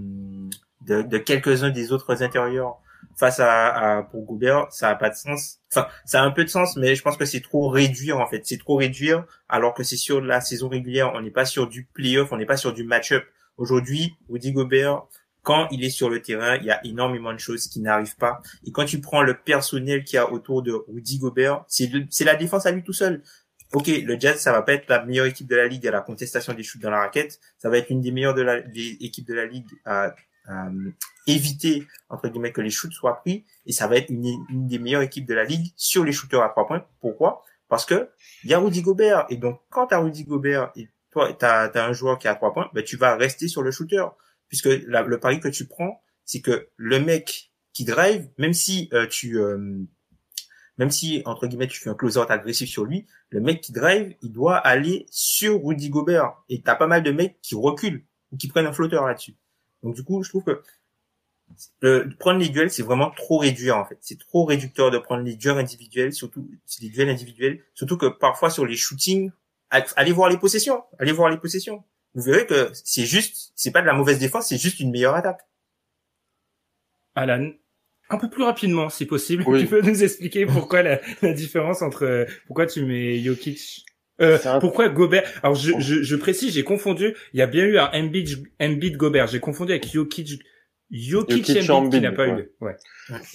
de, 0.87 1.03
de 1.03 1.19
quelques-uns 1.19 1.71
des 1.71 1.93
autres 1.93 2.23
intérieurs 2.23 2.79
face 3.19 3.41
à, 3.41 3.99
à 3.99 4.03
pour 4.05 4.25
Gobert, 4.25 4.67
ça 4.71 4.89
a 4.89 4.95
pas 4.95 5.11
de 5.11 5.15
sens. 5.15 5.59
Enfin, 5.71 5.89
ça 6.05 6.23
a 6.23 6.25
un 6.25 6.31
peu 6.31 6.45
de 6.45 6.49
sens, 6.49 6.77
mais 6.77 6.95
je 6.95 7.03
pense 7.03 7.17
que 7.17 7.25
c'est 7.25 7.41
trop 7.41 7.69
réduire 7.69 8.19
en 8.19 8.27
fait. 8.27 8.43
C'est 8.45 8.59
trop 8.59 8.77
réduire, 8.77 9.25
alors 9.49 9.75
que 9.75 9.83
c'est 9.83 9.97
sur 9.97 10.21
la 10.21 10.41
saison 10.41 10.69
régulière. 10.69 11.13
On 11.15 11.21
n'est 11.21 11.31
pas 11.31 11.45
sur 11.45 11.69
du 11.69 11.85
playoff, 11.93 12.33
on 12.33 12.37
n'est 12.37 12.47
pas 12.47 12.57
sur 12.57 12.73
du 12.73 12.85
match-up. 12.85 13.25
Aujourd'hui, 13.57 14.15
Rudy 14.29 14.53
Gobert, 14.53 15.03
quand 15.43 15.69
il 15.71 15.85
est 15.85 15.91
sur 15.91 16.09
le 16.09 16.23
terrain, 16.23 16.57
il 16.57 16.65
y 16.65 16.71
a 16.71 16.85
énormément 16.87 17.33
de 17.33 17.39
choses 17.39 17.67
qui 17.67 17.81
n'arrivent 17.81 18.17
pas. 18.17 18.41
Et 18.65 18.71
quand 18.71 18.85
tu 18.85 19.01
prends 19.01 19.23
le 19.23 19.37
personnel 19.37 20.05
qu'il 20.05 20.17
y 20.17 20.19
a 20.19 20.31
autour 20.31 20.63
de 20.63 20.73
Rudy 20.73 21.19
Gobert, 21.19 21.65
c'est 21.69 22.25
la 22.25 22.37
défense 22.37 22.67
à 22.67 22.71
lui 22.71 22.83
tout 22.83 22.93
seul. 22.93 23.23
ok, 23.73 23.89
le 23.89 24.19
Jazz, 24.19 24.39
ça 24.39 24.53
va 24.53 24.63
pas 24.63 24.75
être 24.75 24.89
la 24.89 25.05
meilleure 25.05 25.27
équipe 25.27 25.49
de 25.49 25.57
la 25.57 25.67
ligue 25.67 25.87
à 25.87 25.91
la 25.91 26.01
contestation 26.01 26.53
des 26.55 26.63
shoots 26.63 26.81
dans 26.81 26.91
la 26.91 27.01
raquette, 27.01 27.41
ça 27.59 27.69
va 27.69 27.79
être 27.79 27.91
une 27.91 28.01
des 28.01 28.13
meilleures 28.13 28.37
équipes 29.01 29.27
de 29.27 29.35
la 29.35 29.47
ligue 29.47 29.69
à, 29.85 30.15
éviter 31.29 31.87
entre 32.09 32.29
guillemets 32.29 32.51
que 32.51 32.61
les 32.61 32.71
shoots 32.71 32.93
soient 32.93 33.21
pris, 33.21 33.45
et 33.65 33.71
ça 33.71 33.87
va 33.87 33.97
être 33.97 34.11
une, 34.11 34.67
des 34.67 34.81
meilleures 34.81 35.03
équipes 35.03 35.25
de 35.25 35.35
la 35.35 35.45
ligue 35.45 35.73
sur 35.77 36.05
les 36.05 36.11
shooters 36.11 36.43
à 36.43 36.49
trois 36.49 36.67
points. 36.67 36.85
Pourquoi? 37.01 37.45
Parce 37.69 37.87
que 37.87 38.11
il 38.43 38.51
y 38.51 38.55
a 38.55 38.59
Rudy 38.59 38.83
Gobert, 38.83 39.27
et 39.29 39.37
donc 39.37 39.61
quand 39.71 39.87
t'as 39.87 39.99
Rudy 39.99 40.25
Gobert 40.25 40.73
t'as 41.39 41.69
as 41.69 41.85
un 41.85 41.93
joueur 41.93 42.19
qui 42.19 42.29
a 42.29 42.35
trois 42.35 42.53
points, 42.53 42.71
ben 42.75 42.83
tu 42.83 42.97
vas 42.97 43.17
rester 43.17 43.49
sur 43.49 43.63
le 43.63 43.71
shooter, 43.71 44.05
puisque 44.49 44.67
le 44.67 45.19
pari 45.19 45.41
que 45.41 45.49
tu 45.49 45.67
prends, 45.67 46.03
c'est 46.25 46.41
que 46.41 46.69
le 46.77 47.01
mec 47.01 47.53
qui 47.73 47.85
drive, 47.85 48.29
même 48.39 48.53
si 48.53 48.89
euh, 48.93 49.07
tu 49.07 49.39
euh, 49.39 49.87
même 50.79 50.91
si 50.91 51.23
entre 51.27 51.47
guillemets 51.47 51.67
tu 51.67 51.79
fais 51.81 51.91
un 51.91 51.95
close-out 51.95 52.31
agressif 52.31 52.69
sur 52.69 52.85
lui, 52.85 53.07
le 53.31 53.41
mec 53.41 53.61
qui 53.61 53.73
drive, 53.73 54.15
il 54.23 54.33
doit 54.33 54.57
aller 54.57 55.07
sur 55.11 55.63
Rudy 55.65 55.91
Gobert. 55.91 56.35
Et 56.49 56.63
t'as 56.63 56.75
pas 56.75 56.87
mal 56.87 57.03
de 57.03 57.13
mecs 57.13 57.41
qui 57.43 57.55
reculent 57.55 58.05
ou 58.31 58.37
qui 58.37 58.49
prennent 58.49 58.67
un 58.67 58.73
flotteur 58.73 59.07
là-dessus. 59.07 59.37
Donc 59.83 59.95
du 59.95 60.03
coup, 60.03 60.23
je 60.23 60.31
trouve 60.31 60.45
que 60.45 60.63
prendre 62.19 62.41
les 62.41 62.49
duels, 62.49 62.71
c'est 62.71 62.83
vraiment 62.83 63.11
trop 63.11 63.39
réduire 63.39 63.77
en 63.77 63.85
fait. 63.85 63.99
C'est 64.01 64.19
trop 64.19 64.45
réducteur 64.45 64.91
de 64.91 64.99
prendre 64.99 65.23
les 65.23 65.37
duels 65.37 65.59
individuels, 65.59 66.13
surtout 66.13 66.49
les 66.81 66.89
duels 66.89 67.11
individuels, 67.11 67.63
surtout 67.75 67.99
que 67.99 68.07
parfois 68.07 68.51
sur 68.51 68.65
les 68.65 68.77
shootings, 68.77 69.31
allez 69.97 70.13
voir 70.13 70.29
les 70.29 70.39
possessions, 70.39 70.83
allez 70.99 71.13
voir 71.13 71.31
les 71.31 71.39
possessions. 71.39 71.85
Vous 72.15 72.23
verrez 72.23 72.47
que 72.47 72.71
c'est 72.85 73.07
juste, 73.07 73.53
c'est 73.57 73.71
pas 73.71 73.81
de 73.81 73.87
la 73.87 73.95
mauvaise 73.95 74.19
défense, 74.19 74.49
c'est 74.49 74.59
juste 74.59 74.81
une 74.81 74.91
meilleure 74.91 75.15
attaque. 75.15 75.41
Alan, 77.15 77.51
un 78.11 78.19
peu 78.19 78.29
plus 78.29 78.45
rapidement, 78.45 78.91
si 78.91 79.07
possible. 79.07 79.45
Tu 79.59 79.67
peux 79.67 79.81
nous 79.81 80.03
expliquer 80.03 80.47
pourquoi 80.47 80.83
la, 80.83 81.01
la 81.23 81.33
différence 81.33 81.83
entre 81.83 82.27
pourquoi 82.47 82.67
tu 82.67 82.85
mets 82.85 83.19
Jokic 83.19 83.87
euh, 84.21 84.39
pourquoi 84.61 84.89
Gobert 84.89 85.29
Alors 85.43 85.57
je, 85.57 85.73
je, 85.79 86.03
je 86.03 86.17
précise, 86.17 86.55
j'ai 86.55 86.63
confondu. 86.63 87.17
Il 87.33 87.41
y 87.41 87.43
a 87.43 87.47
bien 87.47 87.65
eu 87.65 87.79
un 87.79 87.91
Embiid, 87.93 88.47
Embiid 88.61 88.97
Gobert. 88.97 89.27
J'ai 89.27 89.41
confondu 89.41 89.73
avec 89.73 89.91
Jokic. 89.91 90.39
Jokic, 90.91 91.47
Jokic 91.47 91.71
Embiid, 91.71 91.93
qui 91.93 92.01
n'a 92.03 92.13
pas 92.13 92.29
eu. 92.29 92.51
Ouais. 92.61 92.77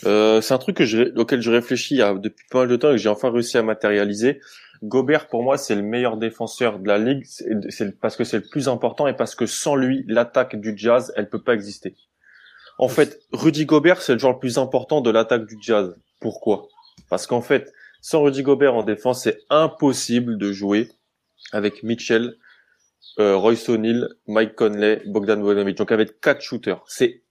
Euh, 0.06 0.40
c'est 0.40 0.54
un 0.54 0.60
truc 0.60 0.78
que 0.78 0.86
je, 0.86 1.12
auquel 1.20 1.42
je 1.42 1.50
réfléchis 1.50 1.96
il 1.96 1.98
y 1.98 2.02
a 2.04 2.14
depuis 2.14 2.46
pas 2.52 2.60
mal 2.60 2.68
de 2.68 2.76
temps 2.76 2.90
et 2.90 2.94
que 2.94 2.98
j'ai 2.98 3.10
enfin 3.10 3.32
réussi 3.32 3.58
à 3.58 3.64
matérialiser. 3.64 4.40
Gobert 4.84 5.28
pour 5.28 5.43
moi 5.43 5.57
c'est 5.57 5.75
le 5.75 5.82
meilleur 5.82 6.17
défenseur 6.17 6.80
de 6.80 6.88
la 6.88 6.97
ligue, 6.97 7.25
c'est 7.25 7.99
parce 7.99 8.15
que 8.15 8.23
c'est 8.23 8.38
le 8.38 8.49
plus 8.49 8.67
important 8.67 9.07
et 9.07 9.13
parce 9.13 9.36
que 9.36 9.45
sans 9.45 9.75
lui 9.75 10.03
l'attaque 10.07 10.55
du 10.59 10.73
Jazz 10.78 11.13
elle 11.15 11.30
peut 11.30 11.41
pas 11.41 11.53
exister. 11.53 11.95
En 12.78 12.89
fait, 12.89 13.21
Rudy 13.32 13.65
Gobert, 13.65 14.01
c'est 14.01 14.13
le 14.13 14.19
joueur 14.19 14.34
le 14.34 14.39
plus 14.39 14.57
important 14.57 15.01
de 15.01 15.09
l'attaque 15.09 15.47
du 15.47 15.57
Jazz. 15.59 15.95
Pourquoi? 16.19 16.67
Parce 17.09 17.25
qu'en 17.25 17.41
fait, 17.41 17.73
sans 18.01 18.21
Rudy 18.21 18.43
Gobert 18.43 18.75
en 18.75 18.84
défense, 18.84 19.23
c'est 19.23 19.39
impossible 19.49 20.38
de 20.38 20.51
jouer 20.51 20.89
avec 21.51 21.82
Mitchell, 21.84 22.36
euh, 23.19 23.36
Royce 23.36 23.67
O'Neal, 23.69 24.09
Mike 24.28 24.55
Conley, 24.55 25.01
Bogdan 25.07 25.41
Bogdanovic. 25.41 25.78
Donc 25.78 25.91
avec 25.91 26.19
quatre 26.21 26.41
shooters, 26.41 26.84
c'est 26.88 27.23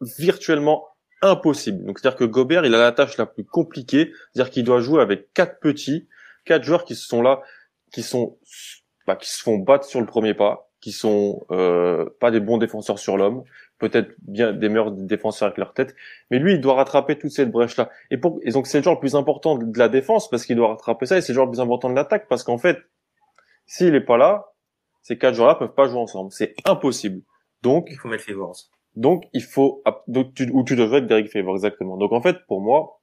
virtuellement 0.00 0.86
impossible. 1.20 1.84
Donc 1.84 1.98
c'est-à-dire 1.98 2.18
que 2.18 2.24
Gobert, 2.24 2.64
il 2.64 2.74
a 2.74 2.78
la 2.78 2.92
tâche 2.92 3.16
la 3.16 3.26
plus 3.26 3.44
compliquée, 3.44 4.12
c'est-à-dire 4.32 4.52
qu'il 4.52 4.64
doit 4.64 4.80
jouer 4.80 5.02
avec 5.02 5.32
quatre 5.32 5.58
petits, 5.60 6.08
quatre 6.44 6.64
joueurs 6.64 6.84
qui 6.84 6.94
sont 6.94 7.22
là, 7.22 7.42
qui 7.92 8.02
sont, 8.02 8.38
bah, 9.06 9.16
qui 9.16 9.30
se 9.30 9.42
font 9.42 9.58
battre 9.58 9.84
sur 9.84 10.00
le 10.00 10.06
premier 10.06 10.34
pas, 10.34 10.70
qui 10.80 10.92
sont 10.92 11.44
euh, 11.50 12.08
pas 12.20 12.30
des 12.30 12.40
bons 12.40 12.58
défenseurs 12.58 12.98
sur 12.98 13.16
l'homme, 13.16 13.44
peut-être 13.78 14.14
bien 14.22 14.52
des 14.52 14.68
meilleurs 14.68 14.92
défenseurs 14.92 15.46
avec 15.46 15.58
leur 15.58 15.74
tête, 15.74 15.94
mais 16.30 16.38
lui, 16.38 16.54
il 16.54 16.60
doit 16.60 16.74
rattraper 16.74 17.18
toute 17.18 17.30
cette 17.30 17.50
brèche-là. 17.50 17.90
Et, 18.10 18.16
pour, 18.16 18.40
et 18.42 18.50
donc, 18.50 18.66
c'est 18.66 18.78
le 18.78 18.84
genre 18.84 18.94
le 18.94 19.00
plus 19.00 19.16
important 19.16 19.56
de 19.56 19.78
la 19.78 19.88
défense 19.88 20.28
parce 20.30 20.44
qu'il 20.44 20.56
doit 20.56 20.68
rattraper 20.68 21.06
ça, 21.06 21.18
et 21.18 21.20
c'est 21.20 21.32
le 21.32 21.36
genre 21.36 21.46
le 21.46 21.52
plus 21.52 21.60
important 21.60 21.90
de 21.90 21.94
l'attaque 21.94 22.28
parce 22.28 22.42
qu'en 22.42 22.58
fait, 22.58 22.78
s'il 23.66 23.94
est 23.94 24.00
pas 24.00 24.16
là, 24.16 24.52
ces 25.02 25.18
quatre 25.18 25.34
joueurs-là 25.34 25.56
peuvent 25.56 25.74
pas 25.74 25.88
jouer 25.88 25.98
ensemble. 25.98 26.30
C'est 26.32 26.54
impossible. 26.64 27.22
Donc, 27.62 27.88
il 27.90 27.96
faut 27.96 28.08
mettre 28.08 28.24
Favors. 28.24 28.56
Donc, 28.94 29.24
il 29.32 29.42
faut, 29.42 29.82
donc, 30.06 30.34
tu, 30.34 30.48
ou 30.52 30.64
tu 30.64 30.76
devrais 30.76 30.98
être 30.98 31.06
Derek 31.06 31.30
Favors, 31.30 31.54
exactement. 31.54 31.96
Donc, 31.96 32.12
en 32.12 32.20
fait, 32.20 32.38
pour 32.46 32.60
moi, 32.60 33.00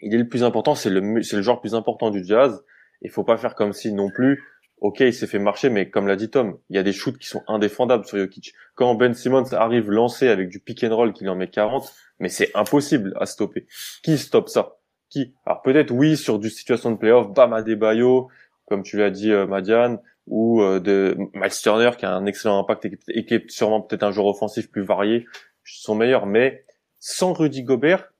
il 0.00 0.14
est 0.14 0.18
le 0.18 0.28
plus 0.28 0.44
important, 0.44 0.74
c'est 0.74 0.90
le, 0.90 1.22
c'est 1.22 1.36
le 1.36 1.42
joueur 1.42 1.56
le 1.56 1.60
plus 1.60 1.74
important 1.74 2.10
du 2.10 2.24
jazz. 2.24 2.64
Il 3.02 3.10
faut 3.10 3.24
pas 3.24 3.36
faire 3.36 3.54
comme 3.54 3.72
si 3.72 3.92
non 3.92 4.10
plus, 4.10 4.42
ok, 4.80 5.00
il 5.00 5.14
s'est 5.14 5.26
fait 5.26 5.38
marcher, 5.38 5.70
mais 5.70 5.90
comme 5.90 6.06
l'a 6.06 6.16
dit 6.16 6.30
Tom, 6.30 6.58
il 6.70 6.76
y 6.76 6.78
a 6.78 6.82
des 6.82 6.92
shoots 6.92 7.18
qui 7.18 7.28
sont 7.28 7.42
indéfendables 7.46 8.04
sur 8.04 8.18
Jokic. 8.18 8.54
Quand 8.74 8.94
Ben 8.94 9.14
Simmons 9.14 9.52
arrive 9.52 9.90
lancé 9.90 10.28
avec 10.28 10.48
du 10.48 10.60
pick 10.60 10.84
and 10.84 10.94
roll 10.94 11.12
qu'il 11.12 11.28
en 11.28 11.36
met 11.36 11.48
40, 11.48 11.92
mais 12.18 12.28
c'est 12.28 12.50
impossible 12.54 13.14
à 13.20 13.26
stopper. 13.26 13.66
Qui 14.02 14.18
stoppe 14.18 14.48
ça? 14.48 14.76
Qui? 15.08 15.34
Alors 15.46 15.62
peut-être 15.62 15.92
oui 15.92 16.16
sur 16.16 16.38
du 16.38 16.50
situation 16.50 16.90
de 16.90 16.96
playoff, 16.96 17.32
Bam 17.32 17.52
Adebayo, 17.52 18.28
comme 18.66 18.82
tu 18.82 18.96
l'as 18.98 19.10
dit 19.10 19.32
euh, 19.32 19.46
Madiane, 19.46 20.00
ou 20.26 20.60
euh, 20.60 20.80
de 20.80 21.16
Miles 21.34 21.50
Turner 21.62 21.90
qui 21.96 22.04
a 22.04 22.12
un 22.12 22.26
excellent 22.26 22.58
impact 22.58 22.88
et 23.08 23.24
qui 23.24 23.34
est 23.34 23.50
sûrement 23.50 23.80
peut-être 23.80 24.02
un 24.02 24.10
joueur 24.10 24.26
offensif 24.26 24.70
plus 24.70 24.82
varié, 24.82 25.26
sont 25.64 25.94
meilleurs. 25.94 26.26
Mais 26.26 26.64
sans 26.98 27.32
Rudy 27.32 27.62
Gobert, 27.62 28.12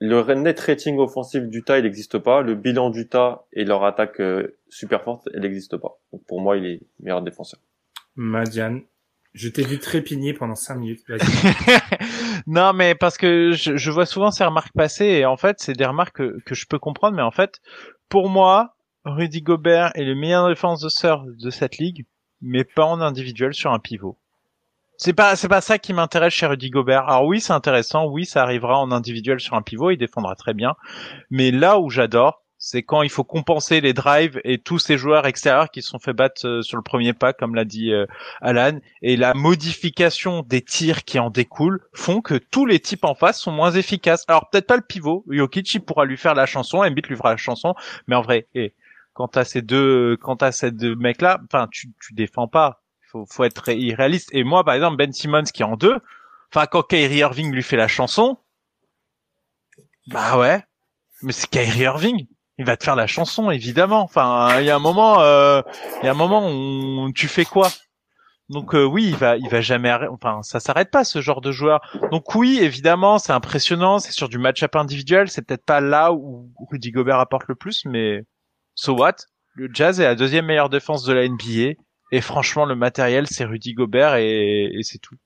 le 0.00 0.34
net 0.34 0.58
rating 0.60 0.98
offensif 0.98 1.42
d'Utah, 1.44 1.78
il 1.78 1.84
n'existe 1.84 2.18
pas. 2.18 2.40
Le 2.40 2.54
bilan 2.54 2.90
d'Utah 2.90 3.44
et 3.52 3.64
leur 3.64 3.84
attaque 3.84 4.20
euh, 4.20 4.56
super 4.68 5.02
forte, 5.02 5.28
elle 5.34 5.42
n'existe 5.42 5.76
pas. 5.76 5.98
Donc 6.12 6.24
pour 6.26 6.40
moi, 6.40 6.56
il 6.56 6.66
est 6.66 6.80
meilleur 7.00 7.20
défenseur. 7.20 7.60
Madiane, 8.16 8.82
je 9.34 9.48
t'ai 9.48 9.62
vu 9.62 9.78
trépigner 9.78 10.32
pendant 10.32 10.54
cinq 10.54 10.76
minutes. 10.76 11.04
non, 12.46 12.72
mais 12.72 12.94
parce 12.94 13.18
que 13.18 13.52
je, 13.52 13.76
je, 13.76 13.90
vois 13.90 14.06
souvent 14.06 14.30
ces 14.30 14.44
remarques 14.44 14.72
passer 14.72 15.04
et 15.04 15.26
en 15.26 15.36
fait, 15.36 15.60
c'est 15.60 15.74
des 15.74 15.84
remarques 15.84 16.16
que, 16.16 16.40
que, 16.46 16.54
je 16.54 16.66
peux 16.66 16.78
comprendre, 16.78 17.16
mais 17.16 17.22
en 17.22 17.30
fait, 17.30 17.60
pour 18.08 18.30
moi, 18.30 18.74
Rudy 19.04 19.42
Gobert 19.42 19.92
est 19.94 20.04
le 20.04 20.14
meilleur 20.14 20.48
défenseur 20.48 21.24
de 21.26 21.50
cette 21.50 21.76
ligue, 21.76 22.06
mais 22.40 22.64
pas 22.64 22.84
en 22.84 23.00
individuel 23.00 23.52
sur 23.52 23.70
un 23.72 23.78
pivot. 23.78 24.16
C'est 25.02 25.14
pas 25.14 25.34
c'est 25.34 25.48
pas 25.48 25.62
ça 25.62 25.78
qui 25.78 25.94
m'intéresse 25.94 26.34
chez 26.34 26.44
Rudy 26.44 26.68
Gobert. 26.68 27.08
Alors 27.08 27.24
oui, 27.24 27.40
c'est 27.40 27.54
intéressant, 27.54 28.04
oui, 28.04 28.26
ça 28.26 28.42
arrivera 28.42 28.78
en 28.78 28.92
individuel 28.92 29.40
sur 29.40 29.54
un 29.54 29.62
pivot, 29.62 29.92
il 29.92 29.96
défendra 29.96 30.34
très 30.34 30.52
bien. 30.52 30.74
Mais 31.30 31.50
là 31.50 31.78
où 31.78 31.88
j'adore, 31.88 32.44
c'est 32.58 32.82
quand 32.82 33.00
il 33.00 33.08
faut 33.08 33.24
compenser 33.24 33.80
les 33.80 33.94
drives 33.94 34.42
et 34.44 34.58
tous 34.58 34.78
ces 34.78 34.98
joueurs 34.98 35.26
extérieurs 35.26 35.70
qui 35.70 35.80
se 35.80 35.88
sont 35.88 35.98
fait 35.98 36.12
battre 36.12 36.46
euh, 36.46 36.60
sur 36.60 36.76
le 36.76 36.82
premier 36.82 37.14
pas, 37.14 37.32
comme 37.32 37.54
l'a 37.54 37.64
dit 37.64 37.94
euh, 37.94 38.04
Alan, 38.42 38.78
et 39.00 39.16
la 39.16 39.32
modification 39.32 40.42
des 40.42 40.60
tirs 40.60 41.04
qui 41.04 41.18
en 41.18 41.30
découlent 41.30 41.80
font 41.94 42.20
que 42.20 42.34
tous 42.34 42.66
les 42.66 42.78
types 42.78 43.06
en 43.06 43.14
face 43.14 43.40
sont 43.40 43.52
moins 43.52 43.70
efficaces. 43.70 44.26
Alors 44.28 44.50
peut-être 44.50 44.66
pas 44.66 44.76
le 44.76 44.82
pivot, 44.82 45.24
Jokic 45.30 45.78
pourra 45.86 46.04
lui 46.04 46.18
faire 46.18 46.34
la 46.34 46.44
chanson, 46.44 46.80
Embiid 46.80 47.06
lui 47.06 47.16
fera 47.16 47.30
la 47.30 47.38
chanson, 47.38 47.74
mais 48.06 48.16
en 48.16 48.20
vrai, 48.20 48.48
et 48.54 48.74
quant 49.14 49.30
à 49.34 49.44
ces 49.44 49.62
deux, 49.62 50.18
quant 50.18 50.34
à 50.34 50.52
ces 50.52 50.70
deux 50.70 50.94
mecs-là, 50.94 51.40
enfin 51.46 51.68
tu 51.70 51.90
tu 52.02 52.12
défends 52.12 52.48
pas 52.48 52.82
faut, 53.10 53.26
faut 53.26 53.44
être 53.44 53.68
irréaliste. 53.70 54.30
Et 54.32 54.44
moi, 54.44 54.64
par 54.64 54.74
exemple, 54.74 54.96
Ben 54.96 55.12
Simmons 55.12 55.44
qui 55.44 55.62
est 55.62 55.66
en 55.66 55.76
deux, 55.76 55.98
enfin, 56.52 56.66
quand 56.66 56.82
Kyrie 56.82 57.18
Irving 57.18 57.52
lui 57.52 57.62
fait 57.62 57.76
la 57.76 57.88
chanson, 57.88 58.38
bah 60.06 60.38
ouais, 60.38 60.64
mais 61.22 61.32
c'est 61.32 61.48
Kyrie 61.48 61.80
Irving. 61.80 62.26
Il 62.58 62.66
va 62.66 62.76
te 62.76 62.84
faire 62.84 62.96
la 62.96 63.06
chanson, 63.06 63.50
évidemment. 63.50 64.02
Enfin, 64.02 64.60
il 64.60 64.66
y 64.66 64.70
a 64.70 64.76
un 64.76 64.80
moment, 64.80 65.20
euh, 65.22 65.62
il 66.02 66.06
y 66.06 66.08
a 66.08 66.10
un 66.10 66.14
moment 66.14 66.50
où 66.50 67.10
tu 67.12 67.26
fais 67.26 67.44
quoi? 67.44 67.68
Donc 68.50 68.74
euh, 68.74 68.84
oui, 68.84 69.06
il 69.06 69.16
va, 69.16 69.36
il 69.36 69.48
va 69.48 69.60
jamais, 69.60 69.92
enfin 70.10 70.42
ça 70.42 70.58
s'arrête 70.58 70.90
pas 70.90 71.04
ce 71.04 71.20
genre 71.20 71.40
de 71.40 71.52
joueur. 71.52 71.80
Donc 72.10 72.34
oui, 72.34 72.58
évidemment, 72.60 73.20
c'est 73.20 73.32
impressionnant, 73.32 74.00
c'est 74.00 74.10
sur 74.10 74.28
du 74.28 74.38
match-up 74.38 74.74
individuel, 74.74 75.30
c'est 75.30 75.42
peut-être 75.42 75.64
pas 75.64 75.80
là 75.80 76.12
où 76.12 76.50
Rudy 76.68 76.90
Gobert 76.90 77.20
apporte 77.20 77.46
le 77.46 77.54
plus, 77.54 77.84
mais 77.84 78.24
so 78.74 78.94
what? 78.94 79.14
Le 79.54 79.68
Jazz 79.72 80.00
est 80.00 80.04
la 80.04 80.16
deuxième 80.16 80.46
meilleure 80.46 80.68
défense 80.68 81.04
de 81.04 81.12
la 81.12 81.28
NBA. 81.28 81.80
Et 82.12 82.20
franchement, 82.20 82.64
le 82.64 82.74
matériel, 82.74 83.26
c'est 83.26 83.44
Rudy 83.44 83.74
Gobert 83.74 84.16
et, 84.16 84.66
et 84.72 84.82
c'est 84.82 84.98
tout. 84.98 85.16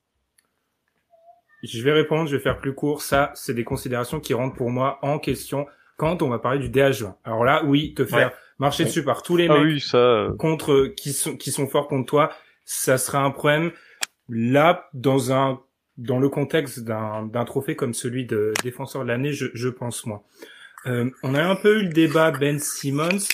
Je 1.62 1.82
vais 1.82 1.93
répondre, 1.93 2.28
je 2.28 2.37
vais 2.37 2.43
faire 2.43 2.59
plus 2.59 2.74
court. 2.74 3.01
Ça, 3.01 3.32
c'est 3.35 3.55
des 3.55 3.64
considérations 3.64 4.20
qui 4.20 4.35
rentrent 4.35 4.57
pour 4.57 4.70
moi 4.70 4.99
en 5.03 5.18
question 5.18 5.66
quand 5.97 6.22
on 6.22 6.28
va 6.28 6.39
parler 6.39 6.68
du 6.68 6.68
DH20. 6.68 7.14
Alors 7.24 7.45
là, 7.45 7.62
oui, 7.64 7.95
te 7.95 8.05
faire 8.05 8.32
marcher 8.59 8.85
dessus 8.85 9.03
par 9.03 9.22
tous 9.22 9.37
les 9.37 9.49
ah 9.49 9.59
mecs 9.59 9.82
ça... 9.82 9.99
Euh. 9.99 10.37
contre 10.37 10.93
qui 10.97 11.12
sont 11.12 11.37
qui 11.37 11.51
sont 11.51 11.66
forts 11.66 11.89
contre 11.89 12.07
toi, 12.07 12.32
ça 12.64 12.99
sera 12.99 13.20
un 13.20 13.30
problème. 13.30 13.72
Là, 14.28 14.89
dans 14.93 15.32
un 15.32 15.61
dans 15.97 16.18
le 16.18 16.28
contexte 16.28 16.80
d'un 16.80 17.24
d'un 17.24 17.45
trophée 17.45 17.76
comme 17.76 17.95
celui 17.95 18.26
de 18.26 18.53
défenseur 18.62 19.03
de 19.03 19.09
l'année, 19.09 19.32
je, 19.32 19.47
je 19.55 19.68
pense 19.68 20.05
moi. 20.07 20.22
Euh, 20.87 21.11
on 21.22 21.35
a 21.35 21.43
un 21.43 21.57
peu 21.57 21.80
eu 21.80 21.85
le 21.85 21.93
débat 21.93 22.30
Ben 22.30 22.59
Simmons. 22.59 23.26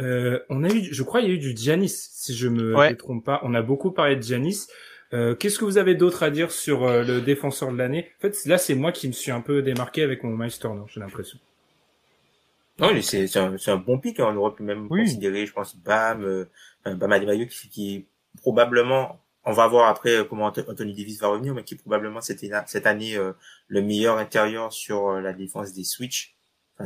Euh, 0.00 0.40
on 0.48 0.64
a 0.64 0.68
eu, 0.68 0.82
je 0.92 1.02
crois, 1.02 1.20
il 1.20 1.28
y 1.28 1.30
a 1.30 1.34
eu 1.34 1.38
du 1.38 1.56
Giannis, 1.56 2.08
si 2.12 2.34
je 2.34 2.48
me 2.48 2.94
trompe 2.96 3.24
pas. 3.24 3.40
On 3.42 3.54
a 3.54 3.62
beaucoup 3.62 3.90
parlé 3.90 4.16
de 4.16 4.22
Giannis. 4.22 4.66
Euh, 5.12 5.34
Qu'est-ce 5.34 5.58
que 5.58 5.64
vous 5.64 5.78
avez 5.78 5.94
d'autre 5.94 6.22
à 6.22 6.30
dire 6.30 6.52
sur 6.52 6.84
euh, 6.84 7.02
le 7.02 7.20
défenseur 7.20 7.72
de 7.72 7.76
l'année? 7.76 8.10
En 8.18 8.20
fait, 8.22 8.46
là, 8.46 8.58
c'est 8.58 8.74
moi 8.74 8.92
qui 8.92 9.08
me 9.08 9.12
suis 9.12 9.32
un 9.32 9.40
peu 9.40 9.62
démarqué 9.62 10.02
avec 10.02 10.22
mon 10.22 10.36
Miles 10.36 10.56
Turner, 10.58 10.82
j'ai 10.86 11.00
l'impression. 11.00 11.38
Non, 12.78 12.88
c'est 13.02 13.36
un, 13.36 13.56
un, 13.66 13.76
bon 13.76 13.98
pic. 13.98 14.20
Hein. 14.20 14.28
On 14.32 14.36
aurait 14.36 14.54
pu 14.54 14.62
même 14.62 14.88
considérer, 14.88 15.44
je 15.44 15.52
pense, 15.52 15.76
Bam, 15.76 16.24
euh, 16.24 16.46
Bam 16.86 17.12
Adebayo, 17.12 17.46
qui, 17.46 17.68
qui 17.68 17.94
est 17.94 18.04
probablement, 18.40 19.20
on 19.44 19.52
va 19.52 19.66
voir 19.66 19.88
après 19.88 20.16
euh, 20.16 20.24
comment 20.24 20.46
Anthony 20.46 20.94
Davis 20.94 21.20
va 21.20 21.28
revenir, 21.28 21.54
mais 21.54 21.62
qui 21.62 21.74
est 21.74 21.78
probablement 21.78 22.22
cette, 22.22 22.42
cette 22.66 22.86
année 22.86 23.16
euh, 23.16 23.32
le 23.68 23.82
meilleur 23.82 24.16
intérieur 24.16 24.72
sur 24.72 25.20
la 25.20 25.32
défense 25.34 25.74
des 25.74 25.84
Switch 25.84 26.34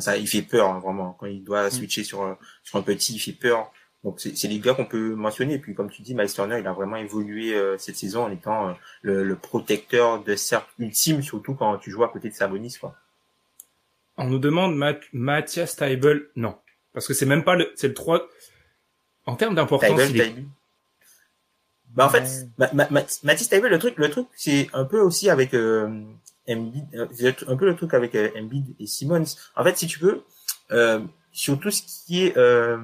ça, 0.00 0.16
il 0.16 0.26
fait 0.26 0.42
peur 0.42 0.70
hein, 0.70 0.80
vraiment 0.80 1.16
quand 1.18 1.26
il 1.26 1.42
doit 1.44 1.66
mm. 1.66 1.70
switcher 1.70 2.04
sur 2.04 2.36
sur 2.62 2.78
un 2.78 2.82
petit, 2.82 3.14
il 3.14 3.18
fait 3.18 3.32
peur. 3.32 3.72
Donc 4.04 4.20
c'est 4.20 4.48
les 4.48 4.58
gars 4.58 4.74
qu'on 4.74 4.84
peut 4.84 5.14
mentionner. 5.14 5.54
Et 5.54 5.58
puis 5.58 5.74
comme 5.74 5.90
tu 5.90 6.02
dis, 6.02 6.14
Miles 6.14 6.32
Turner, 6.32 6.58
il 6.60 6.66
a 6.66 6.72
vraiment 6.72 6.96
évolué 6.96 7.54
euh, 7.54 7.78
cette 7.78 7.96
saison 7.96 8.24
en 8.24 8.30
étant 8.30 8.68
euh, 8.68 8.72
le, 9.00 9.24
le, 9.24 9.34
protecteur 9.34 10.22
de 10.22 10.36
cercle 10.36 10.70
ultime, 10.78 11.22
surtout 11.22 11.54
quand 11.54 11.78
tu 11.78 11.90
joues 11.90 12.04
à 12.04 12.08
côté 12.08 12.28
de 12.28 12.34
Sabonis. 12.34 12.76
Quoi. 12.78 12.94
On 14.18 14.26
nous 14.26 14.38
demande 14.38 14.76
Mathias 15.12 15.76
Taibel, 15.76 16.28
non, 16.36 16.56
parce 16.92 17.08
que 17.08 17.14
c'est 17.14 17.26
même 17.26 17.44
pas 17.44 17.56
le, 17.56 17.72
c'est 17.76 17.88
le 17.88 17.94
3 17.94 18.28
en 19.26 19.36
termes 19.36 19.54
d'importance. 19.54 20.00
Bah 21.94 22.06
en 22.06 22.10
fait, 22.10 22.48
Mathias 23.22 23.48
Taibel, 23.48 23.70
le 23.70 23.78
truc, 23.78 23.94
le 23.96 24.10
truc, 24.10 24.26
c'est 24.34 24.68
un 24.72 24.84
peu 24.84 25.00
aussi 25.00 25.30
avec 25.30 25.54
euh, 25.54 26.02
Embiid, 26.48 26.86
euh, 26.94 27.32
un 27.48 27.56
peu 27.56 27.66
le 27.66 27.76
truc 27.76 27.94
avec 27.94 28.14
euh, 28.14 28.30
Embiid 28.36 28.74
et 28.78 28.86
Simmons. 28.86 29.24
En 29.56 29.64
fait, 29.64 29.76
si 29.78 29.86
tu 29.86 29.98
veux, 29.98 30.24
euh, 30.72 31.00
sur 31.32 31.58
tout 31.58 31.70
ce 31.70 31.82
qui 31.82 32.24
est 32.24 32.36
euh, 32.36 32.78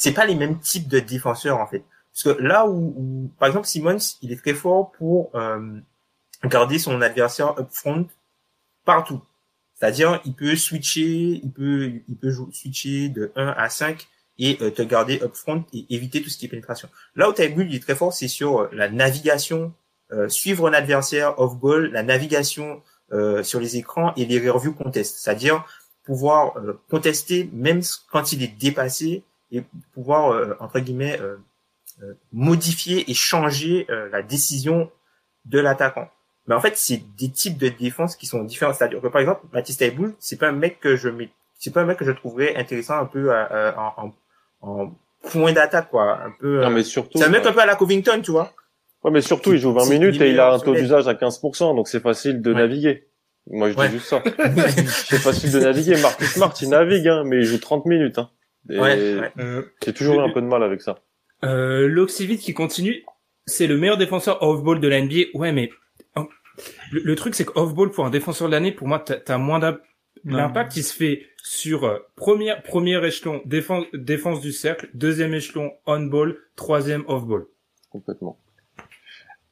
c'est 0.00 0.12
pas 0.12 0.24
les 0.24 0.34
mêmes 0.34 0.58
types 0.58 0.88
de 0.88 0.98
défenseurs 0.98 1.58
en 1.58 1.66
fait. 1.66 1.84
Parce 2.12 2.36
que 2.36 2.42
là 2.42 2.66
où, 2.66 3.30
par 3.38 3.48
exemple 3.48 3.66
Simmons, 3.66 3.98
il 4.22 4.32
est 4.32 4.40
très 4.40 4.54
fort 4.54 4.92
pour 4.92 5.30
euh, 5.34 5.78
garder 6.44 6.78
son 6.78 7.02
adversaire 7.02 7.58
up 7.58 7.68
front 7.70 8.08
partout. 8.86 9.20
C'est-à-dire, 9.74 10.20
il 10.24 10.34
peut 10.34 10.56
switcher, 10.56 11.40
il 11.42 11.50
peut, 11.52 12.00
il 12.08 12.16
peut 12.16 12.34
switcher 12.52 13.10
de 13.10 13.30
1 13.36 13.48
à 13.48 13.68
5 13.68 14.08
et 14.38 14.56
euh, 14.62 14.70
te 14.70 14.80
garder 14.80 15.20
up 15.22 15.34
front 15.34 15.64
et 15.74 15.84
éviter 15.90 16.22
tout 16.22 16.30
ce 16.30 16.38
qui 16.38 16.46
est 16.46 16.48
pénétration. 16.48 16.88
Là 17.14 17.28
où 17.28 17.34
il 17.36 17.74
est 17.74 17.82
très 17.82 17.94
fort, 17.94 18.14
c'est 18.14 18.28
sur 18.28 18.72
la 18.72 18.88
navigation, 18.88 19.74
suivre 20.28 20.68
un 20.68 20.72
adversaire 20.72 21.38
off 21.38 21.56
goal, 21.56 21.90
la 21.92 22.02
navigation 22.02 22.82
sur 23.42 23.60
les 23.60 23.76
écrans 23.76 24.12
et 24.16 24.24
les 24.24 24.50
review 24.50 24.72
contest. 24.72 25.18
C'est-à-dire 25.18 25.64
pouvoir 26.04 26.54
contester 26.88 27.48
même 27.52 27.82
quand 28.10 28.32
il 28.32 28.42
est 28.42 28.58
dépassé 28.60 29.24
et 29.52 29.62
pouvoir 29.94 30.32
euh, 30.32 30.56
entre 30.60 30.80
guillemets 30.80 31.18
euh, 31.20 31.36
euh, 32.02 32.14
modifier 32.32 33.10
et 33.10 33.14
changer 33.14 33.86
la 34.12 34.22
décision 34.22 34.90
de 35.44 35.58
l'attaquant. 35.58 36.08
Mais 36.46 36.54
en 36.54 36.60
fait, 36.60 36.76
c'est 36.76 37.02
des 37.18 37.30
types 37.30 37.58
de 37.58 37.68
défense 37.68 38.16
qui 38.16 38.26
sont 38.26 38.42
différents. 38.42 38.72
C'est-à-dire 38.72 39.00
que 39.00 39.08
par 39.08 39.20
exemple, 39.20 39.42
Mathis 39.52 39.76
Taiboul, 39.76 40.14
c'est 40.18 40.38
pas 40.38 40.48
un 40.48 40.52
mec 40.52 40.80
que 40.80 40.96
je 40.96 41.08
mets, 41.08 41.30
c'est 41.58 41.72
pas 41.72 41.82
un 41.82 41.84
mec 41.84 41.98
que 41.98 42.04
je 42.04 42.12
trouverais 42.12 42.56
intéressant 42.56 42.98
un 42.98 43.04
peu 43.04 43.32
en, 43.32 44.12
en, 44.62 44.92
point 45.30 45.52
d'attaque 45.52 45.90
quoi, 45.90 46.18
un 46.22 46.30
peu. 46.30 46.62
Non, 46.62 46.70
mais 46.70 46.82
surtout. 46.82 47.18
C'est 47.18 47.24
un 47.24 47.28
mec 47.28 47.44
un 47.44 47.52
peu 47.52 47.60
à 47.60 47.66
la 47.66 47.76
Covington, 47.76 48.20
tu 48.22 48.30
vois. 48.30 48.52
Ouais, 49.02 49.10
mais 49.10 49.20
surtout, 49.20 49.52
il 49.52 49.58
joue 49.58 49.72
20 49.72 49.88
minutes 49.88 50.20
et 50.20 50.30
il 50.30 50.40
a 50.40 50.52
un 50.52 50.58
taux 50.58 50.74
d'usage 50.74 51.08
à 51.08 51.14
15%, 51.14 51.74
donc 51.74 51.88
c'est 51.88 52.00
facile 52.00 52.42
de 52.42 52.52
naviguer. 52.52 53.06
Moi, 53.46 53.70
je 53.70 53.76
dis 53.76 53.92
juste 53.92 54.06
ça. 54.06 54.22
c'est 54.86 55.18
facile 55.18 55.52
de 55.52 55.60
naviguer. 55.60 55.96
Marcus 56.00 56.28
Smart, 56.28 56.54
il 56.60 56.68
navigue, 56.68 57.08
hein, 57.08 57.24
mais 57.24 57.38
il 57.38 57.44
joue 57.44 57.58
30 57.58 57.86
minutes. 57.86 58.18
Hein. 58.18 58.30
Ouais, 58.68 59.32
euh, 59.38 59.62
J'ai 59.84 59.94
toujours 59.94 60.16
eu 60.16 60.18
un 60.20 60.30
peu 60.30 60.42
de 60.42 60.46
mal 60.46 60.62
avec 60.62 60.82
ça. 60.82 60.98
Euh, 61.44 61.88
L'Oxivit 61.88 62.36
qui 62.36 62.52
continue, 62.52 63.04
c'est 63.46 63.66
le 63.66 63.78
meilleur 63.78 63.96
défenseur 63.96 64.42
off-ball 64.42 64.80
de 64.80 64.88
la 64.88 65.00
NBA. 65.00 65.30
Ouais, 65.34 65.52
mais 65.52 65.70
oh, 66.16 66.28
le, 66.92 67.14
truc, 67.14 67.34
c'est 67.34 67.46
que 67.46 67.58
off-ball 67.58 67.90
pour 67.90 68.04
un 68.04 68.10
défenseur 68.10 68.48
de 68.48 68.52
l'année, 68.52 68.72
pour 68.72 68.86
moi, 68.86 68.98
t'as 68.98 69.34
as 69.34 69.38
moins 69.38 69.58
d'impact. 69.58 69.86
L'impact, 70.24 70.76
il 70.76 70.82
se 70.82 70.94
fait 70.94 71.26
sur 71.42 71.84
euh, 71.84 71.98
première, 72.14 72.62
premier 72.62 73.02
échelon, 73.06 73.40
défense, 73.46 73.86
défense 73.94 74.42
du 74.42 74.52
cercle, 74.52 74.90
deuxième 74.92 75.32
échelon, 75.32 75.72
on-ball, 75.86 76.36
troisième 76.56 77.04
off-ball. 77.08 77.46
Complètement. 77.88 78.38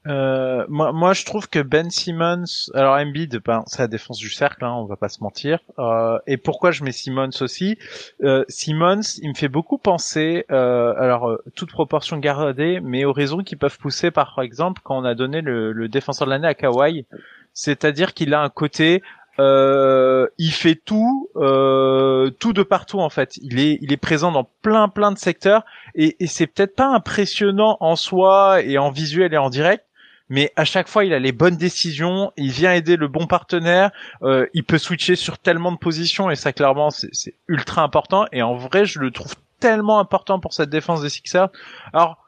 Euh, 0.06 0.64
moi, 0.68 0.92
moi, 0.92 1.12
je 1.12 1.24
trouve 1.24 1.48
que 1.48 1.58
Ben 1.58 1.90
Simmons, 1.90 2.70
alors 2.72 2.94
Embiid, 2.96 3.42
ben, 3.44 3.62
c'est 3.66 3.80
la 3.82 3.88
défense 3.88 4.18
du 4.18 4.30
cercle, 4.30 4.64
hein, 4.64 4.72
on 4.72 4.84
va 4.84 4.96
pas 4.96 5.08
se 5.08 5.22
mentir. 5.22 5.58
Euh, 5.78 6.18
et 6.26 6.36
pourquoi 6.36 6.70
je 6.70 6.84
mets 6.84 6.92
Simmons 6.92 7.30
aussi 7.40 7.78
euh, 8.22 8.44
Simmons, 8.48 9.00
il 9.20 9.30
me 9.30 9.34
fait 9.34 9.48
beaucoup 9.48 9.76
penser, 9.76 10.46
euh, 10.50 10.94
alors 10.96 11.28
euh, 11.28 11.42
toute 11.54 11.70
proportion 11.70 12.16
gardée, 12.18 12.80
mais 12.80 13.04
aux 13.04 13.12
raisons 13.12 13.42
qui 13.42 13.56
peuvent 13.56 13.78
pousser, 13.78 14.10
par 14.10 14.38
exemple, 14.40 14.80
quand 14.84 14.96
on 14.96 15.04
a 15.04 15.14
donné 15.14 15.40
le, 15.40 15.72
le 15.72 15.88
défenseur 15.88 16.26
de 16.26 16.32
l'année 16.32 16.48
à 16.48 16.54
Kawhi, 16.54 17.04
c'est-à-dire 17.52 18.14
qu'il 18.14 18.32
a 18.34 18.40
un 18.40 18.50
côté 18.50 19.02
euh, 19.40 20.26
il 20.38 20.50
fait 20.50 20.74
tout, 20.74 21.30
euh, 21.36 22.30
tout 22.40 22.52
de 22.52 22.62
partout 22.62 22.98
en 22.98 23.08
fait. 23.08 23.36
Il 23.36 23.60
est, 23.60 23.78
il 23.82 23.92
est 23.92 23.96
présent 23.96 24.32
dans 24.32 24.44
plein, 24.62 24.88
plein 24.88 25.12
de 25.12 25.18
secteurs 25.18 25.64
et, 25.94 26.16
et 26.22 26.26
c'est 26.26 26.46
peut-être 26.48 26.74
pas 26.74 26.88
impressionnant 26.88 27.76
en 27.80 27.94
soi 27.94 28.62
et 28.62 28.78
en 28.78 28.90
visuel 28.90 29.32
et 29.32 29.36
en 29.36 29.48
direct, 29.48 29.84
mais 30.28 30.52
à 30.56 30.64
chaque 30.64 30.88
fois 30.88 31.04
il 31.04 31.12
a 31.12 31.18
les 31.18 31.32
bonnes 31.32 31.56
décisions, 31.56 32.32
il 32.36 32.50
vient 32.50 32.72
aider 32.72 32.96
le 32.96 33.08
bon 33.08 33.26
partenaire, 33.26 33.90
euh, 34.22 34.46
il 34.54 34.64
peut 34.64 34.78
switcher 34.78 35.16
sur 35.16 35.38
tellement 35.38 35.72
de 35.72 35.78
positions 35.78 36.30
et 36.30 36.36
ça 36.36 36.52
clairement 36.52 36.90
c'est 36.90 37.34
ultra 37.48 37.82
important 37.82 38.26
et 38.32 38.42
en 38.42 38.54
vrai 38.54 38.84
je 38.84 38.98
le 38.98 39.10
trouve 39.10 39.34
tellement 39.60 39.98
important 39.98 40.40
pour 40.40 40.52
cette 40.52 40.70
défense 40.70 41.02
des 41.02 41.08
Sixers. 41.08 41.48
Alors 41.92 42.18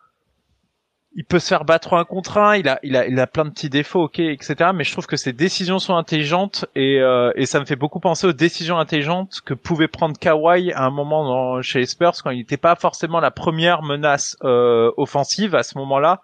il 1.17 1.25
peut 1.25 1.41
se 1.41 1.49
faire 1.49 1.65
battre 1.65 1.95
un 1.95 2.05
contre 2.05 2.39
un, 2.39 2.57
il 2.57 2.69
a, 2.69 2.79
il 2.83 2.97
a, 2.97 3.07
il 3.07 3.19
a 3.19 3.27
plein 3.27 3.45
de 3.45 3.51
petits 3.51 3.69
défauts, 3.69 4.05
ok, 4.05 4.21
etc. 4.21 4.71
Mais 4.75 4.85
je 4.85 4.93
trouve 4.93 5.07
que 5.07 5.17
ses 5.17 5.33
décisions 5.33 5.81
sont 5.81 5.97
intelligentes 5.97 6.67
et, 6.77 7.01
euh, 7.01 7.33
et 7.35 7.47
ça 7.47 7.59
me 7.59 7.65
fait 7.65 7.77
beaucoup 7.77 7.99
penser 7.99 8.29
aux 8.29 8.33
décisions 8.33 8.79
intelligentes 8.79 9.41
que 9.45 9.55
pouvait 9.55 9.89
prendre 9.89 10.17
Kawhi 10.17 10.73
à 10.73 10.85
un 10.85 10.91
moment 10.91 11.25
dans, 11.25 11.63
chez 11.63 11.81
les 11.81 11.87
Spurs 11.87 12.13
quand 12.23 12.31
il 12.31 12.39
n'était 12.39 12.57
pas 12.57 12.77
forcément 12.77 13.19
la 13.19 13.33
première 13.33 13.83
menace 13.83 14.37
euh, 14.45 14.93
offensive 14.97 15.57
à 15.57 15.65
ce 15.65 15.77
moment-là, 15.79 16.23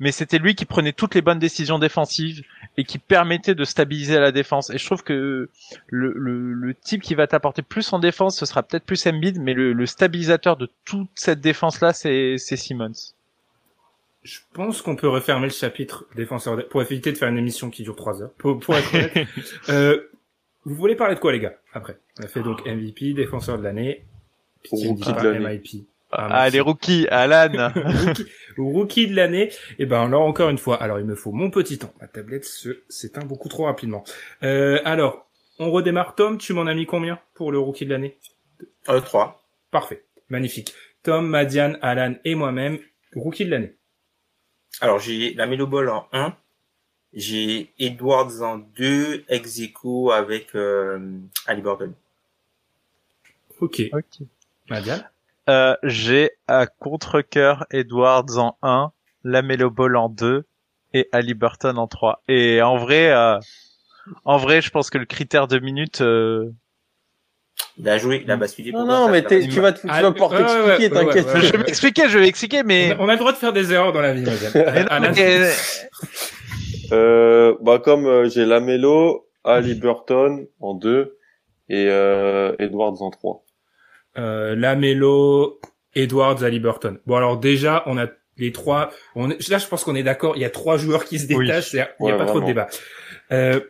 mais 0.00 0.12
c'était 0.12 0.38
lui 0.38 0.54
qui 0.54 0.64
prenait 0.64 0.92
toutes 0.92 1.14
les 1.14 1.20
bonnes 1.20 1.38
décisions 1.38 1.78
défensives 1.78 2.42
et 2.76 2.84
qui 2.84 2.98
permettait 2.98 3.54
de 3.54 3.64
stabiliser 3.64 4.18
la 4.18 4.32
défense. 4.32 4.70
Et 4.70 4.78
je 4.78 4.86
trouve 4.86 5.04
que 5.04 5.50
le, 5.88 6.12
le, 6.16 6.52
le 6.54 6.74
type 6.74 7.02
qui 7.02 7.14
va 7.14 7.26
t'apporter 7.26 7.62
plus 7.62 7.92
en 7.92 7.98
défense, 7.98 8.38
ce 8.38 8.46
sera 8.46 8.62
peut-être 8.62 8.84
plus 8.84 9.06
Embiid, 9.06 9.38
mais 9.38 9.52
le, 9.52 9.74
le 9.74 9.86
stabilisateur 9.86 10.56
de 10.56 10.70
toute 10.84 11.10
cette 11.14 11.40
défense-là, 11.40 11.92
c'est 11.92 12.38
Simmons. 12.38 12.92
Je 14.22 14.38
pense 14.52 14.82
qu'on 14.82 14.96
peut 14.96 15.08
refermer 15.08 15.46
le 15.46 15.52
chapitre 15.52 16.06
défenseur 16.16 16.68
pour 16.68 16.82
éviter 16.82 17.12
de 17.12 17.16
faire 17.18 17.28
une 17.28 17.38
émission 17.38 17.70
qui 17.70 17.82
dure 17.82 17.96
trois 17.96 18.22
heures. 18.22 18.32
Pour, 18.38 18.58
pour 18.58 18.76
être 18.76 18.94
honnête, 18.94 19.26
euh, 19.68 20.08
vous 20.64 20.74
voulez 20.74 20.94
parler 20.94 21.14
de 21.14 21.20
quoi 21.20 21.32
les 21.32 21.40
gars 21.40 21.54
Après, 21.72 21.98
on 22.18 22.24
a 22.24 22.26
fait 22.28 22.42
donc 22.42 22.66
MVP, 22.66 23.14
défenseur 23.14 23.58
de 23.58 23.62
l'année, 23.62 24.04
rookie 24.70 25.12
de 25.12 25.28
l'année. 25.28 25.62
Ah, 26.12 26.28
ah 26.30 26.50
les 26.50 26.60
rookies, 26.60 27.06
Alan. 27.08 27.72
rookie, 27.74 28.26
rookie 28.56 29.06
de 29.06 29.14
l'année. 29.14 29.44
Et 29.44 29.52
eh 29.80 29.86
ben 29.86 30.06
alors 30.06 30.22
encore 30.22 30.48
une 30.48 30.58
fois, 30.58 30.82
alors 30.82 30.98
il 30.98 31.04
me 31.04 31.14
faut 31.14 31.32
mon 31.32 31.50
petit 31.50 31.78
temps. 31.78 31.92
Ma 32.00 32.08
tablette 32.08 32.44
se 32.44 32.82
s'éteint 32.88 33.24
beaucoup 33.24 33.48
trop 33.48 33.64
rapidement. 33.64 34.02
Euh, 34.42 34.80
alors, 34.84 35.28
on 35.58 35.70
redémarre. 35.70 36.14
Tom, 36.16 36.38
tu 36.38 36.52
m'en 36.52 36.66
as 36.66 36.74
mis 36.74 36.86
combien 36.86 37.20
pour 37.34 37.52
le 37.52 37.58
rookie 37.58 37.84
de 37.86 37.90
l'année? 37.90 38.16
Euh, 38.88 39.00
3. 39.00 39.42
Parfait, 39.70 40.04
magnifique. 40.28 40.74
Tom, 41.02 41.28
Madiane, 41.28 41.78
Alan 41.80 42.14
et 42.24 42.34
moi-même, 42.34 42.78
rookie 43.14 43.44
de 43.44 43.50
l'année. 43.50 43.76
Alors 44.80 44.98
j'ai 44.98 45.34
la 45.34 45.46
Melo 45.46 45.66
Ball 45.66 45.88
en 45.88 46.08
1, 46.12 46.34
j'ai 47.12 47.72
Edwards 47.78 48.42
en 48.42 48.58
2, 48.58 49.24
ex 49.28 49.60
avec 50.12 50.54
euh, 50.54 50.98
Burton. 51.62 51.92
Ok. 53.60 53.82
Ok. 53.92 54.26
Madiane? 54.68 55.09
Euh, 55.50 55.74
j'ai 55.82 56.30
à 56.46 56.66
contre-cœur 56.66 57.66
Edwards 57.70 58.38
en 58.38 58.56
1, 58.62 58.92
la 59.24 59.42
Melo 59.42 59.70
Ball 59.70 59.96
en 59.96 60.08
2 60.08 60.44
et 60.94 61.08
Ali 61.12 61.34
Burton 61.34 61.76
en 61.76 61.88
3. 61.88 62.22
Et 62.28 62.62
en 62.62 62.76
vrai, 62.76 63.10
euh, 63.10 63.38
en 64.24 64.36
vrai, 64.36 64.62
je 64.62 64.70
pense 64.70 64.90
que 64.90 64.98
le 64.98 65.06
critère 65.06 65.48
de 65.48 65.58
minutes. 65.58 66.02
Euh... 66.02 66.52
Il 67.76 67.88
a 67.88 67.98
joué, 67.98 68.22
il 68.24 68.30
a 68.30 68.36
basculé. 68.36 68.70
Non, 68.72 68.86
non, 68.86 69.08
mais 69.08 69.24
tu 69.24 69.60
vas, 69.60 69.72
tu 69.72 69.86
vas 69.86 70.12
pouvoir 70.12 70.30
t'expliquer, 70.30 70.90
t'inquiète. 70.90 71.28
je 71.34 71.52
vais 71.52 71.58
m'expliquer, 71.58 72.08
je 72.08 72.18
vais 72.18 72.28
expliquer, 72.28 72.62
mais. 72.62 72.96
On 72.98 73.08
a, 73.08 73.12
le 73.12 73.18
droit 73.18 73.32
de 73.32 73.36
faire 73.36 73.52
des 73.52 73.72
erreurs 73.72 73.92
dans 73.92 74.00
la 74.00 74.14
vie, 74.14 74.24
euh, 76.92 77.54
bah, 77.60 77.78
comme 77.78 78.28
j'ai 78.28 78.46
Lamelo, 78.46 79.28
Ali 79.44 79.74
Burton 79.74 80.46
en 80.60 80.74
2 80.74 81.18
et 81.68 81.86
euh, 81.88 82.56
Edwards 82.58 83.02
en 83.02 83.10
3 83.10 83.44
euh, 84.18 84.54
Lamelo, 84.56 85.60
Edwards, 85.94 86.40
Burton. 86.60 86.98
Bon 87.06 87.16
alors 87.16 87.38
déjà 87.38 87.82
on 87.86 87.98
a 87.98 88.06
les 88.36 88.52
trois. 88.52 88.90
On 89.14 89.28
là 89.28 89.36
je 89.38 89.66
pense 89.66 89.84
qu'on 89.84 89.94
est 89.94 90.02
d'accord. 90.02 90.36
Il 90.36 90.42
y 90.42 90.44
a 90.44 90.50
trois 90.50 90.76
joueurs 90.76 91.04
qui 91.04 91.18
se 91.18 91.26
détachent. 91.26 91.72
Il 91.74 91.86
n'y 92.00 92.10
a 92.10 92.16
pas 92.16 92.26
trop 92.26 92.40
de 92.40 92.46
débat. 92.46 92.68
Euh, 93.32 93.60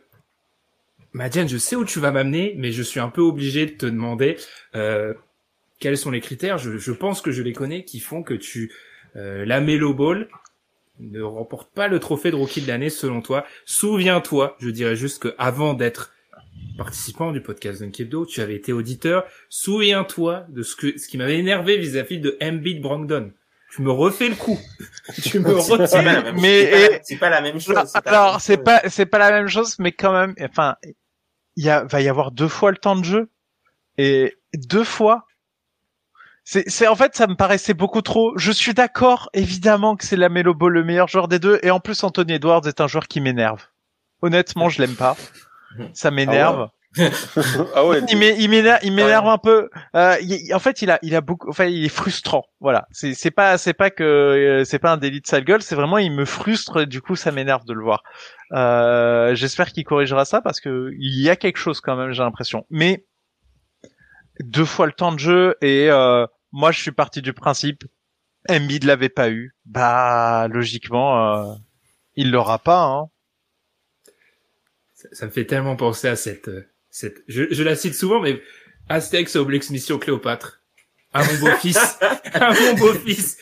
Madiane, 1.12 1.48
je 1.48 1.58
sais 1.58 1.76
où 1.76 1.84
tu 1.84 1.98
vas 1.98 2.12
m'amener, 2.12 2.54
mais 2.56 2.70
je 2.70 2.82
suis 2.82 3.00
un 3.00 3.08
peu 3.08 3.20
obligé 3.20 3.66
de 3.66 3.72
te 3.72 3.86
demander 3.86 4.36
euh, 4.76 5.12
quels 5.80 5.98
sont 5.98 6.12
les 6.12 6.20
critères. 6.20 6.58
Je, 6.58 6.78
je, 6.78 6.92
pense 6.92 7.20
que 7.20 7.32
je 7.32 7.42
les 7.42 7.52
connais 7.52 7.84
qui 7.84 7.98
font 7.98 8.22
que 8.22 8.34
tu 8.34 8.72
euh, 9.16 9.44
Lamelo 9.44 9.92
Ball 9.92 10.28
ne 11.00 11.22
remporte 11.22 11.72
pas 11.72 11.88
le 11.88 11.98
trophée 11.98 12.30
de 12.30 12.36
rookie 12.36 12.60
de 12.60 12.68
l'année 12.68 12.90
selon 12.90 13.22
toi. 13.22 13.44
Souviens-toi, 13.64 14.56
je 14.60 14.70
dirais 14.70 14.96
juste 14.96 15.22
que 15.22 15.34
avant 15.38 15.74
d'être 15.74 16.12
participant 16.76 17.32
du 17.32 17.40
podcast 17.40 17.82
Dunkebdo, 17.82 18.26
tu 18.26 18.40
avais 18.40 18.54
été 18.54 18.72
auditeur. 18.72 19.24
Souviens-toi 19.48 20.46
de 20.48 20.62
ce 20.62 20.76
que 20.76 20.98
ce 20.98 21.08
qui 21.08 21.18
m'avait 21.18 21.38
énervé 21.38 21.76
vis-à-vis 21.76 22.20
de 22.20 22.36
Embiid 22.42 22.80
Brandon. 22.80 23.32
Tu 23.72 23.82
me 23.82 23.90
refais 23.90 24.28
le 24.28 24.34
coup. 24.34 24.58
tu 25.22 25.38
me 25.38 25.52
refais. 25.52 26.32
mais 26.40 27.00
c'est 27.04 27.16
pas, 27.16 27.30
la 27.30 27.40
même 27.40 27.60
chose. 27.60 27.76
Alors 28.04 28.40
c'est 28.40 28.58
pas 28.58 28.82
c'est 28.88 29.06
pas 29.06 29.18
la 29.18 29.30
même 29.30 29.48
chose, 29.48 29.78
mais 29.78 29.92
quand 29.92 30.12
même. 30.12 30.34
Enfin, 30.40 30.76
il 31.56 31.64
y 31.64 31.70
a 31.70 31.84
va 31.84 32.00
y 32.00 32.08
avoir 32.08 32.32
deux 32.32 32.48
fois 32.48 32.70
le 32.70 32.78
temps 32.78 32.96
de 32.96 33.04
jeu 33.04 33.30
et 33.98 34.34
deux 34.54 34.84
fois 34.84 35.26
c'est, 36.44 36.88
en 36.88 36.96
fait, 36.96 37.14
ça 37.14 37.28
me 37.28 37.36
paraissait 37.36 37.74
beaucoup 37.74 38.02
trop. 38.02 38.36
Je 38.36 38.50
suis 38.50 38.74
d'accord, 38.74 39.30
évidemment, 39.34 39.94
que 39.94 40.04
c'est 40.04 40.16
la 40.16 40.28
Melo 40.28 40.52
Ball 40.52 40.72
le 40.72 40.82
meilleur 40.82 41.06
joueur 41.06 41.28
des 41.28 41.38
deux, 41.38 41.60
et 41.62 41.70
en 41.70 41.78
plus, 41.78 42.02
Anthony 42.02 42.34
Edwards 42.34 42.66
est 42.66 42.80
un 42.80 42.88
joueur 42.88 43.06
qui 43.06 43.20
m'énerve. 43.20 43.66
Honnêtement, 44.20 44.68
je 44.68 44.82
l'aime 44.82 44.96
pas. 44.96 45.16
Ça 45.94 46.10
m'énerve. 46.10 46.68
ah 47.74 47.86
ouais. 47.86 48.00
il 48.10 48.18
m'énerve, 48.48 48.80
il 48.82 48.92
m'énerve 48.92 49.28
un 49.28 49.38
peu. 49.38 49.70
Euh, 49.94 50.16
en 50.52 50.58
fait, 50.58 50.82
il 50.82 50.90
a, 50.90 50.98
il 51.02 51.14
a 51.14 51.20
beaucoup, 51.20 51.48
enfin, 51.48 51.66
il 51.66 51.84
est 51.84 51.88
frustrant. 51.88 52.44
Voilà. 52.60 52.88
C'est, 52.90 53.14
c'est 53.14 53.30
pas, 53.30 53.58
c'est 53.58 53.74
pas 53.74 53.90
que, 53.90 54.02
euh, 54.02 54.64
c'est 54.64 54.78
pas 54.78 54.92
un 54.92 54.96
délit 54.96 55.20
de 55.20 55.26
sale 55.26 55.44
gueule. 55.44 55.62
C'est 55.62 55.76
vraiment, 55.76 55.98
il 55.98 56.12
me 56.12 56.24
frustre. 56.24 56.84
Du 56.84 57.00
coup, 57.00 57.16
ça 57.16 57.30
m'énerve 57.32 57.64
de 57.64 57.72
le 57.72 57.82
voir. 57.82 58.02
Euh, 58.52 59.34
j'espère 59.34 59.72
qu'il 59.72 59.84
corrigera 59.84 60.24
ça 60.24 60.40
parce 60.40 60.60
que 60.60 60.90
il 60.98 61.20
y 61.20 61.30
a 61.30 61.36
quelque 61.36 61.58
chose 61.58 61.80
quand 61.80 61.96
même, 61.96 62.12
j'ai 62.12 62.22
l'impression. 62.22 62.66
Mais 62.70 63.06
deux 64.42 64.64
fois 64.64 64.86
le 64.86 64.92
temps 64.92 65.12
de 65.12 65.18
jeu 65.18 65.56
et 65.60 65.90
euh, 65.90 66.26
moi, 66.52 66.72
je 66.72 66.80
suis 66.80 66.92
parti 66.92 67.22
du 67.22 67.32
principe, 67.32 67.84
Embiid 68.48 68.84
l'avait 68.84 69.08
pas 69.08 69.30
eu. 69.30 69.54
Bah, 69.66 70.48
logiquement, 70.48 71.34
euh, 71.34 71.54
il 72.16 72.30
l'aura 72.30 72.58
pas. 72.58 72.82
Hein. 72.84 73.08
Ça, 75.00 75.08
ça, 75.12 75.26
me 75.26 75.30
fait 75.30 75.46
tellement 75.46 75.76
penser 75.76 76.08
à 76.08 76.16
cette 76.16 76.50
cette, 76.90 77.22
je, 77.28 77.44
je 77.50 77.62
la 77.62 77.76
cite 77.76 77.94
souvent, 77.94 78.20
mais 78.20 78.42
Astérix 78.88 79.36
Obélix 79.36 79.70
Mission 79.70 79.98
Cléopâtre. 79.98 80.60
À 81.12 81.24
mon 81.24 81.40
beau-fils, 81.40 81.98
à 82.34 82.52
mon 82.60 82.74
beau-fils, 82.74 83.36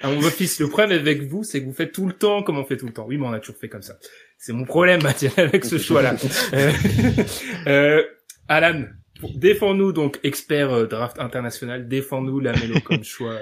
à 0.00 0.08
mon 0.08 0.20
beau-fils. 0.20 0.58
Le 0.58 0.68
problème 0.68 0.98
avec 0.98 1.22
vous, 1.24 1.44
c'est 1.44 1.60
que 1.60 1.66
vous 1.66 1.74
faites 1.74 1.92
tout 1.92 2.06
le 2.06 2.14
temps 2.14 2.42
comme 2.42 2.58
on 2.58 2.64
fait 2.64 2.78
tout 2.78 2.86
le 2.86 2.94
temps. 2.94 3.04
Oui, 3.06 3.18
mais 3.18 3.26
on 3.26 3.32
a 3.32 3.40
toujours 3.40 3.58
fait 3.58 3.68
comme 3.68 3.82
ça. 3.82 3.98
C'est 4.38 4.54
mon 4.54 4.64
problème, 4.64 5.02
Mathieu, 5.02 5.28
avec 5.36 5.66
ce 5.66 5.76
choix-là. 5.76 6.16
euh, 6.54 6.72
euh, 7.66 8.02
Alan, 8.48 8.84
défends-nous 9.34 9.92
donc 9.92 10.18
expert 10.22 10.72
euh, 10.72 10.86
draft 10.86 11.18
international, 11.18 11.88
défends-nous 11.88 12.40
la 12.40 12.52
mélo 12.52 12.80
comme 12.80 13.04
choix 13.04 13.36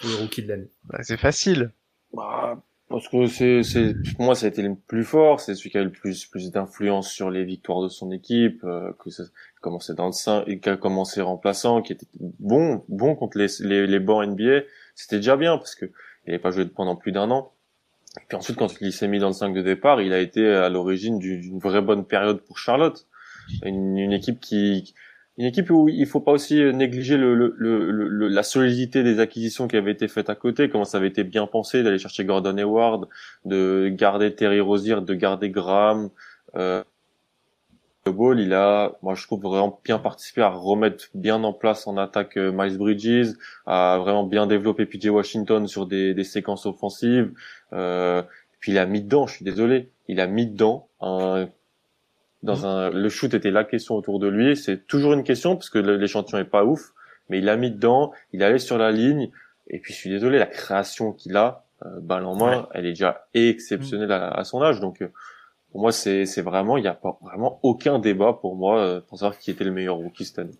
pour 0.00 0.10
le 0.10 0.16
rookie 0.16 0.42
de 0.42 0.48
l'année. 0.48 0.70
Bah, 0.82 0.98
c'est 1.02 1.16
facile. 1.16 1.70
Bah, 2.12 2.60
parce 2.88 3.08
que 3.08 3.26
c'est, 3.26 3.62
c'est, 3.62 3.94
pour 4.14 4.26
moi, 4.26 4.34
ça 4.34 4.46
a 4.46 4.48
été 4.50 4.62
le 4.62 4.74
plus 4.74 5.04
fort. 5.04 5.40
C'est 5.40 5.54
celui 5.54 5.70
qui 5.70 5.78
a 5.78 5.80
eu 5.80 5.84
le 5.84 5.92
plus, 5.92 6.26
plus 6.26 6.50
d'influence 6.50 7.10
sur 7.10 7.30
les 7.30 7.44
victoires 7.44 7.82
de 7.82 7.88
son 7.88 8.10
équipe, 8.12 8.62
euh, 8.64 8.92
que 9.02 9.10
ça 9.10 9.24
commençait 9.60 9.94
dans 9.94 10.06
le 10.06 10.12
sein 10.12 10.44
qui 10.44 10.68
a 10.68 10.76
commencé 10.76 11.20
remplaçant, 11.20 11.82
qui 11.82 11.92
était 11.92 12.06
bon, 12.40 12.84
bon 12.88 13.14
contre 13.14 13.38
les, 13.38 13.46
les, 13.60 13.86
les 13.86 14.00
bancs 14.00 14.26
NBA. 14.26 14.60
C'était 14.94 15.16
déjà 15.16 15.36
bien 15.36 15.56
parce 15.56 15.74
que 15.74 15.86
il 16.26 16.30
n'avait 16.30 16.42
pas 16.42 16.50
joué 16.50 16.66
pendant 16.66 16.96
plus 16.96 17.12
d'un 17.12 17.30
an. 17.30 17.52
Et 18.20 18.24
puis 18.28 18.36
ensuite, 18.36 18.56
quand 18.56 18.80
il 18.80 18.92
s'est 18.92 19.08
mis 19.08 19.18
dans 19.18 19.28
le 19.28 19.32
5 19.32 19.54
de 19.54 19.62
départ, 19.62 20.00
il 20.00 20.12
a 20.12 20.20
été 20.20 20.46
à 20.46 20.68
l'origine 20.68 21.18
d'une 21.18 21.58
vraie 21.58 21.82
bonne 21.82 22.04
période 22.04 22.40
pour 22.42 22.58
Charlotte. 22.58 23.06
Une, 23.64 23.98
une 23.98 24.12
équipe 24.12 24.40
qui, 24.40 24.94
une 25.36 25.46
équipe 25.46 25.70
où 25.70 25.88
il 25.88 26.06
faut 26.06 26.20
pas 26.20 26.32
aussi 26.32 26.62
négliger 26.72 27.16
le, 27.16 27.34
le, 27.34 27.50
le, 27.56 28.28
la 28.28 28.42
solidité 28.42 29.02
des 29.02 29.18
acquisitions 29.18 29.66
qui 29.66 29.76
avaient 29.76 29.90
été 29.92 30.06
faites 30.06 30.30
à 30.30 30.36
côté, 30.36 30.68
comment 30.68 30.84
ça 30.84 30.98
avait 30.98 31.08
été 31.08 31.24
bien 31.24 31.46
pensé 31.46 31.82
d'aller 31.82 31.98
chercher 31.98 32.24
Gordon 32.24 32.56
Hayward, 32.56 33.08
de 33.44 33.88
garder 33.92 34.34
Terry 34.34 34.60
Rozier, 34.60 35.00
de 35.00 35.14
garder 35.14 35.50
Graham. 35.50 36.10
Euh, 36.54 36.84
le 38.06 38.12
ball, 38.12 38.38
il 38.38 38.52
a, 38.52 38.92
moi 39.02 39.14
je 39.14 39.26
trouve 39.26 39.42
vraiment 39.42 39.80
bien 39.82 39.98
participé 39.98 40.42
à 40.42 40.50
remettre 40.50 41.06
bien 41.14 41.42
en 41.42 41.52
place 41.52 41.86
en 41.86 41.96
attaque 41.96 42.36
euh, 42.36 42.52
Miles 42.52 42.78
Bridges, 42.78 43.32
à 43.66 43.98
vraiment 43.98 44.24
bien 44.24 44.46
développer 44.46 44.86
PJ 44.86 45.06
Washington 45.06 45.66
sur 45.66 45.86
des, 45.86 46.14
des 46.14 46.24
séquences 46.24 46.66
offensives. 46.66 47.32
Euh, 47.72 48.22
puis 48.60 48.72
il 48.72 48.78
a 48.78 48.86
mis 48.86 49.02
dedans, 49.02 49.26
je 49.26 49.36
suis 49.36 49.44
désolé, 49.44 49.90
il 50.06 50.20
a 50.20 50.26
mis 50.26 50.46
dedans 50.46 50.88
un 51.00 51.48
dans 52.44 52.58
mmh. 52.58 52.64
un, 52.64 52.90
le 52.90 53.08
shoot 53.08 53.32
était 53.32 53.50
la 53.50 53.64
question 53.64 53.96
autour 53.96 54.20
de 54.20 54.28
lui. 54.28 54.56
C'est 54.56 54.86
toujours 54.86 55.14
une 55.14 55.24
question 55.24 55.56
parce 55.56 55.70
que 55.70 55.78
l'échantillon 55.78 56.38
est 56.38 56.44
pas 56.44 56.64
ouf, 56.64 56.92
mais 57.28 57.38
il 57.38 57.46
l'a 57.46 57.56
mis 57.56 57.70
dedans, 57.70 58.12
il 58.32 58.42
allait 58.42 58.58
sur 58.58 58.76
la 58.76 58.92
ligne. 58.92 59.30
Et 59.68 59.78
puis 59.78 59.94
je 59.94 59.98
suis 59.98 60.10
désolé, 60.10 60.38
la 60.38 60.46
création 60.46 61.12
qu'il 61.12 61.36
a, 61.38 61.64
euh, 61.86 62.00
balle 62.00 62.26
en 62.26 62.36
main, 62.36 62.68
elle 62.74 62.84
est 62.84 62.90
déjà 62.90 63.26
exceptionnelle 63.32 64.12
à, 64.12 64.44
son 64.44 64.62
âge. 64.62 64.78
Donc 64.78 65.00
euh, 65.00 65.08
pour 65.72 65.80
moi, 65.80 65.90
c'est 65.90 66.26
c'est 66.26 66.42
vraiment, 66.42 66.76
il 66.76 66.82
n'y 66.82 66.88
a 66.88 66.94
pas 66.94 67.18
vraiment 67.22 67.60
aucun 67.62 67.98
débat 67.98 68.34
pour 68.34 68.56
moi 68.56 68.78
euh, 68.78 69.00
pour 69.00 69.18
savoir 69.18 69.38
qui 69.38 69.50
était 69.50 69.64
le 69.64 69.72
meilleur 69.72 69.96
rookie 69.96 70.26
cette 70.26 70.38
année. 70.38 70.58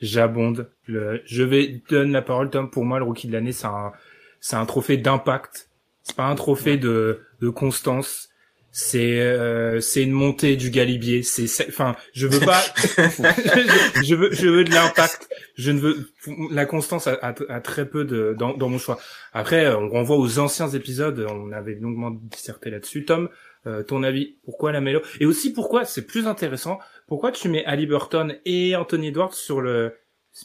J'abonde. 0.00 0.70
je 0.86 1.42
vais 1.42 1.82
donner 1.90 2.12
la 2.12 2.22
parole, 2.22 2.50
Tom. 2.50 2.70
Pour 2.70 2.84
moi, 2.84 3.00
le 3.00 3.04
rookie 3.04 3.26
de 3.26 3.32
l'année, 3.32 3.50
c'est 3.50 3.66
un 3.66 3.90
c'est 4.38 4.54
un 4.54 4.64
trophée 4.64 4.96
d'impact. 4.96 5.70
C'est 6.04 6.14
pas 6.14 6.26
un 6.26 6.36
trophée 6.36 6.76
de 6.76 7.22
de 7.40 7.48
constance 7.48 8.28
c'est 8.70 9.20
euh, 9.20 9.80
c'est 9.80 10.02
une 10.02 10.12
montée 10.12 10.56
du 10.56 10.70
galibier. 10.70 11.22
C'est 11.22 11.68
enfin 11.68 11.96
je 12.12 12.26
veux 12.26 12.44
pas 12.44 12.60
je, 14.04 14.14
veux 14.14 14.32
je 14.32 14.48
veux 14.48 14.64
de 14.64 14.70
l'impact. 14.70 15.28
Je 15.56 15.70
ne 15.70 15.80
veux 15.80 16.10
la 16.50 16.66
constance 16.66 17.06
a, 17.06 17.18
a, 17.22 17.60
très 17.60 17.88
peu 17.88 18.04
de 18.04 18.36
dans, 18.38 18.56
dans, 18.56 18.68
mon 18.68 18.78
choix. 18.78 18.98
Après 19.32 19.74
on 19.74 19.88
renvoie 19.88 20.16
aux 20.16 20.38
anciens 20.38 20.68
épisodes. 20.68 21.26
On 21.30 21.50
avait 21.52 21.74
longuement 21.74 22.10
disserté 22.10 22.70
là-dessus. 22.70 23.04
Tom 23.04 23.28
euh, 23.66 23.82
ton 23.82 24.02
avis 24.02 24.36
pourquoi 24.44 24.70
la 24.70 24.80
mélo? 24.80 25.00
Et 25.18 25.26
aussi 25.26 25.52
pourquoi 25.52 25.84
c'est 25.84 26.06
plus 26.06 26.26
intéressant 26.26 26.78
pourquoi 27.06 27.32
tu 27.32 27.48
mets 27.48 27.64
Ali 27.64 27.86
Burton 27.86 28.36
et 28.44 28.76
Anthony 28.76 29.08
Edwards 29.08 29.34
sur 29.34 29.60
le 29.60 29.96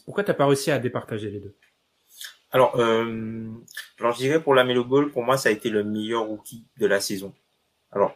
pourquoi 0.06 0.24
t'as 0.24 0.34
pas 0.34 0.48
réussi 0.48 0.72
à 0.72 0.80
départager 0.80 1.30
les 1.30 1.40
deux? 1.40 1.56
Alors 2.52 2.80
euh, 2.80 3.50
alors 4.00 4.14
je 4.14 4.18
dirais 4.18 4.42
pour 4.42 4.56
la 4.56 4.64
Melo 4.64 4.86
Ball 4.86 5.12
pour 5.12 5.24
moi 5.24 5.38
ça 5.38 5.50
a 5.50 5.52
été 5.52 5.70
le 5.70 5.84
meilleur 5.84 6.24
rookie 6.24 6.66
de 6.80 6.88
la 6.88 7.00
saison 7.00 7.34
alors, 7.94 8.16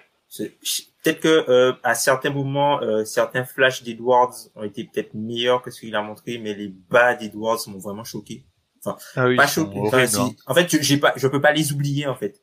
peut-être 1.03 1.19
que 1.19 1.49
euh, 1.49 1.73
à 1.83 1.95
certains 1.95 2.31
moments, 2.31 2.81
euh, 2.81 3.05
certains 3.05 3.45
flashs 3.45 3.83
d'Edwards 3.83 4.35
ont 4.55 4.63
été 4.63 4.83
peut-être 4.83 5.13
meilleurs 5.13 5.61
que 5.61 5.71
ce 5.71 5.81
qu'il 5.81 5.95
a 5.95 6.01
montré, 6.01 6.37
mais 6.37 6.53
les 6.53 6.67
bas 6.67 7.15
d'Edwards 7.15 7.59
m'ont 7.67 7.79
vraiment 7.79 8.03
choqué. 8.03 8.43
Enfin, 8.83 8.97
ah 9.15 9.27
pas 9.35 9.47
choqué. 9.47 9.79
Hein. 9.79 10.29
en 10.45 10.53
fait, 10.53 10.81
j'ai 10.81 10.97
pas, 10.97 11.13
je 11.15 11.27
peux 11.27 11.41
pas 11.41 11.51
les 11.51 11.71
oublier 11.71 12.07
en 12.07 12.15
fait. 12.15 12.41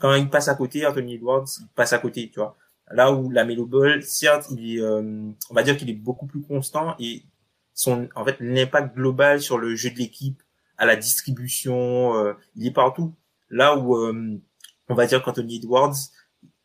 Quand 0.00 0.14
il 0.14 0.30
passe 0.30 0.48
à 0.48 0.54
côté, 0.54 0.86
Anthony 0.86 1.14
Edwards, 1.14 1.46
il 1.60 1.66
passe 1.74 1.92
à 1.92 1.98
côté, 1.98 2.30
tu 2.32 2.38
vois. 2.38 2.56
Là 2.90 3.12
où 3.12 3.30
la 3.30 3.44
Melo 3.44 3.66
Ball, 3.66 4.02
certes, 4.02 4.46
il 4.50 4.76
est, 4.76 4.80
euh, 4.80 5.30
on 5.50 5.54
va 5.54 5.62
dire 5.62 5.76
qu'il 5.76 5.90
est 5.90 5.94
beaucoup 5.94 6.26
plus 6.26 6.42
constant 6.42 6.94
et 7.00 7.24
son, 7.72 8.08
en 8.14 8.24
fait, 8.24 8.36
l'impact 8.38 8.94
global 8.94 9.40
sur 9.40 9.58
le 9.58 9.74
jeu 9.74 9.90
de 9.90 9.96
l'équipe, 9.96 10.40
à 10.78 10.86
la 10.86 10.94
distribution, 10.94 12.16
euh, 12.16 12.34
il 12.54 12.66
est 12.66 12.72
partout. 12.72 13.14
Là 13.50 13.76
où, 13.76 13.96
on 13.96 14.94
va 14.94 15.06
dire 15.06 15.22
qu'Anthony 15.22 15.56
Edwards, 15.56 15.94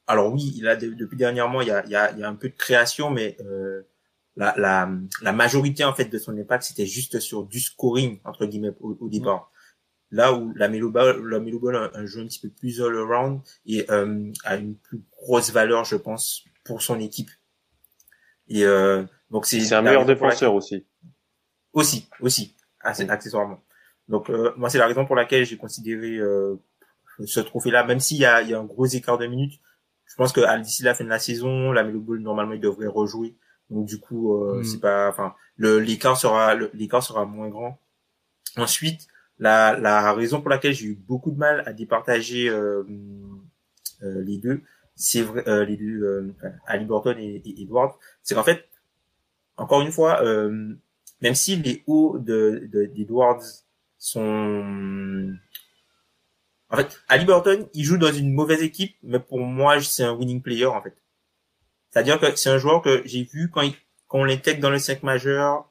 alors 0.10 0.34
oui, 0.34 0.54
il 0.58 0.68
a 0.68 0.76
depuis 0.76 1.18
dernièrement, 1.18 1.62
il 1.62 1.68
y 1.68 1.72
a, 1.72 1.86
il 1.86 1.92
y 1.92 1.96
a, 1.96 2.12
il 2.12 2.18
y 2.18 2.24
a 2.24 2.28
un 2.28 2.34
peu 2.34 2.50
de 2.50 2.56
création, 2.56 3.12
mais 3.12 3.38
euh, 3.42 3.84
la, 4.36 4.56
la, 4.58 4.90
la, 5.22 5.32
majorité 5.32 5.84
en 5.84 5.94
fait 5.94 6.06
de 6.06 6.18
son 6.18 6.36
impact, 6.36 6.64
c'était 6.64 6.88
juste 6.88 7.20
sur 7.20 7.46
du 7.46 7.60
scoring 7.60 8.20
entre 8.24 8.48
guillemets 8.48 8.74
au, 8.80 9.08
départ. 9.08 9.52
Là 10.10 10.34
où 10.34 10.52
la 10.56 10.68
Melo 10.68 10.90
Ball, 10.90 11.24
la 11.28 11.40
Melo 11.40 11.60
Ball 11.60 11.76
a 11.76 11.92
un 11.94 12.08
jeu 12.08 12.22
un 12.22 12.26
petit 12.26 12.40
peu 12.40 12.50
plus 12.50 12.82
all 12.82 12.98
around 12.98 13.42
et 13.68 13.86
euh, 13.92 14.32
a 14.46 14.56
une 14.56 14.76
plus 14.76 15.04
grosse 15.22 15.52
valeur, 15.52 15.86
je 15.86 15.96
pense, 15.96 16.44
pour 16.64 16.82
son 16.82 17.00
équipe. 17.00 17.30
Et 18.48 18.64
euh, 18.66 19.04
donc 19.30 19.46
c'est. 19.46 19.60
C'est 19.60 19.76
un 19.76 19.84
meilleur 19.84 20.08
défenseur 20.08 20.56
aussi. 20.56 20.88
Aussi, 21.72 22.10
aussi, 22.20 22.56
accessoirement. 22.82 23.64
Donc 24.08 24.32
euh, 24.32 24.54
moi 24.58 24.72
c'est 24.72 24.80
la 24.80 24.88
raison 24.88 25.06
pour 25.06 25.16
laquelle 25.16 25.46
j'ai 25.46 25.58
considéré 25.58 26.18
euh, 26.18 26.56
ce 27.26 27.40
trophée-là, 27.40 27.84
même 27.84 28.00
s'il 28.00 28.18
y 28.18 28.26
a, 28.26 28.42
il 28.42 28.50
y 28.50 28.56
a 28.56 28.60
un 28.60 28.66
gros 28.66 28.88
écart 28.88 29.20
de 29.20 29.28
minutes, 29.28 29.60
je 30.10 30.16
pense 30.16 30.34
que 30.34 30.62
d'ici 30.62 30.84
la 30.84 30.96
fin 30.96 31.04
de 31.04 31.10
la 31.10 31.20
saison, 31.20 31.72
la 31.72 31.84
Melo 31.84 32.02
Ball 32.02 32.20
normalement 32.20 32.54
il 32.54 32.60
devrait 32.60 32.88
rejouer. 32.88 33.36
Donc 33.70 33.86
du 33.86 34.00
coup, 34.00 34.36
euh, 34.36 34.60
hmm. 34.60 34.64
c'est 34.64 34.80
pas, 34.80 35.08
enfin, 35.10 35.36
le 35.56 35.80
l'écart 35.80 36.18
sera 36.18 36.56
l'écart 36.74 37.04
sera 37.04 37.26
moins 37.26 37.50
grand. 37.50 37.80
Ensuite, 38.58 39.08
la 39.38 39.78
la 39.78 40.12
raison 40.14 40.42
pour 40.42 40.50
laquelle 40.50 40.74
j'ai 40.74 40.88
eu 40.88 40.96
beaucoup 40.96 41.32
de 41.32 41.38
mal 41.38 41.64
à 41.68 41.74
départager 41.74 42.50
euh, 42.50 42.84
euh, 44.02 44.24
les 44.24 44.38
deux, 44.38 44.64
c'est 44.96 45.22
vrai, 45.22 45.44
euh, 45.48 45.64
les 45.66 45.78
deux, 45.78 46.02
euh, 46.04 46.34
Ali 46.66 46.86
Burton 46.86 47.18
et, 47.20 47.42
et 47.46 47.62
Edward, 47.62 47.94
c'est 48.24 48.34
qu'en 48.34 48.44
fait, 48.44 48.68
encore 49.58 49.82
une 49.82 49.92
fois, 49.92 50.24
même 50.24 51.36
si 51.36 51.58
les 51.58 51.84
hauts 51.86 52.18
de 52.18 52.70
d'Edwards 52.96 53.44
sont 53.98 55.36
en 56.72 56.78
fait, 56.78 57.00
Ali 57.08 57.26
Burton, 57.26 57.68
il 57.74 57.84
joue 57.84 57.98
dans 57.98 58.12
une 58.12 58.34
mauvaise 58.34 58.62
équipe, 58.62 58.96
mais 59.04 59.20
pour 59.20 59.40
moi, 59.40 59.82
c'est 59.82 60.04
un 60.04 60.14
winning 60.14 60.42
player, 60.42 60.68
en 60.68 60.82
fait. 60.82 60.96
C'est-à-dire 61.90 62.20
que 62.20 62.36
c'est 62.36 62.50
un 62.50 62.60
joueur 62.60 62.82
que 62.82 63.02
j'ai 63.06 63.24
vu 63.24 63.50
quand, 63.50 63.62
il, 63.62 63.74
quand 64.08 64.20
on 64.20 64.24
l'intègre 64.24 64.62
dans 64.62 64.70
le 64.70 64.78
5 64.78 65.04
majeur, 65.04 65.70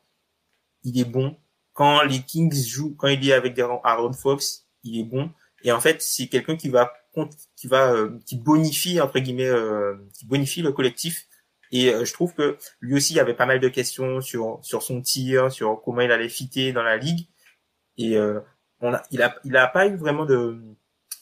il 0.83 0.99
est 0.99 1.05
bon. 1.05 1.37
Quand 1.73 2.03
les 2.03 2.23
Kings 2.23 2.53
jouent, 2.67 2.95
quand 2.97 3.09
il 3.09 3.29
est 3.29 3.33
avec 3.33 3.57
Aaron 3.59 4.13
Fox, 4.13 4.67
il 4.83 4.99
est 4.99 5.05
bon. 5.05 5.31
Et 5.63 5.71
en 5.71 5.81
fait, 5.81 6.03
c'est 6.03 6.27
quelqu'un 6.27 6.57
qui 6.57 6.69
va 6.69 6.93
qui 7.57 7.67
va 7.67 7.93
euh, 7.93 8.19
qui 8.27 8.37
bonifie 8.37 9.01
entre 9.01 9.19
guillemets 9.19 9.49
euh, 9.49 9.97
qui 10.15 10.27
bonifie 10.27 10.63
le 10.63 10.73
collectif 10.73 11.27
et 11.73 11.93
euh, 11.93 12.05
je 12.05 12.13
trouve 12.13 12.33
que 12.35 12.57
lui 12.81 12.95
aussi 12.95 13.15
il 13.15 13.17
y 13.17 13.21
avait 13.21 13.35
pas 13.35 13.47
mal 13.47 13.59
de 13.59 13.69
questions 13.69 14.21
sur 14.21 14.61
sur 14.63 14.83
son 14.83 15.01
tir 15.01 15.51
sur 15.51 15.83
comment 15.83 16.03
il 16.03 16.13
allait 16.13 16.29
fitter 16.29 16.73
dans 16.73 16.83
la 16.83 16.97
ligue 16.97 17.27
et 17.97 18.17
on 18.81 18.95
a, 18.95 19.03
il 19.11 19.21
a 19.23 19.35
il 19.43 19.57
a 19.57 19.67
pas 19.67 19.89
eu 19.89 19.97
vraiment 19.97 20.25
de 20.25 20.61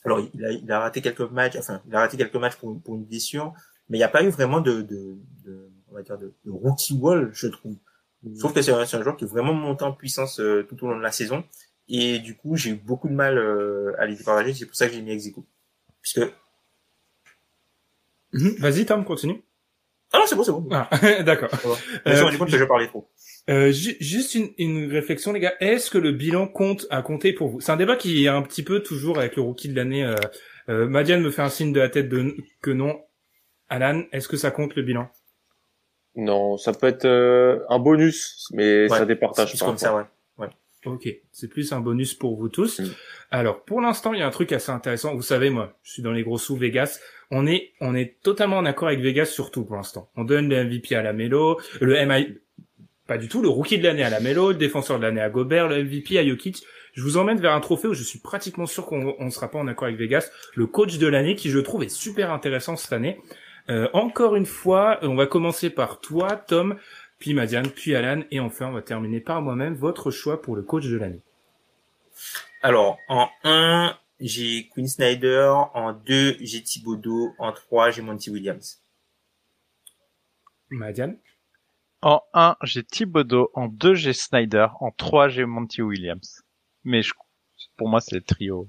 alors 0.06 0.20
il 0.32 0.44
a, 0.44 0.52
il 0.52 0.72
a 0.72 0.80
raté 0.80 1.02
quelques 1.02 1.20
matchs, 1.20 1.56
enfin 1.56 1.82
il 1.86 1.94
a 1.94 2.00
raté 2.00 2.16
quelques 2.16 2.36
matchs 2.36 2.56
pour, 2.56 2.80
pour 2.80 2.94
une 2.94 3.04
blessure, 3.04 3.52
mais 3.88 3.98
il 3.98 4.00
n'y 4.00 4.04
a 4.04 4.08
pas 4.08 4.22
eu 4.22 4.28
vraiment 4.28 4.60
de, 4.60 4.80
de, 4.82 5.18
de 5.44 5.70
on 5.90 5.94
va 5.94 6.02
dire 6.02 6.18
de, 6.18 6.32
rookie 6.46 6.94
wall, 6.94 7.30
je 7.32 7.48
trouve. 7.48 7.76
Je 8.24 8.38
trouve 8.38 8.52
que 8.52 8.62
c'est 8.62 8.72
un, 8.72 8.84
joueur 8.84 9.16
qui 9.16 9.24
est 9.24 9.28
vraiment 9.28 9.52
monté 9.52 9.84
en 9.84 9.92
puissance 9.92 10.40
euh, 10.40 10.66
tout 10.68 10.82
au 10.84 10.88
long 10.88 10.96
de 10.96 11.02
la 11.02 11.12
saison. 11.12 11.44
Et 11.88 12.18
du 12.18 12.36
coup, 12.36 12.56
j'ai 12.56 12.70
eu 12.70 12.74
beaucoup 12.74 13.08
de 13.08 13.12
mal 13.12 13.38
euh, 13.38 13.92
à 13.98 14.06
les 14.06 14.16
départager. 14.16 14.52
C'est 14.54 14.66
pour 14.66 14.74
ça 14.74 14.88
que 14.88 14.94
j'ai 14.94 15.02
mis 15.02 15.12
Exico. 15.12 15.46
Puisque... 16.00 16.22
Mhm. 18.32 18.56
Vas-y, 18.58 18.84
Tom, 18.84 19.04
continue. 19.04 19.42
Ah 20.12 20.18
non, 20.18 20.24
c'est 20.26 20.36
bon, 20.36 20.42
c'est 20.44 20.52
bon. 20.52 20.66
Ah, 20.70 20.88
d'accord. 21.24 21.50
Je 22.04 22.10
me 22.10 22.14
suis 22.14 22.24
rendu 22.24 22.38
compte 22.38 22.50
que 22.50 22.58
je 22.58 22.64
parlais 22.64 22.86
trop. 22.86 23.08
Euh, 23.50 23.70
ju- 23.72 23.96
juste 24.00 24.34
une, 24.34 24.50
une 24.58 24.90
réflexion, 24.90 25.32
les 25.32 25.40
gars. 25.40 25.54
Est-ce 25.60 25.90
que 25.90 25.98
le 25.98 26.12
bilan 26.12 26.46
compte 26.48 26.86
à 26.90 27.02
compter 27.02 27.32
pour 27.32 27.48
vous? 27.48 27.60
C'est 27.60 27.72
un 27.72 27.76
débat 27.76 27.96
qui 27.96 28.24
est 28.24 28.28
un 28.28 28.42
petit 28.42 28.62
peu 28.62 28.80
toujours 28.82 29.18
avec 29.18 29.36
le 29.36 29.42
rookie 29.42 29.68
de 29.68 29.76
l'année. 29.76 30.04
Euh, 30.04 30.14
euh, 30.68 30.86
Madiane 30.88 31.22
me 31.22 31.30
fait 31.30 31.42
un 31.42 31.48
signe 31.48 31.72
de 31.72 31.80
la 31.80 31.88
tête 31.88 32.08
de 32.08 32.34
que 32.62 32.70
non. 32.70 33.00
Alan, 33.68 34.02
est-ce 34.12 34.28
que 34.28 34.36
ça 34.36 34.50
compte 34.50 34.74
le 34.76 34.82
bilan? 34.82 35.08
Non, 36.14 36.56
ça 36.56 36.72
peut 36.72 36.86
être 36.86 37.04
euh, 37.04 37.58
un 37.68 37.78
bonus, 37.78 38.48
mais 38.52 38.82
Ouais, 38.90 38.98
ça 38.98 39.04
départage 39.04 39.52
C'est 39.52 39.58
pas. 39.60 39.66
comme 39.66 39.78
ça, 39.78 39.94
ouais. 39.94 40.02
Ok, 40.84 41.08
c'est 41.32 41.48
plus 41.48 41.72
un 41.72 41.80
bonus 41.80 42.14
pour 42.14 42.36
vous 42.36 42.48
tous. 42.48 42.78
Mm. 42.78 42.94
Alors, 43.32 43.64
pour 43.64 43.80
l'instant, 43.80 44.12
il 44.12 44.20
y 44.20 44.22
a 44.22 44.26
un 44.26 44.30
truc 44.30 44.52
assez 44.52 44.70
intéressant. 44.70 45.16
Vous 45.16 45.22
savez, 45.22 45.50
moi, 45.50 45.76
je 45.82 45.90
suis 45.94 46.02
dans 46.02 46.12
les 46.12 46.22
gros 46.22 46.38
sous 46.38 46.54
Vegas. 46.54 47.00
On 47.30 47.46
est, 47.46 47.72
on 47.80 47.94
est 47.94 48.20
totalement 48.22 48.58
en 48.58 48.64
accord 48.64 48.88
avec 48.88 49.00
Vegas 49.00 49.26
sur 49.26 49.50
tout 49.50 49.64
pour 49.64 49.76
l'instant. 49.76 50.08
On 50.16 50.24
donne 50.24 50.48
le 50.48 50.64
MVP 50.64 50.94
à 50.94 51.02
la 51.02 51.12
Melo, 51.12 51.60
le 51.80 52.04
MI, 52.06 52.38
pas 53.06 53.18
du 53.18 53.28
tout, 53.28 53.42
le 53.42 53.48
rookie 53.48 53.78
de 53.78 53.84
l'année 53.84 54.02
à 54.02 54.10
la 54.10 54.20
Melo, 54.20 54.50
le 54.50 54.56
défenseur 54.56 54.98
de 54.98 55.02
l'année 55.02 55.20
à 55.20 55.30
Gobert, 55.30 55.68
le 55.68 55.82
MVP 55.82 56.18
à 56.18 56.26
Jokic. 56.26 56.62
Je 56.94 57.02
vous 57.02 57.18
emmène 57.18 57.38
vers 57.38 57.52
un 57.52 57.60
trophée 57.60 57.88
où 57.88 57.94
je 57.94 58.02
suis 58.02 58.18
pratiquement 58.18 58.66
sûr 58.66 58.86
qu'on 58.86 59.14
ne 59.18 59.30
sera 59.30 59.50
pas 59.50 59.58
en 59.58 59.66
accord 59.68 59.86
avec 59.86 59.98
Vegas. 59.98 60.30
Le 60.54 60.66
coach 60.66 60.98
de 60.98 61.06
l'année, 61.06 61.34
qui 61.34 61.50
je 61.50 61.58
trouve 61.58 61.82
est 61.82 61.88
super 61.88 62.32
intéressant 62.32 62.76
cette 62.76 62.92
année. 62.92 63.20
Euh, 63.68 63.88
encore 63.92 64.34
une 64.36 64.46
fois, 64.46 64.98
on 65.02 65.14
va 65.14 65.26
commencer 65.26 65.70
par 65.70 66.00
toi, 66.00 66.36
Tom, 66.36 66.76
puis 67.18 67.34
Madiane, 67.34 67.68
puis 67.68 67.94
Alan, 67.94 68.22
et 68.30 68.40
enfin 68.40 68.68
on 68.68 68.72
va 68.72 68.82
terminer 68.82 69.20
par 69.20 69.42
moi-même. 69.42 69.74
Votre 69.74 70.10
choix 70.10 70.40
pour 70.40 70.56
le 70.56 70.62
coach 70.62 70.86
de 70.86 70.96
l'année. 70.96 71.20
Alors, 72.62 72.98
en 73.08 73.28
1, 73.44 73.94
j'ai 74.20 74.68
Quinn 74.68 74.88
Snyder. 74.88 75.52
En 75.74 75.92
2, 75.92 76.36
j'ai 76.40 76.62
Thibodeau. 76.62 77.34
En 77.38 77.52
3, 77.52 77.90
j'ai 77.90 78.02
Monty 78.02 78.30
Williams. 78.30 78.80
Madiane? 80.70 81.18
En 82.02 82.22
1, 82.34 82.56
j'ai 82.62 82.84
Thibodeau. 82.84 83.50
En 83.54 83.68
2, 83.68 83.94
j'ai 83.94 84.12
Snyder. 84.12 84.68
En 84.80 84.90
3, 84.90 85.28
j'ai 85.28 85.44
Monty 85.44 85.82
Williams. 85.82 86.42
Mais 86.84 87.02
je, 87.02 87.14
pour 87.76 87.88
moi, 87.88 88.00
c'est 88.00 88.14
le 88.14 88.22
trio. 88.22 88.68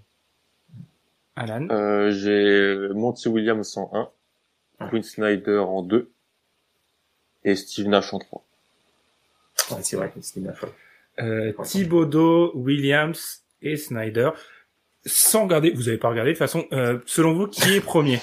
Alan? 1.36 1.68
Euh, 1.70 2.12
j'ai 2.12 2.94
Monty 2.94 3.30
Williams 3.30 3.78
en 3.78 4.12
1, 4.80 4.90
Quinn 4.90 5.04
Snyder 5.04 5.60
en 5.60 5.84
2 5.84 6.12
et 7.44 7.56
Steve 7.56 7.88
Nash 7.88 8.12
en 8.14 8.20
3. 8.20 8.44
Ouais, 9.72 9.84
c'est 9.84 9.96
vrai 9.98 10.12
ma 10.38 10.54
faute. 10.54 10.74
Euh, 11.20 11.54
Thibodeau, 11.64 12.52
Williams 12.56 13.44
et 13.62 13.78
Snyder. 13.78 14.32
Sans 15.08 15.44
regarder, 15.44 15.72
vous 15.72 15.88
avez 15.90 15.98
pas 15.98 16.10
regardé 16.10 16.32
de 16.32 16.36
toute 16.36 16.40
façon. 16.40 16.66
Euh, 16.72 17.00
selon 17.06 17.34
vous, 17.34 17.48
qui 17.48 17.74
est 17.76 17.82
premier? 17.82 18.20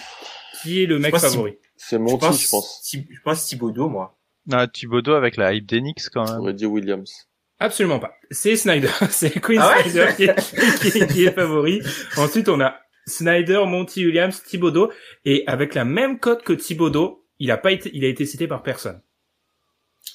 Qui 0.63 0.83
est 0.83 0.87
le 0.87 0.99
mec 0.99 1.11
pense 1.11 1.23
favori? 1.23 1.59
C'est 1.77 1.99
Monty, 1.99 2.27
je 2.39 2.49
pense. 2.49 2.83
Thib- 2.85 3.07
Je 3.11 3.21
pense 3.23 3.45
Thibodeau, 3.47 3.89
moi. 3.89 4.17
Ah, 4.53 4.67
Thibodeau 4.69 5.15
avec 5.15 5.37
la 5.37 5.53
hype 5.55 5.67
d'Enix 5.67 6.09
quand 6.09 6.25
même. 6.27 6.37
J'aurais 6.37 6.55
dit 6.55 6.67
Williams. 6.67 7.13
Absolument 7.59 7.99
pas. 7.99 8.15
C'est 8.31 8.57
Snyder. 8.57 8.89
C'est 9.11 9.41
Queen 9.41 9.61
Ah 9.63 9.75
ouais 9.77 9.83
Snyder 9.83 10.09
qui, 10.17 10.25
est, 10.25 10.81
qui, 10.91 10.99
est, 10.99 11.07
qui 11.13 11.25
est 11.25 11.33
favori. 11.33 11.83
Ensuite, 12.17 12.49
on 12.49 12.61
a 12.61 12.77
Snyder, 13.07 13.65
Monty 13.67 14.05
Williams, 14.07 14.43
Thibodeau. 14.43 14.91
Et 15.25 15.45
avec 15.47 15.75
la 15.75 15.85
même 15.85 16.19
cote 16.19 16.43
que 16.43 16.53
Thibodeau, 16.53 17.27
il 17.39 17.51
a 17.51 17.57
pas 17.57 17.73
été, 17.73 17.91
il 17.95 18.05
a 18.05 18.09
été 18.09 18.27
cité 18.27 18.47
par 18.47 18.63
personne. 18.63 19.01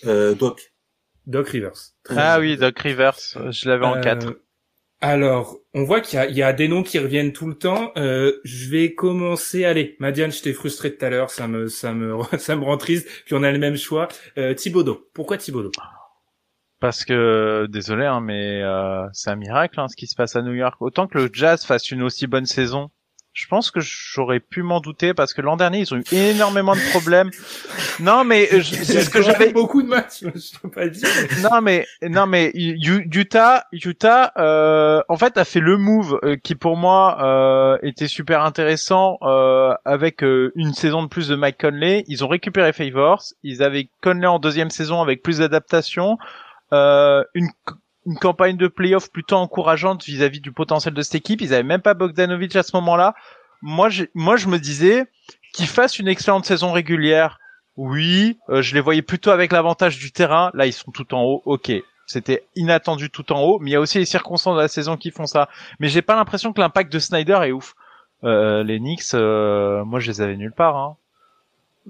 Euh, 0.06 0.34
Doc. 0.36 0.74
Doc 1.28 1.50
Rivers. 1.50 1.74
Ah 2.10 2.40
oui, 2.40 2.58
Doc 2.58 2.78
Rivers, 2.80 3.18
je 3.52 3.70
l'avais 3.70 3.86
en 3.86 3.98
Euh, 3.98 4.02
4. 4.02 4.34
Alors, 5.02 5.58
on 5.74 5.84
voit 5.84 6.02
qu'il 6.02 6.20
y 6.32 6.44
a, 6.44 6.54
des 6.54 6.68
noms 6.68 6.84
qui 6.84 7.00
reviennent 7.00 7.32
tout 7.32 7.48
le 7.48 7.54
temps. 7.54 7.94
Euh, 7.96 8.34
je 8.44 8.70
vais 8.70 8.96
commencer. 8.96 9.64
Allez, 9.64 9.96
Madiane, 10.00 10.32
je 10.32 10.42
t'ai 10.42 10.52
frustré 10.52 10.94
tout 10.96 11.06
à 11.06 11.10
l'heure, 11.10 11.30
ça 11.30 11.48
me, 11.48 11.68
ça 11.68 11.94
me, 11.94 12.18
ça 12.38 12.56
me 12.58 12.64
rend 12.66 12.78
triste. 12.78 13.08
Puis 13.26 13.34
on 13.34 13.44
a 13.44 13.52
le 13.52 13.60
même 13.60 13.78
choix. 13.78 14.10
Euh, 14.38 14.54
Thibodeau. 14.54 15.10
Pourquoi 15.14 15.38
Thibodeau 15.38 15.72
Parce 16.82 17.06
que, 17.06 17.66
désolé, 17.70 18.06
hein, 18.06 18.20
mais 18.20 18.62
euh, 18.62 19.06
c'est 19.14 19.30
un 19.30 19.38
miracle 19.38 19.80
hein, 19.80 19.88
ce 19.88 19.96
qui 19.96 20.08
se 20.08 20.16
passe 20.16 20.36
à 20.36 20.42
New 20.42 20.54
York. 20.54 20.82
Autant 20.82 21.08
que 21.08 21.18
le 21.18 21.30
Jazz 21.32 21.64
fasse 21.64 21.92
une 21.92 22.04
aussi 22.04 22.28
bonne 22.28 22.46
saison, 22.46 22.90
je 23.40 23.48
pense 23.48 23.72
que 23.72 23.80
j'aurais 23.80 24.42
pu 24.42 24.64
m'en 24.64 24.82
douter 24.82 25.14
parce 25.14 25.34
que 25.34 25.42
l'an 25.42 25.56
dernier 25.56 25.80
ils 25.80 25.94
ont 25.94 25.98
eu 25.98 26.04
énormément 26.12 26.76
de 26.76 26.90
problèmes. 26.92 27.32
Non, 28.02 28.26
mais 28.26 28.50
euh, 28.52 28.62
c'est 28.62 29.02
ce 29.02 29.10
que 29.10 29.22
j'avais. 29.22 29.54
beaucoup 29.54 29.82
de 29.82 29.88
matchs. 29.88 30.24
Je 30.24 30.60
peux 30.60 30.70
pas 30.70 30.90
dire. 30.90 31.08
Non, 31.42 31.62
mais 31.62 31.88
non, 32.02 32.26
mais 32.28 32.52
Utah, 32.54 33.64
Utah, 33.72 34.34
euh, 34.38 35.02
en 35.08 35.16
fait, 35.16 35.38
a 35.38 35.46
fait 35.46 35.62
le 35.62 35.78
move 35.78 36.20
euh, 36.24 36.36
qui 36.36 36.56
pour 36.56 36.76
moi 36.76 37.18
euh, 37.24 37.78
était 37.82 38.10
super 38.10 38.44
intéressant 38.44 39.18
euh, 39.22 39.74
avec 39.86 40.22
euh, 40.22 40.52
une 40.56 40.74
saison 40.74 41.02
de 41.02 41.08
plus 41.08 41.30
de 41.30 41.36
Mike 41.38 41.62
Conley. 41.62 42.04
Ils 42.08 42.26
ont 42.26 42.28
récupéré 42.28 42.74
Favors. 42.74 43.24
Ils 43.44 43.64
avaient 43.64 43.90
Conley 44.02 44.28
en 44.28 44.40
deuxième 44.40 44.70
saison 44.70 45.02
avec 45.02 45.24
plus 45.24 45.38
d'adaptation. 45.38 46.18
Euh, 46.74 47.24
une 47.34 47.48
une 48.10 48.18
campagne 48.18 48.58
de 48.58 48.68
playoff 48.68 49.12
plutôt 49.12 49.36
encourageante 49.36 50.04
vis-à-vis 50.04 50.42
du 50.42 50.52
potentiel 50.52 50.96
de 50.96 51.02
cette 51.04 51.16
équipe. 51.16 51.42
Ils 51.42 51.54
avaient 51.54 51.64
même 51.64 51.82
pas 51.82 51.94
Bogdanovic 51.94 52.56
à 52.56 52.64
ce 52.64 52.76
moment-là. 52.78 53.14
Moi, 53.62 53.90
moi, 54.16 54.36
je 54.36 54.48
me 54.48 54.58
disais 54.58 55.06
qu'ils 55.54 55.68
fassent 55.68 56.00
une 56.00 56.08
excellente 56.08 56.46
saison 56.46 56.72
régulière. 56.72 57.40
Oui, 57.78 58.40
euh, 58.50 58.64
je 58.64 58.74
les 58.74 58.82
voyais 58.82 59.04
plutôt 59.04 59.30
avec 59.30 59.52
l'avantage 59.52 60.00
du 60.00 60.12
terrain. 60.12 60.50
Là, 60.56 60.66
ils 60.66 60.74
sont 60.74 60.92
tout 60.92 61.14
en 61.14 61.22
haut. 61.22 61.44
Ok, 61.46 61.72
c'était 62.08 62.46
inattendu 62.56 63.12
tout 63.12 63.32
en 63.32 63.42
haut, 63.44 63.60
mais 63.60 63.70
il 63.70 63.74
y 63.74 63.76
a 63.76 63.80
aussi 63.80 64.00
les 64.00 64.06
circonstances 64.06 64.56
de 64.56 64.62
la 64.62 64.68
saison 64.68 64.98
qui 64.98 65.12
font 65.12 65.28
ça. 65.28 65.48
Mais 65.80 65.88
j'ai 65.88 66.02
pas 66.02 66.16
l'impression 66.16 66.52
que 66.52 66.60
l'impact 66.60 66.92
de 66.92 66.98
Snyder 66.98 67.40
est 67.44 67.52
ouf. 67.52 67.76
Euh, 68.24 68.64
les 68.64 68.80
Knicks, 68.80 69.14
euh, 69.14 69.86
moi, 69.86 70.00
je 70.00 70.08
les 70.08 70.22
avais 70.22 70.36
nulle 70.36 70.52
part. 70.52 70.76
Hein. 70.76 70.96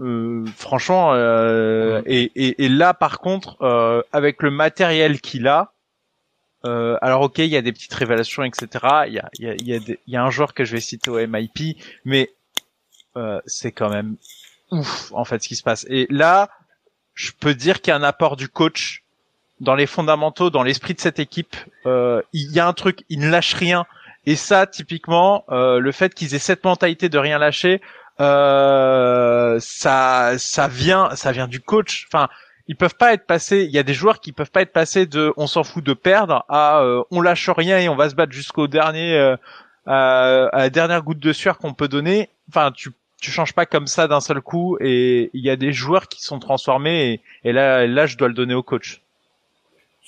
Euh, 0.01 0.45
franchement, 0.57 1.13
euh, 1.13 2.01
et, 2.05 2.31
et, 2.35 2.65
et 2.65 2.69
là, 2.69 2.93
par 2.93 3.19
contre, 3.19 3.55
euh, 3.61 4.01
avec 4.11 4.43
le 4.43 4.51
matériel 4.51 5.21
qu'il 5.21 5.47
a, 5.47 5.71
euh, 6.65 6.97
alors 7.01 7.21
ok, 7.21 7.39
il 7.39 7.47
y 7.47 7.57
a 7.57 7.61
des 7.61 7.71
petites 7.71 7.93
révélations, 7.93 8.43
etc. 8.43 8.67
Il 9.07 9.13
y 9.13 9.19
a, 9.19 9.29
y, 9.39 9.47
a, 9.47 9.55
y, 9.55 9.73
a 9.75 9.79
y 10.07 10.15
a 10.15 10.23
un 10.23 10.29
joueur 10.29 10.53
que 10.53 10.65
je 10.65 10.73
vais 10.73 10.81
citer 10.81 11.09
au 11.09 11.25
MIP, 11.25 11.77
mais 12.05 12.31
euh, 13.15 13.39
c'est 13.45 13.71
quand 13.71 13.89
même 13.89 14.17
ouf 14.71 15.11
en 15.13 15.25
fait 15.25 15.41
ce 15.41 15.47
qui 15.47 15.55
se 15.55 15.63
passe. 15.63 15.85
Et 15.89 16.07
là, 16.09 16.49
je 17.13 17.31
peux 17.37 17.53
dire 17.53 17.81
qu'il 17.81 17.91
y 17.91 17.93
a 17.93 17.97
un 17.97 18.03
apport 18.03 18.35
du 18.35 18.49
coach 18.49 19.03
dans 19.59 19.75
les 19.75 19.87
fondamentaux, 19.87 20.49
dans 20.49 20.63
l'esprit 20.63 20.93
de 20.93 21.01
cette 21.01 21.19
équipe. 21.19 21.55
Euh, 21.85 22.21
il 22.33 22.51
y 22.51 22.59
a 22.59 22.67
un 22.67 22.73
truc, 22.73 23.03
il 23.09 23.19
ne 23.19 23.29
lâche 23.29 23.53
rien. 23.53 23.85
Et 24.25 24.35
ça, 24.35 24.67
typiquement, 24.67 25.43
euh, 25.49 25.79
le 25.79 25.91
fait 25.91 26.13
qu'ils 26.13 26.35
aient 26.35 26.39
cette 26.39 26.63
mentalité 26.63 27.09
de 27.09 27.17
rien 27.17 27.39
lâcher, 27.39 27.81
euh, 28.19 29.57
ça, 29.61 30.37
ça 30.37 30.67
vient, 30.67 31.15
ça 31.15 31.31
vient 31.31 31.47
du 31.47 31.59
coach. 31.59 32.07
Enfin, 32.07 32.29
ils 32.69 32.75
peuvent 32.75 32.95
pas 32.95 33.13
être 33.13 33.25
passés. 33.25 33.63
Il 33.63 33.71
y 33.71 33.79
a 33.79 33.83
des 33.83 33.95
joueurs 33.95 34.21
qui 34.21 34.31
peuvent 34.31 34.51
pas 34.51 34.61
être 34.61 34.71
passés 34.71 35.07
de 35.07 35.33
on 35.37 35.47
s'en 35.47 35.63
fout 35.63 35.83
de 35.83 35.93
perdre 35.93 36.45
à 36.47 36.81
euh, 36.81 37.01
on 37.09 37.19
lâche 37.19 37.49
rien 37.49 37.79
et 37.79 37.89
on 37.89 37.95
va 37.95 38.09
se 38.09 38.15
battre 38.15 38.31
jusqu'au 38.31 38.67
dernier, 38.67 39.17
euh, 39.17 39.35
à, 39.87 40.45
à 40.53 40.57
la 40.59 40.69
dernière 40.69 41.01
goutte 41.01 41.19
de 41.19 41.33
sueur 41.33 41.57
qu'on 41.57 41.73
peut 41.73 41.87
donner. 41.87 42.29
Enfin, 42.47 42.71
tu 42.71 42.91
tu 43.19 43.31
changes 43.31 43.53
pas 43.53 43.65
comme 43.65 43.87
ça 43.87 44.07
d'un 44.07 44.21
seul 44.21 44.39
coup 44.39 44.77
et 44.79 45.29
il 45.33 45.43
y 45.43 45.49
a 45.49 45.57
des 45.57 45.73
joueurs 45.73 46.07
qui 46.07 46.21
sont 46.23 46.39
transformés 46.39 47.21
et, 47.43 47.49
et 47.49 47.53
là 47.53 47.85
là 47.87 48.05
je 48.05 48.15
dois 48.17 48.27
le 48.27 48.35
donner 48.35 48.53
au 48.53 48.63
coach. 48.63 49.01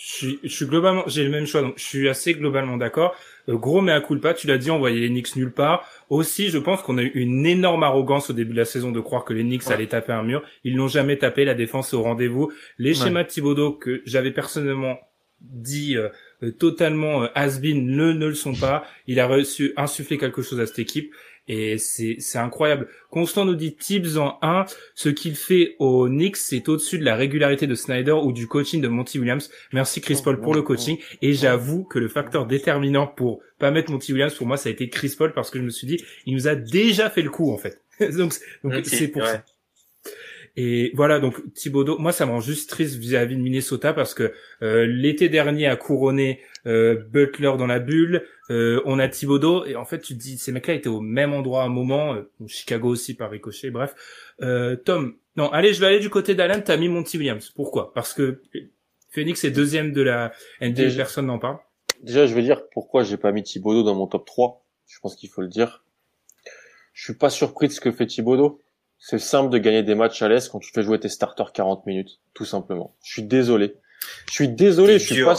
Je 0.03 0.13
suis, 0.13 0.39
je 0.43 0.47
suis 0.49 0.65
globalement, 0.65 1.03
j'ai 1.05 1.23
le 1.23 1.29
même 1.29 1.45
choix, 1.45 1.61
donc 1.61 1.75
je 1.77 1.83
suis 1.83 2.09
assez 2.09 2.33
globalement 2.33 2.75
d'accord. 2.77 3.15
Euh, 3.49 3.55
gros 3.55 3.81
mea 3.81 4.01
culpa, 4.01 4.33
tu 4.33 4.47
l'as 4.47 4.57
dit, 4.57 4.71
on 4.71 4.79
voyait 4.79 4.99
les 4.99 5.09
Knicks 5.09 5.35
nulle 5.35 5.51
part. 5.51 5.87
Aussi, 6.09 6.49
je 6.49 6.57
pense 6.57 6.81
qu'on 6.81 6.97
a 6.97 7.03
eu 7.03 7.11
une 7.13 7.45
énorme 7.45 7.83
arrogance 7.83 8.31
au 8.31 8.33
début 8.33 8.53
de 8.53 8.57
la 8.57 8.65
saison 8.65 8.91
de 8.91 8.99
croire 8.99 9.25
que 9.25 9.33
les 9.33 9.43
Knicks 9.43 9.67
Ouais. 9.67 9.73
allaient 9.73 9.85
taper 9.87 10.13
un 10.13 10.23
mur. 10.23 10.41
Ils 10.63 10.75
n'ont 10.75 10.87
jamais 10.87 11.17
tapé, 11.17 11.45
la 11.45 11.53
défense 11.53 11.93
est 11.93 11.95
au 11.95 12.01
rendez-vous. 12.01 12.51
Les 12.79 12.97
Ouais. 12.99 13.05
schémas 13.05 13.23
de 13.23 13.27
Thibodeau 13.27 13.73
que 13.73 14.01
j'avais 14.05 14.31
personnellement 14.31 14.97
dit 15.39 15.97
euh, 15.97 16.09
euh, 16.43 16.51
totalement 16.51 17.23
euh, 17.23 17.27
has-been 17.35 17.85
ne, 17.85 18.11
ne 18.11 18.25
le 18.27 18.35
sont 18.35 18.53
pas. 18.55 18.83
Il 19.07 19.19
a 19.19 19.27
reçu 19.27 19.73
insuffler 19.77 20.17
quelque 20.17 20.41
chose 20.41 20.59
à 20.59 20.65
cette 20.65 20.79
équipe. 20.79 21.13
Et 21.53 21.77
c'est 21.77 22.15
c'est 22.19 22.37
incroyable. 22.37 22.87
Constant 23.09 23.43
nous 23.43 23.55
dit 23.55 23.75
Tibbs 23.75 24.17
en 24.17 24.37
1. 24.41 24.65
Ce 24.95 25.09
qu'il 25.09 25.35
fait 25.35 25.75
aux 25.79 26.07
Knicks, 26.07 26.37
c'est 26.37 26.69
au-dessus 26.69 26.97
de 26.97 27.03
la 27.03 27.17
régularité 27.17 27.67
de 27.67 27.75
Snyder 27.75 28.13
ou 28.13 28.31
du 28.31 28.47
coaching 28.47 28.79
de 28.79 28.87
Monty 28.87 29.19
Williams. 29.19 29.51
Merci 29.73 29.99
Chris 29.99 30.21
Paul 30.23 30.39
pour 30.39 30.55
le 30.55 30.61
coaching. 30.61 30.97
Et 31.21 31.33
j'avoue 31.33 31.83
que 31.83 31.99
le 31.99 32.07
facteur 32.07 32.45
déterminant 32.45 33.05
pour 33.05 33.41
pas 33.59 33.69
mettre 33.69 33.91
Monty 33.91 34.13
Williams, 34.13 34.33
pour 34.33 34.47
moi, 34.47 34.55
ça 34.55 34.69
a 34.69 34.71
été 34.71 34.87
Chris 34.87 35.13
Paul 35.17 35.33
parce 35.33 35.49
que 35.49 35.59
je 35.59 35.65
me 35.65 35.71
suis 35.71 35.85
dit, 35.85 36.01
il 36.25 36.35
nous 36.35 36.47
a 36.47 36.55
déjà 36.55 37.09
fait 37.09 37.21
le 37.21 37.29
coup, 37.29 37.51
en 37.51 37.57
fait. 37.57 37.81
donc, 38.17 38.33
c'est 38.85 39.09
pour 39.09 39.21
ouais. 39.21 39.27
ça. 39.27 39.43
Et 40.57 40.91
voilà, 40.95 41.19
donc 41.19 41.41
Thibodeau, 41.53 41.97
moi 41.97 42.11
ça 42.11 42.25
me 42.25 42.31
rend 42.31 42.41
juste 42.41 42.69
triste 42.69 42.95
vis-à-vis 42.97 43.35
de 43.37 43.41
Minnesota 43.41 43.93
parce 43.93 44.13
que 44.13 44.33
euh, 44.61 44.85
l'été 44.85 45.29
dernier 45.29 45.67
a 45.67 45.75
couronné 45.77 46.41
euh, 46.65 46.95
Butler 47.09 47.53
dans 47.57 47.67
la 47.67 47.79
bulle, 47.79 48.25
euh, 48.49 48.81
on 48.85 48.99
a 48.99 49.07
Thibodeau 49.07 49.65
et 49.65 49.75
en 49.77 49.85
fait 49.85 49.99
tu 49.99 50.13
te 50.13 50.19
dis 50.19 50.37
ces 50.37 50.51
mecs-là 50.51 50.73
étaient 50.73 50.89
au 50.89 50.99
même 50.99 51.33
endroit 51.33 51.61
à 51.63 51.65
un 51.65 51.69
moment, 51.69 52.15
euh, 52.15 52.29
Chicago 52.47 52.89
aussi 52.89 53.13
par 53.13 53.31
ricochet, 53.31 53.69
bref. 53.69 53.95
Euh, 54.41 54.75
Tom, 54.75 55.15
non, 55.37 55.49
allez, 55.51 55.73
je 55.73 55.79
vais 55.79 55.87
aller 55.87 55.99
du 55.99 56.09
côté 56.09 56.35
d'Alan, 56.35 56.61
t'as 56.63 56.75
mis 56.75 56.89
Monty 56.89 57.17
Williams. 57.17 57.49
Pourquoi? 57.55 57.93
Parce 57.93 58.13
que 58.13 58.41
Phoenix 59.09 59.43
est 59.45 59.51
deuxième 59.51 59.93
de 59.93 60.01
la 60.01 60.33
NBA, 60.59 60.71
Déjà- 60.73 60.97
personne 60.97 61.27
n'en 61.27 61.39
parle. 61.39 61.57
Déjà, 62.03 62.25
je 62.25 62.33
vais 62.35 62.41
dire 62.41 62.67
pourquoi 62.73 63.03
j'ai 63.03 63.17
pas 63.17 63.31
mis 63.31 63.43
Thibodeau 63.43 63.83
dans 63.83 63.95
mon 63.95 64.07
top 64.07 64.25
3. 64.25 64.65
Je 64.87 64.99
pense 64.99 65.15
qu'il 65.15 65.29
faut 65.29 65.41
le 65.41 65.47
dire. 65.47 65.83
Je 66.93 67.03
suis 67.05 67.13
pas 67.13 67.29
surpris 67.29 67.67
de 67.67 67.73
ce 67.73 67.79
que 67.79 67.91
fait 67.91 68.05
Thibodeau. 68.07 68.59
C'est 69.03 69.17
simple 69.19 69.49
de 69.49 69.57
gagner 69.57 69.81
des 69.81 69.95
matchs 69.95 70.21
à 70.21 70.29
l'aise 70.29 70.47
quand 70.47 70.59
tu 70.59 70.71
fais 70.71 70.83
jouer 70.83 70.99
tes 70.99 71.09
starters 71.09 71.51
40 71.53 71.87
minutes, 71.87 72.19
tout 72.35 72.45
simplement. 72.45 72.93
Je 73.03 73.13
suis 73.13 73.23
désolé. 73.23 73.73
Je 74.27 74.33
suis 74.33 74.47
désolé, 74.47 74.99
je 74.99 75.13
suis 75.13 75.23
pas... 75.23 75.35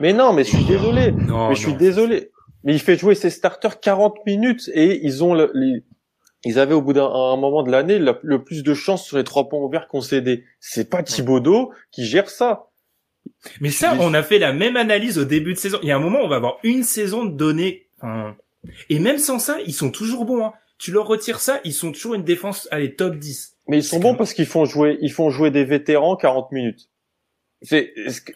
Mais 0.00 0.14
non, 0.14 0.32
mais 0.32 0.44
je 0.44 0.56
suis 0.56 0.64
désolé. 0.64 1.12
Non, 1.12 1.50
mais 1.50 1.54
je 1.54 1.60
suis 1.60 1.72
non. 1.72 1.76
désolé. 1.78 2.30
Mais 2.64 2.72
il 2.72 2.78
fait 2.80 2.96
jouer 2.96 3.14
ses 3.14 3.28
starters 3.28 3.80
40 3.80 4.24
minutes 4.24 4.70
et 4.72 5.04
ils 5.04 5.22
ont 5.22 5.34
le, 5.34 5.50
les- 5.54 5.82
ils 6.44 6.58
avaient 6.58 6.74
au 6.74 6.80
bout 6.80 6.94
d'un 6.94 7.04
un 7.06 7.36
moment 7.36 7.62
de 7.62 7.70
l'année 7.70 7.98
le, 7.98 8.18
le 8.22 8.42
plus 8.42 8.62
de 8.62 8.72
chances 8.72 9.04
sur 9.04 9.18
les 9.18 9.24
trois 9.24 9.48
points 9.48 9.60
ouverts 9.60 9.88
concédés. 9.88 10.44
C'est 10.58 10.88
pas 10.88 11.02
Thibodeau 11.02 11.72
qui 11.90 12.06
gère 12.06 12.30
ça. 12.30 12.70
Mais 13.60 13.70
ça, 13.70 13.94
on 14.00 14.14
a 14.14 14.22
fait 14.22 14.38
la 14.38 14.52
même 14.54 14.76
analyse 14.76 15.18
au 15.18 15.24
début 15.24 15.52
de 15.52 15.58
saison. 15.58 15.78
Il 15.82 15.88
y 15.88 15.92
a 15.92 15.96
un 15.96 16.00
moment, 16.00 16.20
on 16.22 16.28
va 16.28 16.36
avoir 16.36 16.56
une 16.62 16.82
saison 16.82 17.24
de 17.26 17.36
données. 17.36 17.86
Enfin, 18.00 18.34
et 18.88 18.98
même 18.98 19.18
sans 19.18 19.38
ça, 19.38 19.58
ils 19.66 19.74
sont 19.74 19.90
toujours 19.90 20.24
bons. 20.24 20.44
Hein. 20.46 20.52
Tu 20.82 20.90
leur 20.90 21.06
retires 21.06 21.38
ça, 21.38 21.60
ils 21.64 21.72
sont 21.72 21.92
toujours 21.92 22.14
une 22.14 22.24
défense, 22.24 22.66
allez, 22.72 22.96
top 22.96 23.14
10. 23.16 23.56
Mais 23.68 23.78
ils 23.78 23.84
sont 23.84 24.00
bons 24.00 24.16
parce 24.16 24.34
qu'ils 24.34 24.46
font 24.46 24.64
jouer, 24.64 24.98
ils 25.00 25.12
font 25.12 25.30
jouer 25.30 25.52
des 25.52 25.64
vétérans 25.64 26.16
40 26.16 26.50
minutes. 26.50 26.88
C'est, 27.62 27.92
est-ce 28.04 28.20
que- 28.22 28.32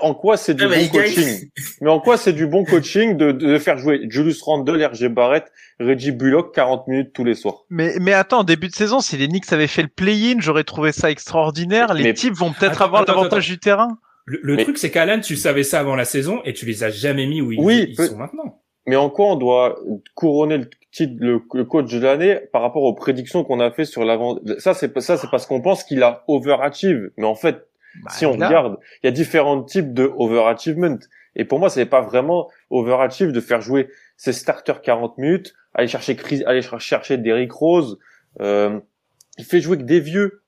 en 0.00 0.14
quoi 0.14 0.38
c'est 0.38 0.54
du 0.54 0.64
Ah, 0.64 0.68
mais 0.68 0.86
bon 0.88 0.98
coaching 0.98 1.50
Mais 1.82 1.90
en 1.90 2.00
quoi 2.00 2.16
c'est 2.16 2.32
du 2.32 2.46
bon 2.46 2.64
coaching 2.64 3.18
de, 3.18 3.32
de 3.32 3.58
faire 3.58 3.76
jouer 3.76 4.00
Julius 4.08 4.40
Randle, 4.40 4.82
RG 4.82 5.08
Barrett, 5.08 5.44
Reggie 5.78 6.12
Bullock 6.12 6.54
40 6.54 6.88
minutes 6.88 7.12
tous 7.12 7.24
les 7.24 7.34
soirs? 7.34 7.64
Mais, 7.68 7.94
mais 8.00 8.14
attends, 8.14 8.44
début 8.44 8.68
de 8.68 8.74
saison, 8.74 9.00
si 9.00 9.18
les 9.18 9.28
Knicks 9.28 9.52
avaient 9.52 9.66
fait 9.66 9.82
le 9.82 9.88
play-in, 9.88 10.36
j'aurais 10.40 10.64
trouvé 10.64 10.92
ça 10.92 11.10
extraordinaire. 11.10 11.92
Les 11.92 12.04
Mais- 12.04 12.14
types 12.14 12.32
vont 12.34 12.52
peut-être 12.54 12.80
avoir 12.80 13.02
attends, 13.02 13.14
l'avantage 13.16 13.46
du 13.46 13.58
terrain. 13.58 13.98
Le, 14.24 14.38
le 14.42 14.56
Mais- 14.56 14.64
truc, 14.64 14.78
c'est 14.78 14.90
qu'Alan, 14.90 15.20
tu 15.20 15.36
savais 15.36 15.64
ça 15.64 15.80
avant 15.80 15.96
la 15.96 16.04
saison 16.06 16.40
et 16.46 16.54
tu 16.54 16.64
les 16.64 16.82
as 16.82 16.90
jamais 16.90 17.26
mis 17.26 17.42
où 17.42 17.52
ils, 17.52 17.60
Oui, 17.60 17.86
ils 17.90 17.96
peut- 17.96 18.06
sont 18.06 18.16
maintenant. 18.16 18.59
Mais 18.86 18.96
en 18.96 19.10
quoi 19.10 19.26
on 19.26 19.36
doit 19.36 19.78
couronner 20.14 20.58
le 20.58 20.70
titre, 20.90 21.14
le, 21.18 21.42
le 21.54 21.64
coach 21.64 21.92
de 21.92 22.00
l'année 22.00 22.40
par 22.52 22.62
rapport 22.62 22.82
aux 22.82 22.94
prédictions 22.94 23.44
qu'on 23.44 23.60
a 23.60 23.70
fait 23.70 23.84
sur 23.84 24.04
l'avant 24.04 24.38
Ça, 24.58 24.74
c'est 24.74 24.98
ça, 25.00 25.16
c'est 25.16 25.30
parce 25.30 25.46
qu'on 25.46 25.60
pense 25.60 25.84
qu'il 25.84 26.02
a 26.02 26.24
overachieve. 26.28 27.10
Mais 27.16 27.26
en 27.26 27.34
fait, 27.34 27.66
Bah, 28.02 28.10
si 28.10 28.24
on 28.26 28.36
là, 28.36 28.46
regarde, 28.48 28.78
il 29.02 29.06
y 29.06 29.08
a 29.08 29.12
différents 29.12 29.62
types 29.62 29.92
de 29.92 30.10
overachievement. 30.16 30.98
Et 31.36 31.44
pour 31.44 31.58
moi, 31.60 31.68
c'est 31.70 31.86
pas 31.86 32.00
vraiment 32.00 32.48
overachieve 32.70 33.32
de 33.32 33.40
faire 33.40 33.60
jouer 33.60 33.88
ses 34.16 34.32
starters 34.32 34.80
40 34.82 35.18
minutes, 35.18 35.54
aller 35.74 35.86
chercher 35.88 36.16
Chris, 36.16 36.42
aller 36.44 36.62
ch- 36.62 36.80
chercher 36.82 37.18
Derrick 37.18 37.52
Rose. 37.52 37.98
Euh, 38.40 38.80
il 39.38 39.44
fait 39.44 39.60
jouer 39.60 39.76
que 39.78 39.82
des 39.84 40.00
vieux. 40.00 40.39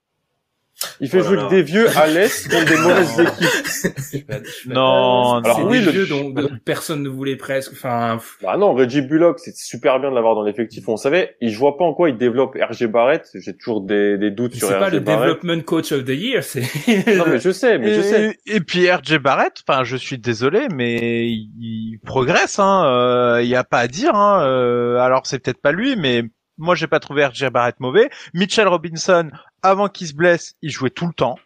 Il 1.01 1.09
fait 1.09 1.21
Oh 1.21 1.25
jouer 1.25 1.37
que 1.37 1.49
des 1.51 1.63
vieux 1.63 1.87
à 1.97 2.07
l'est 2.09 2.49
contre 2.51 2.65
des 2.65 2.77
mauvaises 2.81 3.21
équipes. 3.21 4.27
Pas- 4.27 4.39
Non, 4.67 5.35
Alors 5.45 5.57
c'est 5.59 5.63
oui, 5.63 5.79
des 5.81 5.87
le- 5.87 5.93
jeux 5.93 6.07
dont, 6.07 6.31
dont 6.31 6.51
personne 6.65 7.03
ne 7.03 7.09
voulait 7.09 7.37
presque. 7.37 7.73
Enfin, 7.73 8.19
Bah 8.43 8.57
non, 8.57 8.75
Reggie 8.75 9.01
Bullock, 9.03 9.39
c'est 9.39 9.55
super 9.57 10.01
bien 10.01 10.11
de 10.11 10.15
l'avoir 10.15 10.35
dans 10.35 10.43
l'effectif. 10.43 10.89
On 10.89 10.97
savait, 10.97 11.37
et 11.41 11.49
je 11.51 11.59
vois 11.59 11.77
pas 11.77 11.85
en 11.85 11.95
quoi 11.95 12.09
il 12.11 12.17
développe 12.17 12.57
RG 12.61 12.87
Barrett. 12.89 13.29
J'ai 13.35 13.57
toujours 13.57 13.81
des, 13.83 14.19
des 14.19 14.31
doutes 14.33 14.55
sur 14.55 14.69
c'est 14.69 14.79
pas 14.79 14.87
RG 14.89 14.93
le 14.95 15.01
Barrett. 15.01 15.29
development 15.43 15.63
coach 15.65 15.93
of 15.93 16.05
the 16.05 16.09
year, 16.11 16.43
c'est. 16.43 16.63
Non 17.17 17.25
mais 17.29 17.39
je 17.39 17.51
sais, 17.53 17.79
mais 17.79 17.95
je 17.95 18.01
sais. 18.01 18.37
Et, 18.47 18.61
puis 18.61 18.91
RJ 18.91 19.19
Barrett, 19.19 19.63
enfin, 19.67 19.85
je 19.85 19.97
suis 19.97 20.19
désolé, 20.19 20.67
mais 20.75 21.27
il, 21.29 21.51
il 21.61 22.01
progresse. 22.05 22.59
Hein. 22.59 22.85
euh, 22.87 23.41
Il 23.43 23.49
y 23.49 23.57
a 23.57 23.65
pas 23.65 23.79
à 23.79 23.87
dire. 23.89 24.15
Hein. 24.15 24.45
euh, 24.47 24.99
alors 24.99 25.27
c'est 25.27 25.39
peut-être 25.39 25.61
pas 25.61 25.73
lui, 25.73 25.95
mais 25.97 26.25
moi 26.63 26.75
j'ai 26.75 26.87
pas 26.87 27.01
trouvé 27.01 27.25
RJ 27.27 27.51
Barrett 27.51 27.79
mauvais. 27.81 28.09
Mitchell 28.35 28.69
Robinson, 28.69 29.31
avant 29.63 29.89
qu'il 29.89 30.07
se 30.07 30.15
blesse, 30.15 30.55
il 30.63 30.71
jouait 30.71 30.91
tout 30.91 31.07
le 31.07 31.13
temps. 31.13 31.37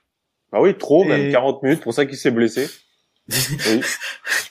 Bah 0.52 0.58
oui, 0.60 0.76
trop, 0.76 1.04
Et- 1.04 1.08
même 1.08 1.32
40 1.32 1.62
minutes, 1.62 1.80
pour 1.82 1.92
ça 1.94 2.06
qu'il 2.06 2.16
s'est 2.16 2.30
blessé. 2.30 2.68
Oui. 3.28 3.80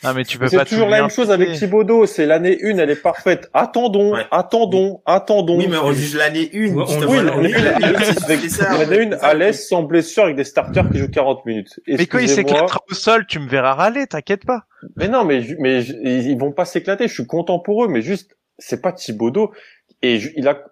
Ah 0.04 0.14
mais 0.14 0.24
tu 0.26 0.38
peux 0.38 0.48
C'est 0.50 0.58
pas 0.58 0.66
toujours 0.66 0.90
la 0.90 1.02
même 1.02 1.10
chose 1.10 1.32
avec. 1.32 1.54
Thibodeau, 1.54 2.06
c'est 2.06 2.26
l'année 2.26 2.60
1, 2.62 2.78
elle 2.78 2.90
est 2.92 2.96
parfaite. 3.02 3.50
Attendons, 3.54 4.14
Ouais. 4.14 4.26
attendons, 4.32 5.02
attendons. 5.06 5.58
Oui, 5.58 5.68
mais 5.70 5.78
on 5.78 5.94
juge 5.94 6.16
l'année 6.16 6.50
1. 6.54 6.74
Ouais, 6.76 6.84
on- 6.84 6.86
justement. 6.86 7.12
Oui, 7.12 7.18
l'année 7.24 7.54
on- 7.56 7.58
1, 7.60 7.64
L'année 7.64 7.88
une, 7.88 7.96
avec 8.26 8.40
c'est 8.42 8.50
ça, 8.50 8.78
l'année 8.78 8.98
ouais. 9.00 9.14
1 9.16 9.18
à 9.24 9.34
l'aise, 9.34 9.66
sans 9.68 9.82
blessure, 9.84 10.24
avec 10.26 10.36
des 10.36 10.44
starters 10.44 10.88
qui 10.92 10.98
jouent 11.00 11.10
40 11.10 11.46
minutes. 11.46 11.80
Mais 11.88 12.06
quand 12.06 12.20
il 12.20 12.28
s'éclatera 12.30 12.82
au 12.92 12.94
sol, 12.94 13.26
tu 13.26 13.40
me 13.40 13.48
verras 13.48 13.74
râler, 13.74 14.06
t'inquiète 14.08 14.46
pas. 14.46 14.66
Mais 14.98 15.08
non, 15.08 15.24
mais, 15.24 15.42
mais 15.60 15.82
ils 15.84 16.28
ils 16.32 16.38
vont 16.38 16.52
pas 16.52 16.66
s'éclater, 16.66 17.08
je 17.08 17.14
suis 17.14 17.26
content 17.26 17.58
pour 17.60 17.86
eux, 17.86 17.88
mais 17.88 18.02
juste, 18.02 18.38
c'est 18.60 18.82
pas 18.82 18.92
Thibodeau. 18.92 19.54
Et 20.02 20.20
je- 20.20 20.30
il 20.36 20.48
a, 20.48 20.64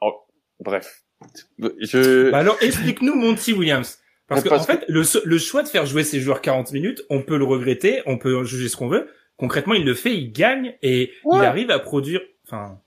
oh, 0.00 0.12
bref. 0.60 1.02
Je, 1.80 2.30
Bah 2.30 2.38
alors, 2.38 2.56
explique-nous 2.60 3.14
Monty 3.14 3.52
Williams. 3.52 3.98
Parce 4.28 4.42
que, 4.42 4.48
en 4.48 4.58
fait, 4.60 4.84
le, 4.88 5.02
le 5.24 5.38
choix 5.38 5.62
de 5.62 5.68
faire 5.68 5.86
jouer 5.86 6.02
ces 6.02 6.20
joueurs 6.20 6.40
40 6.40 6.72
minutes, 6.72 7.02
on 7.10 7.22
peut 7.22 7.38
le 7.38 7.44
regretter, 7.44 8.02
on 8.06 8.18
peut 8.18 8.42
juger 8.44 8.68
ce 8.68 8.76
qu'on 8.76 8.88
veut. 8.88 9.08
Concrètement, 9.36 9.74
il 9.74 9.84
le 9.84 9.94
fait, 9.94 10.14
il 10.14 10.32
gagne 10.32 10.74
et 10.82 11.12
Ouais. 11.24 11.38
il 11.38 11.44
arrive 11.44 11.70
à 11.70 11.78
produire. 11.78 12.20
Enfin, 12.46 12.80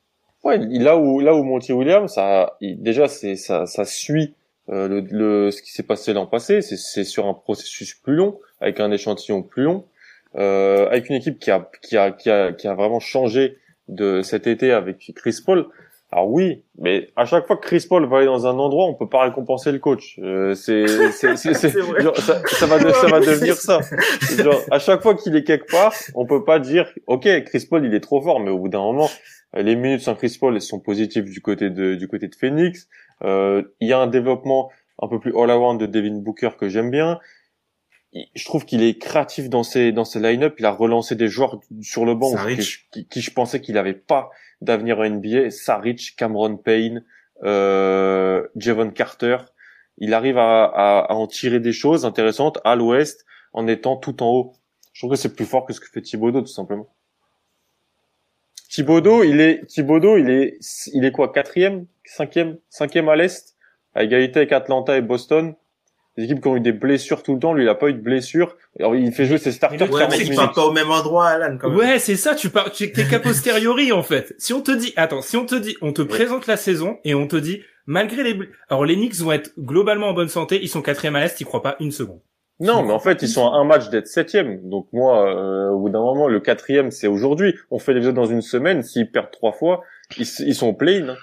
Ouais, 0.44 0.58
là 0.58 0.96
où 0.98 1.20
là 1.20 1.36
où 1.36 1.44
Monty 1.44 1.74
Williams, 1.74 2.14
ça, 2.14 2.56
il- 2.62 2.82
déjà 2.82 3.08
c'est 3.10 3.36
ça, 3.36 3.66
ça 3.66 3.84
suit 3.84 4.36
euh, 4.70 4.88
le, 4.88 5.02
le 5.12 5.52
ce 5.52 5.62
qui 5.62 5.72
s'est 5.74 5.84
passé 5.84 6.14
l'an 6.14 6.28
passé. 6.28 6.62
C'est 6.62 6.78
c'est 6.78 7.04
sur 7.04 7.26
un 7.28 7.34
processus 7.34 7.94
plus 7.94 8.16
long, 8.16 8.40
avec 8.62 8.80
un 8.80 8.90
échantillon 8.92 9.42
plus 9.44 9.64
long, 9.64 9.86
euh, 10.36 10.88
avec 10.88 11.10
une 11.10 11.16
équipe 11.18 11.40
qui 11.40 11.52
a 11.52 11.70
qui 11.82 11.98
a 11.98 12.12
qui 12.12 12.30
a 12.30 12.54
qui 12.54 12.68
a 12.70 12.74
vraiment 12.74 13.00
changé 13.02 13.58
de 13.90 14.22
cet 14.22 14.48
été 14.48 14.72
avec 14.72 15.12
Chris 15.16 15.38
Paul. 15.46 15.68
Alors 16.12 16.28
oui, 16.32 16.64
mais 16.80 17.10
à 17.16 17.26
chaque 17.26 17.46
fois 17.46 17.56
que 17.58 17.62
Chris 17.68 17.86
Paul 17.88 18.04
va 18.10 18.18
aller 18.18 18.26
dans 18.26 18.48
un 18.48 18.58
endroit, 18.58 18.86
on 18.86 18.96
peut 18.96 19.08
pas 19.10 19.24
récompenser 19.26 19.72
le 19.72 19.78
coach. 19.78 20.18
Euh, 20.24 20.56
c'est 20.56 20.88
genre, 22.02 22.18
ça, 22.18 22.42
ça 22.48 22.66
va 22.66 22.80
de- 22.80 22.92
ça 22.92 23.08
va 23.08 23.20
devenir 23.20 23.54
ça. 23.56 23.80
Genre 24.42 24.60
à 24.72 24.80
chaque 24.80 25.04
fois 25.04 25.14
qu'il 25.14 25.36
est 25.36 25.44
quelque 25.44 25.70
part, 25.72 25.94
on 26.16 26.26
peut 26.26 26.44
pas 26.44 26.58
dire 26.60 26.92
OK, 27.06 27.28
Chris 27.46 27.68
Paul 27.70 27.86
il 27.86 27.94
est 27.94 28.00
trop 28.00 28.22
fort, 28.22 28.40
mais 28.40 28.50
au 28.50 28.58
bout 28.58 28.70
d'un 28.70 28.80
moment 28.80 29.08
les 29.54 29.76
minutes 29.76 30.02
sans 30.02 30.16
Chris 30.16 30.36
Paul 30.40 30.56
elles 30.56 30.62
sont 30.62 30.80
positives 30.80 31.26
du 31.30 31.42
côté 31.42 31.70
de 31.70 31.94
du 31.96 32.08
côté 32.08 32.28
de 32.28 32.36
Phoenix. 32.36 32.88
Euh, 33.24 33.62
Il 33.80 33.88
y 33.88 33.94
a 33.94 34.00
un 34.00 34.08
développement 34.08 34.72
un 35.02 35.08
peu 35.08 35.20
plus 35.20 35.34
all-around 35.38 35.80
de 35.80 35.86
Devin 35.86 36.16
Booker 36.20 36.50
que 36.60 36.70
j'aime 36.70 36.90
bien. 36.90 37.20
Je 38.14 38.46
trouve 38.46 38.66
qu'il 38.66 38.82
est 38.82 38.98
créatif 38.98 39.50
dans 39.50 39.64
ses 39.64 39.92
dans 39.92 40.06
ses 40.06 40.20
line-up. 40.20 40.56
Il 40.60 40.66
a 40.66 40.72
relancé 40.72 41.16
des 41.16 41.28
joueurs 41.28 41.60
sur 41.82 42.06
le 42.06 42.16
banc 42.16 42.34
qui, 42.48 42.78
qui, 42.92 43.08
qui 43.08 43.22
je 43.22 43.32
pensais 43.32 43.62
qu'il 43.62 43.78
avait 43.78 43.94
pas 43.94 44.32
d'avenir 44.62 45.00
en 45.00 45.08
NBA. 45.08 45.52
Saric, 45.52 46.16
Cameron 46.18 46.58
Payne, 46.58 47.06
euh, 47.44 48.48
Javon 48.56 48.90
Carter. 48.92 49.38
Il 49.98 50.14
arrive 50.14 50.38
à, 50.38 50.64
à, 50.64 51.12
à 51.12 51.14
en 51.14 51.28
tirer 51.28 51.60
des 51.60 51.74
choses 51.74 52.06
intéressantes 52.06 52.60
à 52.64 52.76
l'ouest 52.76 53.26
en 53.54 53.68
étant 53.68 53.96
tout 53.98 54.24
en 54.24 54.32
haut. 54.32 54.54
Je 54.94 55.02
trouve 55.02 55.12
que 55.12 55.18
c'est 55.18 55.36
plus 55.36 55.46
fort 55.46 55.66
que 55.66 55.74
ce 55.74 55.80
que 55.80 55.88
fait 55.88 56.02
Thibodeau 56.02 56.42
tout 56.42 56.48
simplement. 56.48 56.88
Thibodeau, 58.70 59.24
il 59.24 59.42
est 59.42 59.66
Thibodeau, 59.66 60.18
il 60.18 60.30
est 60.30 60.60
il 60.94 61.04
est 61.04 61.12
quoi 61.12 61.32
quatrième, 61.32 61.88
cinquième, 62.06 62.58
cinquième 62.70 63.10
à 63.10 63.16
l'est, 63.16 63.56
à 63.96 64.04
égalité 64.04 64.40
avec 64.40 64.52
Atlanta 64.52 64.96
et 64.98 65.02
Boston. 65.02 65.56
Des 66.20 66.26
équipes 66.26 66.42
qui 66.42 66.48
ont 66.50 66.58
eu 66.58 66.60
des 66.62 66.74
blessures 66.74 67.24
tout 67.24 67.34
le 67.34 67.40
temps, 67.40 67.54
lui 67.54 67.64
il 67.64 67.70
a 67.70 67.76
pas 67.76 67.88
eu 67.88 67.94
de 67.94 68.02
blessures. 68.02 68.58
Alors 68.78 68.94
il 68.94 69.10
fait 69.14 69.24
jouer 69.26 69.38
ses 69.38 69.54
starters 69.54 69.90
Ouais, 69.90 70.00
40 70.02 70.12
mais 70.18 70.26
tu 70.26 70.36
pas 70.36 70.66
au 70.66 70.74
même 70.74 70.92
endroit, 70.92 71.28
Alan, 71.28 71.58
quand 71.58 71.70
même. 71.70 71.78
ouais, 71.78 71.98
c'est 72.00 72.18
ça, 72.18 72.36
tu 72.36 72.50
pars, 72.50 72.72
tu 72.72 72.92
t'es 72.92 73.06
qu'à 73.06 73.20
posteriori, 73.20 73.94
en 73.94 74.04
fait. 74.04 74.36
Si 74.38 74.52
on 74.52 74.60
te 74.62 74.72
dit, 74.72 74.92
attends, 74.98 75.22
si 75.22 75.38
on 75.38 75.46
te 75.46 75.56
dit, 75.56 75.78
on 75.82 75.94
te 75.94 76.02
présente 76.02 76.46
la 76.48 76.58
saison 76.58 76.98
et 77.06 77.16
on 77.16 77.26
te 77.26 77.38
dit, 77.38 77.62
malgré 77.86 78.24
les, 78.24 78.38
alors 78.68 78.84
les 78.84 78.96
Knicks 78.96 79.16
vont 79.16 79.32
être 79.32 79.52
globalement 79.58 80.10
en 80.10 80.14
bonne 80.14 80.28
santé, 80.28 80.60
ils 80.62 80.68
sont 80.68 80.82
quatrième 80.82 81.16
à 81.16 81.22
l'Est, 81.22 81.36
t'y 81.36 81.46
crois 81.46 81.62
pas 81.62 81.78
une 81.80 81.92
seconde. 81.92 82.20
Non, 82.60 82.84
mais 82.84 82.92
en 82.92 83.00
fait, 83.00 83.22
ils 83.22 83.30
sont 83.30 83.48
à 83.48 83.56
un 83.56 83.64
match 83.64 83.90
d'être 83.90 84.08
septième. 84.08 84.68
Donc 84.68 84.88
moi, 84.92 85.34
euh, 85.34 85.70
au 85.70 85.80
bout 85.80 85.90
d'un 85.90 86.02
moment, 86.02 86.28
le 86.28 86.42
quatrième, 86.42 86.92
c'est 86.92 87.08
aujourd'hui. 87.08 87.56
On 87.72 87.80
fait 87.80 87.94
l'épisode 87.94 88.16
dans 88.16 88.26
une 88.26 88.42
semaine. 88.42 88.84
S'ils 88.84 89.10
perdent 89.10 89.32
trois 89.32 89.54
fois, 89.54 89.84
ils, 90.18 90.28
ils 90.46 90.56
sont 90.56 90.74
plein. 90.74 91.16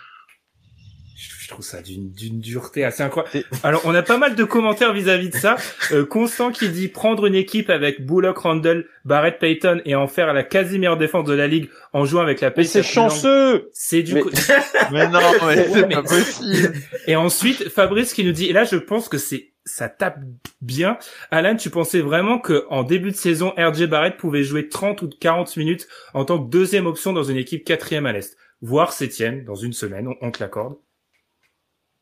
Je 1.46 1.52
trouve 1.52 1.64
ça 1.64 1.80
d'une 1.80 2.10
d'une 2.10 2.40
dureté 2.40 2.82
assez 2.84 3.04
incroyable. 3.04 3.44
Alors, 3.62 3.80
on 3.84 3.94
a 3.94 4.02
pas 4.02 4.18
mal 4.18 4.34
de 4.34 4.42
commentaires 4.42 4.92
vis-à-vis 4.92 5.28
de 5.30 5.36
ça. 5.36 5.54
Euh, 5.92 6.04
Constant 6.04 6.50
qui 6.50 6.68
dit 6.70 6.88
prendre 6.88 7.24
une 7.24 7.36
équipe 7.36 7.70
avec 7.70 8.04
Bullock, 8.04 8.38
Randall, 8.38 8.86
Barrett, 9.04 9.38
Payton 9.38 9.80
et 9.84 9.94
en 9.94 10.08
faire 10.08 10.32
la 10.34 10.42
quasi 10.42 10.80
meilleure 10.80 10.96
défense 10.96 11.24
de 11.24 11.34
la 11.34 11.46
ligue 11.46 11.68
en 11.92 12.04
jouant 12.04 12.22
avec 12.22 12.40
la 12.40 12.50
pace 12.50 12.66
c'est 12.66 12.82
chanceux. 12.82 13.70
C'est 13.72 14.02
du 14.02 14.14
Mais- 14.14 14.20
co- 14.22 14.30
Mais 14.90 15.08
non, 15.08 15.20
mais 15.46 15.68
c'est 15.72 15.88
pas 15.88 16.02
possible. 16.02 16.72
Et 17.06 17.14
ensuite, 17.14 17.68
Fabrice 17.68 18.12
qui 18.12 18.24
nous 18.24 18.32
dit, 18.32 18.46
et 18.46 18.52
là, 18.52 18.64
je 18.64 18.74
pense 18.74 19.08
que 19.08 19.16
c'est, 19.18 19.52
ça 19.64 19.88
tape 19.88 20.18
bien. 20.60 20.98
Alan, 21.30 21.54
tu 21.54 21.70
pensais 21.70 22.00
vraiment 22.00 22.40
que 22.40 22.64
en 22.70 22.82
début 22.82 23.12
de 23.12 23.16
saison, 23.16 23.54
RJ 23.56 23.84
Barrett 23.86 24.16
pouvait 24.16 24.42
jouer 24.42 24.68
30 24.68 25.00
ou 25.02 25.10
40 25.20 25.56
minutes 25.58 25.86
en 26.12 26.24
tant 26.24 26.44
que 26.44 26.50
deuxième 26.50 26.86
option 26.86 27.12
dans 27.12 27.22
une 27.22 27.36
équipe 27.36 27.64
quatrième 27.64 28.06
à 28.06 28.12
l'Est, 28.12 28.36
voire 28.62 28.92
septième 28.92 29.44
dans 29.44 29.54
une 29.54 29.72
semaine, 29.72 30.08
on, 30.08 30.14
on 30.26 30.32
te 30.32 30.42
l'accorde. 30.42 30.74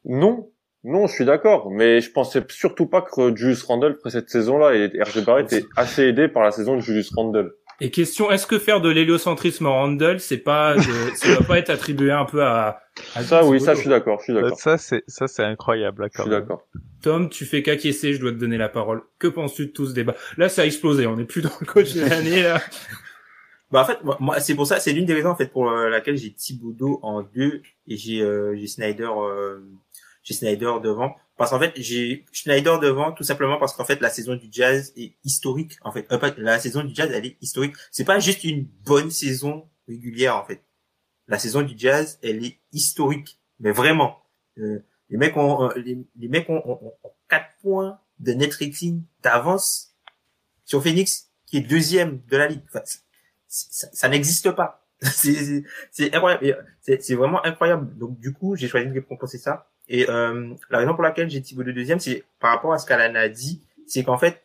Non, 0.04 0.50
non, 0.84 1.06
je 1.06 1.14
suis 1.14 1.24
d'accord. 1.24 1.70
Mais 1.70 2.00
je 2.00 2.10
pensais 2.10 2.42
surtout 2.50 2.86
pas 2.86 3.02
que 3.02 3.34
Julius 3.34 3.62
Randle 3.62 3.94
ferait 3.96 4.10
cette 4.10 4.30
saison-là. 4.30 4.74
Et 4.74 4.86
RG 5.02 5.24
Barrett 5.24 5.52
est 5.52 5.66
assez 5.76 6.02
aidé 6.04 6.28
par 6.28 6.42
la 6.42 6.50
saison 6.50 6.76
de 6.76 6.80
Julius 6.80 7.10
Randle. 7.14 7.54
Et 7.80 7.90
question, 7.90 8.30
est-ce 8.30 8.46
que 8.46 8.58
faire 8.60 8.80
de 8.80 8.88
l'héliocentrisme 8.88 9.66
en 9.66 9.82
handle, 9.82 10.20
c'est 10.20 10.38
pas, 10.38 10.76
de, 10.76 10.80
ça 11.16 11.34
doit 11.34 11.46
pas 11.46 11.58
être 11.58 11.70
attribué 11.70 12.12
un 12.12 12.24
peu 12.24 12.42
à, 12.44 12.80
à 13.16 13.22
Ça, 13.24 13.44
oui, 13.44 13.60
ça, 13.60 13.74
je 13.74 13.80
suis 13.80 13.88
d'accord, 13.90 14.18
je 14.20 14.24
suis 14.24 14.34
d'accord. 14.34 14.56
Ça 14.56 14.78
c'est 14.78 15.02
ça 15.08 15.26
c'est 15.26 15.42
incroyable 15.42 16.02
là 16.02 16.08
Je 16.12 16.16
quand 16.16 16.22
suis 16.22 16.30
même. 16.30 16.40
d'accord. 16.42 16.68
Tom, 17.02 17.28
tu 17.28 17.44
fais 17.44 17.62
qu'acquiescer, 17.64 18.14
je 18.14 18.20
dois 18.20 18.30
te 18.30 18.36
donner 18.36 18.58
la 18.58 18.68
parole. 18.68 19.02
Que 19.18 19.26
penses-tu 19.26 19.66
de 19.66 19.70
tout 19.72 19.86
ce 19.86 19.92
débat? 19.92 20.14
Là, 20.38 20.48
ça 20.48 20.62
a 20.62 20.66
explosé, 20.66 21.06
on 21.08 21.16
n'est 21.16 21.24
plus 21.24 21.42
dans 21.42 21.50
le 21.60 21.66
coach 21.66 21.94
de 21.94 22.00
l'année, 22.08 22.44
là. 22.44 22.62
Bah 23.72 23.82
en 23.82 23.84
fait, 23.86 24.04
moi, 24.04 24.16
moi, 24.20 24.38
c'est 24.38 24.54
pour 24.54 24.68
ça, 24.68 24.78
c'est 24.78 24.92
l'une 24.92 25.04
des 25.04 25.14
raisons 25.14 25.30
en 25.30 25.34
fait 25.36 25.48
pour 25.50 25.68
euh, 25.68 25.88
laquelle 25.88 26.16
j'ai 26.16 26.32
Thibodeau 26.32 27.00
en 27.02 27.22
deux 27.22 27.60
et 27.88 27.96
j'ai 27.96 28.22
euh, 28.22 28.54
j'ai 28.56 28.68
Snyder 28.68 29.08
euh, 29.16 29.58
j'ai 30.24 30.34
Snyder 30.34 30.72
devant 30.82 31.14
parce 31.36 31.50
qu'en 31.50 31.60
fait 31.60 31.72
j'ai 31.76 32.24
Snyder 32.32 32.76
devant 32.82 33.12
tout 33.12 33.22
simplement 33.22 33.58
parce 33.58 33.74
qu'en 33.74 33.84
fait 33.84 34.00
la 34.00 34.10
saison 34.10 34.34
du 34.34 34.48
Jazz 34.50 34.92
est 34.96 35.14
historique 35.24 35.78
en 35.82 35.92
fait. 35.92 36.10
Euh, 36.10 36.32
la 36.38 36.58
saison 36.58 36.82
du 36.82 36.94
Jazz 36.94 37.10
elle 37.12 37.26
est 37.26 37.36
historique. 37.40 37.76
C'est 37.92 38.04
pas 38.04 38.18
juste 38.18 38.42
une 38.42 38.64
bonne 38.64 39.10
saison 39.10 39.68
régulière 39.86 40.36
en 40.36 40.44
fait. 40.44 40.64
La 41.28 41.38
saison 41.38 41.62
du 41.62 41.74
Jazz 41.76 42.18
elle 42.22 42.44
est 42.44 42.58
historique, 42.72 43.38
mais 43.60 43.70
vraiment. 43.70 44.18
Euh, 44.58 44.80
les 45.10 45.18
mecs 45.18 45.36
ont 45.36 45.70
euh, 45.70 45.74
les, 45.76 46.28
mecs 46.28 46.48
ont, 46.48 46.62
ont, 46.64 46.80
ont 47.02 47.10
quatre 47.28 47.50
points 47.60 48.00
de 48.18 48.32
net 48.32 48.54
rating 48.54 49.02
d'avance 49.22 49.94
sur 50.64 50.82
Phoenix 50.82 51.30
qui 51.46 51.58
est 51.58 51.60
deuxième 51.60 52.22
de 52.26 52.36
la 52.36 52.48
ligue. 52.48 52.62
Enfin, 52.68 52.80
c'est- 52.84 53.00
ça, 53.92 54.08
n'existe 54.08 54.50
pas. 54.52 54.86
c'est 55.02 55.64
incroyable. 56.14 56.66
C'est 56.80 57.02
c'est 57.02 57.14
vraiment 57.14 57.44
incroyable. 57.44 57.96
Donc 57.98 58.18
du 58.18 58.32
coup, 58.32 58.56
j'ai 58.56 58.68
choisi 58.68 58.86
de 58.88 58.94
récompenser 58.94 59.38
ça. 59.38 59.70
Et 59.88 60.08
euh, 60.08 60.54
la 60.70 60.78
raison 60.78 60.94
pour 60.94 61.02
laquelle 61.02 61.28
j'ai 61.30 61.42
Thibaut 61.42 61.62
de 61.62 61.72
deuxième, 61.72 62.00
c'est 62.00 62.24
par 62.40 62.52
rapport 62.54 62.72
à 62.72 62.78
ce 62.78 62.86
qu'Alan 62.86 63.14
a 63.16 63.28
dit, 63.28 63.62
c'est 63.86 64.02
qu'en 64.02 64.16
fait, 64.18 64.42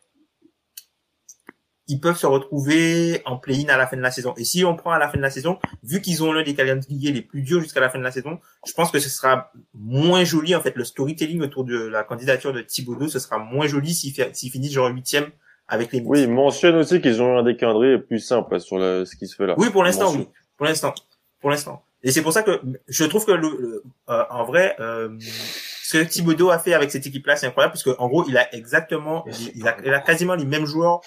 ils 1.88 1.98
peuvent 1.98 2.16
se 2.16 2.26
retrouver 2.26 3.20
en 3.24 3.36
play-in 3.36 3.68
à 3.68 3.76
la 3.76 3.86
fin 3.86 3.96
de 3.96 4.02
la 4.02 4.12
saison. 4.12 4.32
Et 4.36 4.44
si 4.44 4.64
on 4.64 4.76
prend 4.76 4.92
à 4.92 4.98
la 4.98 5.08
fin 5.08 5.16
de 5.16 5.22
la 5.22 5.30
saison, 5.30 5.58
vu 5.82 6.00
qu'ils 6.00 6.22
ont 6.22 6.32
l'un 6.32 6.44
des 6.44 6.54
calendriers 6.54 7.10
les 7.10 7.22
plus 7.22 7.42
durs 7.42 7.60
jusqu'à 7.60 7.80
la 7.80 7.90
fin 7.90 7.98
de 7.98 8.04
la 8.04 8.12
saison, 8.12 8.38
je 8.64 8.72
pense 8.74 8.92
que 8.92 9.00
ce 9.00 9.08
sera 9.08 9.50
moins 9.74 10.22
joli. 10.22 10.54
En 10.54 10.60
fait, 10.60 10.76
le 10.76 10.84
storytelling 10.84 11.40
autour 11.42 11.64
de 11.64 11.76
la 11.86 12.04
candidature 12.04 12.52
de 12.52 12.60
Thibaudot, 12.60 13.08
ce 13.08 13.18
sera 13.18 13.38
moins 13.38 13.66
joli 13.66 13.92
s'ils 13.92 14.12
fi- 14.12 14.22
s'ils 14.32 14.52
finissent 14.52 14.72
genre 14.74 14.88
huitième 14.88 15.30
avec 15.66 15.90
les. 15.92 16.00
Oui, 16.04 16.28
mentionne 16.28 16.76
aussi 16.76 17.00
qu'ils 17.00 17.20
ont 17.22 17.38
un 17.38 17.42
des 17.42 17.56
calendriers 17.56 17.98
plus 17.98 18.20
simple 18.20 18.60
sur 18.60 18.78
le, 18.78 19.04
ce 19.04 19.16
qui 19.16 19.26
se 19.26 19.34
fait 19.34 19.46
là. 19.46 19.54
Oui, 19.56 19.70
pour 19.70 19.82
l'instant, 19.82 20.12
oui. 20.14 20.28
Pour 20.56 20.66
l'instant. 20.66 20.94
Pour 21.40 21.50
l'instant. 21.50 21.82
Et 22.02 22.10
c'est 22.12 22.22
pour 22.22 22.32
ça 22.32 22.42
que 22.42 22.60
je 22.88 23.04
trouve 23.04 23.26
que 23.26 23.32
le, 23.32 23.48
le- 23.58 23.82
euh, 24.08 24.22
en 24.30 24.44
vrai, 24.44 24.74
euh, 24.80 25.10
ce 25.20 25.98
que 25.98 26.04
Thibodeau 26.04 26.50
a 26.50 26.58
fait 26.58 26.72
avec 26.72 26.90
cette 26.90 27.06
équipe-là, 27.06 27.36
c'est 27.36 27.46
incroyable 27.46 27.72
parce 27.72 27.82
que 27.82 27.90
en 27.98 28.08
gros, 28.08 28.24
il 28.28 28.36
a 28.38 28.54
exactement, 28.54 29.24
il, 29.26 29.52
il 29.56 29.68
a, 29.68 29.76
il 29.84 29.92
a 29.92 30.00
quasiment 30.00 30.34
les 30.34 30.46
mêmes 30.46 30.64
joueurs 30.66 31.00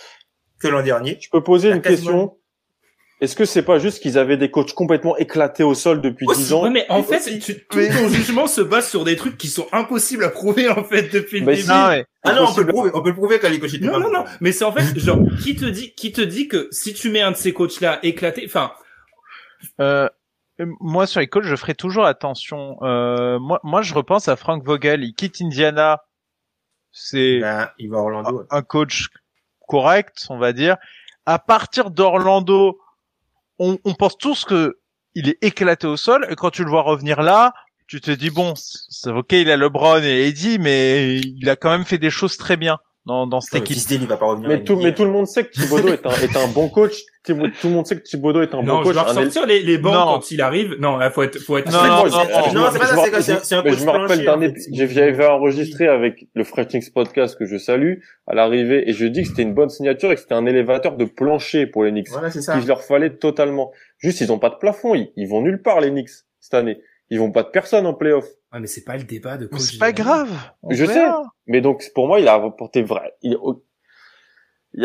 que 0.60 0.68
l'an 0.68 0.84
dernier. 0.84 1.18
Je 1.20 1.30
peux 1.32 1.42
poser 1.42 1.70
une 1.72 1.82
quasiment- 1.82 2.12
question. 2.12 2.38
Est-ce 3.22 3.36
que 3.38 3.46
c'est 3.46 3.62
pas 3.64 3.80
juste 3.80 4.02
qu'ils 4.02 4.18
avaient 4.18 4.36
des 4.36 4.52
coachs 4.52 4.74
complètement 4.74 5.16
éclatés 5.18 5.64
au 5.64 5.74
sol 5.76 6.02
depuis 6.02 6.28
10 6.28 6.52
ans? 6.52 6.64
Ouais, 6.64 6.70
mais 6.70 6.86
en 6.90 7.04
fait, 7.04 7.18
aussi- 7.18 7.40
tu, 7.40 7.56
tout 7.68 7.80
ton 7.80 8.10
jugement 8.10 8.48
se 8.48 8.60
base 8.60 8.90
sur 8.90 9.06
des 9.06 9.16
trucs 9.16 9.38
qui 9.38 9.48
sont 9.48 9.66
impossibles 9.72 10.26
à 10.26 10.30
prouver, 10.30 10.68
en 10.68 10.84
fait, 10.84 11.04
depuis 11.04 11.40
le 11.40 11.46
Bah, 11.46 11.54
début. 11.54 11.64
si. 11.64 11.70
Non, 11.70 11.88
mais 11.90 12.06
Ah 12.24 12.34
non, 12.34 12.48
on 12.50 12.54
peut 12.54 12.64
le 12.64 12.68
prouver, 12.68 12.92
on 12.94 13.02
peut 13.02 13.10
le 13.10 13.16
prouver 13.16 13.40
quand 13.40 13.50
les 13.50 13.60
coachs 13.60 13.74
étaient 13.74 13.86
Non, 13.86 13.94
pas 13.94 14.00
non, 14.00 14.12
non. 14.12 14.26
Mais 14.42 14.52
c'est 14.52 14.66
en 14.66 14.74
fait, 14.74 15.00
genre, 15.00 15.20
qui 15.42 15.56
te 15.56 15.64
dit, 15.66 15.94
qui 15.96 16.12
te 16.12 16.20
dit 16.22 16.50
que 16.50 16.68
si 16.72 16.94
tu 16.94 17.10
mets 17.10 17.22
un 17.22 17.32
de 17.32 17.38
ces 17.38 17.54
coachs-là 17.54 18.00
éclaté, 18.04 18.44
enfin, 18.46 18.74
Euh, 19.80 20.10
moi, 20.80 21.08
sur 21.08 21.20
les 21.20 21.28
coachs, 21.28 21.44
je 21.44 21.56
ferai 21.56 21.76
toujours 21.76 22.06
attention. 22.06 22.78
Euh, 22.84 23.40
moi, 23.40 23.60
moi, 23.64 23.82
je 23.82 23.94
repense 23.94 24.28
à 24.28 24.36
Frank 24.36 24.64
Vogel. 24.64 25.04
Il 25.04 25.14
quitte 25.14 25.42
Indiana. 25.42 26.04
C'est 26.92 27.40
Ben, 27.40 27.70
il 27.80 27.90
va 27.90 27.98
à 27.98 28.02
Orlando. 28.02 28.40
ouais. 28.40 28.46
un 28.52 28.62
coach 28.62 29.08
correct, 29.68 30.26
on 30.30 30.38
va 30.38 30.54
dire. 30.54 30.78
À 31.26 31.40
partir 31.40 31.90
d'Orlando, 31.90 32.80
on, 33.58 33.80
on 33.84 33.94
pense 33.94 34.18
tous 34.18 34.46
que 34.46 34.80
il 35.16 35.30
est 35.30 35.38
éclaté 35.42 35.88
au 35.88 35.98
sol. 35.98 36.28
Et 36.30 36.36
quand 36.36 36.52
tu 36.52 36.64
le 36.64 36.70
vois 36.70 36.84
revenir 36.84 37.22
là, 37.22 37.54
tu 37.88 38.00
te 38.02 38.12
dis 38.12 38.30
bon, 38.30 38.54
c'est 38.56 39.10
ok, 39.12 39.32
il 39.34 39.50
a 39.50 39.58
LeBron 39.58 40.02
et 40.04 40.28
Eddie, 40.28 40.60
mais 40.60 41.20
il 41.20 41.50
a 41.50 41.56
quand 41.56 41.72
même 41.72 41.86
fait 41.86 41.98
des 41.98 42.10
choses 42.10 42.38
très 42.38 42.58
bien 42.58 42.78
dans, 43.06 43.28
dans 43.28 43.42
cette 43.42 43.54
Non, 43.54 43.60
mais 43.60 43.64
équipe. 43.66 43.76
Tisdale, 43.78 44.00
il 44.04 44.08
va 44.08 44.18
pas 44.18 44.26
revenir. 44.28 44.48
Mais 44.50 44.64
tout, 44.64 44.78
mais 44.78 44.94
tout 44.94 45.04
le 45.04 45.12
monde 45.12 45.28
sait 45.28 45.44
que 45.44 45.52
Thibodeau 45.52 45.90
est 45.90 46.06
un, 46.06 46.10
est 46.12 46.38
un 46.38 46.48
bon 46.48 46.70
coach. 46.70 46.94
Tout 47.26 47.34
le 47.36 47.70
monde 47.70 47.86
sait 47.86 47.98
que 47.98 48.02
Thibodeau 48.04 48.42
est 48.42 48.54
un 48.54 48.64
non, 48.64 48.76
bon 48.76 48.80
je 48.80 48.84
coach. 48.86 48.94
dois 48.94 49.04
Un 49.04 49.14
él- 49.14 49.18
ressortir 49.18 49.46
les, 49.46 49.62
les 49.62 49.78
bancs 49.78 49.94
Non. 49.94 50.06
quand 50.06 50.32
il 50.32 50.42
arrive. 50.42 50.76
Non, 50.80 50.98
là, 50.98 51.10
faut 51.12 51.24
être, 51.24 51.38
faut 51.40 51.58
être. 51.58 51.72
Non, 51.72 51.84
non, 51.84 51.88
non, 51.88 52.06
je- 52.06 52.12
non, 52.12 52.22
je- 52.50 52.56
non, 52.58 52.66
c'est 52.72 52.74
je- 52.76 52.80
pas 52.80 52.86
je 53.20 53.22
ça, 53.22 53.34
me 53.36 53.40
c'est 53.44 53.56
un 53.56 53.62
coach 53.64 53.74
je 53.78 53.86
me 53.86 53.90
rappelle 53.92 54.24
d'un 54.26 54.54
j'avais 54.88 55.26
enregistré 55.28 55.88
avec 55.88 56.28
le 56.34 56.44
Fretchings 56.44 56.92
podcast 56.94 57.38
que 57.38 57.46
je 57.46 57.58
salue 57.58 57.96
à 58.28 58.36
l'arrivée 58.36 58.90
et 58.90 58.94
je 58.94 59.06
dis 59.06 59.24
que 59.24 59.30
c'était 59.30 59.42
une 59.44 59.54
bonne 59.54 59.70
signature 59.70 60.12
et 60.12 60.16
que 60.16 60.22
c'était 60.22 60.34
un 60.36 60.46
élévateur 60.46 60.96
de 60.96 61.06
plancher 61.06 61.66
pour 61.68 61.84
les 61.84 61.92
Knicks. 61.92 62.10
Voilà, 62.10 62.32
c'est 62.32 62.42
ça. 62.42 62.58
qu'il 62.58 62.68
leur 62.68 62.82
fallait 62.84 63.12
totalement. 63.18 63.72
Juste, 63.98 64.22
ils 64.22 64.32
ont 64.32 64.40
pas 64.40 64.50
de 64.50 64.56
plafond. 64.56 64.96
Ils, 64.96 65.12
ils 65.18 65.28
vont 65.28 65.42
nulle 65.42 65.62
part, 65.62 65.82
les 65.82 65.90
Knicks, 65.92 66.10
cette 66.40 66.54
année. 66.54 66.80
Ils 67.10 67.20
vont 67.20 67.32
pas 67.32 67.44
de 67.44 67.50
personne 67.50 67.86
en 67.86 67.94
playoff. 67.94 68.26
Ouais, 68.52 68.60
mais 68.60 68.68
c'est 68.68 68.84
pas 68.84 68.98
le 68.98 69.04
débat 69.04 69.38
de 69.38 69.46
coach. 69.48 69.62
C'est 69.62 69.78
pas 69.78 69.92
grave. 69.92 70.30
on 70.64 70.74
Je 70.74 70.86
verra. 70.86 71.24
Mais 71.48 71.62
donc, 71.62 71.84
pour 71.94 72.08
moi, 72.08 72.20
il 72.20 72.28
a 72.28 72.34
apporté 72.36 72.82
vrai. 72.82 73.14
Il, 73.22 73.38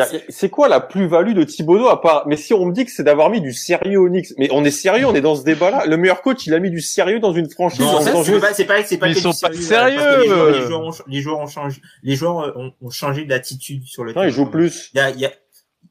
a- 0.02 0.06
c'est 0.28 0.50
quoi 0.50 0.68
la 0.68 0.80
plus-value 0.80 1.32
de 1.32 1.44
Thibodeau 1.44 1.88
à 1.88 2.02
part, 2.02 2.26
mais 2.28 2.36
si 2.36 2.52
on 2.52 2.66
me 2.66 2.72
dit 2.74 2.84
que 2.84 2.90
c'est 2.90 3.04
d'avoir 3.04 3.30
mis 3.30 3.40
du 3.40 3.54
sérieux 3.54 3.98
aux 3.98 4.08
Knicks, 4.10 4.34
mais 4.36 4.48
on 4.52 4.62
est 4.62 4.70
sérieux, 4.70 5.06
on 5.06 5.14
est 5.14 5.22
dans 5.22 5.34
ce 5.34 5.44
débat-là. 5.44 5.86
Le 5.86 5.96
meilleur 5.96 6.20
coach, 6.20 6.46
il 6.46 6.52
a 6.52 6.58
mis 6.58 6.70
du 6.70 6.82
sérieux 6.82 7.20
dans 7.20 7.32
une 7.32 7.48
franchise. 7.48 7.80
Non, 7.80 7.96
en 7.96 8.00
ça, 8.02 8.12
c'est 8.22 8.38
pas, 8.38 8.52
c'est 8.52 8.64
pas, 8.66 8.84
c'est 8.84 8.98
pas 8.98 9.08
ils 9.08 9.16
sont 9.16 9.30
pas 9.30 9.50
sérieux. 9.54 9.98
les 10.20 10.26
joueurs, 10.28 10.50
les 10.50 10.60
joueurs 10.66 10.80
ont, 10.82 10.90
les 11.06 11.20
joueurs 11.22 11.38
ont 11.40 11.46
changé, 11.46 11.80
les 12.02 12.16
joueurs 12.16 12.54
ont, 12.58 12.72
ont 12.82 12.90
changé 12.90 13.24
d'attitude 13.24 13.84
sur 13.84 14.04
le 14.04 14.12
Non, 14.12 14.28
terrain. 14.28 14.44
plus. 14.44 14.90
Il 14.92 14.98
y 14.98 15.00
a, 15.00 15.08
il 15.10 15.20
y 15.20 15.24
a, 15.24 15.30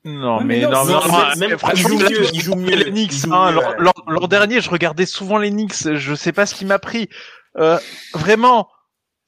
Non, 0.08 0.40
mais, 0.42 0.60
mais 0.60 0.62
non, 0.62 0.72
non, 0.72 0.86
c'est- 0.86 0.92
non, 0.94 1.00
non, 1.02 1.36
même- 1.38 1.38
il 1.38 1.50
joue 1.50 1.58
franchement, 1.58 2.00
mieux, 2.10 2.26
il 2.34 2.42
joue 2.42 2.56
mieux, 2.56 2.76
les 2.76 2.92
Knicks, 2.92 3.14
il 3.14 3.20
joue 3.20 3.34
hein, 3.34 3.52
mieux, 3.52 3.60
l'an- 3.80 3.94
ouais. 4.08 4.28
dernier, 4.30 4.62
je 4.62 4.70
regardais 4.70 5.06
souvent 5.06 5.38
les 5.38 5.50
Knicks. 5.50 5.94
Je 5.96 6.16
sais 6.16 6.32
pas 6.32 6.46
ce 6.46 6.56
qui 6.56 6.64
m'a 6.66 6.80
pris. 6.80 7.10
Euh, 7.58 7.78
vraiment, 8.14 8.70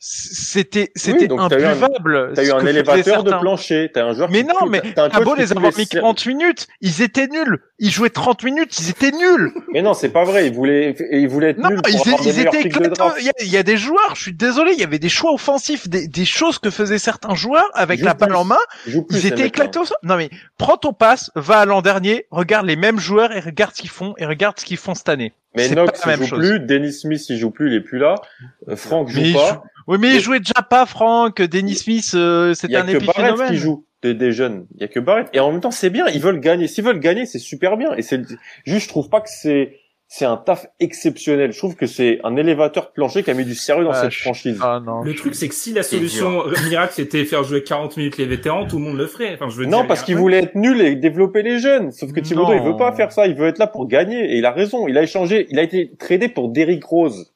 c'était 0.02 0.92
c'était 0.96 1.28
donc 1.28 1.42
t'as 1.50 1.60
eu 1.60 1.66
un- 1.66 2.64
eu 2.64 2.68
élévateur 2.70 3.24
de 3.24 3.32
plancher. 3.32 3.92
T'as 3.94 4.06
un 4.06 4.14
joueur. 4.14 4.30
Mais 4.32 4.44
qui- 4.44 4.48
non, 4.48 4.66
mais 4.68 4.82
t'as 4.96 5.10
beau 5.20 5.36
les 5.36 5.52
avoir 5.52 5.74
mis 5.78 5.84
ser- 5.86 5.98
40 6.00 6.26
minutes, 6.26 6.68
ils 6.80 7.02
étaient 7.02 7.28
nuls. 7.28 7.60
Ils 7.80 7.92
jouaient 7.92 8.10
30 8.10 8.44
minutes, 8.44 8.80
ils 8.80 8.90
étaient 8.90 9.12
nuls. 9.12 9.52
Mais 9.74 9.82
non, 9.82 9.94
c'est 9.94 10.10
pas 10.10 10.24
vrai. 10.24 10.48
Il 10.48 10.54
voulait, 10.54 10.96
il 11.12 11.28
voulait 11.28 11.50
être 11.50 11.58
Non, 11.58 11.70
nul 11.70 11.82
pour 11.82 11.90
ils, 11.94 11.98
avoir 12.14 12.22
ils 12.28 12.40
étaient 12.40 12.62
éclatants. 12.62 13.12
Il 13.20 13.26
y, 13.26 13.30
a, 13.30 13.34
il 13.42 13.50
y 13.50 13.58
a 13.58 13.64
des 13.64 13.76
joueurs, 13.76 14.16
je 14.16 14.22
suis 14.22 14.34
désolé, 14.34 14.72
il 14.74 14.80
y 14.80 14.84
avait 14.84 15.00
des 15.00 15.10
choix 15.10 15.34
offensifs, 15.34 15.90
des, 15.90 16.08
des 16.08 16.26
choses 16.26 16.60
que 16.60 16.70
faisaient 16.70 16.98
certains 16.98 17.36
joueurs 17.36 17.70
avec 17.74 18.00
la 18.00 18.14
balle 18.14 18.36
en 18.36 18.46
main. 18.46 18.58
Ils 18.88 19.04
ces 19.12 19.28
étaient 19.28 19.52
sol. 19.74 19.98
Non 20.04 20.16
mais 20.16 20.30
prends 20.58 20.78
ton 20.78 20.94
passe, 20.94 21.30
va 21.36 21.60
à 21.60 21.66
l'an 21.66 21.82
dernier, 21.82 22.26
regarde 22.32 22.66
les 22.66 22.78
mêmes 22.78 23.00
joueurs 23.00 23.34
et 23.36 23.42
regarde 23.42 23.76
ce 23.76 23.82
qu'ils 23.82 23.90
font 23.90 24.14
et 24.18 24.26
regarde 24.26 24.58
ce 24.60 24.66
qu'ils 24.66 24.78
font 24.78 24.96
cette 24.96 25.10
année. 25.10 25.34
Mais 25.56 25.68
C'est 25.68 25.76
Knox, 25.76 26.02
il 26.06 26.08
même 26.10 26.20
joue 26.20 26.26
chose. 26.28 26.40
plus. 26.40 26.60
Dennis 26.60 26.94
Smith, 26.94 27.26
il 27.30 27.38
joue 27.38 27.50
plus. 27.52 27.70
Il 27.72 27.76
est 27.76 27.82
plus 27.82 27.98
là. 27.98 28.16
Euh, 28.68 28.76
Franck 28.76 29.10
joue 29.10 29.20
Mais 29.20 29.30
il 29.30 29.34
pas. 29.34 29.54
joue- 29.54 29.60
Oui 29.88 29.98
mais 30.00 30.16
il 30.16 30.20
jouait 30.22 30.40
déjà 30.40 30.62
pas 30.70 30.86
Franck, 30.86 31.42
Dennis 31.42 31.76
Smith, 31.78 32.12
euh, 32.14 32.50
Il 32.52 32.56
c'était 32.56 32.74
y 32.74 32.76
a 32.76 32.82
un 32.82 32.86
que 32.86 32.92
Barrett 33.00 33.10
épiphénomène. 33.10 33.50
qui 33.50 33.58
joue 33.58 33.86
des, 34.04 34.14
des 34.14 34.32
jeunes. 34.32 34.68
Il 34.76 34.82
y 34.82 34.84
a 34.84 34.88
que 34.88 35.00
Barrett. 35.00 35.28
Et 35.34 35.40
en 35.40 35.52
même 35.52 35.62
temps, 35.62 35.72
c'est 35.72 35.90
bien. 35.90 36.08
Ils 36.08 36.22
veulent 36.22 36.40
gagner. 36.40 36.68
S'ils 36.68 36.84
veulent 36.84 37.00
gagner, 37.00 37.26
c'est 37.26 37.40
super 37.40 37.76
bien. 37.78 37.94
Et 37.96 38.04
c'est 38.04 38.22
juste, 38.66 38.84
je 38.86 38.90
trouve 38.90 39.10
pas 39.10 39.22
que 39.22 39.30
c'est 39.30 39.80
c'est 40.12 40.26
un 40.26 40.38
taf 40.38 40.66
exceptionnel. 40.80 41.52
Je 41.54 41.58
trouve 41.60 41.76
que 41.76 41.86
c'est 41.86 42.20
un 42.24 42.36
élévateur 42.36 42.92
plancher 42.94 43.22
qui 43.22 43.30
a 43.30 43.36
mis 43.36 43.46
du 43.46 43.54
sérieux 43.54 43.84
dans 43.84 43.92
Ah, 43.92 44.02
cette 44.02 44.14
franchise. 44.16 44.58
Ah 44.60 44.82
non. 44.84 45.04
Le 45.04 45.14
truc, 45.14 45.36
c'est 45.36 45.48
que 45.48 45.54
si 45.54 45.72
la 45.72 45.84
solution 45.84 46.46
miracle 46.68 46.94
c'était 46.96 47.24
faire 47.26 47.44
jouer 47.44 47.64
40 47.64 47.96
minutes 47.96 48.18
les 48.18 48.26
vétérans, 48.26 48.66
tout 48.66 48.80
le 48.80 48.86
monde 48.86 48.98
le 48.98 49.06
ferait. 49.06 49.36
Enfin, 49.36 49.50
je 49.50 49.56
veux 49.58 49.66
Non, 49.68 49.82
dire, 49.82 49.88
parce 49.88 50.02
a- 50.02 50.06
qu'il 50.06 50.16
voulait 50.18 50.40
être 50.40 50.56
nul 50.56 50.82
et 50.82 50.96
développer 50.96 51.44
les 51.44 51.60
jeunes. 51.60 51.92
Sauf 51.92 52.12
que 52.12 52.20
Thibodeau, 52.22 52.54
il 52.56 52.62
veut 52.64 52.76
pas 52.76 52.92
faire 52.94 53.12
ça. 53.12 53.28
Il 53.28 53.36
veut 53.36 53.48
être 53.48 53.60
là 53.60 53.68
pour 53.68 53.88
gagner. 53.88 54.34
Et 54.34 54.38
il 54.40 54.46
a 54.48 54.52
raison. 54.52 54.88
Il 54.88 54.98
a 54.98 55.04
échangé. 55.04 55.46
Il 55.52 55.60
a 55.60 55.62
été 55.64 55.92
tradé 56.00 56.28
pour 56.28 56.50
Derrick 56.50 56.84
Rose. 56.84 57.32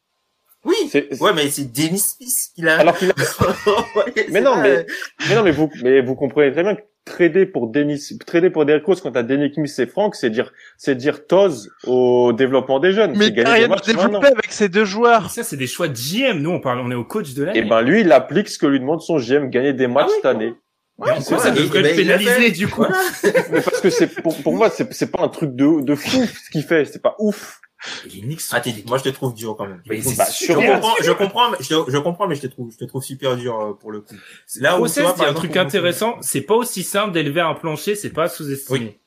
oui. 0.66 0.76
Ouais, 1.22 1.32
mais 1.36 1.48
c'est 1.50 1.72
Dennis 1.72 2.16
Smith 2.18 2.52
qui 2.56 2.62
l'a. 2.64 2.80
Alors 2.80 2.98
qu'il 2.98 3.10
a... 3.12 3.14
Ouais, 3.96 4.26
Mais 4.32 4.42
non, 4.42 4.54
pas- 4.56 4.62
mais, 4.64 4.86
mais 5.30 5.36
non, 5.36 5.44
mais 5.44 5.52
vous, 5.52 5.70
mais 5.84 6.02
vous 6.02 6.16
comprenez 6.16 6.52
très 6.52 6.64
bien 6.64 6.74
que 6.76 6.82
trader 7.06 7.46
pour 7.46 7.68
Dennis, 7.68 8.18
trader 8.26 8.50
pour 8.50 8.66
Derrick 8.66 8.86
Rose 8.86 9.02
quand 9.02 9.12
t'as 9.12 9.24
Dennis 9.24 9.54
Smith 9.54 9.80
et 9.80 9.86
Franck, 9.86 10.16
c'est 10.16 10.30
dire, 10.30 10.52
c'est 10.78 10.96
dire 10.96 11.28
tose 11.28 11.70
au 11.86 12.34
développement 12.34 12.80
des 12.80 12.92
jeunes. 12.92 13.14
Mais 13.18 13.32
gagner 13.32 13.66
rien 13.66 13.76
développé 13.86 14.28
avec 14.28 14.52
ces 14.52 14.70
deux 14.70 14.86
joueurs. 14.86 15.30
Ça, 15.30 15.44
c'est 15.44 15.58
des 15.58 15.68
choix 15.68 15.88
de 15.88 15.94
GM. 15.94 16.40
Nous, 16.40 16.50
on 16.50 16.60
parle, 16.60 16.80
on 16.80 16.92
est 16.92 16.96
au 16.96 17.04
coach 17.04 17.34
de 17.34 17.44
l'année. 17.44 17.60
Et 17.60 17.64
ben, 17.64 17.82
lui, 17.82 18.02
il 18.02 18.12
applique 18.12 18.48
ce 18.48 18.58
que 18.58 18.66
lui 18.66 18.80
demande 18.80 19.02
son 19.02 19.18
GM, 19.18 19.50
gagner 19.50 19.74
des 19.74 19.88
matchs 19.88 20.08
oui, 20.08 20.14
cette 20.18 20.26
année. 20.26 20.54
Mais 21.00 21.12
en 21.12 21.22
quoi 21.22 21.38
ouais, 21.38 21.44
ça 21.44 21.52
devrait 21.52 21.82
ben, 21.82 21.92
être 21.92 22.00
il 22.00 22.08
l'a 22.08 22.18
pénalisé, 22.18 22.52
du 22.52 22.68
coup. 22.68 22.86
Mais 23.52 23.62
parce 23.62 23.82
que 23.82 23.90
c'est, 23.90 24.08
pour, 24.22 24.36
pour 24.42 24.54
moi, 24.54 24.70
c'est, 24.70 24.92
c'est 24.94 25.12
pas 25.12 25.24
un 25.24 25.30
truc 25.30 25.56
de, 25.56 25.82
de 25.82 25.96
fou, 25.96 26.26
ce 26.26 26.50
qu'il 26.52 26.64
fait. 26.64 26.86
C'est 26.86 27.02
pas 27.02 27.16
ouf. 27.20 27.60
Les 28.06 28.22
Knicks 28.22 28.42
sont- 28.42 28.56
Ah, 28.56 28.62
t'es- 28.62 28.84
moi 28.88 28.98
je 28.98 29.04
te 29.04 29.10
trouve 29.10 29.34
dur 29.34 29.56
quand 29.58 29.68
même. 29.68 29.82
Mais 29.90 30.02
c'est 30.02 30.16
Bah, 30.18 30.26
Je 30.32 30.54
comprends, 30.54 30.94
je 31.02 31.12
comprends, 31.12 31.50
mais 31.52 31.58
je, 31.60 31.68
te- 31.76 31.92
je 31.92 31.98
comprends, 31.98 32.28
mais 32.28 32.36
je 32.36 32.42
te 32.42 32.48
trouve, 32.48 32.72
je 32.72 32.78
te 32.78 32.86
trouve 32.86 33.04
super 33.04 33.36
dur 33.36 33.60
euh, 33.60 33.74
pour 33.74 33.92
le 33.92 34.02
coup. 34.02 34.16
Là 34.60 34.80
où 34.80 34.86
par 34.86 34.98
un 35.06 35.12
exemple, 35.12 35.34
truc 35.36 35.58
intéressant, 35.58 36.18
c'est 36.22 36.42
pas 36.42 36.56
aussi 36.56 36.84
simple 36.84 37.12
d'élever 37.14 37.42
un 37.42 37.54
plancher, 37.56 37.96
c'est 37.96 38.12
pas 38.12 38.30
sous-estimé. 38.30 39.00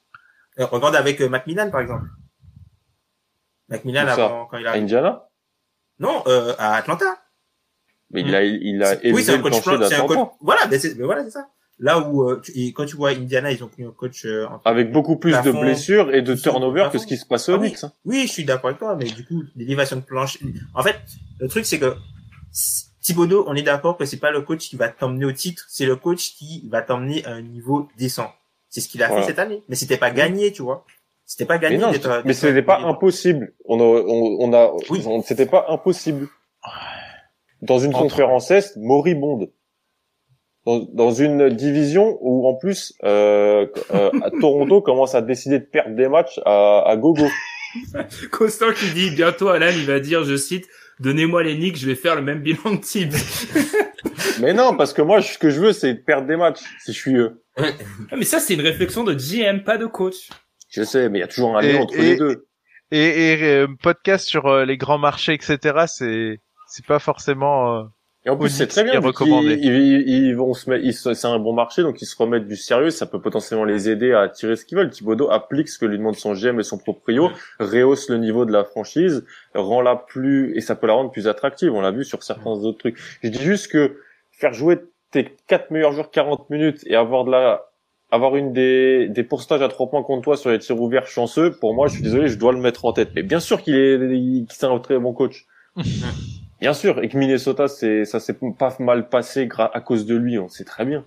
Euh, 0.59 0.67
Regarde 0.67 0.97
avec 0.97 1.21
euh, 1.21 1.29
Macmillan 1.29 1.71
par 1.71 1.81
exemple. 1.81 2.07
Macmillan 3.69 4.07
avant 4.07 4.47
quand 4.47 4.59
il 4.59 4.67
À 4.67 4.73
a. 4.73 4.77
Indiana? 4.77 5.29
Non, 5.99 6.23
euh, 6.27 6.55
à 6.59 6.75
Atlanta. 6.75 7.23
Mais 8.11 8.21
il 8.21 8.35
a, 8.35 8.45
il 8.45 8.83
a 8.83 8.87
C'est- 8.95 9.05
élevé 9.05 9.13
oui, 9.17 9.25
c'est 9.25 9.33
un 9.33 9.37
le 9.39 9.43
coach 9.43 9.51
plancher 9.63 9.79
plan, 9.79 9.89
c'est 9.89 9.95
un 9.95 10.01
coach. 10.03 10.09
d'Atlanta. 10.11 10.33
Voilà, 10.41 10.61
mais 10.71 10.79
c'est, 10.79 10.95
mais 10.95 11.05
voilà, 11.05 11.25
c'est 11.25 11.31
ça. 11.31 11.49
Là 11.79 11.99
où 12.01 12.23
euh, 12.29 12.41
et 12.55 12.73
quand 12.73 12.87
tu 12.87 12.97
vois 12.97 13.11
Indiana, 13.11 13.53
ils 13.53 13.63
ont 13.63 13.69
pris 13.69 13.85
un 13.85 13.91
coach 13.91 14.25
euh, 14.25 14.47
Avec 14.65 14.93
beaucoup 14.93 15.17
plus 15.17 15.33
de 15.43 15.53
blessures 15.53 16.15
et 16.15 16.23
de 16.23 16.35
turnover 16.35 16.89
que 16.91 16.97
ce 16.99 17.07
qui 17.07 17.19
se 17.19 17.27
passe 17.27 17.49
au 17.51 17.55
Ah 17.55 17.59
oui. 17.59 17.69
Knicks. 17.69 17.85
hein. 17.85 17.93
Oui, 18.07 18.23
je 18.27 18.33
suis 18.33 18.45
d'accord 18.45 18.69
avec 18.69 18.79
toi, 18.79 18.97
mais 18.97 19.05
du 19.05 19.25
coup, 19.27 19.43
l'élévation 19.57 19.97
de 19.97 20.01
planche. 20.01 20.39
En 20.75 20.83
fait, 20.83 20.97
le 21.39 21.49
truc 21.49 21.67
c'est 21.67 21.79
que 21.79 21.95
Thibodeau, 23.03 23.45
on 23.47 23.55
est 23.55 23.63
d'accord 23.63 23.97
que 23.99 24.05
c'est 24.05 24.17
pas 24.17 24.31
le 24.31 24.41
coach 24.41 24.69
qui 24.71 24.77
va 24.77 24.89
t'emmener 24.89 25.27
au 25.27 25.33
titre, 25.33 25.65
c'est 25.69 25.87
le 25.87 25.97
coach 25.97 26.35
qui 26.35 26.67
va 26.71 26.81
t'emmener 26.83 27.25
à 27.27 27.33
un 27.33 27.43
niveau 27.43 27.89
décent. 27.99 28.33
C'est 28.71 28.81
ce 28.81 28.89
qu'il 28.89 29.03
a 29.03 29.09
Voilà. 29.09 29.23
fait 29.23 29.29
cette 29.29 29.39
année, 29.39 29.63
mais 29.69 29.77
c'était 29.77 29.97
pas 29.99 30.11
gagné, 30.11 30.53
tu 30.53 30.63
vois. 30.63 30.85
C'était 31.25 31.45
pas 31.45 31.55
Mais 31.55 31.61
gagné 31.61 31.79
non, 31.79 31.89
mais 31.93 31.99
d'être- 31.99 32.33
c'était 32.33 32.63
pas 32.63 32.81
impossible. 32.81 33.53
On 33.67 33.79
a, 33.81 33.83
on, 33.83 34.37
on 34.41 34.53
a, 34.55 34.73
Oui. 34.91 35.05
c'était 35.25 35.47
pas 35.47 35.67
impossible. 35.69 36.29
Dans 37.63 37.79
une 37.79 37.95
Entre- 37.95 38.03
conférence 38.03 38.51
Est 38.51 38.77
moribonde. 38.77 39.51
Dans, 40.67 40.81
dans 40.93 41.13
une 41.13 41.49
division 41.51 42.19
où 42.21 42.47
en 42.49 42.55
plus 42.55 42.93
euh, 43.05 43.67
euh, 43.95 44.11
Toronto 44.41 44.83
commence 44.83 45.15
à 45.15 45.23
décider 45.23 45.61
de 45.61 45.65
perdre 45.65 45.95
des 45.95 46.09
matchs 46.09 46.41
à, 46.45 46.83
à 46.87 46.97
gogo. 46.97 47.27
Constant 48.33 48.73
qui 48.73 48.91
dit 48.93 49.11
bientôt 49.11 49.49
Alan, 49.49 49.71
il 49.71 49.87
va 49.87 50.01
dire, 50.01 50.25
je 50.25 50.37
cite, 50.37 50.67
donnez-moi 51.01 51.43
les 51.45 51.55
Knicks, 51.57 51.77
je 51.79 51.87
vais 51.87 51.95
faire 51.95 52.17
le 52.17 52.23
même 52.23 52.41
bilan 52.41 52.73
de 52.73 52.77
Tibbs. 52.81 53.15
Mais 54.41 54.53
non, 54.55 54.77
parce 54.77 54.93
que 54.93 55.03
moi, 55.03 55.23
ce 55.23 55.39
que 55.39 55.51
je 55.51 55.61
veux, 55.61 55.73
c'est 55.73 55.95
perdre 55.95 56.27
des 56.27 56.37
matchs. 56.37 56.61
Si 56.85 56.93
je 56.93 56.99
suis 56.99 57.17
eux. 57.17 57.43
Ah, 57.59 58.17
mais 58.17 58.25
ça, 58.27 58.39
c'est 58.39 58.53
une 58.53 58.61
réflexion 58.61 59.03
de 59.03 59.15
GM, 59.15 59.63
pas 59.65 59.79
de 59.79 59.87
coach. 59.87 60.29
Je 60.69 60.83
sais, 60.83 61.09
mais 61.09 61.19
il 61.19 61.21
y 61.23 61.25
a 61.25 61.29
toujours 61.29 61.57
un 61.57 61.63
Et- 61.63 61.73
lien 61.73 61.81
entre 61.81 61.95
et- 61.99 62.03
les 62.03 62.17
deux. 62.17 62.47
Et, 62.91 63.33
et 63.33 63.43
euh, 63.45 63.67
podcast 63.83 64.29
sur 64.29 64.47
euh, 64.47 64.65
les 64.67 64.77
grands 64.77 64.99
marchés, 64.99 65.33
etc. 65.33 65.85
C'est 65.87 66.39
c'est 66.69 66.85
pas 66.85 66.99
forcément. 66.99 67.89
Et 68.27 68.29
en 68.29 68.37
plus, 68.37 68.49
c'est 68.49 68.67
très 68.67 68.81
est 68.81 68.85
bien. 68.91 68.99
recommandé. 68.99 69.57
Ils, 69.63 69.73
ils, 69.73 70.09
ils 70.27 70.37
vont 70.37 70.53
se 70.53 70.69
mettre, 70.69 71.15
c'est 71.15 71.27
un 71.29 71.39
bon 71.39 71.53
marché, 71.53 71.83
donc 71.83 72.03
ils 72.03 72.07
se 72.07 72.17
remettent 72.17 72.49
du 72.49 72.57
sérieux. 72.57 72.91
Ça 72.91 73.07
peut 73.07 73.21
potentiellement 73.21 73.65
les 73.65 73.89
aider 73.89 74.13
à 74.13 74.29
tirer 74.29 74.57
ce 74.57 74.65
qu'ils 74.67 74.77
veulent. 74.77 74.91
Thibodeau 74.91 75.31
applique 75.31 75.69
ce 75.69 75.79
que 75.79 75.87
lui 75.87 75.97
demande 75.97 76.17
son 76.17 76.35
GM 76.35 76.59
et 76.59 76.65
son 76.65 76.77
proprio, 76.77 77.31
rehausse 77.61 78.11
le 78.11 78.19
niveau 78.19 78.45
de 78.45 78.53
la 78.53 78.65
franchise, 78.65 79.25
rend 79.55 79.81
la 79.81 79.95
plus, 79.95 80.57
et 80.57 80.61
ça 80.61 80.75
peut 80.75 80.89
la 80.89 80.95
rendre 80.95 81.13
plus 81.13 81.29
attractive. 81.29 81.73
On 81.73 81.81
l'a 81.81 81.93
vu 81.93 82.05
sur 82.05 82.25
certains 82.25 82.51
autres 82.51 82.79
trucs. 82.79 82.99
Je 83.23 83.29
dis 83.29 83.41
juste 83.43 83.69
que 83.71 83.97
faire 84.33 84.53
jouer 84.53 84.81
tes 85.13 85.33
quatre 85.47 85.71
meilleurs 85.71 85.93
joueurs 85.93 86.11
40 86.11 86.51
minutes 86.51 86.81
et 86.87 86.97
avoir 86.97 87.25
de 87.25 87.31
la, 87.31 87.67
avoir 88.11 88.35
une 88.35 88.53
des, 88.53 89.09
des 89.09 89.23
pourcentages 89.23 89.63
à 89.63 89.69
trois 89.69 89.89
points 89.89 90.03
contre 90.03 90.23
toi 90.23 90.37
sur 90.37 90.51
les 90.51 90.59
tirs 90.59 90.81
ouverts 90.81 91.07
chanceux, 91.07 91.53
pour 91.53 91.75
moi, 91.75 91.87
je 91.87 91.95
suis 91.95 92.03
désolé, 92.03 92.27
je 92.27 92.39
dois 92.39 92.53
le 92.53 92.59
mettre 92.59 92.85
en 92.87 92.93
tête. 92.93 93.11
Mais 93.15 93.23
bien 93.23 93.39
sûr 93.39 93.63
qu'il 93.63 93.77
est, 93.77 93.99
qu'il- 93.99 94.47
c'est 94.51 94.67
un 94.67 94.79
très 94.81 94.99
bon 94.99 95.13
coach. 95.13 95.47
Bien 96.67 96.75
sûr, 96.75 97.01
et 97.01 97.09
que 97.09 97.17
Minnesota, 97.17 97.69
c'est 97.69 98.05
ça 98.05 98.19
s'est 98.19 98.35
pas 98.59 98.75
mal 98.81 99.09
passé 99.09 99.49
à 99.57 99.81
cause 99.81 100.05
de 100.05 100.17
lui, 100.17 100.37
on 100.37 100.49
sait 100.49 100.65
très 100.65 100.85
bien. 100.85 101.05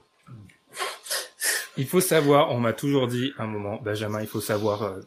Il 1.75 1.85
faut 1.85 1.99
savoir, 1.99 2.53
on 2.53 2.61
m'a 2.61 2.71
toujours 2.71 3.07
dit 3.07 3.33
un 3.37 3.45
moment, 3.45 3.77
Benjamin, 3.83 4.21
il 4.21 4.27
faut 4.27 4.39
savoir 4.39 4.83
euh, 4.83 5.01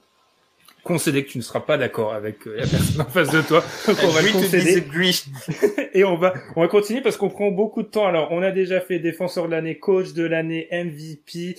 concéder 0.84 1.24
que 1.24 1.30
tu 1.30 1.38
ne 1.38 1.42
seras 1.42 1.60
pas 1.60 1.78
d'accord 1.78 2.12
avec 2.12 2.46
euh, 2.46 2.56
la 2.58 2.66
personne 2.66 3.00
en 3.00 3.06
face 3.06 3.30
de 3.30 3.40
toi. 3.40 3.64
On 3.88 4.08
va 4.08 4.22
to 4.22 4.32
concéder 4.32 4.84
et 5.94 6.04
on 6.04 6.16
va 6.16 6.34
on 6.54 6.60
va 6.60 6.68
continuer 6.68 7.00
parce 7.00 7.16
qu'on 7.16 7.30
prend 7.30 7.50
beaucoup 7.50 7.82
de 7.82 7.88
temps. 7.88 8.06
Alors 8.06 8.28
on 8.30 8.42
a 8.42 8.50
déjà 8.50 8.82
fait 8.82 8.98
défenseur 8.98 9.46
de 9.46 9.52
l'année, 9.52 9.78
coach 9.78 10.12
de 10.12 10.24
l'année, 10.24 10.68
MVP, 10.70 11.56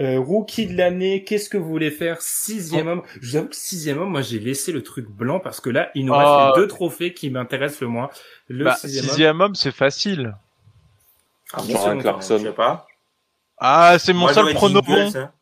euh, 0.00 0.18
rookie 0.18 0.66
de 0.66 0.76
l'année. 0.76 1.24
Qu'est-ce 1.24 1.48
que 1.48 1.56
vous 1.58 1.68
voulez 1.68 1.90
faire? 1.90 2.20
Sixième 2.22 2.88
homme. 2.88 3.02
Je 3.20 3.30
vous 3.30 3.36
avoue 3.36 3.48
que 3.48 3.56
sixième 3.56 3.98
homme, 4.00 4.10
moi 4.10 4.22
j'ai 4.22 4.38
laissé 4.38 4.72
le 4.72 4.82
truc 4.82 5.08
blanc 5.08 5.40
parce 5.40 5.60
que 5.60 5.70
là 5.70 5.90
il 5.94 6.06
nous 6.06 6.12
reste 6.14 6.24
Ah. 6.26 6.52
les 6.54 6.60
deux 6.62 6.68
trophées 6.68 7.12
qui 7.14 7.30
m'intéressent 7.30 7.80
le 7.82 7.88
moins. 7.88 8.10
Le 8.48 8.64
bah, 8.64 8.74
sixième, 8.76 9.04
homme. 9.04 9.08
sixième 9.10 9.40
homme, 9.40 9.54
c'est 9.54 9.72
facile. 9.74 10.36
Ah, 11.52 11.62
Clarkson. 12.00 12.38
Je 12.38 12.44
sais 12.44 12.52
pas. 12.52 12.86
Ah, 13.58 13.96
c'est 13.98 14.12
mon 14.12 14.20
Moi, 14.20 14.32
seul 14.34 14.42
j'aurais 14.42 14.52
dit 14.52 14.56
prono 14.58 14.80
Eagles, 14.80 15.12
bon. 15.12 15.18
hein. 15.20 15.32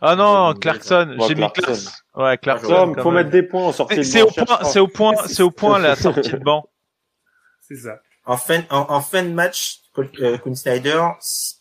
Ah 0.00 0.14
non, 0.16 0.54
Clarkson. 0.54 1.16
J'ai 1.26 1.34
mis 1.34 1.50
Clarkson. 1.52 1.90
Ouais, 2.14 2.38
Clarkson. 2.38 2.94
faut 3.00 3.10
mettre 3.10 3.30
des 3.30 3.42
points 3.42 3.64
en 3.66 3.72
sortie 3.72 4.04
C'est 4.04 4.22
au 4.22 4.30
point, 4.30 4.58
c'est 4.64 4.78
au 4.80 4.88
point, 4.88 5.14
c'est 5.26 5.42
au 5.42 5.50
point 5.50 5.78
la 5.78 5.96
sortie 5.96 6.30
de 6.30 6.38
banc. 6.38 6.68
C'est 7.68 7.76
ça. 7.76 8.00
En 8.24 8.36
fin, 8.38 8.62
en, 8.70 8.86
en 8.88 9.00
fin 9.02 9.22
de 9.22 9.28
match, 9.30 9.80
euh, 10.20 10.38
Quinn 10.38 10.54
Snyder, 10.54 11.02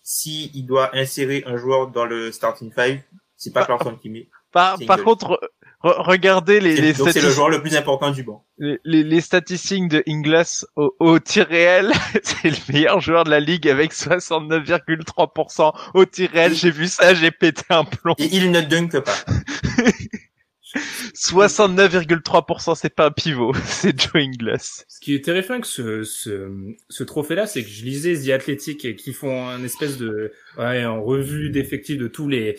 si, 0.10 0.52
il 0.54 0.66
doit 0.66 0.96
insérer 0.96 1.44
un 1.46 1.58
joueur 1.58 1.90
dans 1.90 2.06
le 2.06 2.32
starting 2.32 2.72
five, 2.74 3.02
c'est 3.36 3.52
pas 3.52 3.66
Clarkson 3.66 3.98
qui 4.02 4.10
met. 4.10 4.30
Par, 4.54 4.78
contre, 5.04 5.38
re- 5.84 6.02
regardez 6.02 6.62
les, 6.62 6.78
les, 6.80 6.94
Donc 6.94 7.10
c'est 7.10 7.22
le 7.22 7.30
joueur 7.30 7.50
le 7.50 7.62
plus 7.62 7.76
important 7.76 8.12
du 8.12 8.24
banc. 8.24 8.46
les, 8.58 8.80
les- 8.86 9.04
les 9.04 9.20
statistiques 9.22 9.90
de 9.90 10.02
Ingles 10.08 10.46
au, 10.78 10.96
au 11.02 11.20
tir 11.20 11.46
réel. 11.48 11.92
c'est 12.24 12.50
le 12.52 12.74
meilleur 12.74 13.02
joueur 13.02 13.26
de 13.26 13.30
la 13.32 13.42
ligue 13.42 13.68
avec 13.68 13.94
69,3% 13.94 15.74
au 15.94 16.06
tir 16.06 16.30
réel. 16.32 16.56
J'ai 16.56 16.72
vu 16.72 16.88
ça, 16.88 17.14
j'ai 17.14 17.32
pété 17.32 17.64
un 17.70 17.84
plomb. 17.84 18.16
Et 18.18 18.30
il 18.32 18.50
ne 18.52 18.62
dunk 18.62 18.98
pas. 19.02 19.14
69,3%, 20.76 22.76
c'est 22.76 22.94
pas 22.94 23.08
un 23.08 23.12
pivot, 23.12 23.54
c'est 23.66 24.00
Joe 24.00 24.16
Ingles. 24.16 24.58
Ce 24.60 25.00
qui 25.00 25.16
est 25.16 25.24
terrifiant 25.24 25.56
avec 25.56 25.66
ce, 25.66 26.04
ce, 26.04 26.52
ce 26.90 27.04
trophée-là, 27.04 27.48
c'est 27.48 27.64
que 27.64 27.70
je 27.70 27.84
lisais 27.84 28.16
The 28.16 28.30
Athletic 28.32 28.86
et 28.86 28.96
qui 28.96 29.14
font 29.14 29.48
un 29.48 29.64
espèce 29.64 29.98
de 29.98 30.32
ouais, 30.58 30.86
en 30.86 31.02
revue 31.02 31.50
d'effectifs 31.50 31.98
de 31.98 32.08
tous 32.08 32.28
les 32.28 32.58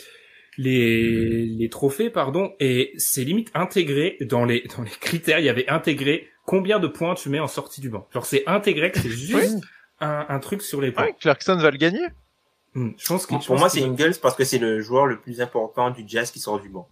les 0.56 1.46
les 1.46 1.68
trophées, 1.68 2.10
pardon, 2.10 2.52
et 2.58 2.92
c'est 2.96 3.24
limite 3.24 3.50
intégré 3.54 4.16
dans 4.22 4.44
les 4.44 4.64
dans 4.76 4.82
les 4.82 4.90
critères. 4.90 5.38
Il 5.38 5.44
y 5.44 5.48
avait 5.48 5.68
intégré 5.68 6.28
combien 6.46 6.80
de 6.80 6.88
points 6.88 7.14
tu 7.14 7.28
mets 7.28 7.40
en 7.40 7.46
sortie 7.46 7.80
du 7.80 7.90
banc. 7.90 8.08
Genre 8.12 8.26
c'est 8.26 8.42
intégré, 8.46 8.90
que 8.90 8.98
c'est 8.98 9.10
juste 9.10 9.58
un, 10.00 10.26
un 10.28 10.38
truc 10.40 10.62
sur 10.62 10.80
les 10.80 10.90
points. 10.90 11.04
Ouais, 11.04 11.14
Clarkson 11.20 11.56
va 11.58 11.70
le 11.70 11.76
gagner. 11.76 12.04
Hmm, 12.74 12.90
Je 12.98 13.06
pense 13.06 13.26
que 13.26 13.34
je 13.34 13.38
Pour 13.38 13.46
pense 13.46 13.60
moi, 13.60 13.68
c'est 13.68 13.82
Ingles 13.82 14.16
parce 14.20 14.34
que 14.34 14.44
c'est 14.44 14.58
le 14.58 14.80
joueur 14.80 15.06
le 15.06 15.20
plus 15.20 15.40
important 15.40 15.90
du 15.90 16.04
Jazz 16.06 16.30
qui 16.30 16.40
sort 16.40 16.60
du 16.60 16.68
banc. 16.68 16.88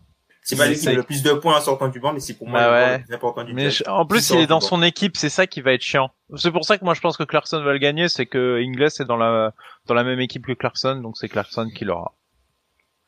C'est 0.49 0.57
pas 0.57 0.69
lui 0.69 0.77
qui 0.77 0.87
le 0.93 1.03
plus 1.03 1.23
de 1.25 1.33
points 1.33 1.57
en 1.57 1.61
sortant 1.61 1.89
du 1.89 1.99
banc, 1.99 2.13
mais 2.13 2.21
c'est 2.21 2.35
pour 2.39 2.47
moi 2.49 2.61
Bah 2.61 2.71
ouais. 2.73 2.99
le 2.99 3.05
plus 3.05 3.15
important 3.15 3.43
du 3.43 3.53
Mais 3.53 3.71
je- 3.71 3.83
en 3.89 4.07
plus, 4.07 4.31
il 4.31 4.39
est 4.41 4.47
dans 4.47 4.57
banc. 4.57 4.61
son 4.61 4.83
équipe, 4.83 5.17
c'est 5.17 5.29
ça 5.29 5.47
qui 5.49 5.61
va 5.61 5.73
être 5.73 5.81
chiant. 5.83 6.11
C'est 6.37 6.53
pour 6.53 6.65
ça 6.65 6.79
que 6.79 6.85
moi 6.85 6.95
je 6.95 7.01
pense 7.01 7.17
que 7.17 7.25
Clarkson 7.25 7.61
va 7.65 7.73
le 7.73 7.79
gagner, 7.79 8.09
c'est 8.09 8.27
que 8.27 8.61
Ingles 8.63 8.85
est 9.01 9.05
dans 9.05 9.17
la 9.17 9.53
dans 9.87 9.95
la 9.95 10.05
même 10.05 10.21
équipe 10.21 10.47
que 10.47 10.53
Clarkson, 10.53 11.01
donc 11.03 11.17
c'est 11.17 11.29
Clarkson 11.29 11.69
qui 11.75 11.85
l'aura. 11.85 12.15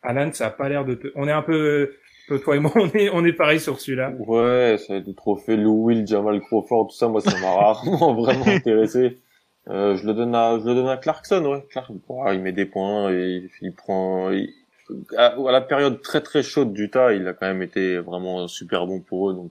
Alan, 0.02 0.31
ça 0.32 0.47
a 0.47 0.51
pas 0.51 0.69
l'air 0.69 0.85
de 0.85 0.94
te... 0.94 1.09
On 1.16 1.27
est 1.28 1.32
un 1.32 1.43
peu, 1.43 1.93
toi 2.44 2.56
et 2.56 2.59
moi, 2.60 2.73
on 2.77 2.89
est 2.90 3.09
on 3.10 3.24
est 3.24 3.32
pareil 3.32 3.60
sur 3.60 3.81
celui-là. 3.81 4.10
Ouais, 4.19 4.77
ça 4.78 4.94
va 4.94 4.98
être 4.98 5.06
des 5.06 5.15
trophées 5.15 5.56
Lou 5.56 5.85
Will, 5.85 6.06
Jamal 6.06 6.40
Crawford, 6.40 6.89
tout 6.89 6.97
ça, 6.97 7.09
moi, 7.09 7.20
ça 7.20 7.39
m'a 7.40 7.51
rarement 7.55 8.15
vraiment 8.15 8.47
intéressé. 8.47 9.19
Euh, 9.69 9.97
je 9.97 10.06
le 10.06 10.15
donne 10.15 10.35
à, 10.35 10.59
je 10.59 10.65
le 10.65 10.74
donne 10.74 10.89
à 10.89 10.97
Clarkson, 10.97 11.44
ouais. 11.44 11.65
Clark, 11.70 11.90
il 12.32 12.40
met 12.40 12.52
des 12.52 12.65
points 12.65 13.10
et 13.12 13.43
il, 13.43 13.51
il 13.60 13.74
prend, 13.74 14.31
il- 14.31 14.48
à, 15.16 15.27
à 15.27 15.52
la 15.52 15.60
période 15.60 16.01
très 16.02 16.20
très 16.20 16.43
chaude 16.43 16.73
d'Utah, 16.73 17.12
il 17.15 17.27
a 17.28 17.32
quand 17.35 17.47
même 17.47 17.62
été 17.62 17.98
vraiment 17.98 18.48
super 18.48 18.86
bon 18.86 19.01
pour 19.01 19.31
eux, 19.31 19.35
donc. 19.35 19.51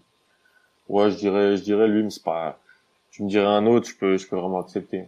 Ouais, 0.90 1.12
je 1.12 1.18
dirais, 1.18 1.58
je 1.58 1.64
dirais 1.64 1.88
lui, 1.88 2.04
mais 2.04 2.10
c'est 2.10 2.24
pas, 2.24 2.60
tu 3.12 3.24
me 3.24 3.30
dirais 3.30 3.46
un 3.46 3.66
autre, 3.66 3.90
je 3.90 3.96
peux, 3.96 4.18
je 4.18 4.26
peux 4.28 4.38
vraiment 4.38 4.62
accepter. 4.62 5.04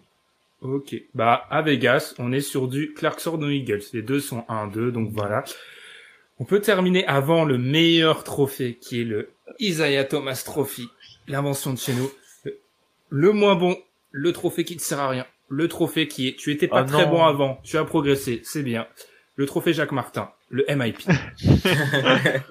Ok. 0.62 0.96
Bah, 1.14 1.46
à 1.50 1.62
Vegas, 1.62 2.16
on 2.20 2.34
est 2.34 2.42
sur 2.42 2.68
du 2.68 2.94
Clarkson 2.94 3.42
ou 3.42 3.50
Eagles. 3.50 3.84
Les 3.94 4.02
deux 4.02 4.20
sont 4.20 4.44
1-2, 4.50 4.92
donc 4.92 5.10
voilà. 5.12 5.44
On 6.40 6.46
peut 6.46 6.60
terminer 6.60 7.06
avant 7.08 7.46
le 7.46 7.58
meilleur 7.58 8.24
trophée, 8.24 8.78
qui 8.80 9.02
est 9.02 9.06
le 9.06 9.30
Isaiah 9.60 10.04
Thomas 10.04 10.42
Trophy. 10.46 10.88
L'invention 11.28 11.74
de 11.74 11.80
chez 11.80 11.94
nous. 11.94 12.10
Le- 13.10 13.32
moins 13.32 13.56
bon, 13.56 13.78
le 14.12 14.34
trophée 14.34 14.64
qui 14.64 14.76
ne 14.76 14.80
sert 14.82 15.00
à 15.00 15.10
rien. 15.10 15.26
Le 15.48 15.68
trophée 15.68 16.08
qui 16.08 16.28
est, 16.28 16.36
tu 16.36 16.52
étais 16.52 16.68
pas 16.68 16.82
Ah 16.82 16.84
très 16.84 17.06
bon 17.06 17.24
avant, 17.24 17.60
tu 17.64 17.78
as 17.78 17.86
progressé, 17.86 18.42
c'est 18.44 18.64
bien. 18.64 18.86
Le 19.40 19.46
trophée 19.46 19.72
Jacques 19.72 19.94
Martin, 19.94 20.30
le 20.50 20.66
MIP. 20.68 21.00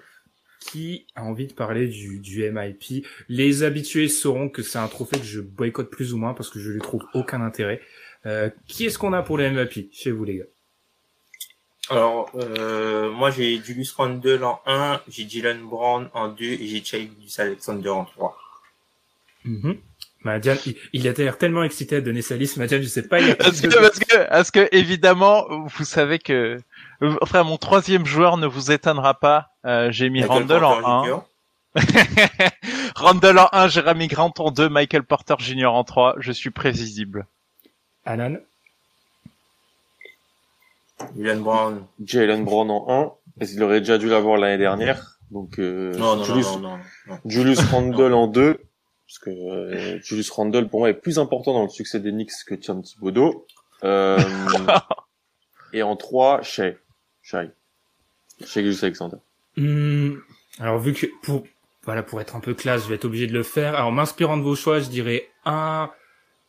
qui 0.60 1.04
a 1.14 1.22
envie 1.22 1.46
de 1.46 1.52
parler 1.52 1.86
du, 1.86 2.18
du 2.18 2.50
MIP 2.50 3.06
Les 3.28 3.62
habitués 3.62 4.08
sauront 4.08 4.48
que 4.48 4.62
c'est 4.62 4.78
un 4.78 4.88
trophée 4.88 5.18
que 5.18 5.24
je 5.26 5.42
boycotte 5.42 5.90
plus 5.90 6.14
ou 6.14 6.16
moins 6.16 6.32
parce 6.32 6.48
que 6.48 6.58
je 6.58 6.70
lui 6.70 6.80
trouve 6.80 7.04
aucun 7.12 7.42
intérêt. 7.42 7.82
Euh, 8.24 8.48
qui 8.68 8.86
est-ce 8.86 8.98
qu'on 8.98 9.12
a 9.12 9.20
pour 9.20 9.36
le 9.36 9.50
MVP 9.50 9.90
chez 9.92 10.10
vous 10.10 10.24
les 10.24 10.38
gars? 10.38 10.44
Alors, 11.90 12.30
euh, 12.36 13.10
moi 13.10 13.30
j'ai 13.32 13.62
Julius 13.62 13.92
Randle 13.92 14.42
en 14.42 14.62
1, 14.64 15.02
j'ai 15.08 15.28
Jalen 15.28 15.60
Brown 15.60 16.08
en 16.14 16.28
2 16.28 16.42
et 16.42 16.66
j'ai 16.68 16.82
Chai 16.82 17.10
Alexander 17.36 17.90
en 17.90 18.06
3. 18.06 18.34
Mhm. 19.44 19.76
Madian, 20.24 20.56
il, 20.66 20.76
il 20.92 21.08
a 21.08 21.12
l'air 21.12 21.38
tellement 21.38 21.62
excité 21.62 21.96
à 21.96 22.00
donner 22.00 22.22
sa 22.22 22.36
liste. 22.36 22.56
Madian, 22.56 22.80
je 22.82 22.86
sais 22.86 23.06
pas. 23.06 23.20
Il 23.20 23.30
a 23.30 23.34
Parce 23.36 23.60
que, 23.60 23.68
parce 23.68 23.98
que, 23.98 24.28
parce 24.28 24.50
que 24.50 24.68
évidemment, 24.72 25.46
vous 25.66 25.84
savez 25.84 26.18
que, 26.18 26.32
euh, 26.32 26.58
enfin, 27.20 27.42
mon 27.44 27.56
troisième 27.56 28.06
joueur 28.06 28.36
ne 28.36 28.46
vous 28.46 28.70
étonnera 28.70 29.14
pas. 29.14 29.50
Euh, 29.64 29.90
J'ai 29.90 30.10
mis 30.10 30.20
Michael 30.20 30.38
Randall 30.42 30.60
Porter 30.60 30.86
en 30.86 31.02
1. 31.02 31.04
Jr. 31.04 31.18
Randall 32.96 33.38
en 33.38 33.48
1, 33.52 33.68
Jeremy 33.68 34.08
Grant 34.08 34.32
en 34.38 34.50
2, 34.50 34.68
Michael 34.68 35.04
Porter 35.04 35.36
Jr. 35.38 35.66
en 35.66 35.84
3. 35.84 36.16
Je 36.18 36.32
suis 36.32 36.50
prévisible. 36.50 37.26
Alan. 38.04 38.36
Jalen 41.16 41.42
Brown. 41.42 41.86
Jalen 42.04 42.44
Brown 42.44 42.70
en 42.70 42.86
1, 42.88 43.12
parce 43.38 43.52
qu'il 43.52 43.62
aurait 43.62 43.80
déjà 43.80 43.98
dû 43.98 44.08
l'avoir 44.08 44.36
l'année 44.36 44.58
dernière, 44.58 45.18
donc, 45.30 45.58
euh, 45.58 45.94
Non, 45.96 46.16
non, 46.16 46.24
Julius, 46.24 46.46
non, 46.54 46.58
non, 46.60 46.78
non. 47.06 47.18
Julius 47.26 47.60
Randle 47.70 48.14
en 48.14 48.26
2, 48.26 48.54
parce 49.06 49.18
que 49.20 49.30
euh, 49.30 50.00
Julius 50.02 50.30
Randle 50.30 50.68
pour 50.68 50.80
moi 50.80 50.90
est 50.90 50.94
plus 50.94 51.18
important 51.18 51.52
dans 51.52 51.62
le 51.62 51.68
succès 51.68 52.00
des 52.00 52.10
Knicks 52.10 52.32
que 52.46 52.54
Tim 52.54 52.80
Thibodeau. 52.80 53.46
Euh, 53.84 54.18
Et 55.72 55.82
en 55.82 55.96
3, 55.96 56.42
Shea. 56.42 56.72
Alexander. 58.82 59.16
Hmm, 59.56 60.14
alors 60.58 60.78
vu 60.78 60.92
que 60.92 61.06
pour 61.22 61.46
voilà 61.84 62.02
pour 62.02 62.20
être 62.20 62.36
un 62.36 62.40
peu 62.40 62.54
classe, 62.54 62.84
je 62.84 62.88
vais 62.88 62.94
être 62.96 63.04
obligé 63.04 63.26
de 63.26 63.32
le 63.32 63.42
faire. 63.42 63.74
Alors 63.74 63.92
m'inspirant 63.92 64.36
de 64.36 64.42
vos 64.42 64.54
choix, 64.54 64.80
je 64.80 64.88
dirais 64.88 65.28
un, 65.44 65.90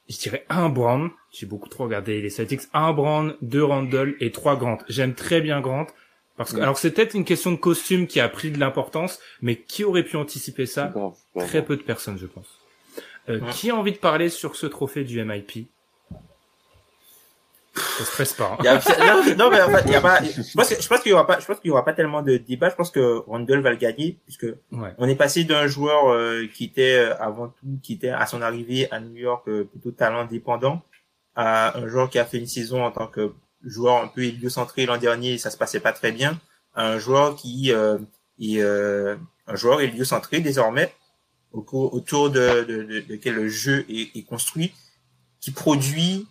je 0.10 0.18
dirais 0.18 0.46
un 0.50 0.70
Brown. 0.70 1.10
J'ai 1.32 1.46
beaucoup 1.46 1.70
trop 1.70 1.86
regardé 1.86 2.22
les 2.22 2.30
Celtics. 2.30 2.62
Un 2.74 2.94
Brown, 2.94 3.36
deux 3.42 3.64
Randall 3.64 4.16
et 4.20 4.32
trois 4.32 4.56
Grant. 4.58 4.80
J'aime 4.90 5.14
très 5.16 5.42
bien 5.42 5.62
Grant 5.62 5.88
parce 6.36 6.54
que 6.54 6.62
alors 6.62 6.78
c'est 6.78 6.92
peut-être 6.92 7.16
une 7.16 7.26
question 7.26 7.52
de 7.52 7.58
costume 7.58 8.08
qui 8.08 8.20
a 8.20 8.30
pris 8.30 8.52
de 8.52 8.60
l'importance, 8.60 9.20
mais 9.42 9.58
qui 9.58 9.84
aurait 9.84 10.04
pu 10.04 10.16
anticiper 10.18 10.66
ça? 10.66 10.88
Grave, 10.88 11.14
grave. 11.36 11.48
Très 11.48 11.64
peu 11.66 11.76
de 11.78 11.84
personnes, 11.84 12.18
je 12.18 12.28
pense. 12.28 12.48
Euh, 13.28 13.40
Ouais. 13.42 13.52
Qui 13.52 13.70
a 13.70 13.76
envie 13.76 13.92
de 13.92 13.98
parler 13.98 14.30
sur 14.30 14.56
ce 14.56 14.66
trophée 14.66 15.04
du 15.04 15.24
MIP 15.24 15.68
Ça 17.98 18.06
se 18.06 18.12
presse 18.12 18.34
pas. 18.34 18.52
hein. 18.54 18.58
Il 18.60 18.66
y 18.66 18.68
a- 18.68 18.76
non, 18.78 19.36
non, 19.36 19.50
mais 19.50 19.62
en 19.62 19.70
fait, 19.70 19.84
il 19.86 19.92
y 19.92 19.96
a 19.96 20.02
pas, 20.02 20.22
je 20.24 20.54
pense, 20.56 20.70
que- 20.70 20.82
je 20.82 20.88
pense 20.88 21.00
qu'il 21.02 21.10
y 21.12 21.14
aura 21.14 21.26
pas, 21.28 21.40
je 21.40 21.46
pense 21.46 21.60
qu'il 21.60 21.70
y 21.70 21.72
aura 21.72 21.84
pas 21.86 21.94
tellement 21.94 22.22
de 22.22 22.38
débat. 22.38 22.70
Je 22.70 22.76
pense 22.76 22.92
que 22.92 23.18
Randall 23.28 23.62
va 23.62 23.72
le 23.72 23.78
gagner 23.78 24.18
puisque 24.26 24.46
Ouais. 24.72 24.94
on 24.98 25.08
est 25.08 25.16
passé 25.16 25.44
d'un 25.44 25.68
joueur 25.68 26.10
euh, 26.12 26.46
qui 26.54 26.66
était 26.66 26.96
euh, 26.98 27.16
avant 27.20 27.48
tout, 27.50 27.80
qui 27.84 27.94
était 27.94 28.10
à 28.10 28.26
son 28.26 28.42
arrivée 28.42 28.92
à 28.92 29.00
New 29.00 29.16
York 29.16 29.44
euh, 29.48 29.64
plutôt 29.66 29.92
talent 29.92 30.26
dépendant, 30.26 30.82
à 31.36 31.78
un 31.78 31.88
joueur 31.88 32.10
qui 32.10 32.20
a 32.20 32.26
fait 32.26 32.38
une 32.38 32.48
saison 32.48 32.84
en 32.84 32.92
tant 32.92 33.08
que 33.08 33.34
joueur 33.66 34.02
un 34.04 34.08
peu 34.08 34.24
héliocentré 34.24 34.86
l'an 34.86 34.98
dernier, 34.98 35.34
et 35.34 35.38
ça 35.38 35.50
se 35.50 35.58
passait 35.58 35.80
pas 35.82 35.92
très 35.92 36.12
bien, 36.12 36.40
à 36.76 36.88
un 36.92 36.98
joueur 37.00 37.36
qui 37.36 37.72
euh, 37.74 37.98
est 38.40 38.62
un 38.62 39.56
joueur 39.56 39.82
héliocentré 39.82 40.40
désormais, 40.40 40.94
autour 41.52 42.30
de, 42.30 42.64
de, 42.64 42.84
de, 42.84 43.00
de 43.02 43.16
quel 43.16 43.36
le 43.36 43.50
jeu 43.50 43.86
est, 43.90 44.16
est 44.16 44.24
construit, 44.24 44.74
qui 45.42 45.52
produit, 45.52 46.28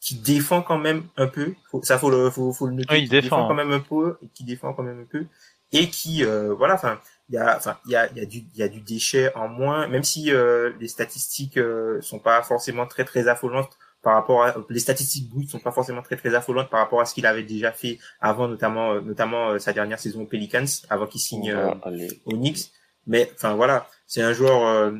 qui 0.00 0.16
défend 0.16 0.62
quand 0.62 0.78
même 0.78 1.04
un 1.16 1.26
peu, 1.26 1.54
faut, 1.70 1.82
ça 1.82 1.98
faut 1.98 2.10
le, 2.10 2.30
faut, 2.30 2.52
faut 2.52 2.66
le 2.66 2.74
noter, 2.74 2.94
Oui, 2.94 2.98
il 3.00 3.04
qui 3.04 3.20
défend, 3.20 3.48
quand 3.48 3.54
même 3.54 3.72
un 3.72 3.80
peu, 3.80 4.18
et 4.22 4.28
qui 4.28 4.44
défend 4.44 4.72
quand 4.72 4.82
même 4.82 5.00
un 5.00 5.04
peu, 5.04 5.26
et 5.72 5.88
qui, 5.88 6.24
euh, 6.24 6.54
voilà, 6.54 6.74
enfin, 6.74 7.00
il 7.28 7.34
y 7.34 7.38
a, 7.38 7.56
enfin, 7.56 7.76
il 7.86 7.92
y 7.92 7.96
a, 7.96 8.08
il 8.12 8.18
y 8.18 8.20
a 8.20 8.26
du, 8.26 8.38
il 8.38 8.58
y 8.58 8.62
a 8.62 8.68
du 8.68 8.80
déchet 8.80 9.34
en 9.34 9.48
moins, 9.48 9.88
même 9.88 10.04
si 10.04 10.32
euh, 10.32 10.72
les 10.78 10.88
statistiques 10.88 11.56
euh, 11.56 12.00
sont 12.02 12.20
pas 12.20 12.42
forcément 12.42 12.86
très 12.86 13.04
très 13.04 13.26
affolantes 13.26 13.76
par 14.06 14.14
rapport 14.14 14.44
à 14.44 14.54
les 14.70 14.78
statistiques 14.78 15.28
brutes 15.28 15.50
sont 15.50 15.58
pas 15.58 15.72
forcément 15.72 16.00
très 16.00 16.14
très 16.14 16.32
affolantes 16.36 16.70
par 16.70 16.78
rapport 16.78 17.00
à 17.00 17.06
ce 17.06 17.12
qu'il 17.12 17.26
avait 17.26 17.42
déjà 17.42 17.72
fait 17.72 17.98
avant, 18.20 18.46
notamment 18.46 18.92
euh, 18.92 19.00
notamment 19.00 19.48
euh, 19.50 19.58
sa 19.58 19.72
dernière 19.72 19.98
saison 19.98 20.22
aux 20.22 20.26
Pelicans, 20.26 20.64
avant 20.88 21.08
qu'il 21.08 21.20
signe 21.20 21.50
euh, 21.50 21.64
Voilà, 21.64 21.80
allez. 21.82 22.20
au 22.24 22.30
Knicks. 22.36 22.70
Mais 23.08 23.28
enfin 23.34 23.54
voilà, 23.54 23.88
c'est 24.06 24.22
un 24.22 24.32
joueur, 24.32 24.64
euh, 24.64 24.92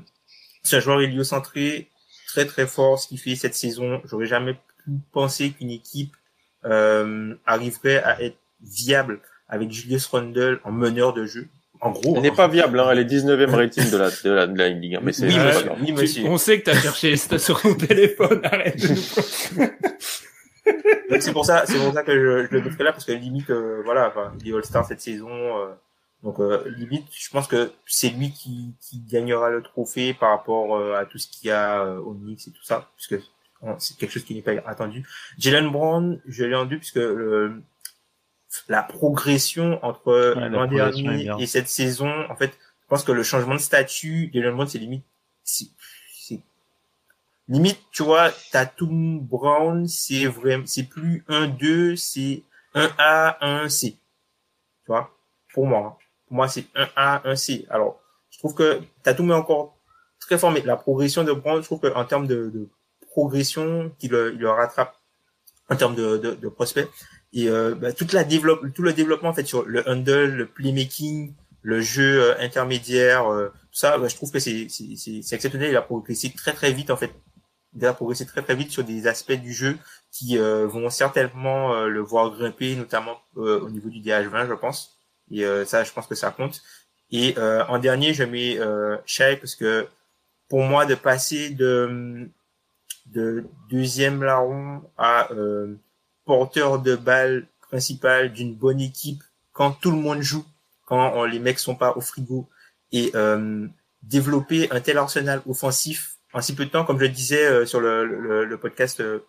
c'est 0.64 0.78
un 0.78 0.80
joueur 0.80 1.00
héliocentré 1.02 1.88
très 2.26 2.46
très 2.46 2.66
fort. 2.66 2.98
Ce 2.98 3.06
qu'il 3.06 3.20
fait 3.20 3.36
cette 3.36 3.54
saison, 3.54 4.00
j'aurais 4.06 4.26
jamais 4.26 4.56
pu 4.86 4.92
penser 5.12 5.50
qu'une 5.50 5.70
équipe 5.70 6.16
euh, 6.64 7.34
arriverait 7.44 8.02
à 8.02 8.22
être 8.22 8.38
viable 8.62 9.20
avec 9.48 9.70
Julius 9.70 10.06
Randle 10.06 10.60
en 10.64 10.72
meneur 10.72 11.12
de 11.12 11.26
jeu? 11.26 11.48
En 11.82 11.90
gros, 11.90 12.14
Elle 12.16 12.22
n'est 12.22 12.30
pas 12.32 12.48
viable, 12.48 12.80
hein. 12.80 12.88
Elle 12.90 13.00
est 13.00 13.04
19e 13.04 13.50
rating 13.54 13.90
de 13.90 13.96
la, 13.98 14.08
de 14.10 14.30
la, 14.30 14.46
de 14.46 14.56
la 14.58 14.68
Ligue, 14.70 14.94
hein. 14.94 15.00
Mais 15.02 15.12
c'est 15.12 15.26
Oui, 15.26 15.36
monsieur. 15.38 15.70
Oui, 15.78 15.86
Tu- 15.88 15.92
monsieur. 15.92 16.24
on 16.24 16.38
sait 16.38 16.58
que 16.60 16.64
t'as 16.70 16.80
cherché 16.80 17.10
les 17.10 17.16
stats 17.18 17.38
sur 17.38 17.60
ton 17.60 17.74
téléphone. 17.74 18.40
Arrête 18.44 18.80
de 18.80 18.88
nous. 19.60 19.66
Donc 21.10 21.22
c'est 21.22 21.32
pour 21.32 21.44
ça, 21.44 21.64
c'est 21.66 21.78
pour 21.78 21.92
ça 21.92 22.02
que 22.02 22.12
je, 22.12 22.46
je 22.48 22.56
le 22.56 22.62
mettrai 22.62 22.82
là 22.84 22.92
parce 22.92 23.04
que 23.04 23.12
limite, 23.12 23.50
euh, 23.50 23.82
voilà, 23.84 24.08
enfin, 24.08 24.32
il 24.40 24.48
est 24.50 24.54
All-Star 24.54 24.84
cette 24.84 25.00
saison, 25.00 25.28
euh, 25.30 25.66
donc 26.24 26.40
euh, 26.40 26.64
limite, 26.76 27.04
je 27.12 27.30
pense 27.30 27.46
que 27.46 27.70
c'est 27.86 28.08
lui 28.08 28.32
qui, 28.32 28.74
qui 28.80 28.98
gagnera 29.08 29.50
le 29.50 29.62
trophée 29.62 30.12
par 30.14 30.30
rapport 30.30 30.76
euh, 30.76 30.94
à 30.98 31.04
tout 31.06 31.18
ce 31.18 31.28
qu'il 31.28 31.48
y 31.48 31.52
a 31.52 31.84
euh, 31.84 31.98
au 32.00 32.14
Knicks 32.14 32.48
et 32.48 32.50
tout 32.50 32.64
ça, 32.64 32.88
puisque 32.96 33.22
c'est 33.78 33.96
quelque 33.96 34.10
chose 34.12 34.24
qui 34.24 34.34
n'est 34.34 34.42
pas 34.42 34.52
attendu. 34.66 35.06
Jalen 35.38 35.70
Brown, 35.70 36.20
je 36.26 36.44
l'ai 36.44 36.54
entendu 36.54 36.78
puisque 36.78 36.96
le, 36.96 37.62
la 38.68 38.82
progression 38.82 39.84
entre 39.84 40.34
la 40.36 40.48
l'an 40.48 40.66
dernier 40.76 41.24
et 41.40 41.46
cette 41.46 41.68
saison, 41.68 42.10
en 42.30 42.36
fait, 42.36 42.52
je 42.82 42.86
pense 42.88 43.02
que 43.04 43.12
le 43.12 43.22
changement 43.22 43.54
de 43.54 43.60
statut, 43.60 44.30
Jalen 44.32 44.54
Brown, 44.54 44.68
c'est 44.68 44.78
limite, 44.78 45.04
c'est 45.42 45.66
limite, 47.48 47.78
tu 47.92 48.02
vois, 48.02 48.30
Tatum 48.52 49.20
Brown, 49.20 49.86
c'est 49.86 50.26
vraiment, 50.26 50.66
c'est 50.66 50.84
plus 50.84 51.24
un 51.28 51.46
2, 51.48 51.96
c'est 51.96 52.42
un 52.74 52.90
A, 52.98 53.38
un 53.44 53.68
C. 53.68 53.92
Tu 53.92 54.86
vois, 54.88 55.10
pour 55.54 55.66
moi. 55.66 55.78
hein. 55.78 55.96
Pour 56.26 56.36
moi, 56.36 56.48
c'est 56.48 56.66
un 56.74 56.88
A, 56.96 57.28
un 57.28 57.36
C. 57.36 57.66
Alors, 57.70 58.00
je 58.30 58.38
trouve 58.38 58.54
que 58.54 58.80
Tatum 59.02 59.30
est 59.30 59.34
encore 59.34 59.76
très 60.18 60.38
fort, 60.38 60.50
mais 60.50 60.60
la 60.62 60.76
progression 60.76 61.22
de 61.24 61.32
Brown, 61.32 61.60
je 61.60 61.66
trouve 61.66 61.80
qu'en 61.80 62.04
termes 62.04 62.26
de, 62.26 62.50
de 62.52 62.68
progression, 63.16 63.90
qu'il 63.98 64.10
le, 64.10 64.50
rattrape 64.50 64.94
en 65.70 65.76
termes 65.76 65.94
de, 65.94 66.18
de, 66.18 66.30
de 66.34 66.48
prospect. 66.48 66.86
Et 67.32 67.48
euh, 67.48 67.74
bah, 67.74 67.92
toute 67.92 68.12
la 68.12 68.24
développe, 68.24 68.60
tout 68.74 68.82
le 68.82 68.92
développement 68.92 69.30
en 69.30 69.34
fait 69.34 69.46
sur 69.46 69.64
le 69.64 69.88
handle, 69.88 70.30
le 70.42 70.46
playmaking, 70.46 71.32
le 71.62 71.80
jeu 71.80 72.22
euh, 72.22 72.38
intermédiaire, 72.38 73.32
euh, 73.32 73.48
tout 73.48 73.78
ça, 73.80 73.96
bah, 73.98 74.08
je 74.08 74.14
trouve 74.14 74.30
que 74.30 74.38
c'est 74.38 74.68
exceptionnel. 75.32 75.70
Il 75.70 75.76
a 75.76 75.82
progressé 75.82 76.30
très 76.30 76.52
très 76.52 76.72
vite 76.72 76.90
en 76.90 76.96
fait. 76.96 77.12
Il 77.74 77.84
a 77.86 77.94
progressé 77.94 78.26
très 78.26 78.42
très 78.42 78.54
vite 78.54 78.70
sur 78.70 78.84
des 78.84 79.06
aspects 79.06 79.40
du 79.46 79.52
jeu 79.52 79.76
qui 80.12 80.38
euh, 80.38 80.66
vont 80.66 80.88
certainement 80.90 81.74
euh, 81.74 81.88
le 81.88 82.00
voir 82.00 82.30
grimper, 82.30 82.76
notamment 82.76 83.16
euh, 83.36 83.60
au 83.60 83.70
niveau 83.70 83.88
du 83.88 84.00
DH20, 84.00 84.48
je 84.48 84.54
pense. 84.54 84.98
Et 85.30 85.44
ça, 85.64 85.82
je 85.82 85.90
pense 85.92 86.06
que 86.06 86.14
ça 86.14 86.30
compte. 86.30 86.62
Et 87.10 87.34
en 87.68 87.78
dernier, 87.78 88.14
je 88.14 88.22
mets 88.22 88.60
euh, 88.60 88.96
Shai 89.06 89.36
parce 89.36 89.56
que 89.56 89.88
pour 90.48 90.62
moi, 90.62 90.86
de 90.86 90.94
passer 90.94 91.50
de 91.50 92.28
de 93.06 93.46
deuxième 93.70 94.22
larron 94.22 94.82
à 94.98 95.32
euh, 95.32 95.74
porteur 96.24 96.80
de 96.80 96.96
balle 96.96 97.46
principal 97.60 98.32
d'une 98.32 98.54
bonne 98.54 98.80
équipe 98.80 99.22
quand 99.52 99.72
tout 99.72 99.90
le 99.90 99.96
monde 99.96 100.20
joue, 100.20 100.44
quand 100.84 101.22
euh, 101.22 101.26
les 101.26 101.38
mecs 101.38 101.58
sont 101.58 101.76
pas 101.76 101.96
au 101.96 102.00
frigo. 102.00 102.48
Et 102.92 103.10
euh, 103.14 103.66
développer 104.02 104.70
un 104.70 104.80
tel 104.80 104.98
arsenal 104.98 105.42
offensif 105.48 106.16
en 106.32 106.40
si 106.40 106.54
peu 106.54 106.66
de 106.66 106.70
temps, 106.70 106.84
comme 106.84 106.98
je 106.98 107.04
le 107.04 107.08
disais 107.08 107.46
euh, 107.46 107.66
sur 107.66 107.80
le, 107.80 108.04
le, 108.04 108.44
le 108.44 108.58
podcast 108.58 109.00
euh, 109.00 109.24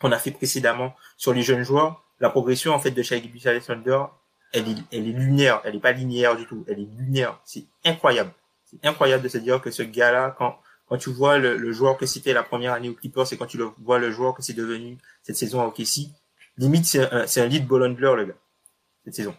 qu'on 0.00 0.12
a 0.12 0.18
fait 0.18 0.30
précédemment 0.30 0.94
sur 1.16 1.32
les 1.32 1.42
jeunes 1.42 1.62
joueurs, 1.62 2.04
la 2.20 2.30
progression 2.30 2.72
en 2.72 2.78
fait 2.78 2.92
de 2.92 3.02
Shai 3.02 3.20
Gilgeous 3.20 3.48
Alexander, 3.48 4.04
elle 4.52 4.68
est, 4.68 4.76
elle 4.92 5.08
est 5.08 5.12
lunaire, 5.12 5.60
elle 5.64 5.74
est 5.76 5.80
pas 5.80 5.92
linéaire 5.92 6.36
du 6.36 6.46
tout, 6.46 6.64
elle 6.68 6.78
est 6.78 6.88
lunaire, 6.98 7.40
c'est 7.44 7.64
incroyable, 7.84 8.30
c'est 8.64 8.84
incroyable 8.86 9.24
de 9.24 9.28
se 9.28 9.38
dire 9.38 9.60
que 9.60 9.70
ce 9.70 9.82
gars-là, 9.82 10.34
quand 10.38 10.58
quand 10.88 10.96
tu 10.98 11.10
vois 11.10 11.38
le, 11.38 11.56
le 11.56 11.72
joueur 11.72 11.96
que 11.96 12.06
c'était 12.06 12.32
la 12.32 12.42
première 12.42 12.72
année 12.72 12.88
au 12.88 12.94
Clippers 12.94 13.32
et 13.32 13.36
quand 13.36 13.46
tu 13.46 13.58
le 13.58 13.68
vois 13.82 13.98
le 13.98 14.10
joueur 14.10 14.34
que 14.34 14.42
c'est 14.42 14.52
devenu 14.54 14.98
cette 15.22 15.36
saison 15.36 15.60
à 15.60 15.66
OKC, 15.66 16.08
limite 16.58 16.84
c'est 16.86 17.12
un, 17.12 17.26
c'est 17.26 17.40
un 17.40 17.46
lead 17.46 17.66
ball 17.66 17.82
handler 17.82 18.14
le 18.16 18.24
gars 18.26 18.34
cette 19.04 19.14
saison. 19.14 19.34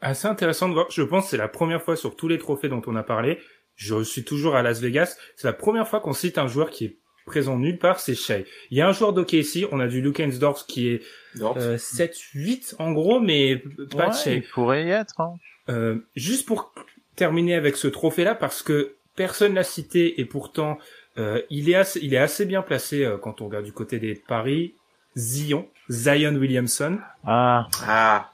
Assez 0.00 0.28
intéressant 0.28 0.68
de 0.68 0.74
voir. 0.74 0.86
Je 0.90 1.02
pense 1.02 1.24
que 1.24 1.30
c'est 1.30 1.36
la 1.36 1.48
première 1.48 1.82
fois 1.82 1.96
sur 1.96 2.16
tous 2.16 2.28
les 2.28 2.38
trophées 2.38 2.68
dont 2.68 2.82
on 2.86 2.96
a 2.96 3.02
parlé. 3.02 3.38
Je 3.76 4.02
suis 4.04 4.24
toujours 4.24 4.54
à 4.56 4.62
Las 4.62 4.80
Vegas. 4.80 5.16
C'est 5.36 5.46
la 5.46 5.52
première 5.52 5.88
fois 5.88 6.00
qu'on 6.00 6.12
cite 6.12 6.38
un 6.38 6.46
joueur 6.48 6.70
qui 6.70 6.84
est 6.84 6.96
présent 7.26 7.58
nulle 7.58 7.78
part, 7.78 7.98
c'est 7.98 8.14
Shea. 8.14 8.44
Il 8.70 8.78
y 8.78 8.80
a 8.80 8.88
un 8.88 8.92
joueur 8.92 9.12
d'OKC, 9.12 9.66
on 9.72 9.80
a 9.80 9.88
du 9.88 10.00
Luke 10.00 10.20
Hensdorf 10.20 10.64
qui 10.66 10.88
est 10.88 11.02
euh, 11.40 11.76
7-8 11.76 12.76
en 12.78 12.92
gros, 12.92 13.18
mais 13.20 13.56
pas 13.56 13.68
de 13.84 13.96
Ouais, 13.96 14.12
Shea. 14.12 14.34
il 14.34 14.42
pourrait 14.48 14.86
y 14.86 14.90
être. 14.90 15.20
Hein. 15.20 15.34
Euh, 15.68 15.96
juste 16.14 16.46
pour 16.46 16.72
terminer 17.16 17.54
avec 17.54 17.76
ce 17.76 17.88
trophée-là, 17.88 18.34
parce 18.36 18.62
que 18.62 18.94
personne 19.16 19.54
l'a 19.54 19.64
cité 19.64 20.20
et 20.20 20.24
pourtant 20.24 20.78
euh, 21.18 21.40
il 21.50 21.68
est 21.70 21.74
assez, 21.74 21.98
il 22.02 22.12
est 22.14 22.18
assez 22.18 22.44
bien 22.46 22.62
placé 22.62 23.04
euh, 23.04 23.16
quand 23.16 23.40
on 23.40 23.46
regarde 23.46 23.64
du 23.64 23.72
côté 23.72 23.98
des 23.98 24.14
paris. 24.14 24.74
Zion, 25.16 25.66
Zion 25.88 26.34
Williamson. 26.34 26.98
Ah. 27.26 27.66
ah. 27.86 28.32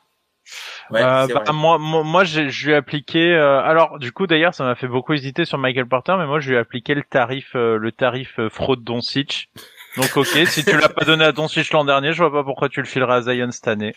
Ouais, 0.91 1.01
Euh, 1.01 1.27
bah, 1.29 1.53
moi, 1.53 1.79
moi, 1.79 2.03
moi, 2.03 2.25
j'ai- 2.25 2.51
je 2.51 2.67
lui 2.67 2.73
ai 2.73 2.77
appliqué. 2.77 3.33
euh, 3.35 3.61
alors, 3.63 4.01
du 4.01 4.11
coup, 4.11 4.27
d'ailleurs, 4.27 4.53
ça 4.53 4.65
m'a 4.65 4.75
fait 4.75 4.89
beaucoup 4.89 5.13
hésiter 5.13 5.45
sur 5.45 5.59
Michael 5.59 5.87
Porter, 5.87 6.17
mais 6.19 6.27
moi, 6.27 6.41
je 6.41 6.49
lui 6.51 6.57
ai 6.57 6.59
appliqué 6.59 6.95
le 6.95 7.05
tarif, 7.05 7.53
euh, 7.55 7.79
le 7.79 7.93
tarif 7.93 8.37
euh, 8.41 8.51
fraude 8.51 8.83
Doncic. 8.83 9.49
Donc, 9.97 10.17
ok, 10.17 10.27
si 10.47 10.65
tu 10.65 10.77
l'as 10.77 10.89
pas 10.89 11.05
donné 11.05 11.25
à 11.25 11.31
Doncic 11.31 11.71
l'an 11.73 11.85
dernier, 11.85 12.13
je 12.13 12.19
vois 12.19 12.33
pas 12.33 12.43
pourquoi 12.43 12.69
tu 12.69 12.81
le 12.81 12.87
fileras 12.87 13.17
à 13.19 13.23
Zion 13.23 13.53
cette 13.53 13.69
année. 13.69 13.95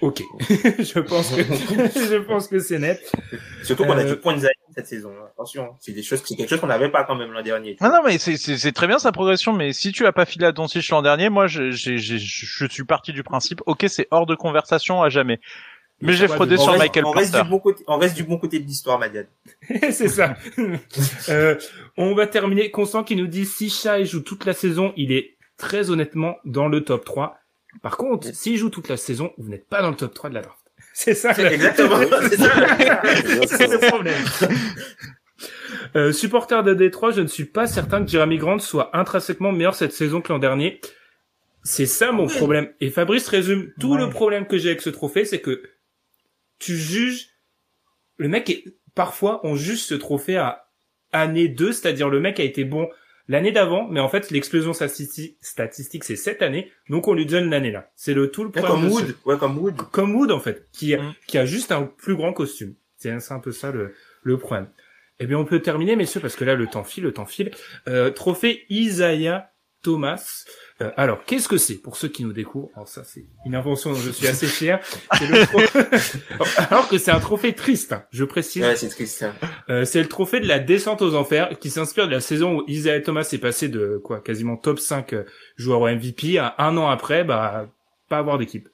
Ok, 0.00 0.22
je 0.48 1.00
pense 1.00 1.30
que 1.34 1.42
je 1.42 2.16
pense 2.22 2.46
que 2.46 2.60
c'est 2.60 2.78
net. 2.78 3.00
Surtout 3.64 3.84
qu'on 3.84 3.98
a 3.98 4.04
euh, 4.04 4.14
du 4.14 4.16
point 4.20 4.34
de 4.34 4.38
Zion 4.40 4.48
cette 4.74 4.86
saison. 4.86 5.10
hein. 5.10 5.24
Attention, 5.32 5.70
c'est 5.80 5.90
des 5.92 6.04
choses, 6.04 6.22
c'est 6.24 6.36
quelque 6.36 6.48
chose 6.50 6.60
qu'on 6.60 6.68
n'avait 6.68 6.88
pas 6.90 7.02
quand 7.02 7.16
même 7.16 7.32
l'an 7.32 7.42
dernier. 7.42 7.76
Non, 7.80 7.88
non, 7.88 7.98
mais 8.04 8.16
c'est- 8.18 8.36
c'est 8.36 8.56
c'est 8.58 8.70
très 8.72 8.86
bien 8.86 9.00
sa 9.00 9.10
progression, 9.10 9.52
mais 9.52 9.72
si 9.72 9.90
tu 9.90 10.04
l'as 10.04 10.12
pas 10.12 10.24
filé 10.24 10.46
à 10.46 10.52
Doncic 10.52 10.88
l'an 10.90 11.02
dernier, 11.02 11.30
moi, 11.30 11.48
je, 11.48 11.72
j'ai- 11.72 11.98
j'ai- 11.98 12.18
je 12.18 12.66
suis 12.68 12.84
parti 12.84 13.12
du 13.12 13.24
principe, 13.24 13.60
ok, 13.66 13.86
c'est 13.88 14.06
hors 14.12 14.26
de 14.26 14.36
conversation 14.36 15.02
à 15.02 15.08
jamais. 15.08 15.40
Mais 16.00 16.12
j'ai 16.12 16.28
fraudé 16.28 16.56
sur 16.56 16.68
reste, 16.68 16.78
Michael 16.78 17.04
on 17.04 17.10
reste 17.10 17.32
Porter. 17.32 17.44
du 17.44 17.50
bon 17.50 17.58
côté, 17.58 17.84
on 17.88 17.98
reste 17.98 18.14
du 18.14 18.22
bon 18.22 18.38
côté 18.38 18.60
de 18.60 18.64
l'histoire, 18.64 19.00
Madiane. 19.00 19.26
c'est 19.90 20.06
ça. 20.06 20.36
Euh, 21.28 21.56
on 21.96 22.14
va 22.14 22.28
terminer. 22.28 22.70
Constant 22.70 23.02
qui 23.02 23.16
nous 23.16 23.26
dit 23.26 23.44
si 23.46 23.68
Shai 23.68 24.04
joue 24.04 24.20
toute 24.20 24.44
la 24.44 24.52
saison, 24.52 24.92
il 24.96 25.10
est 25.10 25.34
très 25.56 25.90
honnêtement 25.90 26.36
dans 26.44 26.68
le 26.68 26.84
top 26.84 27.04
3. 27.04 27.36
Par 27.82 27.96
contre, 27.96 28.34
s'il 28.34 28.56
joue 28.56 28.70
toute 28.70 28.88
la 28.88 28.96
saison, 28.96 29.32
vous 29.38 29.48
n'êtes 29.48 29.68
pas 29.68 29.82
dans 29.82 29.90
le 29.90 29.96
top 29.96 30.14
3 30.14 30.30
de 30.30 30.34
la 30.34 30.42
draft. 30.42 30.58
C'est 30.94 31.14
ça. 31.14 31.32
C'est 31.34 31.44
exactement, 31.52 31.96
c'est 32.28 32.36
ça. 32.36 32.52
c'est 33.46 33.66
le 33.68 33.78
problème. 33.88 34.24
Euh, 35.96 36.12
supporter 36.12 36.62
de 36.64 36.74
Détroit, 36.74 37.12
je 37.12 37.20
ne 37.20 37.26
suis 37.28 37.44
pas 37.46 37.66
certain 37.66 38.04
que 38.04 38.10
Jeremy 38.10 38.36
Grant 38.36 38.58
soit 38.58 38.94
intrinsèquement 38.96 39.52
meilleur 39.52 39.74
cette 39.74 39.92
saison 39.92 40.20
que 40.20 40.30
l'an 40.32 40.38
dernier. 40.38 40.80
C'est 41.62 41.86
ça 41.86 42.12
mon 42.12 42.26
problème. 42.26 42.70
Et 42.80 42.90
Fabrice 42.90 43.26
résume 43.28 43.72
tout 43.80 43.92
Ouais. 43.94 43.98
le 44.00 44.10
problème 44.10 44.46
que 44.46 44.58
j'ai 44.58 44.68
avec 44.70 44.82
ce 44.82 44.90
trophée, 44.90 45.24
c'est 45.24 45.40
que 45.40 45.62
tu 46.58 46.76
juges 46.76 47.28
le 48.16 48.28
mec 48.28 48.50
est 48.50 48.64
parfois 48.94 49.40
on 49.44 49.54
juge 49.54 49.80
ce 49.80 49.94
trophée 49.94 50.36
à 50.36 50.68
année 51.12 51.48
2, 51.48 51.72
c'est-à-dire 51.72 52.08
le 52.10 52.20
mec 52.20 52.38
a 52.40 52.44
été 52.44 52.64
bon 52.64 52.88
l'année 53.28 53.52
d'avant, 53.52 53.86
mais 53.88 54.00
en 54.00 54.08
fait 54.08 54.30
l'explosion 54.30 54.72
statisti- 54.72 55.36
statistique 55.40 56.04
c'est 56.04 56.16
cette 56.16 56.42
année, 56.42 56.72
donc 56.88 57.06
on 57.08 57.14
lui 57.14 57.26
donne 57.26 57.50
l'année 57.50 57.70
là. 57.70 57.90
C'est 57.94 58.14
le 58.14 58.30
tout 58.30 58.42
le 58.42 58.48
Ouais, 58.50 58.62
problème. 58.62 58.88
comme 58.90 58.98
ce- 58.98 59.04
Wood. 59.04 59.14
Ouais, 59.26 59.36
comme 59.38 59.58
Wood. 59.58 59.76
comme 59.92 60.14
Wood 60.16 60.30
en 60.32 60.40
fait, 60.40 60.66
qui 60.72 60.94
a, 60.94 61.02
Mm. 61.02 61.14
qui 61.26 61.38
a 61.38 61.44
juste 61.46 61.70
un 61.72 61.82
plus 61.84 62.16
grand 62.16 62.32
costume. 62.32 62.74
C'est 62.96 63.18
c'est 63.20 63.34
un 63.34 63.38
peu 63.40 63.52
ça 63.52 63.70
le, 63.70 63.94
le 64.24 64.38
problème. 64.38 64.68
Eh 65.20 65.26
bien, 65.26 65.36
on 65.36 65.44
peut 65.44 65.60
terminer, 65.60 65.96
messieurs, 65.96 66.20
parce 66.20 66.36
que 66.36 66.44
là, 66.44 66.54
le 66.54 66.66
temps 66.68 66.84
file, 66.84 67.02
le 67.04 67.12
temps 67.12 67.26
file. 67.26 67.50
Euh, 67.88 68.10
trophée 68.10 68.64
Isaiah 68.70 69.50
Thomas. 69.82 70.44
Euh, 70.80 70.92
alors, 70.96 71.24
qu'est-ce 71.24 71.48
que 71.48 71.56
c'est 71.56 71.74
pour 71.74 71.96
ceux 71.96 72.06
qui 72.08 72.24
nous 72.24 72.32
découvrent? 72.32 72.68
Alors 72.74 72.86
ça, 72.86 73.02
c'est 73.02 73.24
une 73.44 73.56
invention 73.56 73.90
dont 73.90 73.98
je 73.98 74.10
suis 74.10 74.28
assez 74.28 74.46
fier. 74.46 74.78
C'est 75.18 75.26
le 75.26 75.44
tro- 75.44 75.60
alors 76.70 76.88
que 76.88 76.98
c'est 76.98 77.10
un 77.10 77.18
trophée 77.18 77.52
triste, 77.54 77.92
hein, 77.92 78.04
je 78.12 78.24
précise. 78.24 78.62
Ouais, 78.62 78.76
c'est 78.76 78.88
triste. 78.88 79.24
hein. 79.24 79.34
Euh, 79.70 79.84
c'est 79.84 80.00
le 80.00 80.08
trophée 80.08 80.38
de 80.38 80.46
la 80.46 80.60
descente 80.60 81.02
aux 81.02 81.14
enfers 81.16 81.58
qui 81.58 81.70
s'inspire 81.70 82.06
de 82.06 82.12
la 82.12 82.20
saison 82.20 82.58
où 82.60 82.64
Isaiah 82.68 83.00
Thomas 83.00 83.28
est 83.32 83.38
passé 83.38 83.68
de 83.68 84.00
quoi 84.04 84.20
quasiment 84.20 84.56
top 84.56 84.78
5 84.78 85.12
euh, 85.14 85.24
joueurs 85.56 85.80
au 85.80 85.88
MVP 85.88 86.38
à 86.38 86.54
un 86.58 86.76
an 86.76 86.88
après 86.88 87.24
bah 87.24 87.66
pas 88.08 88.18
avoir 88.18 88.38
d'équipe. 88.38 88.68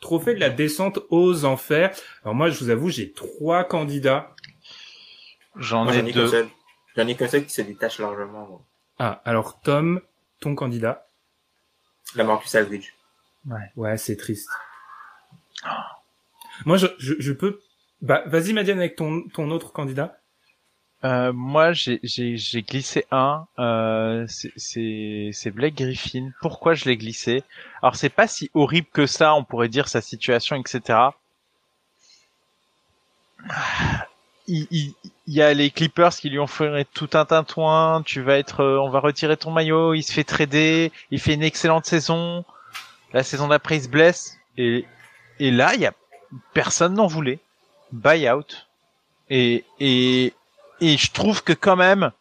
Trophée 0.00 0.34
de 0.34 0.40
la 0.40 0.50
descente 0.50 0.98
aux 1.10 1.44
enfers. 1.44 1.92
Alors 2.24 2.34
moi 2.34 2.50
je 2.50 2.58
vous 2.58 2.70
avoue 2.70 2.90
j'ai 2.90 3.12
trois 3.12 3.62
candidats. 3.62 4.34
J'en 5.56 5.88
ai 5.88 5.92
j'en 6.00 6.06
ai 6.06 6.12
qu'un 6.12 6.24
deux. 6.26 6.48
J'en 6.96 7.06
ai 7.06 7.14
qu'un 7.14 7.28
seul 7.28 7.44
qui 7.44 7.52
se 7.52 7.62
détache 7.62 7.98
largement. 8.00 8.46
moi. 8.48 8.60
Ah 8.98 9.22
alors 9.24 9.60
Tom 9.60 10.00
ton 10.40 10.54
candidat. 10.56 11.03
La 12.14 12.24
Marcus 12.24 12.54
Aldridge. 12.54 12.92
Ouais 13.76 13.96
c'est 13.96 14.16
triste. 14.16 14.48
Moi 16.64 16.76
je, 16.76 16.86
je, 16.98 17.14
je 17.18 17.32
peux 17.32 17.60
bah 18.00 18.22
vas-y 18.26 18.52
Madiane 18.52 18.78
avec 18.78 18.96
ton 18.96 19.28
ton 19.32 19.50
autre 19.50 19.72
candidat. 19.72 20.18
Euh, 21.04 21.32
moi, 21.34 21.72
j'ai 21.72 22.00
j'ai 22.02 22.36
j'ai 22.38 22.62
glissé 22.62 23.04
un. 23.10 23.46
Euh, 23.58 24.24
c'est 24.26 24.52
c'est 24.56 25.30
c'est 25.32 25.50
Blake 25.50 25.74
Griffin. 25.74 26.30
Pourquoi 26.40 26.72
je 26.74 26.86
l'ai 26.86 26.96
glissé? 26.96 27.44
Alors 27.82 27.96
c'est 27.96 28.08
pas 28.08 28.26
si 28.26 28.50
horrible 28.54 28.88
que 28.92 29.06
ça. 29.06 29.34
On 29.34 29.44
pourrait 29.44 29.68
dire 29.68 29.88
sa 29.88 30.00
situation, 30.00 30.56
etc. 30.56 30.98
Il, 34.46 34.66
il, 34.70 34.94
il 35.26 35.34
y 35.34 35.42
a 35.42 35.54
les 35.54 35.70
Clippers 35.70 36.10
qui 36.10 36.30
lui 36.30 36.38
ont 36.38 36.46
fait 36.46 36.86
tout 36.92 37.10
un 37.14 37.24
tintouin. 37.24 38.02
Tu 38.04 38.20
vas 38.20 38.38
être, 38.38 38.60
euh, 38.60 38.78
on 38.78 38.90
va 38.90 39.00
retirer 39.00 39.36
ton 39.36 39.50
maillot. 39.50 39.94
Il 39.94 40.02
se 40.02 40.12
fait 40.12 40.24
trader. 40.24 40.92
Il 41.10 41.20
fait 41.20 41.34
une 41.34 41.42
excellente 41.42 41.86
saison. 41.86 42.44
La 43.12 43.22
saison 43.22 43.48
d'après, 43.48 43.76
il 43.76 43.82
se 43.84 43.88
blesse. 43.88 44.38
Et 44.58 44.84
et 45.40 45.50
là, 45.50 45.74
il 45.74 45.80
y 45.80 45.86
a 45.86 45.92
personne 46.52 46.94
n'en 46.94 47.06
voulait. 47.06 47.38
Buyout. 47.92 48.66
Et 49.30 49.64
et 49.80 50.34
et 50.80 50.96
je 50.96 51.10
trouve 51.12 51.42
que 51.42 51.52
quand 51.52 51.76
même 51.76 52.12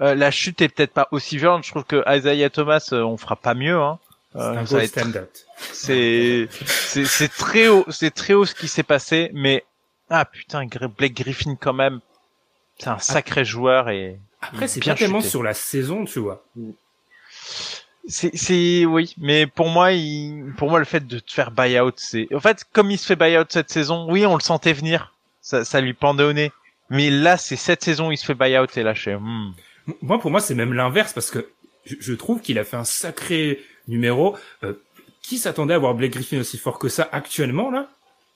euh, 0.00 0.14
la 0.14 0.30
chute 0.30 0.60
est 0.62 0.68
peut-être 0.68 0.92
pas 0.92 1.08
aussi 1.10 1.36
violente. 1.36 1.64
Je 1.64 1.70
trouve 1.70 1.84
que 1.84 2.02
Isaiah 2.08 2.50
Thomas, 2.50 2.88
euh, 2.92 3.02
on 3.02 3.16
fera 3.16 3.36
pas 3.36 3.54
mieux. 3.54 3.78
Hein. 3.78 3.98
C'est 4.34 4.40
Euh, 4.40 4.66
c'est 5.72 6.48
c'est 6.50 7.04
c'est 7.04 7.28
très 7.28 7.68
haut, 7.68 7.84
c'est 7.90 8.12
très 8.12 8.32
haut 8.32 8.46
ce 8.46 8.54
qui 8.54 8.66
s'est 8.66 8.82
passé. 8.82 9.30
Mais 9.34 9.64
ah 10.08 10.24
putain, 10.24 10.66
Blake 10.66 11.14
Griffin 11.14 11.54
quand 11.54 11.74
même, 11.74 12.00
c'est 12.82 12.90
un 12.90 12.98
sacré 12.98 13.44
joueur 13.44 13.90
et 13.90 14.18
Après 14.40 14.66
c'est 14.66 14.80
bien 14.80 14.94
pas 14.94 14.98
tellement 14.98 15.20
sur 15.20 15.42
la 15.42 15.54
saison 15.54 16.04
tu 16.04 16.18
vois. 16.18 16.44
c'est 18.08 18.36
c'est 18.36 18.84
oui. 18.84 19.14
Mais 19.18 19.46
pour 19.46 19.68
moi, 19.68 19.92
il, 19.92 20.52
pour 20.56 20.70
moi 20.70 20.78
le 20.78 20.84
fait 20.84 21.06
de 21.06 21.18
te 21.18 21.32
faire 21.32 21.52
buyout, 21.52 21.92
c'est 21.96 22.26
en 22.34 22.40
fait 22.40 22.64
comme 22.72 22.90
il 22.90 22.98
se 22.98 23.06
fait 23.06 23.16
buyout 23.16 23.46
cette 23.48 23.70
saison, 23.70 24.06
oui, 24.10 24.26
on 24.26 24.34
le 24.34 24.40
sentait 24.40 24.72
venir. 24.72 25.14
Ça 25.40 25.64
ça 25.64 25.80
lui 25.80 25.94
pendait 25.94 26.24
au 26.24 26.32
nez. 26.32 26.50
Mais 26.90 27.08
là, 27.08 27.38
c'est 27.38 27.56
cette 27.56 27.82
saison 27.82 28.08
où 28.08 28.12
il 28.12 28.18
se 28.18 28.26
fait 28.26 28.34
buyout 28.34 28.66
et 28.76 28.94
fais, 28.94 29.16
hmm. 29.16 29.54
Moi, 30.02 30.20
pour 30.20 30.30
moi, 30.30 30.40
c'est 30.40 30.54
même 30.54 30.74
l'inverse 30.74 31.12
parce 31.14 31.30
que 31.30 31.48
je, 31.86 31.94
je 32.00 32.12
trouve 32.12 32.40
qu'il 32.42 32.58
a 32.58 32.64
fait 32.64 32.76
un 32.76 32.84
sacré 32.84 33.60
numéro. 33.88 34.36
Euh, 34.62 34.74
qui 35.22 35.38
s'attendait 35.38 35.74
à 35.74 35.78
voir 35.78 35.94
Blake 35.94 36.12
Griffin 36.12 36.40
aussi 36.40 36.58
fort 36.58 36.80
que 36.80 36.88
ça 36.88 37.08
actuellement 37.12 37.70
là? 37.70 37.88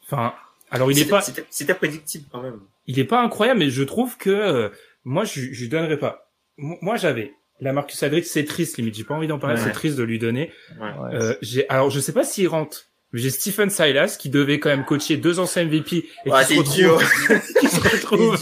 Enfin, 0.05 0.35
alors 0.71 0.91
il 0.91 0.97
est 0.99 1.01
C'était- 1.01 1.11
pas, 1.11 1.21
C'était 1.21 1.45
c'était 1.51 1.75
prédictible 1.75 2.25
quand 2.31 2.43
même. 2.43 2.61
il 2.87 2.99
est 2.99 3.05
pas 3.05 3.23
incroyable, 3.23 3.61
mais 3.61 3.71
je 3.71 3.83
trouve 3.83 4.17
que 4.17 4.31
euh, 4.31 4.69
moi, 5.05 5.25
je, 5.25 5.41
je 5.41 5.61
lui 5.63 5.69
donnerais 5.69 5.99
pas. 5.99 6.31
Mo- 6.59 6.79
Moi, 6.83 6.97
j'avais 6.97 7.33
la 7.61 7.73
Marcus 7.73 8.03
Aldridge, 8.03 8.25
c'est 8.27 8.45
triste 8.45 8.77
limite. 8.77 8.97
J'ai 8.97 9.05
pas 9.05 9.15
envie 9.15 9.29
d'en 9.29 9.39
parler, 9.39 9.57
Ouais. 9.57 9.63
c'est 9.65 9.73
triste 9.73 9.97
de 9.97 10.03
lui 10.03 10.19
donner. 10.19 10.51
Ouais. 10.81 10.87
Ouais, 10.89 11.15
Euh, 11.15 11.35
j'ai, 11.43 11.69
alors 11.69 11.91
je 11.91 12.01
sais 12.01 12.13
pas 12.13 12.25
s'il 12.25 12.49
rentre. 12.49 12.85
mais 13.13 13.21
J'ai 13.21 13.31
Stephen 13.31 13.71
Silas 13.71 14.17
qui 14.21 14.29
devait 14.29 14.59
quand 14.59 14.69
même 14.69 14.85
coacher 14.85 15.17
deux 15.17 15.39
anciens 15.39 15.65
MVP 15.65 16.05
et 16.27 16.31
Ouais, 16.31 16.45
qui, 16.47 16.55
se 16.55 16.59
retrouve, 16.59 17.05
qui 17.61 17.69
se 17.69 17.81
retrouve. 17.81 18.37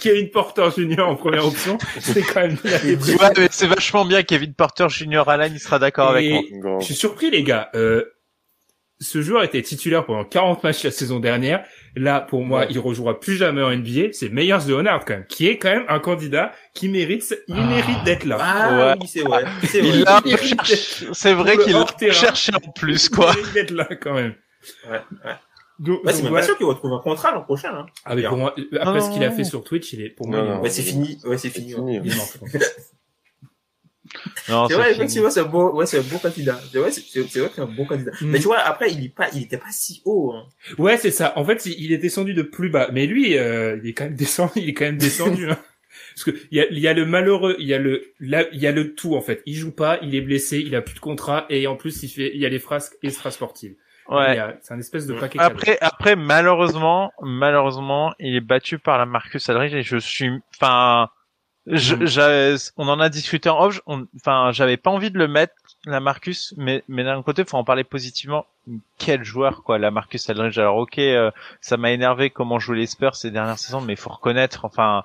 Kevin 0.00 0.30
Porter 0.30 0.68
Jr. 0.76 1.00
en 1.08 1.16
première 1.16 1.46
option. 1.46 1.78
C'est 2.00 2.22
quand 2.22 2.40
même. 2.42 2.56
Ouais, 2.64 3.30
mais 3.36 3.48
c'est 3.50 3.66
vachement 3.66 4.04
bien. 4.04 4.22
Kevin 4.22 4.54
Porter 4.54 4.88
Jr. 4.88 5.24
Alan, 5.28 5.48
il 5.52 5.60
sera 5.60 5.78
d'accord 5.78 6.10
avec 6.10 6.30
moi. 6.30 6.78
Je 6.80 6.84
suis 6.86 6.94
surpris, 6.94 7.30
les 7.30 7.42
gars. 7.42 7.70
Euh, 7.74 8.04
ce 9.02 9.20
joueur 9.22 9.42
était 9.42 9.60
titulaire 9.62 10.06
pendant 10.06 10.24
40 10.24 10.62
matchs 10.64 10.84
la 10.84 10.90
saison 10.90 11.20
dernière. 11.20 11.64
Là, 11.94 12.20
pour 12.20 12.42
moi, 12.44 12.60
Ouais. 12.60 12.66
il 12.70 12.78
rejouera 12.78 13.20
plus 13.20 13.36
jamais 13.36 13.60
en 13.62 13.70
NBA. 13.70 14.12
C'est 14.12 14.30
Meyers 14.30 14.58
Leonard, 14.68 15.04
quand 15.04 15.14
même, 15.14 15.26
qui 15.26 15.46
est 15.48 15.58
quand 15.58 15.68
même 15.70 15.84
un 15.88 15.98
candidat 15.98 16.52
qui 16.74 16.88
mérite, 16.88 17.34
il 17.48 17.54
Ah. 17.58 17.66
mérite 17.66 18.04
d'être 18.04 18.24
là. 18.24 18.38
Ah 18.40 18.76
Ouais. 18.94 18.94
oui, 19.02 19.06
c'est 19.08 19.20
vrai. 19.22 19.44
C'est 19.64 19.80
vrai. 19.82 19.90
Il 19.98 20.02
l'a 20.04 20.20
Il 20.24 20.36
cherché- 20.38 21.06
C'est 21.12 21.34
vrai 21.34 21.52
Pour 21.52 21.58
le 21.60 21.64
qu'il 21.64 21.72
l'a 21.74 21.78
hors-terrain. 21.80 22.12
cherché 22.12 22.52
en 22.54 22.70
plus, 22.72 23.08
quoi. 23.10 23.32
Il 23.32 23.36
mérite 23.40 23.52
d'être 23.54 23.70
là, 23.72 23.88
quand 24.00 24.14
même. 24.14 24.34
Ouais, 24.90 24.92
ouais. 25.24 25.32
Donc, 25.80 26.04
Ouais, 26.04 26.12
c'est 26.12 26.22
même 26.22 26.32
pas 26.32 26.42
sûr 26.42 26.56
qu'il 26.56 26.66
retrouve 26.66 26.92
un 26.92 27.00
contrat 27.00 27.32
l'an 27.32 27.42
prochain. 27.42 27.70
Hein. 27.74 27.86
Ah, 28.04 28.14
mais 28.14 28.22
pour 28.22 28.36
moi, 28.38 28.54
après 28.80 29.00
Non, 29.00 29.00
ce 29.00 29.10
qu'il 29.12 29.24
a 29.24 29.30
fait 29.32 29.42
sur 29.44 29.64
Twitch, 29.64 29.92
il 29.92 30.02
est, 30.02 30.10
pour 30.10 30.28
moi, 30.28 30.38
Non, 30.38 30.44
non. 30.56 30.60
Ouais, 30.60 30.70
c'est 30.70 30.82
fini. 30.82 31.18
Ouais, 31.24 31.36
c'est 31.36 31.48
C'est 31.48 31.58
fini. 31.60 31.74
fini. 31.74 31.96
Il 32.04 32.12
est 32.12 32.16
mort, 32.16 32.28
je 32.32 32.38
pense. 32.38 32.52
Non, 32.54 32.60
C'est 34.36 34.52
c'est 34.52 34.52
vrai, 34.52 34.68
fini. 34.68 34.96
effectivement, 34.96 35.30
c'est 35.30 35.40
un 35.40 35.44
beau, 35.44 35.72
ouais, 35.72 35.86
c'est 35.86 35.98
un 35.98 36.02
beau 36.02 36.18
candidat. 36.18 36.60
C'est 36.70 36.78
vrai, 36.78 36.90
c'est, 36.90 37.20
vrai 37.20 37.48
que 37.48 37.54
c'est 37.54 37.60
un 37.60 37.66
bon 37.66 37.84
candidat. 37.84 38.12
Mm. 38.20 38.26
Mais 38.26 38.38
tu 38.38 38.44
vois, 38.44 38.58
après, 38.58 38.92
il 38.92 39.04
est 39.04 39.14
pas, 39.14 39.28
il 39.34 39.42
était 39.42 39.58
pas 39.58 39.70
si 39.70 40.02
haut, 40.04 40.32
hein. 40.32 40.46
Ouais, 40.78 40.96
c'est 40.96 41.10
ça. 41.10 41.32
En 41.36 41.44
fait, 41.44 41.64
il 41.66 41.92
est 41.92 41.98
descendu 41.98 42.34
de 42.34 42.42
plus 42.42 42.68
bas. 42.68 42.88
Mais 42.92 43.06
lui, 43.06 43.36
euh, 43.36 43.78
il 43.82 43.88
est 43.88 43.92
quand 43.92 44.04
même 44.04 44.14
descendu, 44.14 44.52
il 44.56 44.68
est 44.68 44.74
quand 44.74 44.84
même 44.84 44.98
descendu, 44.98 45.50
hein. 45.50 45.58
Parce 46.14 46.24
que 46.24 46.30
il 46.50 46.58
y 46.58 46.60
a, 46.60 46.66
il 46.70 46.78
y 46.78 46.88
a 46.88 46.92
le 46.92 47.06
malheureux, 47.06 47.56
il 47.58 47.66
y 47.66 47.74
a 47.74 47.78
le, 47.78 48.12
là, 48.20 48.44
il 48.52 48.60
y 48.60 48.66
a 48.66 48.72
le 48.72 48.94
tout, 48.94 49.14
en 49.14 49.22
fait. 49.22 49.42
Il 49.46 49.54
joue 49.54 49.72
pas, 49.72 49.98
il 50.02 50.14
est 50.14 50.20
blessé, 50.20 50.58
il 50.58 50.74
a 50.74 50.82
plus 50.82 50.94
de 50.94 51.00
contrat, 51.00 51.46
et 51.48 51.66
en 51.66 51.76
plus, 51.76 52.02
il 52.02 52.08
fait, 52.08 52.30
il 52.34 52.40
y 52.40 52.46
a 52.46 52.48
les 52.50 52.58
phrases 52.58 52.92
extra-sportives. 53.02 53.74
Ouais. 54.08 54.38
C'est 54.60 54.74
un 54.74 54.78
espèce 54.78 55.06
de 55.06 55.14
paquet 55.14 55.38
cadeau. 55.38 55.54
Après, 55.54 55.78
après, 55.80 56.16
malheureusement, 56.16 57.12
malheureusement, 57.22 58.12
il 58.18 58.34
est 58.36 58.40
battu 58.40 58.78
par 58.78 58.98
la 58.98 59.06
Marcus 59.06 59.48
Aldridge 59.48 59.74
et 59.74 59.82
je 59.82 59.96
suis, 59.96 60.30
enfin, 60.54 61.08
je, 61.66 61.94
Mm. 61.94 62.06
j'avais- 62.06 62.56
on 62.76 62.88
en 62.88 62.98
a 63.00 63.08
discuté 63.08 63.48
en 63.48 63.60
off. 63.64 63.80
on- 63.86 64.06
Enfin, 64.16 64.50
j'avais 64.52 64.76
pas 64.76 64.90
envie 64.90 65.10
de 65.10 65.18
le 65.18 65.28
mettre, 65.28 65.54
la 65.84 66.00
Marcus, 66.00 66.54
mais, 66.56 66.82
mais 66.88 67.04
d'un 67.04 67.22
côté, 67.22 67.44
faut 67.44 67.56
en 67.56 67.64
parler 67.64 67.84
positivement. 67.84 68.46
Quel 68.98 69.24
joueur, 69.24 69.62
quoi, 69.64 69.78
la 69.78 69.90
Marcus 69.90 70.28
Aldridge. 70.30 70.58
Alors, 70.58 70.76
ok, 70.76 70.98
euh, 70.98 71.30
ça 71.60 71.76
m'a 71.76 71.90
énervé 71.90 72.30
comment 72.30 72.58
jouaient 72.60 72.78
les 72.78 72.86
Spurs 72.86 73.16
ces 73.16 73.30
dernières 73.30 73.58
saisons, 73.58 73.80
mais 73.80 73.96
faut 73.96 74.10
reconnaître, 74.10 74.64
enfin, 74.64 75.02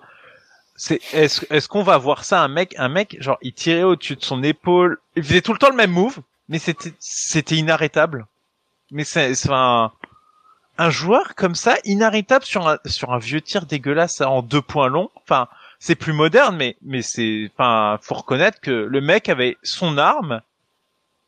c'est, 0.75 1.01
est-ce, 1.13 1.45
est-ce 1.51 1.67
qu'on 1.67 1.81
va 1.83 1.97
voir 1.97 2.23
ça, 2.23 2.41
un 2.43 2.47
mec, 2.47 2.75
un 2.77 2.89
mec, 2.89 3.17
genre, 3.19 3.37
il 3.41 3.53
tirait 3.53 3.81
au-dessus 3.83 4.15
de 4.15 4.23
son 4.23 4.43
épaule, 4.43 4.99
il 5.15 5.23
faisait 5.23 5.41
tout 5.41 5.53
le 5.53 5.57
temps 5.59 5.69
le 5.71 5.75
même 5.75 5.91
move, 5.91 6.19
mais 6.49 6.59
c'était, 6.59 6.93
c'était 6.99 7.55
inarrêtable. 7.55 8.27
Mais 8.91 9.03
c'est, 9.03 9.33
c'est 9.33 9.49
un, 9.51 9.91
un 10.77 10.89
joueur 10.91 11.33
comme 11.35 11.55
ça, 11.55 11.77
inarrêtable 11.83 12.45
sur 12.45 12.67
un, 12.67 12.77
sur 12.85 13.11
un 13.11 13.17
vieux 13.17 13.41
tir 13.41 13.65
dégueulasse 13.65 14.21
en 14.21 14.43
deux 14.43 14.61
points 14.61 14.87
longs. 14.89 15.09
Enfin, 15.15 15.47
c'est 15.79 15.95
plus 15.95 16.13
moderne, 16.13 16.55
mais, 16.57 16.75
mais 16.81 17.01
c'est, 17.01 17.49
enfin, 17.53 17.97
faut 18.01 18.15
reconnaître 18.15 18.59
que 18.59 18.71
le 18.71 19.01
mec 19.01 19.29
avait 19.29 19.57
son 19.63 19.97
arme. 19.97 20.41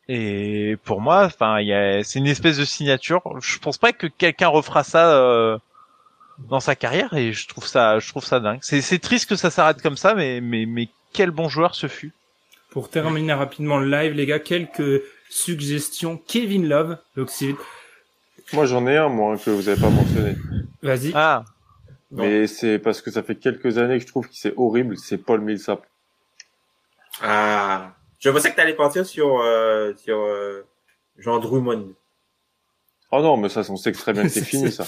Et 0.08 0.76
pour 0.84 1.00
moi, 1.00 1.24
enfin, 1.26 1.60
il 1.60 1.68
y 1.68 1.72
a, 1.72 2.02
c'est 2.02 2.18
une 2.18 2.26
espèce 2.26 2.58
de 2.58 2.64
signature. 2.64 3.22
Je 3.40 3.58
pense 3.58 3.78
pas 3.78 3.92
que 3.92 4.08
quelqu'un 4.08 4.48
refera 4.48 4.82
ça, 4.82 5.12
euh, 5.14 5.56
dans 6.48 6.60
sa 6.60 6.74
carrière 6.74 7.12
et 7.14 7.32
je 7.32 7.46
trouve 7.48 7.66
ça, 7.66 7.98
je 7.98 8.08
trouve 8.08 8.24
ça 8.24 8.40
dingue. 8.40 8.58
C'est, 8.62 8.80
c'est 8.80 8.98
triste 8.98 9.28
que 9.28 9.36
ça 9.36 9.50
s'arrête 9.50 9.82
comme 9.82 9.96
ça, 9.96 10.14
mais, 10.14 10.40
mais, 10.40 10.66
mais 10.66 10.88
quel 11.12 11.30
bon 11.30 11.48
joueur 11.48 11.74
ce 11.74 11.86
fut. 11.86 12.12
Pour 12.70 12.88
terminer 12.88 13.32
rapidement 13.34 13.78
le 13.78 13.90
live, 13.90 14.12
les 14.12 14.26
gars, 14.26 14.38
quelques 14.38 15.02
suggestions. 15.28 16.20
Kevin 16.26 16.68
Love, 16.68 16.98
donc 17.16 17.30
c'est, 17.30 17.54
Moi, 18.52 18.66
j'en 18.66 18.86
ai 18.86 18.96
un, 18.96 19.08
moi, 19.08 19.36
que 19.36 19.50
vous 19.50 19.68
avez 19.68 19.80
pas 19.80 19.90
mentionné. 19.90 20.36
vas-y. 20.82 21.12
Ah, 21.14 21.44
Non. 22.10 22.24
Mais 22.24 22.46
c'est 22.46 22.78
parce 22.78 23.02
que 23.02 23.10
ça 23.10 23.22
fait 23.22 23.36
quelques 23.36 23.78
années 23.78 23.96
que 23.98 24.02
je 24.02 24.08
trouve 24.08 24.26
que 24.28 24.34
c'est 24.34 24.52
horrible, 24.56 24.96
c'est 24.98 25.18
Paul 25.18 25.40
Millsap. 25.40 25.86
Ah. 27.22 27.94
Je 28.18 28.30
pensais 28.30 28.50
que 28.50 28.56
t'allais 28.56 28.74
partir 28.74 29.06
sur, 29.06 29.40
euh, 29.40 29.92
sur, 29.96 30.18
euh, 30.18 30.66
Jean 31.18 31.38
Drummond. 31.38 31.92
Oh 33.12 33.22
non, 33.22 33.36
mais 33.36 33.48
ça, 33.48 33.62
on 33.70 33.76
sait 33.76 33.92
que 33.92 33.98
très 33.98 34.12
bien 34.12 34.24
que 34.24 34.28
c'est 34.28 34.44
fini, 34.44 34.70
ça. 34.70 34.84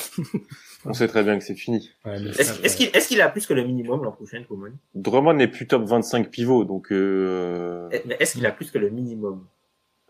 On 0.84 0.92
sait 0.92 1.08
très 1.08 1.22
bien 1.22 1.38
que 1.38 1.44
c'est 1.44 1.54
fini. 1.54 1.90
Ouais, 2.04 2.16
Est-ce, 2.38 2.76
qu'il, 2.76 2.90
est-ce 2.92 3.08
qu'il 3.08 3.20
a 3.20 3.28
plus 3.28 3.46
que 3.46 3.54
le 3.54 3.64
minimum 3.64 4.02
l'an 4.04 4.12
prochain, 4.12 4.42
Drummond? 4.48 4.74
Drummond 4.94 5.34
n'est 5.34 5.48
plus 5.48 5.66
top 5.66 5.84
25 5.84 6.30
pivot, 6.30 6.64
donc 6.64 6.92
euh, 6.92 7.88
Eh, 7.92 8.02
Mais 8.04 8.16
est-ce 8.20 8.34
qu'il 8.34 8.46
a 8.46 8.52
plus 8.52 8.70
que 8.70 8.78
le 8.78 8.90
minimum? 8.90 9.46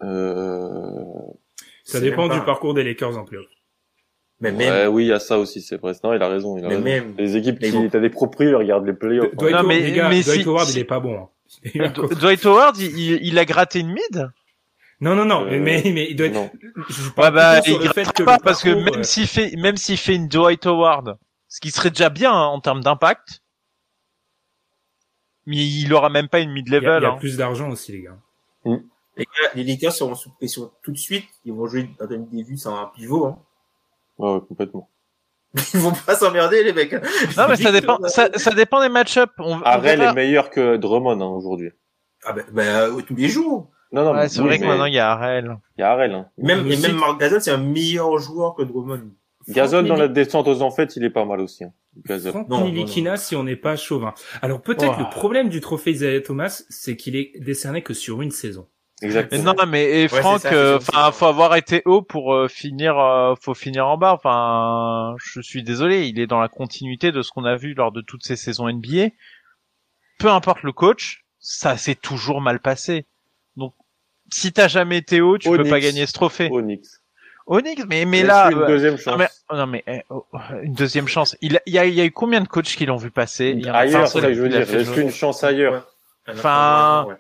Euh... 0.03 1.05
Ça 1.85 2.01
dépend 2.01 2.29
du 2.29 2.41
parcours 2.41 2.75
des 2.75 2.85
Lakers 2.85 3.17
en 3.19 3.25
playoff. 3.25 3.47
Mais 4.43 4.53
même, 4.53 4.73
Ouais, 4.73 4.87
oui, 4.89 5.05
il 5.05 5.09
y 5.09 5.13
a 5.13 5.21
ça 5.21 5.39
aussi, 5.39 5.63
c'est 5.63 5.77
vrai. 5.81 5.93
Non, 6.05 6.13
il 6.13 6.23
a 6.23 6.29
raison. 6.29 6.59
Il 6.59 6.65
a 6.65 6.69
Mais 6.69 6.75
raison. 6.75 6.85
même- 6.85 7.15
Les 7.17 7.37
équipes 7.37 7.59
qui, 7.61 7.71
bon. 7.71 7.89
t'as 7.89 8.01
des 8.01 8.11
proprios, 8.11 8.51
ils 8.51 8.55
regardent 8.57 8.87
les 8.87 8.93
playoffs. 8.93 9.27
hein. 9.33 9.37
Dwight 9.39 9.53
Non, 9.53 9.59
Howard, 9.61 9.69
mais- 9.69 9.81
les 9.81 9.93
gars, 9.93 10.09
mais 10.09 10.23
Dwight 10.23 10.43
si- 10.43 10.49
Howard, 10.49 10.67
si- 10.67 10.77
il 10.79 10.81
est 10.81 10.85
pas 10.85 11.01
bon. 11.01 11.17
hein. 11.23 11.29
Il 11.75 11.83
a- 11.83 11.89
D- 11.89 12.15
Dwight 12.17 12.45
Howard, 12.47 12.77
il, 12.79 13.19
il, 13.25 13.39
a 13.39 13.45
gratté 13.45 13.79
une 13.81 13.93
mid? 13.93 14.31
Non, 15.01 15.15
non, 15.15 15.25
non, 15.25 15.45
Euh, 15.47 15.59
mais, 15.61 15.83
mais 15.85 16.07
il 16.11 16.17
doit 16.17 16.27
être... 16.29 16.33
Non. 16.35 16.51
Je 16.89 17.03
Ouais, 17.09 17.11
parle 17.15 17.35
bah, 17.35 17.61
il 17.67 17.73
le 17.79 17.89
fait 17.93 18.03
gratte 18.05 18.17
que 18.17 18.23
pas 18.23 18.37
le 18.37 18.43
parce 18.43 18.63
que 18.63 18.71
même 18.71 19.01
euh, 19.01 19.03
s'il 19.03 19.27
fait, 19.27 19.55
même 19.57 19.77
s'il 19.77 19.97
fait 19.99 20.15
une 20.15 20.29
Dwight 20.29 20.65
Howard, 20.67 21.19
ce 21.49 21.61
qui 21.61 21.71
serait 21.71 21.91
déjà 21.91 22.09
bien 22.09 22.33
hein, 22.33 22.47
en 22.47 22.61
termes 22.61 22.83
d'impact, 22.83 23.41
mais 25.47 25.57
il 25.57 25.93
aura 25.93 26.09
même 26.09 26.29
pas 26.29 26.41
une 26.41 26.51
il 26.51 26.53
y 26.53 26.53
a, 26.53 26.55
mid-level. 26.63 27.03
il 27.03 27.05
y 27.05 27.07
a 27.07 27.13
hein. 27.13 27.17
plus 27.19 27.37
d'argent 27.37 27.69
aussi, 27.71 27.93
les 27.93 28.03
gars. 28.03 28.17
les, 28.65 29.25
gars, 29.25 29.51
les 29.55 29.65
Lakers 29.65 29.93
seront 29.93 30.15
sous 30.15 30.31
pression 30.31 30.71
tout 30.83 30.93
de 30.93 30.99
suite. 30.99 31.27
Ils 31.45 31.53
vont 31.53 31.67
jouer 31.67 31.91
Anthony 32.01 32.27
Davis 32.45 32.65
en 32.67 32.77
un 32.79 32.87
pivot. 32.97 33.27
Hein. 33.27 33.39
Ouais, 34.23 34.35
ouais, 34.35 34.41
complètement. 34.49 34.89
Ils 35.75 35.81
vont 35.81 35.93
pas 35.93 36.15
s'emmerder, 36.15 36.63
les 36.63 36.73
mecs. 36.73 36.93
Non, 36.93 37.47
mais 37.49 37.57
ça 37.57 37.73
dépend, 37.73 37.99
ça, 38.07 38.29
ça 38.37 38.53
dépend 38.53 38.81
des 38.81 38.89
Arrel 39.65 39.99
verra. 39.99 40.13
est 40.13 40.15
meilleur 40.15 40.49
que 40.49 40.77
Drummond 40.77 41.21
hein, 41.21 41.27
aujourd'hui. 41.27 41.71
Ah 42.25 42.33
ben, 42.33 42.45
ben, 42.53 42.63
euh, 42.67 43.01
tous 43.03 43.17
les 43.17 43.29
jours. 43.29 43.71
Non, 43.91 44.05
non, 44.05 44.13
Ouais, 44.13 44.29
c'est 44.29 44.41
oui, 44.41 44.47
vrai 44.47 44.59
que 44.59 44.63
mais 44.63 44.69
maintenant 44.71 44.87
il 44.87 44.95
y 44.95 44.99
a 44.99 45.11
Arel. 45.11 45.59
il 45.77 45.81
y 45.81 45.85
a 45.85 45.91
Arel. 45.91 46.13
Hein. 46.15 46.29
Même, 46.39 46.71
et 46.71 46.77
même 46.79 46.97
Mark 46.97 47.21
Gasol, 47.21 47.43
c'est 47.43 47.51
un 47.51 47.59
meilleur 47.59 48.17
joueur 48.19 48.55
que 48.55 48.63
Drummond. 48.63 49.11
Gazon 49.49 49.83
dans 49.83 49.97
la 49.97 50.09
descente 50.09 50.47
aux 50.47 50.63
enfêtes, 50.63 50.95
il 50.97 51.05
est 51.05 51.11
pas 51.11 51.25
mal 51.25 51.41
aussi. 51.41 51.65
Hein. 51.65 51.73
Gazon. 52.07 52.31
Franck 52.31 52.49
Non, 52.49 52.61
non, 52.61 52.67
Nilikina 52.67 53.17
si 53.17 53.35
on 53.37 53.43
n'est 53.45 53.57
pas 53.57 53.77
chauvin. 53.77 54.15
Alors 54.41 54.63
peut-être 54.63 54.99
le 54.99 55.11
problème 55.11 55.49
du 55.49 55.61
trophée 55.61 55.91
Isaiah 55.91 56.21
Thomas, 56.23 56.63
c'est 56.71 56.97
qu'il 56.97 57.17
est 57.17 57.33
décerné 57.41 57.83
que 57.83 57.93
sur 57.93 58.23
une 58.23 58.31
saison. 58.31 58.69
Exactement. 59.03 59.55
non, 59.55 59.67
mais 59.67 60.03
et 60.03 60.03
Ouais, 60.03 60.21
Franck, 60.21 60.45
euh, 60.47 60.79
enfin, 60.79 61.11
faut 61.13 61.27
avoir 61.27 61.57
été 61.57 61.83
haut 61.85 62.03
pour 62.03 62.35
euh, 62.35 62.49
finir, 62.49 62.99
euh, 62.99 63.35
faut 63.41 63.55
finir 63.55 63.87
en 63.89 63.97
bas. 63.97 64.13
Enfin, 64.13 65.15
je 65.19 65.41
suis 65.41 65.63
désolé, 65.63 66.07
il 66.07 66.21
est 66.21 66.27
dans 66.27 66.41
la 66.41 66.49
continuité 66.49 67.13
de 67.13 67.23
ce 67.23 67.31
qu'on 67.31 67.45
a 67.45 67.57
vu 67.57 67.75
lors 67.75 67.93
de 67.93 68.01
toutes 68.01 68.25
ces 68.25 68.37
saisons 68.37 68.69
NBA. 68.69 69.09
Peu 70.19 70.29
importe 70.29 70.63
le 70.63 70.73
coach, 70.73 71.25
ça 71.41 71.77
s'est 71.77 71.95
toujours 71.95 72.41
mal 72.41 72.61
passé. 72.61 73.07
Donc, 73.57 73.75
si 74.31 74.53
t'as 74.53 74.69
jamais 74.69 74.99
été 74.99 75.21
haut, 75.21 75.39
tu 75.39 75.49
peux 75.49 75.57
Onyx. 75.57 75.71
pas 75.71 75.81
gagner 75.81 76.07
ce 76.07 76.13
trophée. 76.13 76.49
Onyx. 76.51 77.01
Onyx, 77.47 77.85
mais 77.89 78.05
mais 78.05 78.23
là, 78.23 78.51
une 78.53 78.67
deuxième 78.67 78.95
non 78.95 78.99
chance. 78.99 79.19
mais, 79.19 79.29
non 79.57 79.67
mais 79.67 79.85
oh, 80.11 80.25
une 80.63 80.75
deuxième 80.75 81.09
chance. 81.09 81.37
Il, 81.41 81.59
y 81.67 81.79
a, 81.79 81.87
il 81.87 81.95
y 81.95 82.01
a 82.01 82.05
eu 82.05 82.13
combien 82.13 82.41
de 82.41 82.47
coachs 82.47 82.67
qui 82.67 82.87
l'ont 82.87 82.97
vu 82.97 83.11
passer? 83.11 83.53
Il 83.57 83.65
y 83.67 83.69
a 83.69 83.75
ailleurs, 83.75 84.07
ça 84.07 84.33
je 84.33 84.41
veux 84.41 84.49
dire. 84.49 84.65
jouer. 84.65 85.03
une 85.03 85.11
chance 85.11 85.43
ailleurs? 85.43 85.93
Enfin- 86.29 87.07
Ouais. 87.09 87.17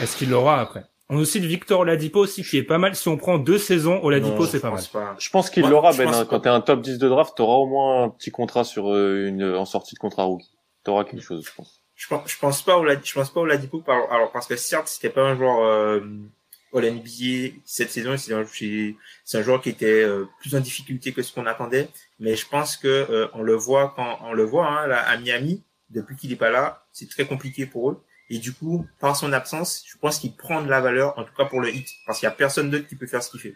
Est-ce 0.00 0.16
qu'il 0.16 0.30
l'aura 0.30 0.60
après? 0.60 0.84
On 1.08 1.18
a 1.18 1.20
aussi 1.20 1.40
le 1.40 1.46
Victor 1.46 1.80
Oladipo 1.80 2.20
aussi 2.20 2.42
qui 2.42 2.56
est 2.56 2.62
pas 2.62 2.78
mal. 2.78 2.94
Si 2.96 3.06
on 3.08 3.16
prend 3.18 3.38
deux 3.38 3.58
saisons, 3.58 4.00
Oladipo 4.02 4.46
c'est 4.46 4.58
je 4.58 4.62
pas 4.62 4.68
mal. 4.70 4.78
pense 4.78 4.88
pas. 4.88 5.16
Je 5.18 5.30
pense 5.30 5.50
qu'il 5.50 5.64
Ouais, 5.64 5.70
l'aura, 5.70 5.92
Ben. 5.92 6.08
hein. 6.08 6.24
Quand 6.28 6.40
t'es 6.40 6.48
un 6.48 6.60
top 6.62 6.80
10 6.80 6.98
de 6.98 7.08
draft, 7.08 7.36
t'auras 7.36 7.56
au 7.56 7.66
moins 7.66 8.04
un 8.04 8.08
petit 8.08 8.30
contrat 8.30 8.64
sur 8.64 8.90
euh, 8.92 9.26
une 9.28 9.44
en 9.54 9.66
sortie 9.66 9.94
de 9.94 9.98
contrat 9.98 10.24
rookie. 10.24 10.50
T'auras 10.84 11.04
quelque 11.04 11.22
chose, 11.22 11.44
je 11.46 11.52
pense. 11.54 11.80
Je 11.94 12.08
pense, 12.08 12.22
je 12.30 12.38
pense 12.38 12.62
pas 12.62 12.78
au 12.78 12.84
Lad- 12.84 13.02
je 13.04 13.12
pense 13.12 13.30
pas 13.30 13.40
au 13.40 13.46
Ladipo 13.46 13.80
par, 13.80 14.10
alors 14.10 14.32
parce 14.32 14.46
que 14.46 14.56
certes 14.56 14.88
c'était 14.88 15.10
pas 15.10 15.20
un 15.22 15.36
joueur 15.36 15.58
euh, 15.64 16.00
All 16.74 16.84
NBA 16.86 17.56
cette 17.66 17.90
saison 17.90 18.16
c'est 18.16 18.32
un, 18.32 19.42
joueur 19.42 19.60
qui 19.60 19.68
était 19.68 20.02
euh, 20.02 20.24
plus 20.40 20.54
en 20.56 20.60
difficulté 20.60 21.12
que 21.12 21.22
ce 21.22 21.32
qu'on 21.32 21.46
attendait 21.46 21.88
mais 22.18 22.34
je 22.34 22.48
pense 22.48 22.76
que 22.78 22.88
euh, 22.88 23.28
on 23.34 23.42
le 23.42 23.54
voit 23.54 23.92
quand 23.94 24.18
on 24.24 24.32
le 24.32 24.42
voit 24.42 24.66
hein, 24.66 24.86
là, 24.88 25.00
à 25.06 25.16
Miami 25.18 25.62
depuis 25.90 26.16
qu'il 26.16 26.32
est 26.32 26.36
pas 26.36 26.50
là 26.50 26.82
c'est 26.92 27.08
très 27.08 27.26
compliqué 27.26 27.66
pour 27.66 27.90
eux 27.90 28.02
et 28.30 28.38
du 28.38 28.52
coup 28.52 28.86
par 29.00 29.16
son 29.16 29.32
absence 29.32 29.82
je 29.86 29.96
pense 29.98 30.18
qu'il 30.18 30.34
prend 30.36 30.62
de 30.62 30.68
la 30.70 30.80
valeur 30.80 31.18
en 31.18 31.24
tout 31.24 31.34
cas 31.36 31.44
pour 31.44 31.60
le 31.60 31.70
hit 31.74 31.86
parce 32.06 32.18
qu'il 32.20 32.26
y 32.26 32.30
a 32.30 32.34
personne 32.34 32.70
d'autre 32.70 32.86
qui 32.88 32.96
peut 32.96 33.06
faire 33.06 33.22
ce 33.22 33.30
qu'il 33.30 33.40
fait 33.40 33.54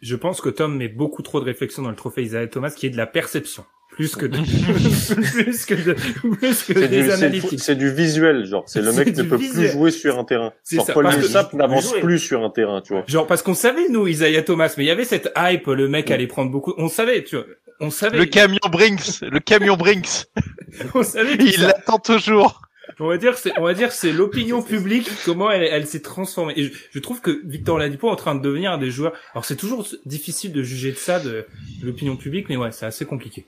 Je 0.00 0.16
pense 0.16 0.40
que 0.40 0.48
Tom 0.48 0.76
met 0.76 0.88
beaucoup 0.88 1.22
trop 1.22 1.40
de 1.40 1.44
réflexion 1.44 1.82
dans 1.82 1.90
le 1.90 1.96
trophée 1.96 2.22
Isaiah 2.22 2.46
Thomas 2.48 2.70
qui 2.70 2.86
est 2.86 2.90
de 2.90 2.96
la 2.96 3.06
perception. 3.06 3.64
Plus 3.90 4.14
que 4.16 4.24
de, 4.24 4.38
plus 5.42 5.66
que 5.66 5.74
de, 5.74 5.92
plus 5.94 6.62
que 6.62 6.72
des 6.72 6.88
du, 6.88 7.04
c'est, 7.06 7.12
analytiques. 7.12 7.60
c'est 7.60 7.74
du 7.74 7.92
visuel, 7.92 8.46
genre. 8.46 8.62
C'est 8.68 8.80
le 8.82 8.92
mec 8.92 9.14
ne 9.16 9.24
peut 9.24 9.34
visuel. 9.36 9.66
plus 9.68 9.72
jouer 9.78 9.90
sur 9.90 10.16
un 10.18 10.24
terrain. 10.24 10.52
C'est 10.62 10.76
Genre, 10.76 10.86
ça, 10.86 10.92
Paul 10.94 11.04
parce 11.04 11.16
que- 11.16 11.20
Millsap 11.22 11.52
n'avance 11.54 11.92
plus 12.00 12.18
sur 12.20 12.42
un 12.44 12.50
terrain, 12.50 12.80
tu 12.82 12.92
vois. 12.94 13.02
Genre 13.08 13.26
parce 13.26 13.42
qu'on 13.42 13.52
savait 13.52 13.88
nous 13.88 14.06
Isaiah 14.06 14.42
Thomas, 14.44 14.72
mais 14.78 14.84
il 14.84 14.86
y 14.86 14.90
avait 14.92 15.04
cette 15.04 15.30
hype, 15.36 15.66
le 15.66 15.88
mec 15.88 16.10
allait 16.12 16.28
prendre 16.28 16.52
beaucoup. 16.52 16.72
On 16.78 16.88
savait, 16.88 17.24
tu 17.24 17.34
vois. 17.36 17.46
On 17.80 17.90
savait. 17.90 18.16
Le 18.16 18.26
camion 18.26 18.58
Brinks, 18.70 19.20
le 19.22 19.40
camion 19.40 19.76
Brinks, 19.76 20.26
on 20.94 21.02
savait. 21.02 21.34
il 21.34 21.60
l'attend 21.60 21.98
toujours. 21.98 22.62
On 22.98 23.08
va 23.08 23.16
dire, 23.16 23.38
c'est, 23.38 23.52
on 23.58 23.62
va 23.62 23.74
dire, 23.74 23.92
c'est 23.92 24.12
l'opinion 24.12 24.62
publique, 24.74 25.10
comment 25.24 25.50
elle, 25.50 25.62
elle 25.62 25.86
s'est 25.86 26.02
transformée. 26.02 26.54
Et 26.56 26.64
je, 26.64 26.72
je 26.90 26.98
trouve 26.98 27.20
que 27.20 27.40
Victor 27.44 27.76
Oladipo 27.76 28.08
est 28.08 28.12
en 28.12 28.16
train 28.16 28.34
de 28.34 28.42
devenir 28.42 28.72
un 28.72 28.78
des 28.78 28.90
joueurs. 28.90 29.12
Alors 29.34 29.44
c'est 29.44 29.56
toujours 29.56 29.86
difficile 30.04 30.52
de 30.52 30.62
juger 30.62 30.90
de 30.92 30.96
ça, 30.96 31.20
de, 31.20 31.46
de 31.80 31.86
l'opinion 31.86 32.16
publique, 32.16 32.48
mais 32.48 32.56
ouais, 32.56 32.72
c'est 32.72 32.86
assez 32.86 33.06
compliqué. 33.06 33.46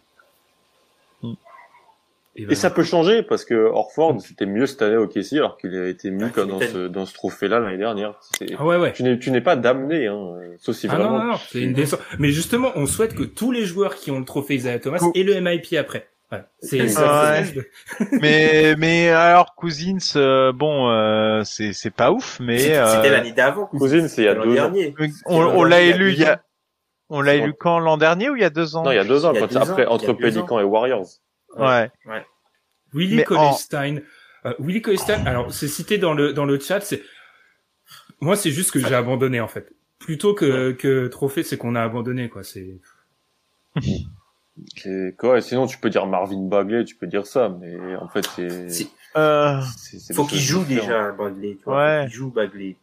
Et, 2.34 2.46
ben, 2.46 2.52
Et 2.52 2.54
ça 2.54 2.70
peut 2.70 2.82
changer 2.82 3.22
parce 3.22 3.44
que 3.44 3.54
Orford, 3.54 4.18
c'était 4.22 4.46
mieux 4.46 4.64
cette 4.66 4.80
année 4.80 4.96
au 4.96 5.06
KC 5.06 5.34
alors 5.34 5.58
qu'il 5.58 5.76
a 5.76 5.86
été 5.86 6.10
mieux 6.10 6.30
Ah, 6.34 6.44
dans 6.44 6.60
ce, 6.60 6.88
dans 6.88 7.04
ce 7.04 7.12
trophée-là 7.12 7.60
l'année 7.60 7.76
dernière. 7.76 8.18
Ah 8.58 8.64
ouais, 8.64 8.78
ouais. 8.78 8.92
Tu 8.94 9.02
n'es, 9.02 9.18
tu 9.18 9.30
n'es 9.30 9.42
pas 9.42 9.54
damné, 9.54 10.06
hein. 10.06 10.38
Sauf 10.58 10.74
si 10.76 10.86
Ah 10.88 10.96
non, 10.96 11.10
non, 11.10 11.24
non, 11.24 11.34
c'est 11.50 11.60
une 11.60 11.74
descente. 11.74 12.00
Mais 12.18 12.30
justement, 12.30 12.72
on 12.74 12.86
souhaite 12.86 13.14
que 13.14 13.22
tous 13.22 13.52
les 13.52 13.66
joueurs 13.66 13.96
qui 13.96 14.10
ont 14.10 14.18
le 14.18 14.24
trophée 14.24 14.54
Isaiah 14.54 14.78
Thomas 14.78 15.00
aient 15.14 15.24
le 15.24 15.38
MIP 15.42 15.74
après. 15.78 16.08
Ouais. 16.32 16.42
C'est, 16.60 16.80
Ouais. 16.80 17.44
c'est- 17.44 17.70
mais 18.22 18.74
mais 18.76 19.10
alors 19.10 19.54
Cousins, 19.54 19.98
euh, 20.16 20.50
bon, 20.52 20.88
euh, 20.88 21.42
c'est 21.44 21.72
c'est 21.74 21.90
pas 21.90 22.10
ouf, 22.10 22.40
mais 22.40 22.58
c'était 22.58 22.76
euh, 22.78 22.86
c'était 22.96 23.10
l'année 23.10 23.32
d'avant 23.32 23.66
Cousine, 23.66 24.08
c'est 24.08 24.22
il 24.22 24.24
y 24.24 24.28
a 24.28 24.34
deux 24.34 24.58
ans. 24.58 24.72
on, 25.26 25.62
l'a 25.64 25.82
élu 25.82 26.12
il 26.12 26.18
y 26.20 26.24
a, 26.24 26.42
on 27.10 27.20
l'a 27.20 27.34
élu 27.34 27.52
quand 27.52 27.78
l'an 27.78 27.98
dernier 27.98 28.30
ou 28.30 28.36
il 28.36 28.40
y 28.42 28.44
a 28.46 28.50
deux 28.50 28.76
ans? 28.76 28.82
Non, 28.82 28.90
il 28.92 28.96
y 28.96 28.98
a 28.98 29.04
deux 29.04 29.24
ans, 29.26 29.34
quand, 29.34 29.46
deux 29.46 29.56
après, 29.58 29.86
ans, 29.86 29.92
entre 29.92 30.06
deux 30.06 30.16
Pélican 30.16 30.58
et 30.58 30.64
Warriors. 30.64 31.06
Ouais. 31.58 31.90
Willie 32.94 33.16
Mais 33.16 33.22
en- 33.32 33.50
Colestein. 33.50 33.98
Euh, 34.44 34.54
Willie 34.58 34.82
Colestein, 34.82 35.24
alors 35.26 35.52
c'est 35.52 35.68
cité 35.68 35.98
dans 35.98 36.14
le 36.14 36.32
dans 36.32 36.44
le 36.46 36.58
chat, 36.58 36.80
c'est 36.80 37.02
moi 38.20 38.36
c'est 38.36 38.50
juste 38.50 38.70
que 38.72 38.78
j'ai 38.80 38.94
abandonné 38.94 39.40
en 39.40 39.48
fait. 39.48 39.70
Plutôt 39.98 40.34
que 40.34 40.72
que 40.72 41.06
trophée, 41.08 41.42
c'est 41.42 41.56
qu'on 41.58 41.74
a 41.74 41.82
abandonné 41.82 42.28
quoi, 42.28 42.42
c'est 42.42 42.80
quoi, 45.18 45.38
et 45.38 45.40
sinon, 45.40 45.66
tu 45.66 45.78
peux 45.78 45.90
dire 45.90 46.06
Marvin 46.06 46.46
Bagley, 46.46 46.84
tu 46.84 46.96
peux 46.96 47.06
dire 47.06 47.26
ça, 47.26 47.48
mais 47.48 47.96
en 47.96 48.08
fait, 48.08 48.26
c'est. 48.36 48.86
Euh, 49.16 49.60
c'est, 49.76 49.98
c'est 49.98 50.14
faut 50.14 50.24
qu'il 50.24 50.38
joue 50.40 50.64
déjà 50.64 51.12
Bagley 51.12 51.56
tu 51.58 51.64
vois 51.64 51.84
Ouais. 51.84 52.04
qu'il 52.06 52.14
joue 52.14 52.30
Bagley 52.30 52.76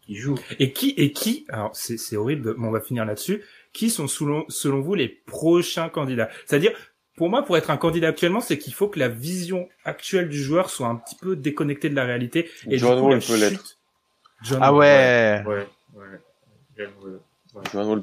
qu'il 0.00 0.16
joue 0.16 0.36
et 0.58 0.72
qui 0.72 0.90
et 0.96 1.12
qui 1.12 1.44
alors 1.50 1.76
c'est 1.76 1.98
c'est 1.98 2.16
horrible, 2.16 2.54
mais 2.56 2.66
on 2.66 2.70
va 2.70 2.80
finir 2.80 3.04
là-dessus. 3.04 3.42
Qui 3.72 3.90
sont 3.90 4.06
selon 4.06 4.44
selon 4.48 4.80
vous 4.80 4.94
les 4.94 5.08
prochains 5.08 5.88
candidats? 5.88 6.30
C'est-à-dire 6.46 6.72
pour 7.16 7.28
moi, 7.28 7.44
pour 7.44 7.56
être 7.56 7.70
un 7.70 7.76
candidat 7.76 8.08
actuellement, 8.08 8.40
c'est 8.40 8.58
qu'il 8.58 8.74
faut 8.74 8.88
que 8.88 8.98
la 8.98 9.08
vision 9.08 9.68
actuelle 9.84 10.28
du 10.28 10.42
joueur 10.42 10.68
soit 10.70 10.88
un 10.88 10.96
petit 10.96 11.16
peu 11.16 11.36
déconnectée 11.36 11.88
de 11.88 11.94
la 11.94 12.04
réalité. 12.04 12.50
Et 12.68 12.78
John 12.78 12.96
du 12.96 13.00
coup, 13.02 13.08
Wall 13.08 13.18
la 13.20 13.26
peut 13.26 13.36
l'être. 13.36 13.78
John 14.42 14.58
ah 14.62 14.74
ouais. 14.74 15.42
ouais 15.46 15.66
ouais 15.94 16.04
ouais. 16.76 17.18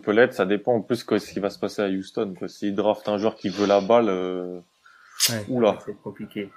Peut 0.03 0.11
l'être, 0.11 0.33
ça 0.33 0.45
dépend 0.45 0.75
en 0.75 0.81
plus 0.81 1.05
de 1.05 1.17
ce 1.17 1.31
qui 1.33 1.39
va 1.39 1.49
se 1.49 1.59
passer 1.59 1.81
à 1.81 1.87
Houston. 1.87 2.33
S'il 2.47 2.75
draft 2.75 3.07
un 3.09 3.17
joueur 3.17 3.35
qui 3.35 3.49
veut 3.49 3.67
la 3.67 3.81
balle, 3.81 4.09
euh... 4.09 4.59
Ouais. 5.29 5.45
oula. 5.49 5.77
c'est 5.85 5.99
compliqué 6.01 6.49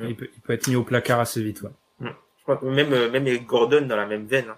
Il 0.00 0.16
peut, 0.16 0.28
il 0.34 0.40
peut 0.40 0.52
être 0.54 0.66
mis 0.68 0.76
au 0.76 0.82
placard 0.82 1.20
assez 1.20 1.42
vite. 1.42 1.62
Ouais. 1.62 1.70
Je 2.00 2.42
crois 2.42 2.56
que 2.56 2.64
même 2.64 2.92
euh, 2.92 3.10
même 3.10 3.26
Eric 3.26 3.46
Gordon 3.46 3.82
dans 3.86 3.96
la 3.96 4.06
même 4.06 4.26
veine 4.26 4.46
hein. 4.48 4.56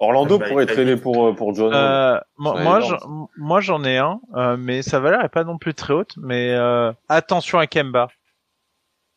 Orlando 0.00 0.38
Bah, 0.38 0.48
pourrait 0.48 0.66
vite. 0.66 1.02
pour, 1.02 1.26
euh, 1.28 1.34
pour 1.34 1.54
John. 1.54 1.72
Euh, 1.74 2.18
moi, 2.38 2.80
j'en- 2.80 3.28
moi, 3.36 3.60
j'en 3.60 3.84
ai 3.84 3.98
un, 3.98 4.20
euh, 4.34 4.56
mais 4.58 4.82
sa 4.82 4.98
valeur 4.98 5.22
est 5.22 5.28
pas 5.28 5.44
non 5.44 5.58
plus 5.58 5.74
très 5.74 5.92
haute. 5.92 6.14
Mais 6.16 6.54
euh, 6.54 6.90
attention 7.08 7.58
à 7.58 7.66
Kemba. 7.66 8.08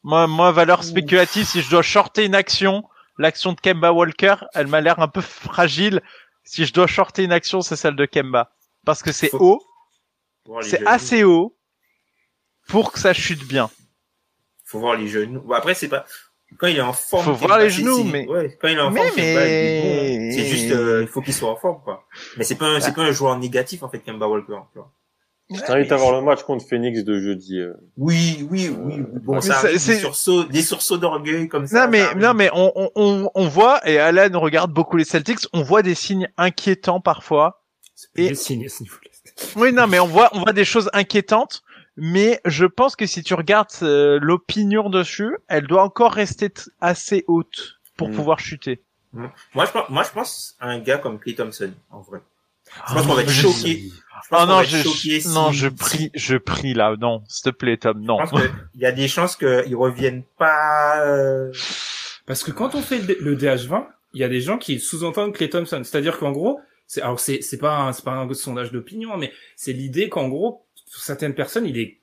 Moi, 0.04 0.28
moi, 0.28 0.52
valeur 0.52 0.84
spéculative, 0.84 1.46
si 1.46 1.62
je 1.62 1.70
dois 1.70 1.82
shorter 1.82 2.26
une 2.26 2.36
action, 2.36 2.84
l'action 3.18 3.54
de 3.54 3.62
Kemba 3.62 3.94
Walker, 3.94 4.36
elle 4.54 4.68
m'a 4.68 4.82
l'air 4.82 5.00
un 5.00 5.08
peu 5.08 5.22
fragile. 5.22 6.02
Si 6.44 6.66
je 6.66 6.74
dois 6.74 6.88
shorter 6.88 7.24
une 7.24 7.32
action, 7.32 7.62
c'est 7.62 7.76
celle 7.76 7.96
de 7.96 8.06
Kemba, 8.06 8.52
parce 8.86 9.02
que 9.02 9.12
c'est 9.12 9.30
Faut- 9.30 9.40
haut, 9.40 10.62
c'est 10.62 10.78
genoux. 10.80 10.88
assez 10.90 11.24
haut 11.24 11.56
pour 12.68 12.92
que 12.92 13.00
ça 13.00 13.14
chute 13.14 13.46
bien. 13.48 13.70
faut 14.66 14.80
voir 14.80 14.96
les 14.96 15.08
genoux 15.08 15.42
bon, 15.42 15.54
après 15.54 15.76
c'est 15.76 15.88
pas 15.90 16.04
quand 16.58 16.66
il 16.68 16.78
est 16.78 16.82
en 16.82 16.94
forme 16.94 17.26
Faut 17.26 17.34
voir 17.34 17.60
les 17.60 17.70
genoux, 17.70 18.04
mais- 18.04 18.28
ouais, 18.28 18.58
quand 18.60 18.68
il 18.68 18.78
est 18.78 18.82
en 18.82 18.90
Mais- 18.92 19.02
forme 19.02 19.10
bon, 19.12 19.16
mais- 19.18 20.32
c'est 20.32 20.46
juste 20.48 20.72
euh, 20.72 21.02
il 21.04 21.08
faut 21.08 21.22
qu'il 21.22 21.34
soit 21.34 21.50
en 21.52 21.56
forme 21.58 21.82
quoi 21.84 22.08
mais 22.38 22.44
c'est 22.44 22.56
pas 22.56 22.66
un, 22.66 22.74
Bah. 22.76 22.82
c'est 22.82 22.94
pas 22.94 23.04
un 23.04 23.12
joueur 23.12 23.38
négatif 23.38 23.84
en 23.84 23.90
fait 23.90 24.00
Kemba 24.00 24.28
Walker 24.28 24.58
tu 24.72 24.80
vois. 24.80 24.92
Je 25.54 25.62
t'invite 25.62 25.92
à 25.92 25.98
voir 25.98 26.12
le 26.14 26.22
match 26.22 26.44
contre 26.44 26.66
Phoenix 26.68 27.04
de 27.04 27.20
jeudi. 27.20 27.60
euh. 27.60 27.74
oui 27.98 28.48
oui 28.50 28.70
oui 28.70 28.96
bon 29.24 29.40
ça 29.42 29.62
des 29.64 29.78
sursauts 29.80 30.44
des 30.46 30.62
sursauts 30.62 30.98
d'orgueil 30.98 31.48
comme 31.48 31.68
ça 31.68 31.86
Non 31.86 31.92
mais 31.92 32.16
non 32.16 32.34
mais 32.34 32.50
on, 32.54 32.72
on- 32.76 32.92
on, 32.96 33.30
on 33.36 33.48
voit 33.48 33.88
et 33.88 34.00
Alan 34.00 34.40
regarde 34.40 34.72
beaucoup 34.72 34.98
les 34.98 35.06
Celtics, 35.06 35.40
on 35.54 35.62
voit 35.64 35.82
des 35.84 35.96
signes 35.96 36.30
inquiétants 36.38 37.00
parfois. 37.02 37.64
Et... 38.16 38.30
Des 38.30 38.36
signes 38.36 38.66
à 38.66 38.70
ce 38.70 38.84
niveau-là. 38.84 39.10
Oui 39.56 39.72
non 39.74 39.88
mais 39.88 40.00
on 40.00 40.08
voit 40.08 40.30
on 40.34 40.40
voit 40.42 40.54
des 40.54 40.66
choses 40.66 40.90
inquiétantes, 40.94 41.64
mais 41.98 42.40
je 42.46 42.66
pense 42.66 42.96
que 42.96 43.06
si 43.06 43.22
tu 43.24 43.34
regardes 43.34 43.68
euh, 43.84 44.20
l'opinion 44.22 44.90
dessus, 44.90 45.36
elle 45.48 45.68
doit 45.68 45.84
encore 45.84 46.14
rester 46.14 46.52
assez 46.82 47.24
haute 47.28 47.76
pour 47.98 48.10
Mm. 48.10 48.16
pouvoir 48.16 48.40
chuter. 48.40 48.82
Moi, 49.14 49.66
je 49.66 49.72
pense, 49.72 49.90
moi, 49.90 50.02
je 50.04 50.10
pense 50.10 50.56
à 50.60 50.70
un 50.70 50.80
gars 50.80 50.98
comme 50.98 51.20
Clay 51.20 51.36
Thompson, 51.36 51.72
en 51.92 52.02
vrai. 52.02 52.20
Je 52.66 52.94
pense 52.96 53.04
Ah, 53.04 53.08
qu'on 53.08 53.14
va 53.14 53.22
être 53.22 53.30
choqué. 53.30 53.92
Je 54.24 54.30
pense 54.30 54.40
Ah 54.42 54.46
non, 54.46 54.64
je, 54.64 54.78
si- 54.78 55.28
non, 55.30 55.52
je 55.52 55.68
si- 55.70 55.76
prie, 55.76 56.12
je 56.16 56.38
prie 56.38 56.74
là, 56.74 56.96
non, 57.00 57.24
s'il 57.28 57.52
te 57.52 57.56
plaît, 57.58 57.78
Tom, 57.78 58.02
non. 58.02 58.18
Je 58.24 58.30
pense 58.30 58.42
qu'il 58.42 58.52
y 58.82 58.86
a 58.86 58.92
des 58.92 59.08
chances 59.08 59.36
qu'ils 59.36 59.76
reviennent 59.76 60.24
pas. 60.38 61.06
euh, 61.06 61.52
Parce 62.26 62.44
que 62.44 62.52
quand 62.52 62.76
on 62.76 62.82
fait 62.82 63.00
le, 63.00 63.18
le 63.20 63.36
DH20, 63.36 63.86
il 64.14 64.22
y 64.22 64.24
a 64.24 64.30
des 64.30 64.42
gens 64.42 64.58
qui 64.58 64.80
sous-entendent 64.80 65.34
Clay 65.34 65.50
Thompson. 65.50 65.82
C'est-à-dire 65.84 66.18
qu'en 66.20 66.32
gros, 66.32 66.60
c'est 66.88 67.02
alors 67.02 67.20
c'est 67.20 67.42
c'est 67.42 67.58
pas 67.58 67.78
un, 67.78 67.94
c'est 67.94 68.06
pas 68.06 68.12
un 68.14 68.34
sondage 68.34 68.72
d'opinion, 68.72 69.18
mais 69.18 69.32
c'est 69.56 69.74
l'idée 69.74 70.08
qu'en 70.10 70.28
gros, 70.30 70.66
pour 70.94 71.02
certaines 71.02 71.34
personnes, 71.34 71.66
il 71.66 71.78
est 71.78 71.98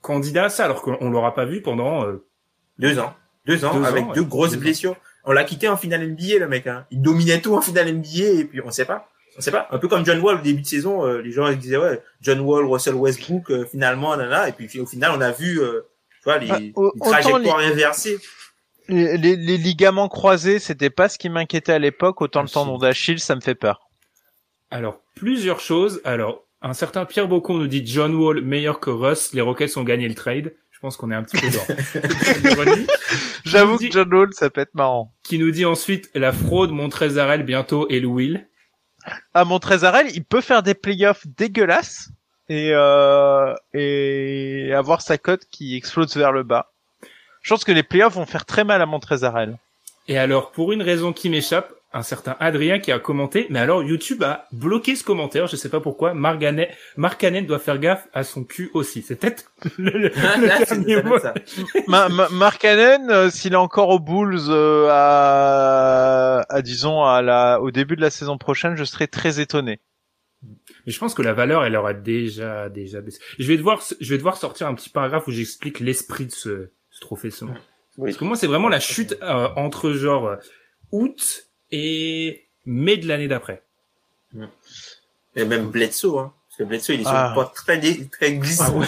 candidat 0.00 0.44
à 0.44 0.48
ça, 0.48 0.64
alors 0.66 0.82
qu'on 0.82 1.10
l'aura 1.10 1.34
pas 1.34 1.44
vu 1.44 1.62
pendant. 1.62 2.04
euh, 2.06 2.24
Deux 2.78 2.98
ans. 2.98 3.14
Deux 3.46 3.64
ans, 3.64 3.74
Deux 3.74 3.84
avec 3.84 4.04
ans, 4.04 4.12
deux 4.12 4.20
ouais. 4.20 4.26
grosses 4.26 4.50
Deux 4.52 4.56
ans. 4.58 4.60
blessures. 4.60 4.96
On 5.24 5.32
l'a 5.32 5.44
quitté 5.44 5.68
en 5.68 5.76
finale 5.76 6.06
NBA, 6.08 6.38
le 6.38 6.48
mec. 6.48 6.66
Hein. 6.66 6.84
Il 6.90 7.00
dominait 7.00 7.40
tout 7.40 7.54
en 7.54 7.60
finale 7.60 7.92
NBA, 7.92 8.40
et 8.40 8.44
puis 8.44 8.60
on 8.64 8.70
sait 8.70 8.84
pas. 8.84 9.08
On 9.38 9.40
sait 9.40 9.50
pas. 9.50 9.66
Un 9.70 9.78
peu 9.78 9.88
comme 9.88 10.04
John 10.04 10.20
Wall 10.20 10.36
au 10.36 10.42
début 10.42 10.60
de 10.62 10.66
saison, 10.66 11.06
euh, 11.06 11.22
les 11.22 11.32
gens 11.32 11.48
ils 11.48 11.58
disaient 11.58 11.78
ouais, 11.78 12.02
John 12.20 12.40
Wall, 12.40 12.66
Russell 12.66 12.94
Westbrook, 12.94 13.50
euh, 13.50 13.64
finalement, 13.64 14.14
là, 14.16 14.48
et 14.48 14.52
puis 14.52 14.78
au 14.80 14.86
final, 14.86 15.12
on 15.16 15.20
a 15.20 15.30
vu, 15.30 15.60
euh, 15.60 15.86
tu 16.18 16.24
vois, 16.24 16.38
les, 16.38 16.72
au- 16.76 16.92
les 16.94 17.00
trajectoires 17.00 17.58
inversées. 17.58 18.18
Les, 18.88 19.16
les- 19.16 19.36
les 19.36 19.56
ligaments 19.56 20.08
croisés, 20.08 20.58
c'était 20.58 20.90
pas 20.90 21.08
ce 21.08 21.16
qui 21.16 21.28
m'inquiétait 21.30 21.72
à 21.72 21.78
l'époque, 21.78 22.20
autant 22.20 22.40
Ah, 22.40 22.42
le 22.44 22.48
tendon 22.50 22.78
d'Achille, 22.78 23.20
ça 23.20 23.34
me 23.34 23.40
fait 23.40 23.54
peur. 23.54 23.88
Alors 24.70 25.00
plusieurs 25.14 25.60
choses. 25.60 26.00
Alors 26.04 26.44
un 26.62 26.72
certain 26.74 27.04
Pierre 27.04 27.28
Bocon 27.28 27.58
nous 27.58 27.66
dit 27.68 27.86
John 27.86 28.14
Wall 28.14 28.40
meilleur 28.42 28.80
que 28.80 28.90
Russ. 28.90 29.32
Les 29.34 29.40
Rockets 29.40 29.76
ont 29.76 29.82
gagné 29.84 30.08
le 30.08 30.14
trade. 30.14 30.52
Je 30.70 30.78
pense 30.80 30.96
qu'on 30.96 31.10
est 31.10 31.14
un 31.14 31.22
petit 31.22 31.36
peu 31.38 31.48
dans. 31.48 32.74
J'avoue 33.44 33.78
que 33.78 33.90
John 33.90 34.12
Wall, 34.12 34.28
ça 34.32 34.50
peut 34.50 34.60
être 34.60 34.74
marrant. 34.74 35.12
Qui 35.22 35.38
nous 35.38 35.50
dit 35.50 35.64
ensuite 35.64 36.10
la 36.14 36.32
fraude 36.32 36.70
Montrezarel 36.70 37.42
bientôt 37.44 37.86
et 37.88 38.04
Will. 38.04 38.46
Ah, 39.34 39.44
Montrezarel, 39.44 40.08
il 40.14 40.24
peut 40.24 40.40
faire 40.40 40.62
des 40.62 40.74
playoffs 40.74 41.26
dégueulasses 41.26 42.10
et, 42.48 42.70
euh, 42.72 43.54
et 43.74 44.72
avoir 44.74 45.00
sa 45.00 45.18
cote 45.18 45.46
qui 45.50 45.76
explose 45.76 46.16
vers 46.16 46.32
le 46.32 46.42
bas. 46.42 46.70
Je 47.42 47.52
pense 47.52 47.64
que 47.64 47.72
les 47.72 47.82
playoffs 47.82 48.14
vont 48.14 48.26
faire 48.26 48.44
très 48.44 48.64
mal 48.64 48.80
à 48.82 48.86
Montrezarel. 48.86 49.58
Et 50.08 50.18
alors, 50.18 50.52
pour 50.52 50.72
une 50.72 50.82
raison 50.82 51.12
qui 51.12 51.28
m'échappe, 51.28 51.72
un 51.94 52.02
certain 52.02 52.36
Adrien 52.40 52.78
qui 52.78 52.90
a 52.92 52.98
commenté, 52.98 53.46
mais 53.50 53.58
alors 53.58 53.82
YouTube 53.82 54.22
a 54.22 54.46
bloqué 54.52 54.96
ce 54.96 55.04
commentaire, 55.04 55.46
je 55.46 55.56
sais 55.56 55.68
pas 55.68 55.80
pourquoi, 55.80 56.14
Marganet, 56.14 56.70
Marcanet 56.96 57.42
doit 57.42 57.58
faire 57.58 57.78
gaffe 57.78 58.08
à 58.14 58.24
son 58.24 58.44
cul 58.44 58.70
aussi. 58.74 59.02
C'est 59.02 59.16
peut-être 59.16 59.52
le, 59.78 59.90
le- 59.90 60.08
le 60.40 60.46
Là, 60.46 60.64
dernier 60.64 61.02
mot. 61.02 61.18
ça. 61.18 61.34
Ma, 61.88 62.08
ma, 62.08 62.28
Mark 62.30 62.60
Cannon, 62.62 63.08
euh, 63.10 63.30
s'il 63.30 63.52
est 63.52 63.56
encore 63.56 63.90
aux 63.90 63.98
Bulls 63.98 64.38
euh, 64.48 64.88
à, 64.90 66.44
à 66.48 66.62
disons 66.62 67.04
à 67.04 67.22
la, 67.22 67.60
au 67.60 67.70
début 67.70 67.96
de 67.96 68.00
la 68.00 68.10
saison 68.10 68.38
prochaine, 68.38 68.76
je 68.76 68.84
serais 68.84 69.06
très 69.06 69.40
étonné. 69.40 69.80
Mais 70.86 70.92
je 70.92 70.98
pense 70.98 71.14
que 71.14 71.22
la 71.22 71.32
valeur, 71.32 71.64
elle 71.64 71.76
aura 71.76 71.94
déjà, 71.94 72.68
déjà 72.68 73.00
baissé. 73.00 73.20
Je 73.38 73.46
vais 73.46 73.56
devoir, 73.56 73.80
je 74.00 74.10
vais 74.10 74.16
devoir 74.18 74.36
sortir 74.36 74.66
un 74.66 74.74
petit 74.74 74.90
paragraphe 74.90 75.28
où 75.28 75.30
j'explique 75.30 75.78
l'esprit 75.78 76.26
de 76.26 76.32
ce, 76.32 76.70
ce 76.90 77.00
trophée 77.00 77.30
saumon. 77.30 77.54
Oui. 77.98 78.10
Parce 78.10 78.16
que 78.16 78.24
moi, 78.24 78.36
c'est 78.36 78.46
vraiment 78.48 78.68
la 78.68 78.80
chute 78.80 79.16
euh, 79.22 79.48
entre 79.56 79.92
genre 79.92 80.26
euh, 80.26 80.36
août 80.90 81.44
et 81.72 82.44
mai 82.66 82.96
de 82.98 83.08
l'année 83.08 83.28
d'après. 83.28 83.62
Et 85.34 85.44
même 85.44 85.70
Bledsoe, 85.70 86.18
hein. 86.18 86.32
Parce 86.48 86.58
que 86.58 86.64
Bledsoe, 86.64 86.94
il 86.94 87.00
est 87.00 87.04
sur 87.04 87.12
Ah. 87.12 87.28
une 87.30 87.34
porte 87.34 87.54
très, 87.56 87.78
dé- 87.78 88.06
très 88.08 88.34
glissant. 88.34 88.66
Ah 88.68 88.76
ouais. 88.76 88.86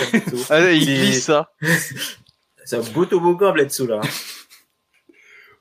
Ah, 0.50 0.70
il 0.72 0.84
glisse 0.84 1.24
ça. 1.24 1.50
C'est 2.66 2.76
un 2.76 2.80
beau 2.92 3.04
toboggan, 3.06 3.52
Bledsoe, 3.52 3.86
là. 3.86 4.00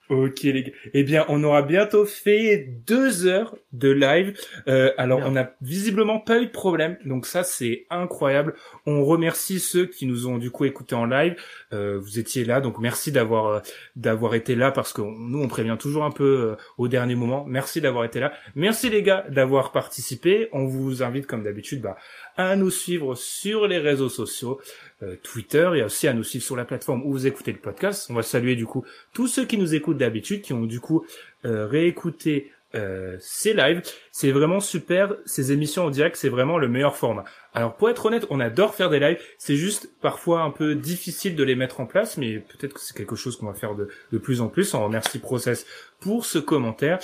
Ok 0.10 0.42
les 0.44 0.64
gars. 0.64 0.72
Eh 0.94 1.04
bien, 1.04 1.26
on 1.30 1.44
aura 1.44 1.62
bientôt 1.62 2.06
fait 2.06 2.68
deux 2.86 3.26
heures 3.26 3.56
de 3.72 3.90
live. 3.90 4.38
Euh, 4.68 4.92
alors, 4.98 5.20
Bien. 5.20 5.28
on 5.30 5.32
n'a 5.32 5.54
visiblement 5.62 6.20
pas 6.20 6.40
eu 6.42 6.46
de 6.46 6.52
problème, 6.52 6.98
donc 7.06 7.26
ça 7.26 7.44
c'est 7.44 7.86
incroyable. 7.90 8.54
On 8.86 9.04
remercie 9.06 9.60
ceux 9.60 9.86
qui 9.86 10.06
nous 10.06 10.28
ont 10.28 10.38
du 10.38 10.52
coup 10.52 10.66
écoutés 10.66 10.94
en 10.94 11.06
live. 11.06 11.36
Euh, 11.72 11.98
vous 12.00 12.20
étiez 12.20 12.44
là, 12.46 12.60
donc 12.62 12.80
merci 12.80 13.12
d'avoir 13.12 13.48
euh, 13.48 13.60
d'avoir 13.96 14.36
été 14.36 14.56
là 14.56 14.72
parce 14.72 14.92
que 14.94 15.02
on- 15.02 15.12
nous 15.18 15.42
on 15.42 15.48
prévient 15.48 15.78
toujours 15.80 16.04
un 16.04 16.12
peu 16.12 16.56
au 16.78 16.88
dernier 16.90 17.16
moment. 17.16 17.46
Merci 17.48 17.80
d'avoir 17.82 18.04
été 18.06 18.20
là. 18.20 18.34
Merci 18.56 18.90
les 18.90 19.02
gars 19.04 19.26
d'avoir 19.30 19.72
participé. 19.72 20.50
On 20.52 20.66
vous 20.66 21.02
invite 21.02 21.26
comme 21.28 21.44
d'habitude 21.44 21.82
bah, 21.82 21.96
à 22.38 22.56
nous 22.56 22.70
suivre 22.70 23.16
sur 23.16 23.68
les 23.68 23.78
réseaux 23.78 24.10
sociaux, 24.10 24.60
euh, 25.02 25.16
Twitter 25.22 25.70
et 25.76 25.84
aussi 25.84 26.08
à 26.08 26.14
nous 26.14 26.24
suivre 26.24 26.44
sur 26.44 26.56
la 26.56 26.66
plateforme 26.66 27.04
où 27.04 27.12
vous 27.12 27.28
écoutez 27.28 27.52
le 27.52 27.60
podcast. 27.60 28.08
On 28.10 28.14
va 28.14 28.24
saluer 28.24 28.56
du 28.56 28.66
coup 28.66 28.86
tous 29.14 29.28
ceux 29.28 29.46
qui 29.46 29.58
nous 29.58 29.76
écoutent 29.76 29.98
d'habitude, 29.98 30.42
qui 30.42 30.54
ont 30.54 30.66
du 30.66 30.80
coup 30.80 31.06
euh, 31.46 31.68
réécouté 31.68 32.52
euh, 32.76 33.18
ces 33.20 33.54
lives. 33.54 33.84
C'est 34.12 34.32
vraiment 34.32 34.60
super. 34.60 35.16
Ces 35.26 35.52
émissions 35.52 35.86
en 35.86 35.90
direct, 35.92 36.16
c'est 36.16 36.30
vraiment 36.30 36.58
le 36.58 36.68
meilleur 36.68 36.96
format. 36.96 37.24
Alors 37.54 37.76
pour 37.76 37.90
être 37.90 38.06
honnête, 38.08 38.26
on 38.32 38.40
adore 38.40 38.74
faire 38.74 38.90
des 38.90 39.00
lives. 39.00 39.20
C'est 39.38 39.56
juste 39.56 39.92
parfois 40.02 40.42
un 40.42 40.50
peu 40.50 40.74
difficile 40.74 41.36
de 41.36 41.44
les 41.44 41.56
mettre 41.56 41.80
en 41.82 41.86
place, 41.86 42.18
mais 42.18 42.40
peut-être 42.40 42.74
que 42.74 42.80
c'est 42.80 42.98
quelque 42.98 43.16
chose 43.16 43.38
qu'on 43.38 43.46
va 43.46 43.54
faire 43.54 43.76
de, 43.76 43.90
de 44.12 44.18
plus 44.18 44.42
en 44.42 44.48
plus. 44.48 44.74
On 44.74 44.84
remercie 44.84 45.20
Process 45.20 45.68
pour 46.00 46.26
ce 46.26 46.40
commentaire. 46.40 47.00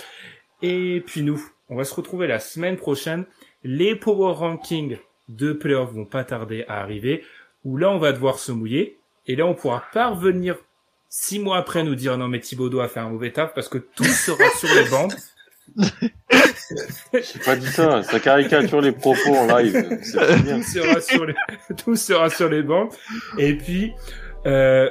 Et 0.63 1.03
puis 1.05 1.21
nous, 1.21 1.39
on 1.69 1.75
va 1.75 1.83
se 1.83 1.93
retrouver 1.93 2.25
la 2.25 2.39
semaine 2.39 2.75
prochaine. 2.75 3.25
Les 3.63 3.95
power 3.95 4.33
rankings 4.33 4.97
de 5.29 5.53
playoffs 5.53 5.93
vont 5.93 6.05
pas 6.05 6.23
tarder 6.23 6.65
à 6.67 6.81
arriver, 6.81 7.23
où 7.63 7.77
là 7.77 7.89
on 7.91 7.99
va 7.99 8.11
devoir 8.11 8.39
se 8.39 8.51
mouiller. 8.51 8.97
Et 9.27 9.35
là 9.35 9.45
on 9.45 9.53
pourra 9.53 9.83
pas 9.93 10.09
revenir 10.09 10.57
six 11.07 11.39
mois 11.39 11.57
après 11.57 11.83
nous 11.83 11.95
dire 11.95 12.17
non 12.17 12.27
mais 12.27 12.39
Thibaudot 12.39 12.81
a 12.81 12.87
fait 12.87 12.99
un 12.99 13.09
mauvais 13.09 13.31
taf 13.31 13.53
parce 13.53 13.69
que 13.69 13.77
tout 13.77 14.03
sera 14.03 14.49
sur 14.57 14.69
les 14.75 14.89
bandes. 14.89 15.13
J'ai 17.13 17.39
pas 17.45 17.55
dit 17.55 17.67
ça. 17.67 18.01
Ça 18.01 18.19
caricature 18.19 18.81
les 18.81 18.91
propos 18.91 19.35
en 19.35 19.57
live. 19.57 19.87
Tout 19.87 20.63
sera 20.63 20.99
sur 20.99 21.25
les 21.25 21.35
tout 21.77 21.95
sera 21.95 22.29
sur 22.29 22.49
les 22.49 22.63
bancs 22.63 22.91
et 23.37 23.55
puis 23.55 23.93
euh, 24.45 24.89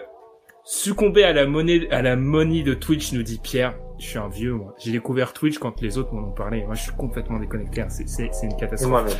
succomber 0.64 1.24
à 1.24 1.32
la 1.32 1.46
monnaie 1.46 1.88
à 1.90 2.02
la 2.02 2.14
money 2.16 2.62
de 2.62 2.74
Twitch 2.74 3.12
nous 3.12 3.22
dit 3.22 3.40
Pierre 3.42 3.74
je 3.98 4.06
suis 4.06 4.18
un 4.18 4.28
vieux 4.28 4.52
moi 4.52 4.74
j'ai 4.78 4.92
découvert 4.92 5.32
Twitch 5.32 5.58
quand 5.58 5.80
les 5.80 5.98
autres 5.98 6.12
m'en 6.12 6.28
ont 6.28 6.32
parlé 6.32 6.62
moi 6.64 6.74
je 6.74 6.82
suis 6.82 6.92
complètement 6.92 7.40
déconnecté 7.40 7.80
hein. 7.80 7.88
c'est 7.88 8.08
c'est 8.08 8.28
c'est 8.32 8.46
une 8.46 8.56
catastrophe. 8.56 9.16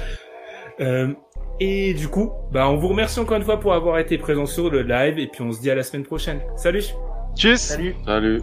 Euh, 0.81 1.13
et 1.61 1.95
du 1.95 2.09
coup 2.09 2.31
bah 2.53 2.69
on 2.69 2.77
vous 2.77 2.89
remercie 2.89 3.19
encore 3.19 3.37
une 3.37 3.43
fois 3.43 3.59
pour 3.59 3.75
avoir 3.75 3.99
été 3.99 4.19
présent 4.19 4.47
sur 4.47 4.71
le 4.71 4.83
live 4.83 5.19
et 5.19 5.27
puis 5.27 5.43
on 5.43 5.53
se 5.53 5.61
dit 5.61 5.71
à 5.71 5.75
la 5.75 5.83
semaine 5.83 6.05
prochaine 6.05 6.41
salut 6.57 6.85
Tchuss. 7.37 7.61
Salut. 7.61 7.95
Salut. 8.05 8.43